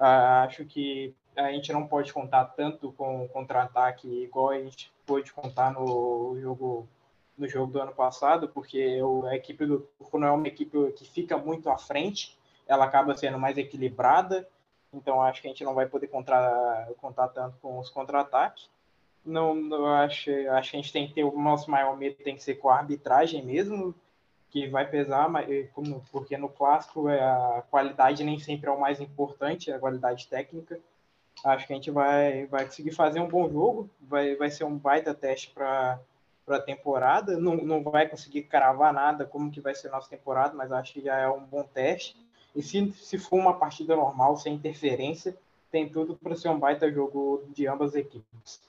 Ah, 0.00 0.42
acho 0.44 0.64
que 0.64 1.14
a 1.36 1.52
gente 1.52 1.70
não 1.70 1.86
pode 1.86 2.14
contar 2.14 2.46
tanto 2.46 2.92
com 2.92 3.28
contra-ataque 3.28 4.08
igual 4.24 4.48
a 4.48 4.58
gente 4.58 4.90
pôde 5.04 5.32
contar 5.34 5.70
no 5.72 6.36
jogo 6.40 6.88
no 7.36 7.46
jogo 7.46 7.70
do 7.70 7.82
ano 7.82 7.92
passado, 7.92 8.48
porque 8.48 8.98
a 9.28 9.36
equipe 9.36 9.66
do 9.66 9.80
Turco 9.98 10.18
não 10.18 10.28
é 10.28 10.30
uma 10.30 10.48
equipe 10.48 10.90
que 10.92 11.04
fica 11.04 11.36
muito 11.36 11.68
à 11.68 11.76
frente, 11.76 12.34
ela 12.66 12.86
acaba 12.86 13.14
sendo 13.14 13.38
mais 13.38 13.58
equilibrada, 13.58 14.48
então 14.90 15.20
acho 15.20 15.42
que 15.42 15.48
a 15.48 15.50
gente 15.50 15.62
não 15.62 15.74
vai 15.74 15.84
poder 15.84 16.06
contar, 16.06 16.88
contar 16.96 17.28
tanto 17.28 17.58
com 17.60 17.78
os 17.78 17.90
contra-ataques. 17.90 18.70
Não, 19.22 19.54
não 19.54 19.86
acho, 19.86 20.30
acho 20.30 20.70
que 20.70 20.76
a 20.78 20.80
gente 20.80 20.92
tem 20.92 21.06
que 21.08 21.12
ter 21.12 21.24
o 21.24 21.38
nosso 21.38 21.70
maior 21.70 21.94
medo 21.94 22.16
tem 22.24 22.36
que 22.36 22.42
ser 22.42 22.54
com 22.54 22.70
a 22.70 22.78
arbitragem 22.78 23.44
mesmo, 23.44 23.94
que 24.56 24.68
vai 24.68 24.88
pesar, 24.88 25.28
porque 26.10 26.38
no 26.38 26.48
clássico 26.48 27.10
é, 27.10 27.20
a 27.20 27.62
qualidade 27.70 28.24
nem 28.24 28.38
sempre 28.38 28.70
é 28.70 28.72
o 28.72 28.80
mais 28.80 28.98
importante, 29.02 29.70
a 29.70 29.78
qualidade 29.78 30.26
técnica. 30.28 30.80
Acho 31.44 31.66
que 31.66 31.74
a 31.74 31.76
gente 31.76 31.90
vai, 31.90 32.46
vai 32.46 32.64
conseguir 32.64 32.92
fazer 32.92 33.20
um 33.20 33.28
bom 33.28 33.50
jogo, 33.50 33.90
vai, 34.00 34.34
vai 34.34 34.50
ser 34.50 34.64
um 34.64 34.78
baita 34.78 35.12
teste 35.12 35.50
para 35.50 36.00
a 36.48 36.58
temporada. 36.58 37.36
Não, 37.36 37.56
não 37.56 37.82
vai 37.82 38.08
conseguir 38.08 38.44
cravar 38.44 38.94
nada 38.94 39.26
como 39.26 39.50
que 39.50 39.60
vai 39.60 39.74
ser 39.74 39.90
nossa 39.90 40.08
temporada, 40.08 40.54
mas 40.54 40.72
acho 40.72 40.94
que 40.94 41.02
já 41.02 41.18
é 41.18 41.28
um 41.28 41.44
bom 41.44 41.62
teste. 41.62 42.16
E 42.54 42.62
se, 42.62 42.90
se 42.92 43.18
for 43.18 43.38
uma 43.38 43.58
partida 43.58 43.94
normal, 43.94 44.38
sem 44.38 44.54
interferência, 44.54 45.36
tem 45.70 45.86
tudo 45.86 46.16
para 46.16 46.34
ser 46.34 46.48
um 46.48 46.58
baita 46.58 46.90
jogo 46.90 47.44
de 47.52 47.68
ambas 47.68 47.90
as 47.90 47.96
equipes. 47.96 48.62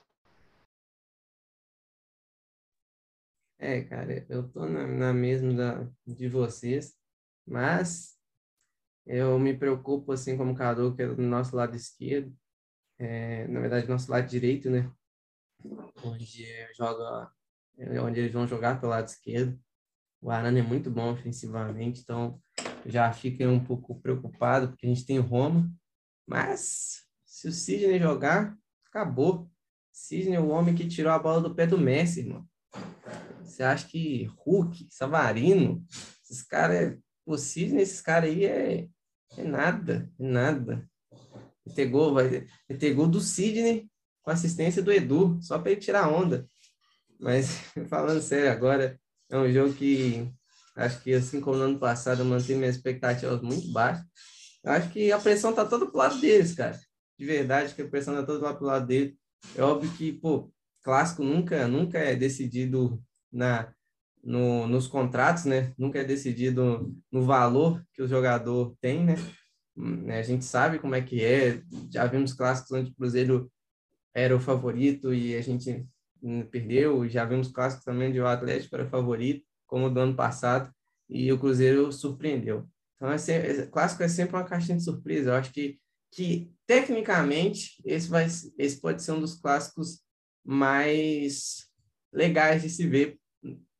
É, 3.60 3.82
cara, 3.82 4.26
eu 4.30 4.48
tô 4.50 4.68
na, 4.68 4.86
na 4.86 5.14
mesma 5.14 5.54
da, 5.54 5.88
de 6.06 6.30
vocês, 6.30 6.96
mas 7.46 8.16
eu 9.06 9.40
me 9.40 9.58
preocupo, 9.58 10.12
assim, 10.12 10.38
como 10.38 10.56
Cadu, 10.56 10.96
que 10.96 11.02
é 11.02 11.08
do 11.08 11.22
nosso 11.24 11.56
lado 11.56 11.76
esquerdo, 11.76 12.36
é, 13.00 13.48
na 13.48 13.60
verdade, 13.60 13.88
nosso 13.88 14.12
lado 14.12 14.28
direito, 14.28 14.70
né? 14.70 14.92
Onde 16.04 16.46
joga, 16.76 17.32
é 17.78 18.00
onde 18.02 18.20
eles 18.20 18.34
vão 18.34 18.48
jogar 18.48 18.80
pelo 18.80 18.92
lado 18.92 19.08
esquerdo. 19.08 19.60
O 20.22 20.30
Arana 20.30 20.60
é 20.60 20.64
muito 20.64 20.92
bom 20.92 21.14
ofensivamente, 21.14 22.02
então 22.02 22.40
já 22.86 23.12
fica 23.12 23.48
um 23.48 23.64
pouco 23.64 24.00
preocupado, 24.02 24.70
porque 24.70 24.86
a 24.86 24.90
gente 24.90 25.06
tem 25.06 25.20
Roma, 25.20 25.72
mas 26.28 27.06
se 27.26 27.48
o 27.48 27.52
Sidney 27.52 28.00
jogar, 28.00 28.56
acabou. 28.88 29.50
Sidney 29.92 30.36
é 30.36 30.40
o 30.40 30.50
homem 30.50 30.76
que 30.76 30.88
tirou 30.88 31.12
a 31.12 31.20
bola 31.20 31.42
do 31.42 31.56
pé 31.56 31.66
do 31.66 31.78
Messi, 31.78 32.22
irmão. 32.22 32.48
Você 33.58 33.64
acha 33.64 33.88
que 33.88 34.30
Hulk, 34.46 34.88
Savarino, 34.88 35.84
esses 36.24 36.44
caras, 36.44 36.96
o 37.26 37.40
Sidney, 37.40 37.82
esses 37.82 38.00
caras 38.02 38.30
aí 38.30 38.46
é, 38.46 38.88
é 39.36 39.44
nada, 39.44 40.08
é 40.20 40.24
nada. 40.24 40.88
Ter 41.74 41.88
gol, 41.88 42.14
vai, 42.14 42.46
vai 42.70 42.78
ter 42.78 42.94
gol 42.94 43.08
do 43.08 43.20
Sidney 43.20 43.90
com 44.22 44.30
assistência 44.30 44.80
do 44.80 44.94
Edu, 44.94 45.40
só 45.42 45.58
para 45.58 45.72
ele 45.72 45.82
tirar 45.82 46.08
onda. 46.08 46.46
Mas, 47.20 47.48
falando 47.90 48.22
sério, 48.22 48.52
agora 48.52 49.00
é 49.28 49.36
um 49.36 49.52
jogo 49.52 49.74
que 49.74 50.32
acho 50.76 51.02
que, 51.02 51.12
assim 51.14 51.42
como 51.42 51.58
no 51.58 51.64
ano 51.64 51.80
passado, 51.80 52.20
eu 52.20 52.26
mantenho 52.26 52.60
minhas 52.60 52.76
expectativas 52.76 53.42
muito 53.42 53.72
baixas. 53.72 54.06
Acho 54.64 54.92
que 54.92 55.12
a 55.12 55.18
pressão 55.18 55.52
tá 55.52 55.66
toda 55.66 55.88
pro 55.88 55.98
lado 55.98 56.22
deles, 56.22 56.54
cara. 56.54 56.80
De 57.18 57.26
verdade, 57.26 57.74
que 57.74 57.82
a 57.82 57.88
pressão 57.88 58.14
tá 58.14 58.24
toda 58.24 58.46
lá 58.46 58.54
pro 58.54 58.68
lado 58.68 58.86
deles. 58.86 59.16
É 59.56 59.64
óbvio 59.64 59.92
que, 59.94 60.14
pô, 60.14 60.54
clássico 60.84 61.24
nunca, 61.24 61.68
nunca 61.68 61.98
é 61.98 62.16
decidido 62.16 63.04
na, 63.38 63.72
no, 64.24 64.68
nos 64.68 64.88
contratos, 64.88 65.46
né? 65.46 65.74
Nunca 65.78 66.00
é 66.00 66.04
decidido 66.04 66.94
no 67.12 67.24
valor 67.24 67.84
que 67.94 68.02
o 68.02 68.08
jogador 68.08 68.76
tem, 68.82 69.06
né? 69.06 69.16
A 70.18 70.24
gente 70.24 70.44
sabe 70.44 70.80
como 70.80 70.96
é 70.96 71.02
que 71.02 71.24
é. 71.24 71.62
Já 71.92 72.08
vimos 72.08 72.34
clássicos 72.34 72.72
onde 72.72 72.90
o 72.90 72.96
Cruzeiro 72.96 73.52
era 74.14 74.36
o 74.36 74.40
favorito 74.40 75.14
e 75.14 75.36
a 75.36 75.42
gente 75.42 75.88
perdeu. 76.52 77.08
Já 77.08 77.24
vimos 77.26 77.50
clássicos 77.50 77.86
também 77.86 78.10
onde 78.10 78.20
o 78.20 78.28
Atlético 78.28 78.76
era 78.76 78.86
o 78.86 78.90
favorito, 78.90 79.46
como 79.68 79.90
do 79.90 80.00
ano 80.00 80.16
passado, 80.16 80.74
e 81.08 81.32
o 81.32 81.38
Cruzeiro 81.38 81.92
surpreendeu. 81.92 82.68
Então, 82.96 83.12
é 83.12 83.18
sempre, 83.20 83.68
clássico 83.68 84.02
é 84.02 84.08
sempre 84.08 84.36
uma 84.36 84.44
caixinha 84.44 84.78
de 84.78 84.84
surpresa. 84.84 85.30
Eu 85.30 85.36
acho 85.36 85.54
que, 85.54 85.80
que 86.12 86.52
tecnicamente, 86.66 87.80
esse, 87.86 88.10
vai, 88.10 88.26
esse 88.26 88.82
pode 88.82 89.04
ser 89.04 89.12
um 89.12 89.20
dos 89.20 89.36
clássicos 89.36 90.02
mais 90.44 91.68
legais 92.12 92.64
de 92.64 92.70
se 92.70 92.88
ver 92.88 93.20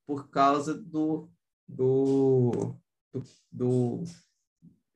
por 0.08 0.30
causa 0.30 0.74
do, 0.74 1.30
do, 1.68 2.74
do, 3.14 3.24
do 3.52 4.04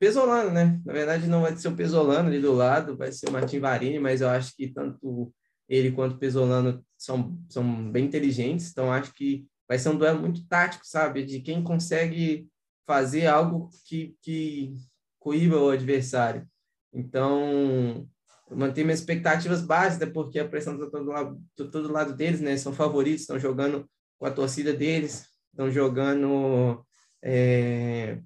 Pesolano, 0.00 0.50
né? 0.50 0.80
Na 0.84 0.92
verdade, 0.92 1.28
não 1.28 1.42
vai 1.42 1.54
ser 1.54 1.68
o 1.68 1.76
Pesolano 1.76 2.28
ali 2.28 2.40
do 2.40 2.52
lado, 2.52 2.96
vai 2.96 3.12
ser 3.12 3.28
o 3.28 3.32
Martin 3.32 3.60
Varini, 3.60 4.00
mas 4.00 4.22
eu 4.22 4.28
acho 4.28 4.56
que 4.56 4.68
tanto 4.68 5.32
ele 5.68 5.92
quanto 5.92 6.14
o 6.14 6.18
Pesolano 6.18 6.84
são, 6.96 7.38
são 7.48 7.90
bem 7.92 8.06
inteligentes, 8.06 8.70
então 8.70 8.92
acho 8.92 9.12
que 9.14 9.46
vai 9.68 9.78
ser 9.78 9.90
um 9.90 9.98
duelo 9.98 10.18
muito 10.18 10.46
tático, 10.48 10.84
sabe? 10.86 11.24
De 11.24 11.40
quem 11.40 11.62
consegue 11.62 12.48
fazer 12.86 13.26
algo 13.26 13.70
que, 13.86 14.16
que 14.22 14.74
coíba 15.20 15.58
o 15.58 15.70
adversário. 15.70 16.46
Então, 16.92 18.08
eu 18.50 18.56
mantenho 18.56 18.86
minhas 18.86 19.00
expectativas 19.00 19.62
baixas, 19.62 19.98
porque 20.10 20.38
a 20.38 20.48
pressão 20.48 20.74
está 20.74 20.90
todo 20.90 21.10
lado, 21.10 21.40
todo 21.54 21.92
lado 21.92 22.14
deles, 22.14 22.40
né? 22.40 22.56
São 22.56 22.72
favoritos, 22.72 23.22
estão 23.22 23.38
jogando 23.38 23.88
com 24.22 24.26
a 24.26 24.30
torcida 24.30 24.72
deles, 24.72 25.26
estão 25.50 25.68
jogando 25.68 26.86
é, 27.20 28.20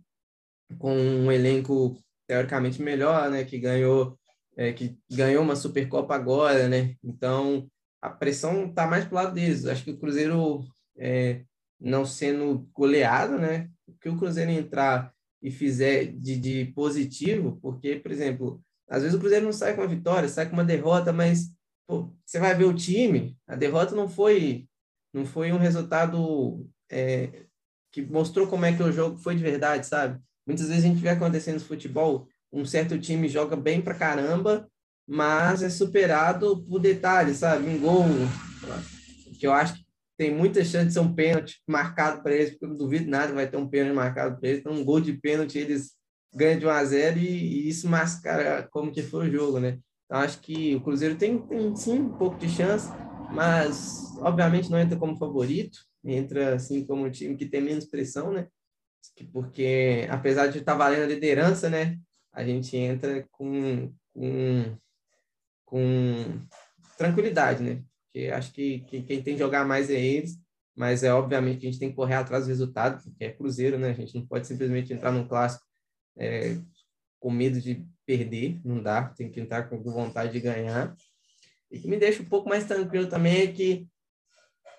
com 0.78 0.94
um 0.94 1.32
elenco 1.32 1.97
teoricamente 2.27 2.82
melhor, 2.82 3.31
né? 3.31 3.44
Que 3.44 3.59
ganhou, 3.59 4.18
é, 4.59 4.74
que 4.74 4.98
ganhou 5.10 5.43
uma 5.43 5.56
Supercopa 5.56 6.14
agora, 6.14 6.68
né? 6.68 6.97
Então 7.02 7.66
a 8.02 8.10
pressão 8.10 8.66
está 8.66 8.86
mais 8.86 9.06
para 9.06 9.12
o 9.12 9.14
lado 9.14 9.35
deles. 9.35 9.64
Acho 9.64 9.85
que 9.85 9.93
o 9.93 9.98
Cruzeiro 9.98 10.66
é, 10.98 11.40
não 11.81 12.05
sendo 12.05 12.68
goleado, 12.74 13.39
né? 13.39 13.70
Que 13.98 14.10
o 14.10 14.18
Cruzeiro 14.18 14.51
entrar 14.51 15.10
e 15.40 15.51
fizer 15.51 16.12
de, 16.12 16.36
de 16.36 16.73
positivo, 16.74 17.59
porque, 17.62 17.97
por 17.97 18.12
exemplo, 18.12 18.62
às 18.86 19.01
vezes 19.01 19.16
o 19.16 19.18
Cruzeiro 19.18 19.47
não 19.47 19.52
sai 19.52 19.74
com 19.74 19.81
uma 19.81 19.89
vitória, 19.89 20.28
sai 20.28 20.47
com 20.47 20.52
uma 20.52 20.62
derrota, 20.62 21.10
mas 21.10 21.51
pô, 21.86 22.12
você 22.23 22.39
vai 22.39 22.55
ver 22.55 22.64
o 22.64 22.74
time, 22.74 23.35
a 23.47 23.56
derrota 23.56 23.94
não 23.94 24.10
foi 24.10 24.68
não 25.16 25.24
foi 25.24 25.51
um 25.51 25.56
resultado 25.56 26.68
é, 26.90 27.47
que 27.90 28.02
mostrou 28.02 28.47
como 28.47 28.66
é 28.66 28.76
que 28.76 28.82
o 28.82 28.93
jogo 28.93 29.16
foi 29.16 29.34
de 29.34 29.43
verdade, 29.43 29.86
sabe? 29.86 30.20
Muitas 30.47 30.68
vezes 30.68 30.84
a 30.84 30.88
gente 30.88 31.01
vê 31.01 31.09
acontecendo 31.09 31.55
no 31.55 31.60
futebol, 31.60 32.28
um 32.52 32.66
certo 32.66 32.98
time 32.98 33.26
joga 33.26 33.56
bem 33.56 33.80
pra 33.80 33.94
caramba, 33.94 34.68
mas 35.09 35.62
é 35.62 35.70
superado 35.70 36.62
por 36.64 36.80
detalhes, 36.80 37.38
sabe? 37.38 37.66
Um 37.66 37.80
gol, 37.80 38.05
que 39.40 39.47
eu 39.47 39.55
acho 39.55 39.74
que 39.74 39.86
tem 40.18 40.34
muita 40.34 40.62
chance 40.62 40.88
de 40.88 40.93
ser 40.93 41.01
um 41.01 41.14
pênalti 41.14 41.62
marcado 41.66 42.22
para 42.22 42.34
eles, 42.34 42.51
porque 42.51 42.66
eu 42.66 42.70
não 42.70 42.76
duvido 42.76 43.10
nada 43.10 43.32
vai 43.32 43.48
ter 43.48 43.56
um 43.56 43.68
pênalti 43.68 43.94
marcado 43.94 44.38
para 44.38 44.48
eles. 44.51 44.60
Então, 44.60 44.72
um 44.72 44.84
gol 44.84 45.01
de 45.01 45.14
pênalti, 45.14 45.59
eles 45.59 45.93
ganham 46.34 46.59
de 46.59 46.66
1 46.66 46.70
a 46.70 46.84
0 46.84 47.18
e, 47.18 47.22
e 47.22 47.68
isso 47.70 47.88
mascara 47.88 48.68
como 48.70 48.93
que 48.93 49.02
foi 49.02 49.28
o 49.28 49.32
jogo, 49.32 49.60
né? 49.60 49.78
Então, 50.05 50.20
acho 50.20 50.40
que 50.40 50.76
o 50.76 50.82
Cruzeiro 50.82 51.16
tem, 51.16 51.38
tem 51.38 51.74
sim 51.74 52.01
um 52.01 52.18
pouco 52.18 52.36
de 52.38 52.48
chance, 52.48 52.90
mas 53.32 54.06
obviamente 54.18 54.70
não 54.70 54.78
entra 54.78 54.98
como 54.98 55.16
favorito, 55.16 55.78
entra 56.05 56.55
assim 56.55 56.84
como 56.84 57.05
um 57.05 57.10
time 57.10 57.36
que 57.36 57.47
tem 57.47 57.60
menos 57.60 57.84
pressão, 57.84 58.32
né? 58.32 58.48
Porque 59.32 60.06
apesar 60.10 60.48
de 60.48 60.59
estar 60.59 60.72
tá 60.72 60.78
valendo 60.78 61.05
a 61.05 61.14
liderança, 61.14 61.70
né? 61.70 61.98
A 62.32 62.44
gente 62.44 62.76
entra 62.76 63.26
com, 63.30 63.93
com, 64.12 64.76
com 65.64 66.40
tranquilidade, 66.98 67.62
né? 67.62 67.82
Porque 68.05 68.28
acho 68.28 68.52
que, 68.52 68.80
que 68.80 69.02
quem 69.02 69.22
tem 69.22 69.34
que 69.34 69.40
jogar 69.40 69.64
mais 69.64 69.90
é 69.90 70.01
eles, 70.01 70.38
mas 70.74 71.02
é 71.02 71.12
obviamente 71.12 71.60
que 71.60 71.66
a 71.66 71.70
gente 71.70 71.80
tem 71.80 71.90
que 71.90 71.97
correr 71.97 72.14
atrás 72.14 72.44
do 72.44 72.48
resultado, 72.48 73.02
porque 73.02 73.24
é 73.24 73.32
Cruzeiro, 73.32 73.78
né? 73.78 73.90
A 73.90 73.94
gente 73.94 74.14
não 74.14 74.26
pode 74.26 74.47
simplesmente 74.47 74.93
entrar 74.93 75.10
num 75.10 75.26
clássico 75.26 75.64
é, 76.18 76.59
com 77.18 77.30
medo 77.30 77.60
de 77.60 77.84
perder, 78.05 78.60
não 78.64 78.82
dá, 78.82 79.09
tem 79.09 79.30
que 79.30 79.40
entrar 79.40 79.64
com 79.68 79.82
vontade 79.82 80.32
de 80.32 80.40
ganhar. 80.40 80.94
E 81.70 81.78
que 81.78 81.88
me 81.88 81.97
deixa 81.97 82.22
um 82.22 82.26
pouco 82.26 82.48
mais 82.48 82.64
tranquilo 82.64 83.09
também 83.09 83.43
é 83.43 83.47
que, 83.48 83.88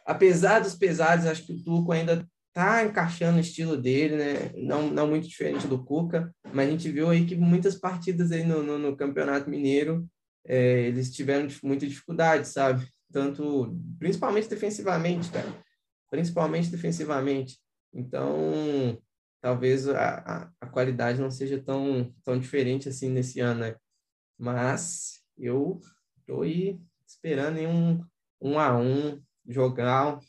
apesar 0.08 0.60
dos 0.60 0.76
pesares, 0.76 1.26
acho 1.26 1.46
que 1.46 1.54
o 1.54 1.64
Turco 1.64 1.92
ainda 1.92 2.28
está 2.50 2.84
encaixando 2.84 3.38
o 3.38 3.42
estilo 3.42 3.78
dele, 3.78 4.16
né? 4.16 4.52
Não, 4.56 4.90
não 4.90 5.08
muito 5.08 5.28
diferente 5.28 5.68
do 5.68 5.84
Cuca, 5.84 6.34
mas 6.52 6.68
a 6.68 6.72
gente 6.72 6.90
viu 6.90 7.10
aí 7.10 7.26
que 7.26 7.36
muitas 7.36 7.76
partidas 7.76 8.32
aí 8.32 8.44
no, 8.44 8.64
no, 8.64 8.80
no 8.80 8.98
Campeonato 8.98 9.50
Mineiro 9.50 10.08
é, 10.46 10.82
eles 10.82 11.14
tiveram 11.14 11.48
muita 11.62 11.86
dificuldade, 11.86 12.48
sabe? 12.48 12.88
Tanto, 13.12 13.78
principalmente 14.00 14.50
defensivamente, 14.50 15.30
cara. 15.30 15.54
Principalmente 16.10 16.70
defensivamente. 16.70 17.60
Então, 17.94 18.98
talvez 19.42 19.88
a, 19.88 20.16
a, 20.18 20.52
a 20.62 20.68
qualidade 20.68 21.22
não 21.22 21.30
seja 21.30 21.62
tão, 21.62 22.12
tão 22.24 22.40
diferente 22.40 22.90
assim 22.90 23.10
nesse 23.10 23.40
ano, 23.40 23.60
né? 23.60 23.76
Mas 24.40 25.22
eu 25.38 25.80
Estou 26.28 26.42
aí 26.42 26.78
esperando 27.08 27.58
em 27.58 27.68
um, 27.68 28.06
um 28.42 28.60
a 28.60 28.78
um, 28.78 29.18
jogar 29.48 30.20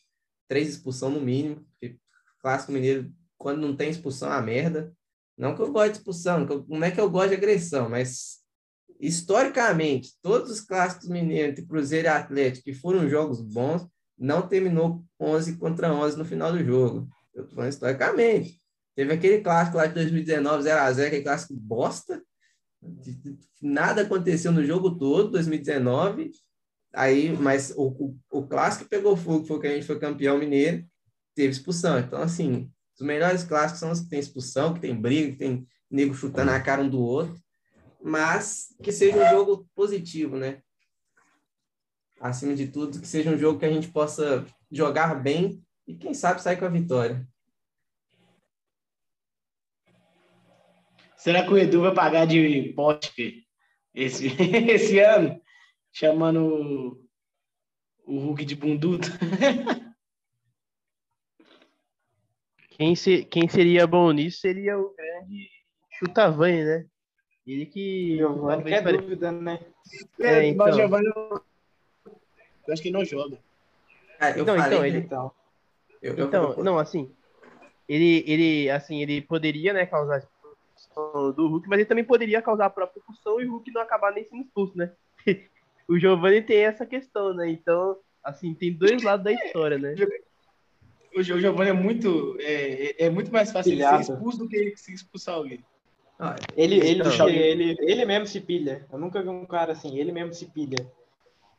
três 0.48 0.68
expulsão 0.68 1.10
no 1.10 1.20
mínimo. 1.20 1.66
Clássico 2.40 2.72
Mineiro, 2.72 3.12
quando 3.36 3.60
não 3.60 3.76
tem 3.76 3.90
expulsão, 3.90 4.32
é 4.32 4.36
a 4.36 4.42
merda. 4.42 4.92
Não 5.36 5.54
que 5.54 5.62
eu 5.62 5.72
goste 5.72 5.92
de 5.92 5.98
expulsão, 5.98 6.46
não 6.68 6.82
é 6.82 6.90
que 6.90 7.00
eu 7.00 7.10
gosto 7.10 7.28
de 7.28 7.36
agressão, 7.36 7.88
mas 7.88 8.38
historicamente, 8.98 10.14
todos 10.20 10.50
os 10.50 10.60
clássicos 10.60 11.08
mineiros 11.08 11.52
entre 11.52 11.66
Cruzeiro 11.66 12.08
e 12.08 12.10
Atlético, 12.10 12.64
que 12.64 12.74
foram 12.74 13.08
jogos 13.08 13.40
bons, 13.40 13.86
não 14.18 14.46
terminou 14.48 15.04
11 15.20 15.56
contra 15.56 15.92
11 15.92 16.18
no 16.18 16.24
final 16.24 16.50
do 16.50 16.64
jogo. 16.64 17.08
Eu 17.32 17.46
tô 17.46 17.54
falando 17.54 17.70
historicamente. 17.70 18.60
Teve 18.96 19.12
aquele 19.12 19.40
clássico 19.40 19.76
lá 19.76 19.86
de 19.86 19.94
2019, 19.94 20.64
0x0, 20.64 21.06
aquele 21.06 21.22
clássico 21.22 21.54
bosta. 21.54 22.20
Nada 23.62 24.02
aconteceu 24.02 24.50
no 24.50 24.64
jogo 24.64 24.98
todo, 24.98 25.30
2019. 25.30 26.32
Aí, 26.94 27.36
mas 27.36 27.72
o, 27.76 27.88
o, 27.88 28.18
o 28.30 28.46
clássico 28.46 28.88
pegou 28.88 29.16
fogo, 29.16 29.44
foi 29.44 29.60
que 29.60 29.66
a 29.66 29.74
gente 29.74 29.86
foi 29.86 29.98
campeão 29.98 30.38
mineiro, 30.38 30.84
teve 31.34 31.50
expulsão. 31.50 31.98
Então, 31.98 32.22
assim, 32.22 32.70
os 32.98 33.06
melhores 33.06 33.44
clássicos 33.44 33.80
são 33.80 33.90
os 33.90 34.00
que 34.00 34.08
tem 34.08 34.18
expulsão, 34.18 34.74
que 34.74 34.80
tem 34.80 34.94
briga, 34.94 35.32
que 35.32 35.38
tem 35.38 35.66
nego 35.90 36.14
chutando 36.14 36.50
a 36.50 36.60
cara 36.60 36.82
um 36.82 36.88
do 36.88 37.00
outro. 37.00 37.38
Mas 38.02 38.74
que 38.82 38.92
seja 38.92 39.16
um 39.16 39.30
jogo 39.30 39.68
positivo, 39.74 40.36
né? 40.36 40.62
acima 42.20 42.54
de 42.54 42.68
tudo, 42.68 43.00
que 43.00 43.06
seja 43.06 43.30
um 43.30 43.38
jogo 43.38 43.58
que 43.58 43.66
a 43.66 43.72
gente 43.72 43.88
possa 43.88 44.46
jogar 44.70 45.14
bem 45.14 45.62
e, 45.86 45.94
quem 45.94 46.12
sabe, 46.12 46.42
sair 46.42 46.56
com 46.56 46.64
a 46.64 46.70
vitória. 46.70 47.26
Será 51.16 51.44
que 51.44 51.52
o 51.52 51.58
Edu 51.58 51.82
vai 51.82 51.94
pagar 51.94 52.26
de 52.26 52.72
pote 52.74 53.44
esse, 53.94 54.28
esse 54.70 54.98
ano? 55.00 55.40
Chamando 55.92 57.00
o, 58.04 58.18
Hulk 58.18 58.44
de 58.44 58.54
bundudo? 58.54 59.06
Quem, 62.70 62.94
se, 62.94 63.24
quem 63.24 63.48
seria 63.48 63.88
bom 63.88 64.12
nisso 64.12 64.38
seria 64.38 64.78
o 64.78 64.94
grande 64.94 65.50
Chutavanho, 65.98 66.64
né? 66.64 66.86
Ele 67.44 67.66
que. 67.66 68.18
Giovanni, 68.18 68.62
que 68.62 68.72
é 68.72 68.80
dúvida, 68.80 69.32
né? 69.32 69.58
É, 70.20 70.44
é 70.44 70.46
então. 70.46 70.72
Giovanni 70.72 71.08
eu 72.68 72.74
acho 72.74 72.82
que 72.82 72.90
não 72.90 73.02
joga. 73.04 73.38
Ah, 74.20 74.30
eu 74.32 74.42
então, 74.42 74.56
falei, 74.56 74.76
então, 74.76 74.86
ele... 74.86 74.98
então. 74.98 75.32
Eu, 76.02 76.14
eu, 76.14 76.26
então, 76.26 76.52
eu... 76.52 76.62
não, 76.62 76.78
assim, 76.78 77.10
ele, 77.88 78.22
ele, 78.26 78.70
assim, 78.70 79.00
ele 79.00 79.22
poderia, 79.22 79.72
né, 79.72 79.86
causar 79.86 80.18
expulsão 80.18 81.32
do 81.32 81.48
Hulk, 81.48 81.66
mas 81.66 81.78
ele 81.78 81.88
também 81.88 82.04
poderia 82.04 82.42
causar 82.42 82.66
a 82.66 82.70
própria 82.70 83.00
expulsão 83.00 83.40
e 83.40 83.46
o 83.46 83.52
Hulk 83.52 83.72
não 83.72 83.80
acabar 83.80 84.12
nem 84.12 84.24
sendo 84.28 84.42
expulso, 84.42 84.76
né? 84.76 84.92
o 85.88 85.98
Giovanni 85.98 86.42
tem 86.42 86.58
essa 86.58 86.84
questão, 86.84 87.32
né? 87.32 87.48
Então, 87.50 87.96
assim, 88.22 88.54
tem 88.54 88.72
dois 88.72 89.02
lados 89.02 89.24
da 89.24 89.32
história, 89.32 89.78
né? 89.78 89.94
O 91.16 91.22
Giovanni 91.22 91.70
é 91.70 91.72
muito, 91.72 92.36
é, 92.40 93.06
é 93.06 93.10
muito 93.10 93.32
mais 93.32 93.50
fácil 93.50 93.72
ele 93.72 93.82
ser 93.82 94.00
expulso 94.00 94.38
do 94.38 94.48
que 94.48 94.56
ele 94.56 94.76
se 94.76 94.92
expulsar 94.92 95.34
alguém. 95.34 95.64
Ah, 96.20 96.36
ele, 96.56 96.76
ele, 96.76 97.00
então, 97.00 97.28
ele, 97.28 97.76
ele 97.80 98.04
mesmo 98.04 98.26
se 98.26 98.40
pilha. 98.40 98.86
Eu 98.92 98.98
nunca 98.98 99.22
vi 99.22 99.28
um 99.28 99.46
cara 99.46 99.72
assim, 99.72 99.98
ele 99.98 100.12
mesmo 100.12 100.34
se 100.34 100.46
pilha. 100.46 100.76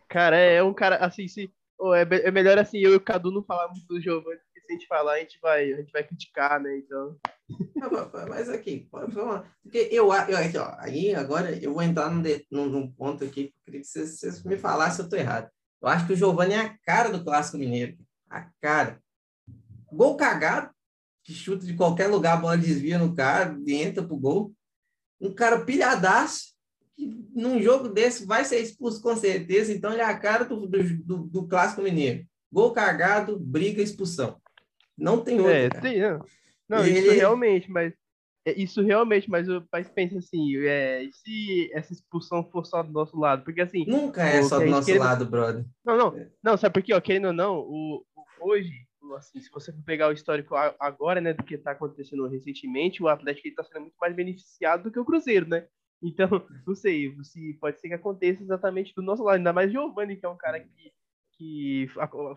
Cara, 0.07 0.37
é, 0.37 0.55
é 0.55 0.63
um 0.63 0.73
cara, 0.73 0.97
assim, 0.97 1.27
se. 1.27 1.51
Oh, 1.77 1.93
é, 1.93 2.01
é 2.01 2.29
melhor 2.29 2.57
assim 2.57 2.77
eu 2.79 2.91
e 2.91 2.95
o 2.97 3.01
Cadu 3.01 3.31
não 3.31 3.41
falar 3.41 3.69
muito 3.69 3.87
do 3.87 4.01
Giovanni, 4.01 4.39
se 4.69 4.73
a 4.73 4.75
gente 4.75 4.87
falar, 4.87 5.13
a 5.13 5.19
gente 5.19 5.39
vai, 5.41 5.73
a 5.73 5.77
gente 5.77 5.91
vai 5.91 6.03
criticar, 6.03 6.61
né? 6.61 6.77
Então. 6.77 7.17
Mas 8.29 8.49
aqui, 8.49 8.87
porque 9.63 9.89
eu, 9.91 10.13
eu 10.13 10.37
aqui, 10.37 10.57
ó, 10.57 10.75
aí 10.77 11.15
agora 11.15 11.51
eu 11.59 11.73
vou 11.73 11.81
entrar 11.81 12.11
num, 12.11 12.21
num, 12.51 12.65
num 12.65 12.91
ponto 12.91 13.23
aqui 13.23 13.51
queria 13.65 13.81
que 13.81 13.87
vocês, 13.87 14.19
vocês 14.19 14.43
me 14.43 14.57
falassem 14.57 14.97
se 14.97 15.01
eu 15.01 15.09
tô 15.09 15.15
errado. 15.15 15.49
Eu 15.81 15.87
acho 15.87 16.05
que 16.05 16.13
o 16.13 16.15
Giovanni 16.15 16.53
é 16.53 16.59
a 16.59 16.77
cara 16.85 17.09
do 17.09 17.23
clássico 17.23 17.57
mineiro. 17.57 17.97
A 18.29 18.47
cara. 18.61 19.01
Gol 19.91 20.15
cagado, 20.15 20.69
que 21.23 21.33
chuta 21.33 21.65
de 21.65 21.73
qualquer 21.73 22.07
lugar, 22.07 22.33
a 22.33 22.41
bola 22.41 22.57
desvia 22.57 22.99
no 22.99 23.15
cara, 23.15 23.57
entra 23.65 24.05
pro 24.05 24.17
gol. 24.17 24.53
Um 25.19 25.33
cara 25.33 25.65
pilhadaço, 25.65 26.53
que 26.95 27.07
num 27.33 27.59
jogo 27.59 27.89
desse 27.89 28.25
vai 28.25 28.45
ser 28.45 28.59
expulso 28.59 29.01
com 29.01 29.15
certeza, 29.15 29.73
então 29.73 29.91
ele 29.91 30.01
é 30.01 30.05
a 30.05 30.19
cara 30.19 30.45
do, 30.45 30.67
do, 30.67 31.17
do 31.23 31.47
clássico 31.47 31.81
mineiro. 31.81 32.23
Gol 32.51 32.71
cagado, 32.71 33.39
briga, 33.39 33.81
expulsão. 33.81 34.39
Não 34.99 35.23
tem 35.23 35.39
outro. 35.39 35.53
É, 35.53 35.69
tem, 35.69 36.01
não, 36.01 36.25
não 36.69 36.85
ele... 36.85 36.99
isso 36.99 37.11
realmente, 37.11 37.71
mas 37.71 37.93
é, 38.45 38.53
isso 38.53 38.81
realmente, 38.81 39.29
mas 39.29 39.49
o 39.49 39.61
pai 39.69 39.83
pensa 39.83 40.17
assim, 40.17 40.57
é, 40.65 41.07
se 41.11 41.69
essa 41.73 41.93
expulsão 41.93 42.43
for 42.49 42.65
só 42.65 42.81
do 42.81 42.91
nosso 42.91 43.17
lado? 43.17 43.43
Porque 43.43 43.61
assim. 43.61 43.85
Nunca 43.85 44.23
é 44.23 44.41
só 44.43 44.59
do 44.59 44.65
nosso 44.65 44.85
querendo... 44.85 45.03
lado, 45.03 45.25
brother. 45.25 45.65
Não, 45.85 45.97
não, 45.97 46.17
é. 46.17 46.29
não, 46.43 46.57
sabe 46.57 46.73
por 46.73 46.83
quê? 46.83 46.93
Ó, 46.93 47.01
querendo 47.01 47.27
ou 47.27 47.33
não, 47.33 47.59
o, 47.59 48.05
o, 48.15 48.49
hoje, 48.49 48.71
assim, 49.17 49.39
se 49.39 49.49
você 49.51 49.71
for 49.71 49.83
pegar 49.83 50.07
o 50.07 50.13
histórico 50.13 50.55
agora, 50.79 51.19
né, 51.19 51.33
do 51.33 51.43
que 51.43 51.55
está 51.55 51.71
acontecendo 51.71 52.27
recentemente, 52.27 53.03
o 53.03 53.07
Atlético 53.07 53.47
está 53.47 53.63
sendo 53.63 53.81
muito 53.81 53.97
mais 53.99 54.15
beneficiado 54.15 54.83
do 54.83 54.91
que 54.91 54.99
o 54.99 55.05
Cruzeiro, 55.05 55.47
né? 55.47 55.65
Então, 56.01 56.29
não 56.65 56.75
sei, 56.75 57.13
se 57.23 57.53
pode 57.59 57.79
ser 57.79 57.89
que 57.89 57.93
aconteça 57.93 58.41
exatamente 58.41 58.93
do 58.95 59.01
nosso 59.01 59.21
lado, 59.21 59.35
ainda 59.35 59.51
mais 59.51 59.69
Giovanni, 59.69 60.15
que 60.15 60.25
é 60.25 60.29
um 60.29 60.37
cara 60.37 60.59
que, 60.59 60.93
que 61.39 61.87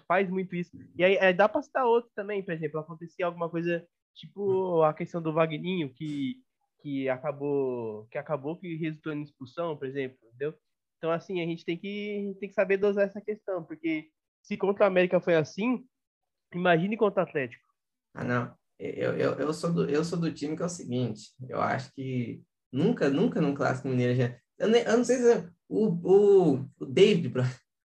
faz 0.07 0.31
muito 0.31 0.55
isso. 0.55 0.71
E 0.97 1.05
aí, 1.05 1.35
dá 1.35 1.49
para 1.49 1.61
citar 1.61 1.85
outro 1.85 2.11
também, 2.15 2.43
por 2.43 2.55
exemplo, 2.55 2.81
acontecia 2.81 3.27
alguma 3.27 3.51
coisa 3.51 3.87
tipo 4.15 4.83
a 4.83 4.95
questão 4.95 5.21
do 5.21 5.33
Vagninho, 5.33 5.93
que, 5.93 6.37
que 6.81 7.09
acabou 7.09 8.07
que 8.11 8.17
acabou 8.17 8.57
que 8.57 8.77
resultou 8.77 9.13
em 9.13 9.23
expulsão, 9.23 9.77
por 9.77 9.87
exemplo, 9.87 10.17
entendeu? 10.29 10.55
Então, 10.97 11.11
assim, 11.11 11.43
a 11.43 11.45
gente 11.45 11.65
tem 11.65 11.77
que, 11.77 12.37
tem 12.39 12.49
que 12.49 12.55
saber 12.55 12.77
dosar 12.77 13.05
essa 13.05 13.21
questão, 13.21 13.65
porque 13.65 14.09
se 14.41 14.57
contra 14.57 14.85
o 14.85 14.87
América 14.87 15.21
foi 15.21 15.35
assim, 15.35 15.85
imagine 16.55 16.97
contra 16.97 17.25
o 17.25 17.27
Atlético. 17.27 17.65
Ah, 18.15 18.25
não. 18.25 18.55
Eu, 18.79 19.17
eu, 19.17 19.33
eu, 19.35 19.53
sou 19.53 19.73
do, 19.73 19.91
eu 19.91 20.05
sou 20.05 20.19
do 20.19 20.33
time 20.33 20.57
que 20.57 20.63
é 20.63 20.67
o 20.67 20.69
seguinte, 20.69 21.33
eu 21.49 21.61
acho 21.61 21.93
que 21.93 22.43
Nunca, 22.73 23.11
nunca 23.11 23.41
num 23.41 23.55
clássico 23.55 23.89
mineiro 23.89 24.15
já. 24.15 24.35
Eu, 24.59 24.69
nem, 24.69 24.83
eu 24.83 24.97
não 24.97 25.05
sei 25.05 25.19
se 25.19 25.31
é 25.31 25.49
o, 25.69 25.89
o, 25.89 26.69
o 26.81 26.87
David. 26.87 27.35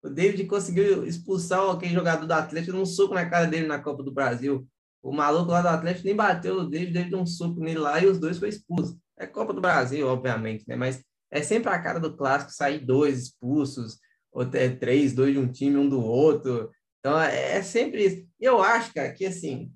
O 0.03 0.11
David 0.11 0.47
conseguiu 0.47 1.07
expulsar 1.07 1.71
aquele 1.71 1.95
jogador 1.95 2.27
do 2.27 2.33
Atlético 2.33 2.77
num 2.77 2.85
soco 2.85 3.15
na 3.15 3.29
cara 3.29 3.47
dele 3.47 3.67
na 3.67 3.79
Copa 3.79 4.03
do 4.03 4.13
Brasil. 4.13 4.67
O 5.03 5.13
maluco 5.13 5.51
lá 5.51 5.63
do 5.63 5.69
Atlético 5.69 6.07
nem 6.07 6.17
bateu 6.17 6.59
o 6.59 6.65
David, 6.69 6.93
David 6.93 7.11
deu 7.11 7.21
um 7.21 7.27
soco 7.27 7.61
nele 7.61 7.79
lá 7.79 8.01
e 8.01 8.07
os 8.07 8.19
dois 8.19 8.39
foi 8.39 8.49
expulso. 8.49 8.99
É 9.17 9.27
Copa 9.27 9.53
do 9.53 9.61
Brasil, 9.61 10.07
obviamente, 10.07 10.65
né? 10.67 10.75
Mas 10.75 11.03
é 11.31 11.43
sempre 11.43 11.71
a 11.71 11.81
cara 11.81 12.01
do 12.01 12.17
clássico 12.17 12.53
sair 12.53 12.85
dois 12.85 13.19
expulsos, 13.23 13.99
ou 14.33 14.43
até 14.43 14.69
três, 14.71 15.13
dois 15.13 15.33
de 15.33 15.39
um 15.39 15.51
time, 15.51 15.77
um 15.77 15.89
do 15.89 16.03
outro. 16.03 16.71
Então 16.99 17.21
é, 17.21 17.59
é 17.59 17.63
sempre 17.63 18.05
isso. 18.05 18.27
Eu 18.41 18.63
acho, 18.63 18.93
cara, 18.93 19.13
que 19.13 19.25
assim, 19.27 19.73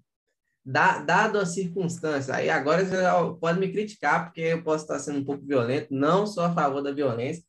dado 0.65 1.39
a 1.39 1.47
circunstância, 1.47 2.35
aí 2.35 2.51
agora 2.51 2.85
você 2.85 2.97
pode 3.41 3.61
me 3.61 3.71
criticar, 3.71 4.25
porque 4.25 4.41
eu 4.41 4.63
posso 4.65 4.85
estar 4.85 4.99
sendo 4.99 5.21
um 5.21 5.25
pouco 5.25 5.47
violento, 5.47 5.95
não 5.95 6.27
sou 6.27 6.43
a 6.43 6.53
favor 6.53 6.83
da 6.83 6.93
violência, 6.93 7.45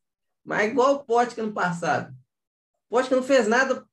mas 0.45 0.69
igual 0.71 0.95
o 0.95 1.03
Potker 1.03 1.43
no 1.43 1.53
passado. 1.53 2.15
O 2.89 2.95
Potker 2.95 3.18
não 3.18 3.23
fez 3.23 3.47
nada 3.47 3.85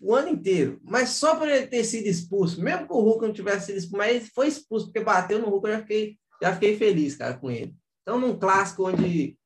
o 0.00 0.14
ano 0.14 0.28
inteiro, 0.28 0.80
mas 0.82 1.10
só 1.10 1.36
por 1.36 1.48
ele 1.48 1.66
ter 1.66 1.84
sido 1.84 2.06
expulso, 2.06 2.60
mesmo 2.60 2.86
que 2.86 2.92
o 2.92 3.00
Hulk 3.00 3.26
não 3.26 3.32
tivesse 3.32 3.66
sido 3.66 3.78
expulso, 3.78 3.98
mas 3.98 4.16
ele 4.16 4.30
foi 4.34 4.48
expulso 4.48 4.86
porque 4.86 5.00
bateu 5.00 5.38
no 5.38 5.48
Hulk, 5.48 5.68
eu 5.68 5.74
já 5.74 5.80
fiquei, 5.80 6.18
já 6.42 6.52
fiquei 6.54 6.76
feliz, 6.76 7.14
cara, 7.14 7.34
com 7.34 7.50
ele. 7.50 7.74
Então, 8.02 8.18
num 8.18 8.36
clássico 8.36 8.88
onde 8.88 9.38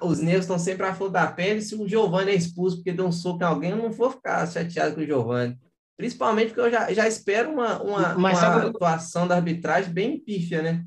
os 0.00 0.20
negros 0.20 0.44
estão 0.44 0.58
sempre 0.58 0.86
à 0.86 0.94
flor 0.94 1.10
da 1.10 1.26
pele, 1.26 1.60
se 1.60 1.74
o 1.74 1.88
Giovanni 1.88 2.30
é 2.30 2.34
expulso 2.36 2.76
porque 2.76 2.92
deu 2.92 3.06
um 3.06 3.12
soco 3.12 3.42
em 3.42 3.46
alguém, 3.46 3.70
eu 3.70 3.76
não 3.76 3.90
vou 3.90 4.10
ficar 4.10 4.46
chateado 4.46 4.94
com 4.94 5.00
o 5.00 5.06
Giovanni. 5.06 5.58
Principalmente 5.96 6.48
porque 6.48 6.60
eu 6.60 6.70
já, 6.70 6.92
já 6.92 7.08
espero 7.08 7.50
uma, 7.50 7.82
uma, 7.82 8.16
uma 8.16 8.30
atuação 8.30 9.26
da 9.26 9.36
arbitragem 9.36 9.92
bem 9.92 10.20
pífia, 10.20 10.62
né? 10.62 10.86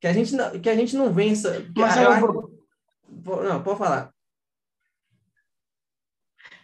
Que 0.00 0.06
a 0.06 0.12
gente 0.12 0.34
não, 0.34 0.58
que 0.58 0.68
a 0.68 0.74
gente 0.74 0.96
não 0.96 1.12
vença. 1.12 1.64
Mas 1.76 1.96
eu, 1.96 3.44
não, 3.44 3.62
pode 3.62 3.78
falar. 3.78 4.10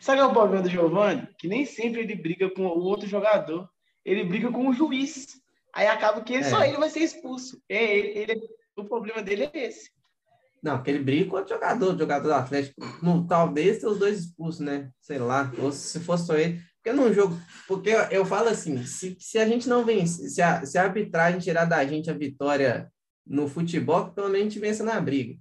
Sabe 0.06 0.20
é 0.20 0.24
o 0.24 0.32
problema 0.32 0.62
do 0.62 0.70
Giovanni? 0.70 1.28
Que 1.36 1.48
nem 1.48 1.66
sempre 1.66 2.02
ele 2.02 2.14
briga 2.14 2.48
com 2.48 2.64
o 2.64 2.78
outro 2.78 3.08
jogador. 3.08 3.68
Ele 4.04 4.22
briga 4.22 4.52
com 4.52 4.68
o 4.68 4.72
juiz. 4.72 5.26
Aí 5.74 5.88
acaba 5.88 6.20
que 6.20 6.36
é. 6.36 6.44
só 6.44 6.62
ele 6.62 6.76
vai 6.76 6.88
ser 6.88 7.00
expulso. 7.00 7.60
É, 7.68 7.98
ele, 7.98 8.18
ele, 8.20 8.40
o 8.76 8.84
problema 8.84 9.20
dele 9.20 9.50
é 9.52 9.66
esse. 9.66 9.90
Não, 10.62 10.76
porque 10.76 10.92
ele 10.92 11.02
briga 11.02 11.28
com 11.28 11.36
o 11.38 11.48
jogador, 11.48 11.92
o 11.92 11.98
jogador 11.98 12.28
do 12.28 12.34
Atlético. 12.34 12.80
Não, 13.02 13.26
talvez 13.26 13.80
ter 13.80 13.88
os 13.88 13.98
dois 13.98 14.20
expulsos, 14.20 14.60
né? 14.60 14.92
Sei 15.00 15.18
lá. 15.18 15.52
Ou 15.58 15.72
se 15.72 15.98
fosse 15.98 16.26
só 16.26 16.36
ele. 16.36 16.62
Porque 16.76 16.96
num 16.96 17.12
jogo. 17.12 17.36
Porque 17.66 17.90
eu, 17.90 18.02
eu 18.02 18.24
falo 18.24 18.48
assim: 18.48 18.86
se, 18.86 19.16
se 19.18 19.38
a 19.38 19.48
gente 19.48 19.68
não 19.68 19.84
vence, 19.84 20.30
se 20.30 20.40
a, 20.40 20.64
se 20.64 20.78
a 20.78 20.84
arbitragem 20.84 21.40
tirar 21.40 21.64
da 21.64 21.84
gente 21.84 22.08
a 22.08 22.14
vitória 22.14 22.92
no 23.26 23.48
futebol, 23.48 24.12
pelo 24.12 24.28
menos 24.28 24.42
a 24.46 24.50
gente 24.50 24.60
vença 24.60 24.84
na 24.84 25.00
briga. 25.00 25.36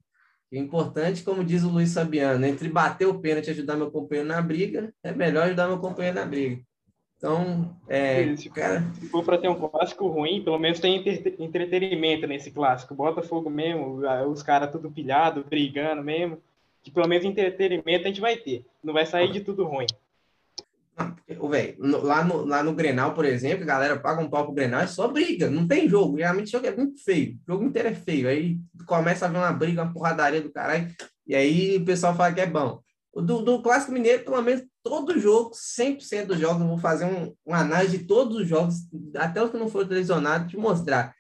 Importante, 0.58 1.24
como 1.24 1.44
diz 1.44 1.64
o 1.64 1.70
Luiz 1.70 1.94
Fabiano, 1.94 2.46
entre 2.46 2.70
bater 2.70 3.08
o 3.08 3.20
pênalti 3.20 3.48
e 3.48 3.52
ajudar 3.52 3.76
meu 3.76 3.92
companheiro 3.92 4.28
na 4.28 4.42
briga, 4.42 4.94
é 5.04 5.12
melhor 5.12 5.44
ajudar 5.44 5.68
meu 5.68 5.80
companheiro 5.80 6.18
na 6.18 6.26
briga. 6.26 6.62
Então, 7.18 7.76
é, 7.88 8.36
se, 8.36 8.50
cara... 8.50 8.84
se 8.94 9.08
for 9.08 9.24
para 9.24 9.38
ter 9.38 9.48
um 9.48 9.56
clássico 9.56 10.08
ruim, 10.08 10.44
pelo 10.44 10.60
menos 10.60 10.80
tem 10.80 11.04
entretenimento 11.40 12.28
nesse 12.28 12.52
clássico. 12.52 12.94
Botafogo 12.94 13.50
mesmo, 13.50 14.02
os 14.30 14.44
caras 14.44 14.72
tudo 14.72 14.92
pilhado, 14.92 15.46
brigando 15.50 16.04
mesmo. 16.04 16.38
Que 16.84 16.92
pelo 16.92 17.08
menos 17.08 17.26
entretenimento 17.26 18.04
a 18.04 18.08
gente 18.08 18.22
vai 18.22 18.36
ter. 18.36 18.64
Não 18.84 18.94
vai 18.94 19.06
sair 19.06 19.32
de 19.32 19.40
tudo 19.40 19.66
ruim. 19.66 19.88
Véio, 21.50 21.78
lá, 21.80 22.24
no, 22.24 22.46
lá 22.46 22.64
no 22.64 22.74
Grenal, 22.74 23.14
por 23.14 23.26
exemplo, 23.26 23.64
a 23.64 23.68
galera 23.68 24.00
paga 24.00 24.22
um 24.22 24.30
pau 24.30 24.46
pro 24.46 24.54
Grenal, 24.54 24.82
é 24.82 24.88
só 24.88 25.08
briga, 25.08 25.50
não 25.50 25.68
tem 25.68 25.90
jogo. 25.90 26.18
Realmente 26.18 26.48
o 26.48 26.52
jogo 26.52 26.68
é 26.68 26.76
muito 26.76 27.04
feio. 27.04 27.38
O 27.48 27.52
jogo 27.52 27.66
inteiro 27.66 27.90
é 27.90 27.94
feio. 27.94 28.28
Aí 28.28 28.58
começa 28.86 29.26
a 29.26 29.30
ver 29.30 29.38
uma 29.38 29.52
briga, 29.52 29.84
uma 29.84 29.94
porradaria 29.94 30.42
do 30.42 30.52
caralho, 30.52 30.94
e 31.28 31.36
aí 31.36 31.78
o 31.78 31.86
pessoal 31.86 32.16
fala 32.16 32.34
que 32.34 32.42
é 32.42 32.48
bom. 32.48 32.80
Do, 33.14 33.42
do 33.42 33.62
Clássico 33.62 33.94
Mineiro, 33.94 34.24
pelo 34.24 34.42
menos 34.42 34.66
todo 34.84 35.20
jogo, 35.20 35.52
100% 35.52 36.26
dos 36.26 36.40
jogos, 36.40 36.62
eu 36.62 36.68
vou 36.68 36.78
fazer 36.78 37.06
um, 37.06 37.34
uma 37.46 37.60
análise 37.60 37.98
de 37.98 38.04
todos 38.06 38.38
os 38.38 38.48
jogos, 38.48 38.76
até 39.16 39.42
os 39.42 39.52
que 39.52 39.58
não 39.58 39.70
foram 39.70 39.88
televisionados, 39.88 40.52
te 40.52 40.58
mostrar 40.58 41.16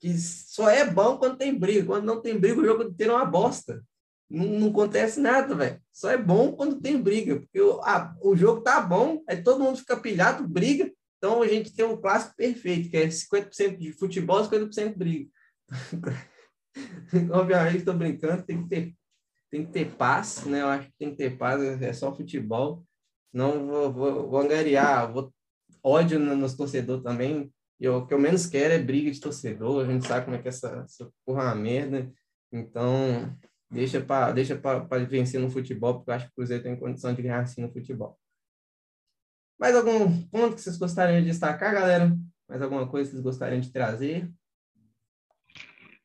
que 0.00 0.16
só 0.16 0.68
é 0.70 0.88
bom 0.88 1.18
quando 1.18 1.36
tem 1.36 1.56
briga. 1.56 1.86
Quando 1.86 2.04
não 2.04 2.20
tem 2.20 2.38
briga, 2.38 2.60
o 2.60 2.64
jogo 2.64 2.84
inteiro 2.84 3.12
é 3.12 3.16
uma 3.16 3.24
bosta. 3.24 3.82
Não, 4.30 4.44
não 4.44 4.68
acontece 4.68 5.20
nada, 5.20 5.54
velho. 5.54 5.80
Só 5.92 6.10
é 6.10 6.18
bom 6.18 6.52
quando 6.52 6.80
tem 6.80 7.00
briga, 7.00 7.40
porque 7.40 7.60
o, 7.60 7.80
a, 7.82 8.14
o 8.22 8.36
jogo 8.36 8.60
tá 8.60 8.80
bom, 8.80 9.22
aí 9.28 9.42
todo 9.42 9.62
mundo 9.62 9.78
fica 9.78 9.96
pilhado, 9.96 10.46
briga. 10.46 10.90
Então 11.16 11.42
a 11.42 11.48
gente 11.48 11.74
tem 11.74 11.84
um 11.84 11.96
clássico 11.96 12.36
perfeito, 12.36 12.90
que 12.90 12.96
é 12.96 13.06
50% 13.06 13.76
de 13.78 13.92
futebol 13.92 14.40
e 14.40 14.48
50% 14.48 14.90
de 14.90 14.98
briga. 14.98 15.30
Obviamente, 17.32 17.78
estou 17.78 17.94
brincando, 17.94 18.44
tem 18.44 18.62
que, 18.62 18.68
ter, 18.68 18.94
tem 19.50 19.66
que 19.66 19.72
ter 19.72 19.90
paz, 19.96 20.44
né? 20.44 20.60
Eu 20.62 20.68
acho 20.68 20.86
que 20.86 20.94
tem 20.98 21.10
que 21.10 21.16
ter 21.16 21.36
paz, 21.36 21.62
é 21.82 21.92
só 21.92 22.14
futebol. 22.14 22.84
Não 23.32 23.66
vou, 23.66 23.92
vou, 23.92 24.30
vou 24.30 24.40
angariar, 24.40 25.12
vou 25.12 25.32
ódio 25.82 26.18
nos 26.18 26.54
torcedores 26.54 27.02
também. 27.02 27.52
E 27.80 27.88
o 27.88 28.06
que 28.06 28.12
eu 28.12 28.18
menos 28.18 28.46
quero 28.46 28.74
é 28.74 28.78
briga 28.78 29.10
de 29.10 29.20
torcedor. 29.20 29.84
A 29.84 29.90
gente 29.90 30.06
sabe 30.06 30.24
como 30.24 30.36
é 30.36 30.42
que 30.42 30.48
essa, 30.48 30.84
essa 30.84 31.10
porra 31.24 31.42
é 31.42 31.46
uma 31.46 31.54
merda. 31.54 32.12
Então, 32.52 33.36
Deixa 33.70 34.00
para 34.00 34.32
deixa 34.32 34.56
para 34.56 35.04
vencer 35.04 35.38
no 35.40 35.50
futebol, 35.50 35.94
porque 35.94 36.10
eu 36.10 36.14
acho 36.14 36.26
que 36.26 36.32
o 36.32 36.34
Cruzeiro 36.34 36.62
tem 36.62 36.78
condição 36.78 37.12
de 37.12 37.22
ganhar 37.22 37.40
assim 37.40 37.60
no 37.60 37.70
futebol. 37.70 38.18
Mais 39.58 39.76
algum 39.76 40.22
ponto 40.28 40.54
que 40.54 40.62
vocês 40.62 40.78
gostariam 40.78 41.20
de 41.20 41.26
destacar, 41.26 41.74
galera? 41.74 42.16
Mais 42.48 42.62
alguma 42.62 42.88
coisa 42.88 43.10
que 43.10 43.16
vocês 43.16 43.24
gostariam 43.24 43.60
de 43.60 43.70
trazer? 43.72 44.32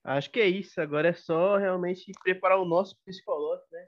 Acho 0.03 0.29
que 0.29 0.41
é 0.41 0.47
isso. 0.47 0.81
Agora 0.81 1.09
é 1.09 1.13
só 1.13 1.57
realmente 1.57 2.11
preparar 2.21 2.59
o 2.59 2.65
nosso 2.65 2.97
psicológico, 3.05 3.67
né? 3.71 3.87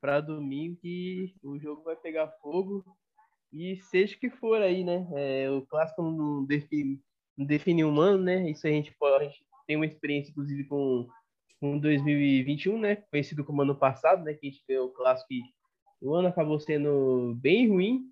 Para 0.00 0.20
domingo 0.20 0.78
que 0.80 1.34
o 1.42 1.58
jogo 1.58 1.82
vai 1.82 1.96
pegar 1.96 2.28
fogo 2.40 2.84
e 3.52 3.76
seja 3.82 4.16
que 4.16 4.30
for 4.30 4.62
aí, 4.62 4.82
né? 4.82 5.06
É, 5.14 5.50
o 5.50 5.60
clássico 5.66 6.02
não 6.02 6.46
define, 6.46 6.98
não 7.36 7.44
define 7.44 7.84
um 7.84 8.00
ano, 8.00 8.24
né? 8.24 8.50
Isso 8.50 8.66
a 8.66 8.70
gente 8.70 8.90
pode, 8.98 9.24
a 9.24 9.28
gente 9.28 9.44
tem 9.66 9.76
uma 9.76 9.86
experiência, 9.86 10.30
inclusive, 10.30 10.64
com 10.64 11.06
com 11.62 11.78
2021, 11.78 12.76
né? 12.76 12.96
Conhecido 13.08 13.44
como 13.44 13.62
ano 13.62 13.76
passado, 13.76 14.24
né? 14.24 14.34
Que 14.34 14.48
a 14.48 14.50
gente 14.50 14.64
ganhou 14.68 14.88
o 14.88 14.92
clássico 14.92 15.32
e 15.32 15.44
o 16.00 16.12
ano 16.12 16.26
acabou 16.26 16.58
sendo 16.58 17.36
bem 17.36 17.68
ruim. 17.68 18.10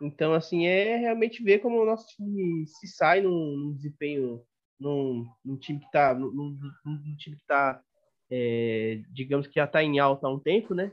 Então, 0.00 0.32
assim, 0.32 0.66
é 0.66 0.96
realmente 0.98 1.42
ver 1.42 1.58
como 1.58 1.82
o 1.82 1.84
nosso 1.84 2.06
time 2.14 2.64
se 2.68 2.86
sai 2.86 3.20
num, 3.20 3.56
num 3.56 3.74
desempenho, 3.74 4.40
num, 4.78 5.26
num, 5.44 5.56
time 5.56 5.80
que 5.80 5.90
tá, 5.90 6.14
num, 6.14 6.56
num 6.84 7.16
time 7.16 7.36
que 7.36 7.44
tá, 7.44 7.82
é, 8.30 9.02
digamos 9.10 9.48
que 9.48 9.54
já 9.54 9.66
tá 9.66 9.82
em 9.82 9.98
alta 9.98 10.28
há 10.28 10.30
um 10.30 10.38
tempo, 10.38 10.72
né? 10.72 10.92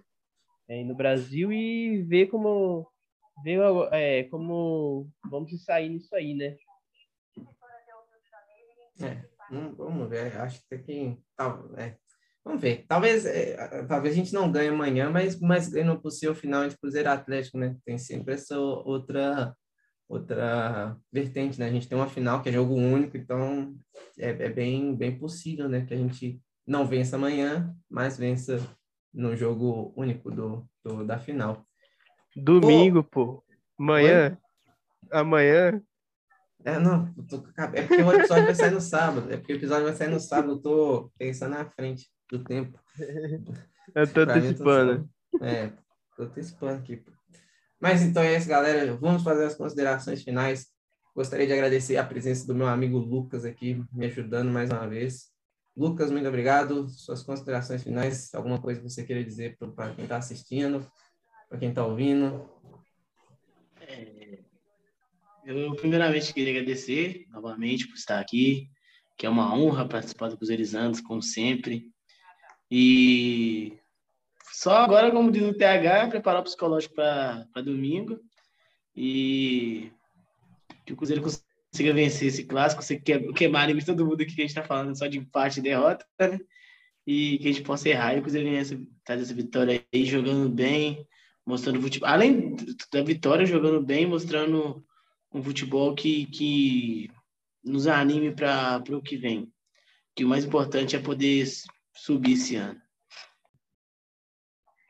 É, 0.67 0.83
no 0.83 0.95
Brasil 0.95 1.53
e 1.53 2.01
ver 2.01 2.27
como, 2.31 2.87
ver 3.43 3.59
é, 3.91 4.23
como 4.23 5.07
vamos 5.29 5.63
sair 5.63 5.87
nisso 5.87 6.15
aí, 6.15 6.33
né? 6.33 6.57
É. 9.03 9.30
Hum, 9.51 9.75
vamos 9.75 10.09
ver, 10.09 10.37
acho 10.37 10.61
que 10.69 10.77
tem 10.77 11.21
é, 11.77 11.95
vamos 12.43 12.61
ver. 12.61 12.85
Talvez, 12.87 13.25
é, 13.25 13.83
talvez 13.83 14.13
a 14.13 14.17
gente 14.17 14.33
não 14.33 14.49
ganhe 14.49 14.69
amanhã, 14.69 15.09
mas, 15.09 15.39
mas 15.39 15.67
ganha 15.67 15.93
possível 15.97 16.33
final 16.33 16.63
entre 16.63 16.77
Cruzeiro 16.77 17.09
e 17.09 17.11
Atlético, 17.11 17.57
né? 17.57 17.75
Tem 17.85 17.97
sempre 17.97 18.35
essa 18.35 18.57
outra 18.57 19.55
outra 20.07 20.97
vertente, 21.11 21.59
né? 21.59 21.67
A 21.67 21.71
gente 21.71 21.87
tem 21.87 21.97
uma 21.97 22.07
final 22.07 22.41
que 22.41 22.49
é 22.49 22.51
jogo 22.51 22.75
único, 22.75 23.15
então 23.17 23.75
é, 24.17 24.29
é 24.29 24.49
bem, 24.49 24.95
bem 24.95 25.17
possível, 25.17 25.69
né? 25.69 25.85
Que 25.85 25.93
a 25.93 25.97
gente 25.97 26.41
não 26.65 26.85
vença 26.85 27.15
amanhã, 27.15 27.75
mas 27.89 28.17
vença 28.17 28.59
no 29.13 29.35
jogo 29.35 29.93
único 29.95 30.31
do, 30.31 30.67
do 30.83 31.05
da 31.05 31.17
final. 31.17 31.65
Domingo, 32.35 33.03
pô. 33.03 33.43
Amanhã. 33.77 34.31
Oi? 34.31 34.37
Amanhã 35.11 35.81
é, 36.63 36.79
não, 36.79 37.13
tô, 37.27 37.43
é 37.73 37.81
porque 37.81 38.03
o 38.03 38.13
episódio 38.13 38.45
vai 38.45 38.55
sair 38.55 38.71
no 38.71 38.81
sábado. 38.81 39.31
É 39.31 39.37
porque 39.37 39.53
o 39.53 39.55
episódio 39.55 39.85
vai 39.85 39.95
sair 39.95 40.09
no 40.09 40.19
sábado, 40.19 40.53
eu 40.53 40.59
tô 40.59 41.11
pensando 41.17 41.51
na 41.51 41.69
frente 41.69 42.09
do 42.29 42.43
tempo. 42.43 42.79
Eu 43.93 44.07
tô 44.07 44.21
antecipando. 44.21 45.09
É, 45.41 45.73
tô 46.15 46.23
antecipando 46.23 46.79
aqui. 46.79 47.03
Mas 47.77 48.01
então 48.03 48.23
é 48.23 48.37
isso, 48.37 48.47
galera. 48.47 48.95
Vamos 48.95 49.23
fazer 49.23 49.43
as 49.43 49.55
considerações 49.55 50.23
finais. 50.23 50.67
Gostaria 51.13 51.45
de 51.45 51.51
agradecer 51.51 51.97
a 51.97 52.05
presença 52.05 52.47
do 52.47 52.55
meu 52.55 52.67
amigo 52.67 52.97
Lucas 52.97 53.43
aqui, 53.43 53.83
me 53.91 54.05
ajudando 54.05 54.49
mais 54.49 54.69
uma 54.69 54.87
vez. 54.87 55.31
Lucas, 55.75 56.11
muito 56.11 56.27
obrigado. 56.27 56.87
Suas 56.89 57.23
considerações 57.23 57.83
finais, 57.83 58.33
alguma 58.33 58.61
coisa 58.61 58.79
que 58.79 58.89
você 58.89 59.03
queira 59.03 59.23
dizer 59.23 59.57
para 59.57 59.93
quem 59.93 60.05
está 60.05 60.17
assistindo, 60.17 60.85
para 61.49 61.57
quem 61.57 61.69
está 61.69 61.85
ouvindo? 61.85 62.49
Eu, 65.43 65.75
primeiramente, 65.75 66.33
queria 66.33 66.53
agradecer 66.53 67.25
novamente 67.29 67.87
por 67.87 67.95
estar 67.95 68.19
aqui, 68.19 68.69
que 69.17 69.25
é 69.25 69.29
uma 69.29 69.53
honra 69.55 69.87
participar 69.87 70.29
do 70.29 70.37
Cruzeirizantes, 70.37 71.01
como 71.01 71.21
sempre. 71.21 71.87
E 72.69 73.73
só 74.51 74.77
agora, 74.77 75.09
como 75.09 75.31
diz 75.31 75.43
o 75.43 75.57
TH, 75.57 76.09
preparar 76.09 76.41
o 76.41 76.43
psicológico 76.43 76.93
para 76.93 77.61
domingo 77.63 78.19
e 78.95 79.91
que 80.85 80.93
o 80.93 80.95
Cruzeiro 80.95 81.23
consiga 81.23 81.93
vencer 81.93 82.27
esse 82.27 82.43
clássico, 82.43 82.83
você 82.83 82.99
quer 82.99 83.21
queimar 83.33 83.73
de 83.73 83.85
todo 83.85 84.05
mundo 84.05 84.21
aqui 84.21 84.35
que 84.35 84.41
a 84.41 84.45
gente 84.45 84.57
está 84.57 84.63
falando 84.63 84.95
só 84.97 85.07
de 85.07 85.17
empate 85.17 85.59
e 85.59 85.63
derrota, 85.63 86.05
né? 86.19 86.39
E 87.07 87.39
que 87.39 87.47
a 87.47 87.51
gente 87.51 87.63
possa 87.63 87.89
errar 87.89 88.15
e 88.15 88.19
o 88.19 88.21
Cruzeiro 88.21 88.47
venha 88.47 88.63
trazer 89.03 89.23
essa 89.23 89.33
vitória 89.33 89.83
aí, 89.91 90.05
jogando 90.05 90.49
bem, 90.49 91.07
mostrando 91.45 91.81
futebol. 91.81 92.07
Além 92.07 92.55
da 92.91 93.01
vitória, 93.01 93.45
jogando 93.45 93.81
bem, 93.81 94.05
mostrando 94.05 94.85
um 95.33 95.43
futebol 95.43 95.95
que, 95.95 96.25
que 96.27 97.09
nos 97.63 97.87
anime 97.87 98.33
para 98.33 98.83
o 98.89 99.01
que 99.01 99.15
vem. 99.15 99.51
Que 100.15 100.25
o 100.25 100.27
mais 100.27 100.43
importante 100.43 100.95
é 100.95 100.99
poder 100.99 101.45
subir 101.93 102.33
esse 102.33 102.55
ano. 102.55 102.81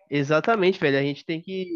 Exatamente, 0.09 0.79
velho. 0.79 0.97
A 0.97 1.01
gente 1.01 1.25
tem 1.25 1.41
que. 1.41 1.67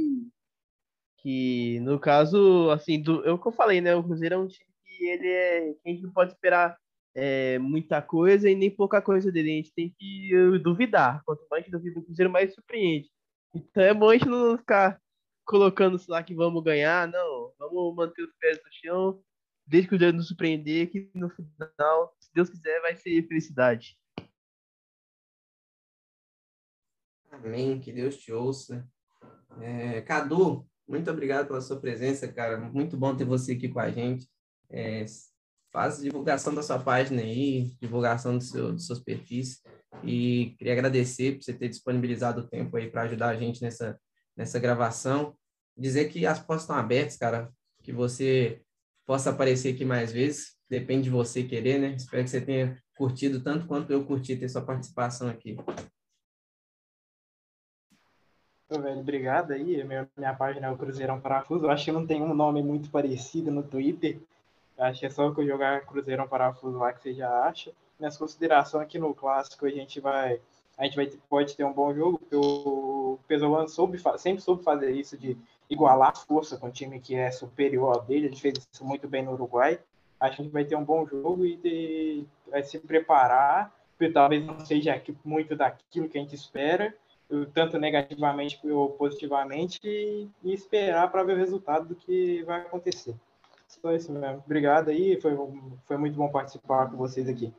Que, 1.20 1.80
no 1.80 2.00
caso, 2.00 2.70
assim, 2.70 3.02
do, 3.02 3.26
é 3.26 3.32
o 3.32 3.40
que 3.40 3.48
eu 3.48 3.52
falei, 3.52 3.82
né? 3.82 3.96
O 3.96 4.04
Cruzeiro 4.04 4.36
é 4.36 4.38
um 4.38 4.48
time 4.48 4.70
que 4.86 5.06
ele 5.06 5.28
é. 5.28 5.74
Que 5.74 5.90
a 5.90 5.90
gente 5.90 6.04
não 6.04 6.12
pode 6.12 6.32
esperar 6.32 6.78
é, 7.16 7.58
muita 7.60 8.02
coisa 8.02 8.50
e 8.50 8.56
nem 8.56 8.70
pouca 8.70 9.02
coisa 9.02 9.32
dele. 9.32 9.52
A 9.52 9.56
gente 9.56 9.74
tem 9.74 9.96
que 9.98 10.32
duvidar. 10.62 11.22
Quanto 11.26 11.46
mais 11.50 11.62
a 11.62 11.64
gente 11.64 11.72
duvida 11.72 12.00
do 12.00 12.06
Cruzeiro, 12.06 12.32
mais 12.32 12.54
surpreende. 12.54 13.10
Então 13.54 13.82
é 13.82 13.94
bom 13.94 14.10
a 14.10 14.14
gente 14.14 14.28
não 14.28 14.58
ficar 14.58 15.00
colocando 15.46 16.00
lá 16.10 16.22
que 16.22 16.34
vamos 16.34 16.64
ganhar, 16.64 17.08
não. 17.08 17.35
Vamos 17.70 17.96
manter 17.96 18.24
os 18.24 18.34
pés 18.40 18.58
no 18.64 18.72
chão, 18.72 19.24
desde 19.66 19.90
que 19.90 19.96
o 19.96 20.00
Deus 20.00 20.14
nos 20.14 20.28
surpreender, 20.28 20.92
que 20.92 21.12
no 21.14 21.30
final, 21.30 22.16
se 22.20 22.34
Deus 22.34 22.50
quiser, 22.50 22.82
vai 22.82 22.96
ser 22.96 23.28
felicidade. 23.28 23.98
Amém, 27.32 27.80
que 27.80 27.92
Deus 27.92 28.18
te 28.18 28.32
ouça. 28.32 28.88
É, 29.60 30.02
Cadu, 30.02 30.68
muito 30.88 31.10
obrigado 31.12 31.48
pela 31.48 31.62
sua 31.62 31.80
presença, 31.80 32.32
cara. 32.32 32.58
Muito 32.58 32.96
bom 32.96 33.16
ter 33.16 33.26
você 33.26 33.54
aqui 33.54 33.68
com 33.68 33.80
a 33.80 33.90
gente. 33.92 34.28
É, 34.70 35.06
faz 35.72 36.00
divulgação 36.00 36.54
da 36.54 36.64
sua 36.64 36.80
página 36.80 37.22
aí, 37.22 37.76
divulgação 37.82 38.38
do 38.38 38.44
seu, 38.44 38.72
dos 38.72 38.86
seus 38.86 39.00
perfis. 39.00 39.62
E 40.04 40.56
queria 40.58 40.74
agradecer 40.74 41.34
por 41.34 41.44
você 41.44 41.54
ter 41.54 41.70
disponibilizado 41.70 42.42
o 42.42 42.48
tempo 42.48 42.78
aí 42.78 42.90
para 42.90 43.04
ajudar 43.04 43.30
a 43.30 43.36
gente 43.36 43.62
nessa 43.62 44.00
nessa 44.36 44.60
gravação. 44.60 45.36
Dizer 45.78 46.10
que 46.10 46.26
as 46.26 46.40
portas 46.40 46.64
estão 46.64 46.76
abertas, 46.76 47.18
cara, 47.18 47.54
que 47.86 47.94
você 47.94 48.62
possa 49.06 49.30
aparecer 49.30 49.74
aqui 49.74 49.86
mais 49.86 50.12
vezes. 50.12 50.56
Depende 50.68 51.03
de 51.03 51.10
você 51.12 51.44
querer, 51.44 51.80
né? 51.80 51.94
Espero 51.95 52.24
que 52.24 52.30
você 52.30 52.41
tenha 52.41 52.78
curtido 52.98 53.41
tanto 53.44 53.68
quanto 53.68 53.91
eu 53.91 54.03
curti 54.03 54.36
ter 54.36 54.49
sua 54.49 54.64
participação 54.64 55.30
aqui. 55.30 55.56
Velho, 58.68 58.99
obrigado 58.99 59.52
aí. 59.52 59.84
Minha, 59.84 60.10
minha 60.18 60.34
página 60.34 60.68
é 60.68 60.72
o 60.72 60.78
Cruzeirão 60.78 61.22
Parafuso. 61.22 61.66
Eu 61.66 61.70
acho 61.70 61.86
que 61.86 61.91
não 61.91 62.07
tem 62.07 62.24
um 62.24 62.34
nome 62.34 62.64
muito 62.64 62.90
parecido 62.90 63.52
no 63.52 63.62
Twitter. 63.62 64.18
Acho 64.78 65.02
que 65.02 65.06
é 65.06 65.10
só 65.10 65.32
que 65.32 65.41
eu 65.41 65.48
jogar 65.48 65.86
Cruzeirão 65.86 66.28
Parafuso 66.28 66.80
lá 66.80 66.91
que 66.91 67.03
você 67.03 67.14
já 67.14 67.30
acha. 67.44 67.72
Minhas 67.99 68.18
considerações 68.18 68.84
aqui 68.84 68.98
no 68.98 69.14
clássico, 69.14 69.66
a 69.66 69.70
gente 69.70 69.99
vai 69.99 70.41
a 70.78 70.84
gente 70.84 70.95
vai, 70.95 71.07
pode 71.30 71.56
ter 71.56 71.64
um 71.64 71.72
bom 71.72 71.94
jogo, 71.94 72.20
porque 72.20 72.36
o 72.36 73.18
Pesolan 73.28 73.68
soube, 73.68 73.98
sempre 74.18 74.41
soube 74.41 74.64
fazer 74.64 74.91
isso, 74.91 75.18
de 75.18 75.38
igualar 75.70 76.10
a 76.10 76.16
força 76.16 76.58
com 76.58 76.68
o 76.68 76.72
time 76.72 77.00
que 77.00 77.16
é 77.16 77.32
superior 77.32 77.96
ao 77.96 78.02
dele, 78.04 78.28
ele 78.28 78.36
fez 78.36 78.68
isso 78.72 78.86
muito 78.86 79.08
bem 79.08 79.24
no 79.24 79.34
Uruguai. 79.34 79.80
A 80.20 80.30
gente 80.30 80.50
vai 80.50 80.64
ter 80.64 80.76
um 80.76 80.84
bom 80.84 81.06
jogo 81.06 81.46
e 81.46 81.58
ter, 81.58 82.26
vai 82.50 82.64
se 82.64 82.80
preparar, 82.80 83.74
talvez 84.14 84.46
não 84.46 84.60
seja 84.60 85.02
muito 85.24 85.56
daquilo 85.56 86.10
que 86.10 86.18
a 86.18 86.22
gente 86.22 86.36
espera, 86.36 86.94
tanto 87.54 87.78
negativamente 87.78 88.60
ou 88.70 88.90
positivamente, 88.92 89.80
e, 89.84 90.28
e 90.44 90.54
esperar 90.54 91.12
para 91.12 91.24
ver 91.24 91.34
o 91.34 91.40
resultado 91.40 91.88
do 91.88 91.96
que 91.96 92.44
vai 92.44 92.62
acontecer. 92.62 93.16
Só 93.68 93.94
isso 93.94 94.12
mesmo. 94.12 94.44
Obrigado 94.46 94.90
aí, 94.90 95.20
foi, 95.20 95.36
foi 95.86 95.98
muito 95.98 96.16
bom 96.16 96.30
participar 96.30 96.90
com 96.90 96.98
vocês 96.98 97.28
aqui. 97.28 97.52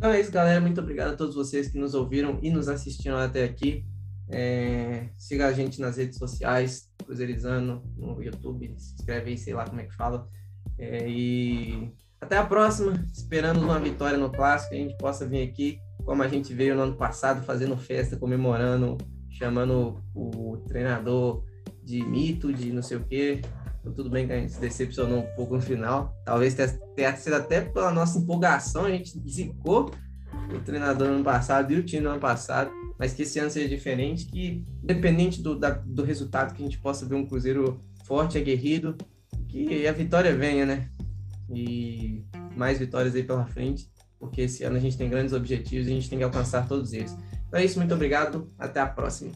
Então 0.00 0.12
é 0.12 0.18
isso, 0.18 0.32
galera. 0.32 0.58
Muito 0.62 0.80
obrigado 0.80 1.12
a 1.12 1.14
todos 1.14 1.34
vocês 1.34 1.68
que 1.68 1.78
nos 1.78 1.92
ouviram 1.92 2.38
e 2.42 2.50
nos 2.50 2.68
assistiram 2.68 3.18
até 3.18 3.44
aqui. 3.44 3.84
É, 4.30 5.10
siga 5.14 5.46
a 5.46 5.52
gente 5.52 5.78
nas 5.78 5.98
redes 5.98 6.16
sociais, 6.16 6.90
Cruzeirizando, 7.04 7.82
no 7.98 8.22
YouTube, 8.22 8.74
se 8.78 8.94
inscreve 8.94 9.32
aí, 9.32 9.36
sei 9.36 9.52
lá 9.52 9.66
como 9.66 9.78
é 9.78 9.84
que 9.84 9.94
fala. 9.94 10.26
É, 10.78 11.06
e 11.06 11.92
até 12.18 12.38
a 12.38 12.46
próxima. 12.46 12.94
Esperamos 13.12 13.62
uma 13.62 13.78
vitória 13.78 14.16
no 14.16 14.32
clássico, 14.32 14.74
a 14.74 14.78
gente 14.78 14.96
possa 14.96 15.26
vir 15.26 15.46
aqui, 15.46 15.78
como 16.02 16.22
a 16.22 16.28
gente 16.28 16.54
veio 16.54 16.74
no 16.74 16.80
ano 16.80 16.96
passado, 16.96 17.44
fazendo 17.44 17.76
festa, 17.76 18.16
comemorando, 18.16 18.96
chamando 19.28 20.02
o 20.14 20.56
treinador 20.66 21.44
de 21.84 22.02
mito, 22.02 22.50
de 22.54 22.72
não 22.72 22.80
sei 22.80 22.96
o 22.96 23.04
quê. 23.04 23.42
Então, 23.80 23.92
tudo 23.92 24.10
bem 24.10 24.26
que 24.26 24.32
a 24.32 24.38
gente 24.38 24.52
se 24.52 24.60
decepcionou 24.60 25.20
um 25.20 25.34
pouco 25.34 25.56
no 25.56 25.62
final. 25.62 26.14
Talvez 26.24 26.54
tenha 26.94 27.16
sido 27.16 27.34
até 27.34 27.62
pela 27.62 27.90
nossa 27.90 28.18
empolgação, 28.18 28.84
a 28.84 28.90
gente 28.90 29.18
zicou 29.28 29.90
o 30.54 30.60
treinador 30.60 31.08
no 31.08 31.14
ano 31.14 31.24
passado 31.24 31.72
e 31.72 31.76
o 31.76 31.82
time 31.82 32.02
no 32.02 32.10
ano 32.10 32.20
passado, 32.20 32.70
mas 32.98 33.14
que 33.14 33.22
esse 33.22 33.38
ano 33.38 33.50
seja 33.50 33.68
diferente, 33.68 34.26
que 34.26 34.64
independente 34.82 35.42
do, 35.42 35.58
da, 35.58 35.70
do 35.70 36.02
resultado, 36.02 36.54
que 36.54 36.62
a 36.62 36.64
gente 36.64 36.78
possa 36.78 37.06
ver 37.06 37.14
um 37.14 37.26
Cruzeiro 37.26 37.80
forte, 38.04 38.36
aguerrido, 38.36 38.96
que 39.48 39.86
a 39.86 39.92
vitória 39.92 40.36
venha, 40.36 40.66
né? 40.66 40.90
E 41.48 42.24
mais 42.56 42.78
vitórias 42.78 43.14
aí 43.14 43.22
pela 43.22 43.46
frente, 43.46 43.90
porque 44.18 44.42
esse 44.42 44.62
ano 44.64 44.76
a 44.76 44.80
gente 44.80 44.98
tem 44.98 45.08
grandes 45.08 45.32
objetivos 45.32 45.88
e 45.88 45.90
a 45.90 45.94
gente 45.94 46.10
tem 46.10 46.18
que 46.18 46.24
alcançar 46.24 46.68
todos 46.68 46.92
eles. 46.92 47.16
Então 47.48 47.58
é 47.58 47.64
isso, 47.64 47.78
muito 47.78 47.94
obrigado, 47.94 48.52
até 48.58 48.80
a 48.80 48.86
próxima. 48.86 49.32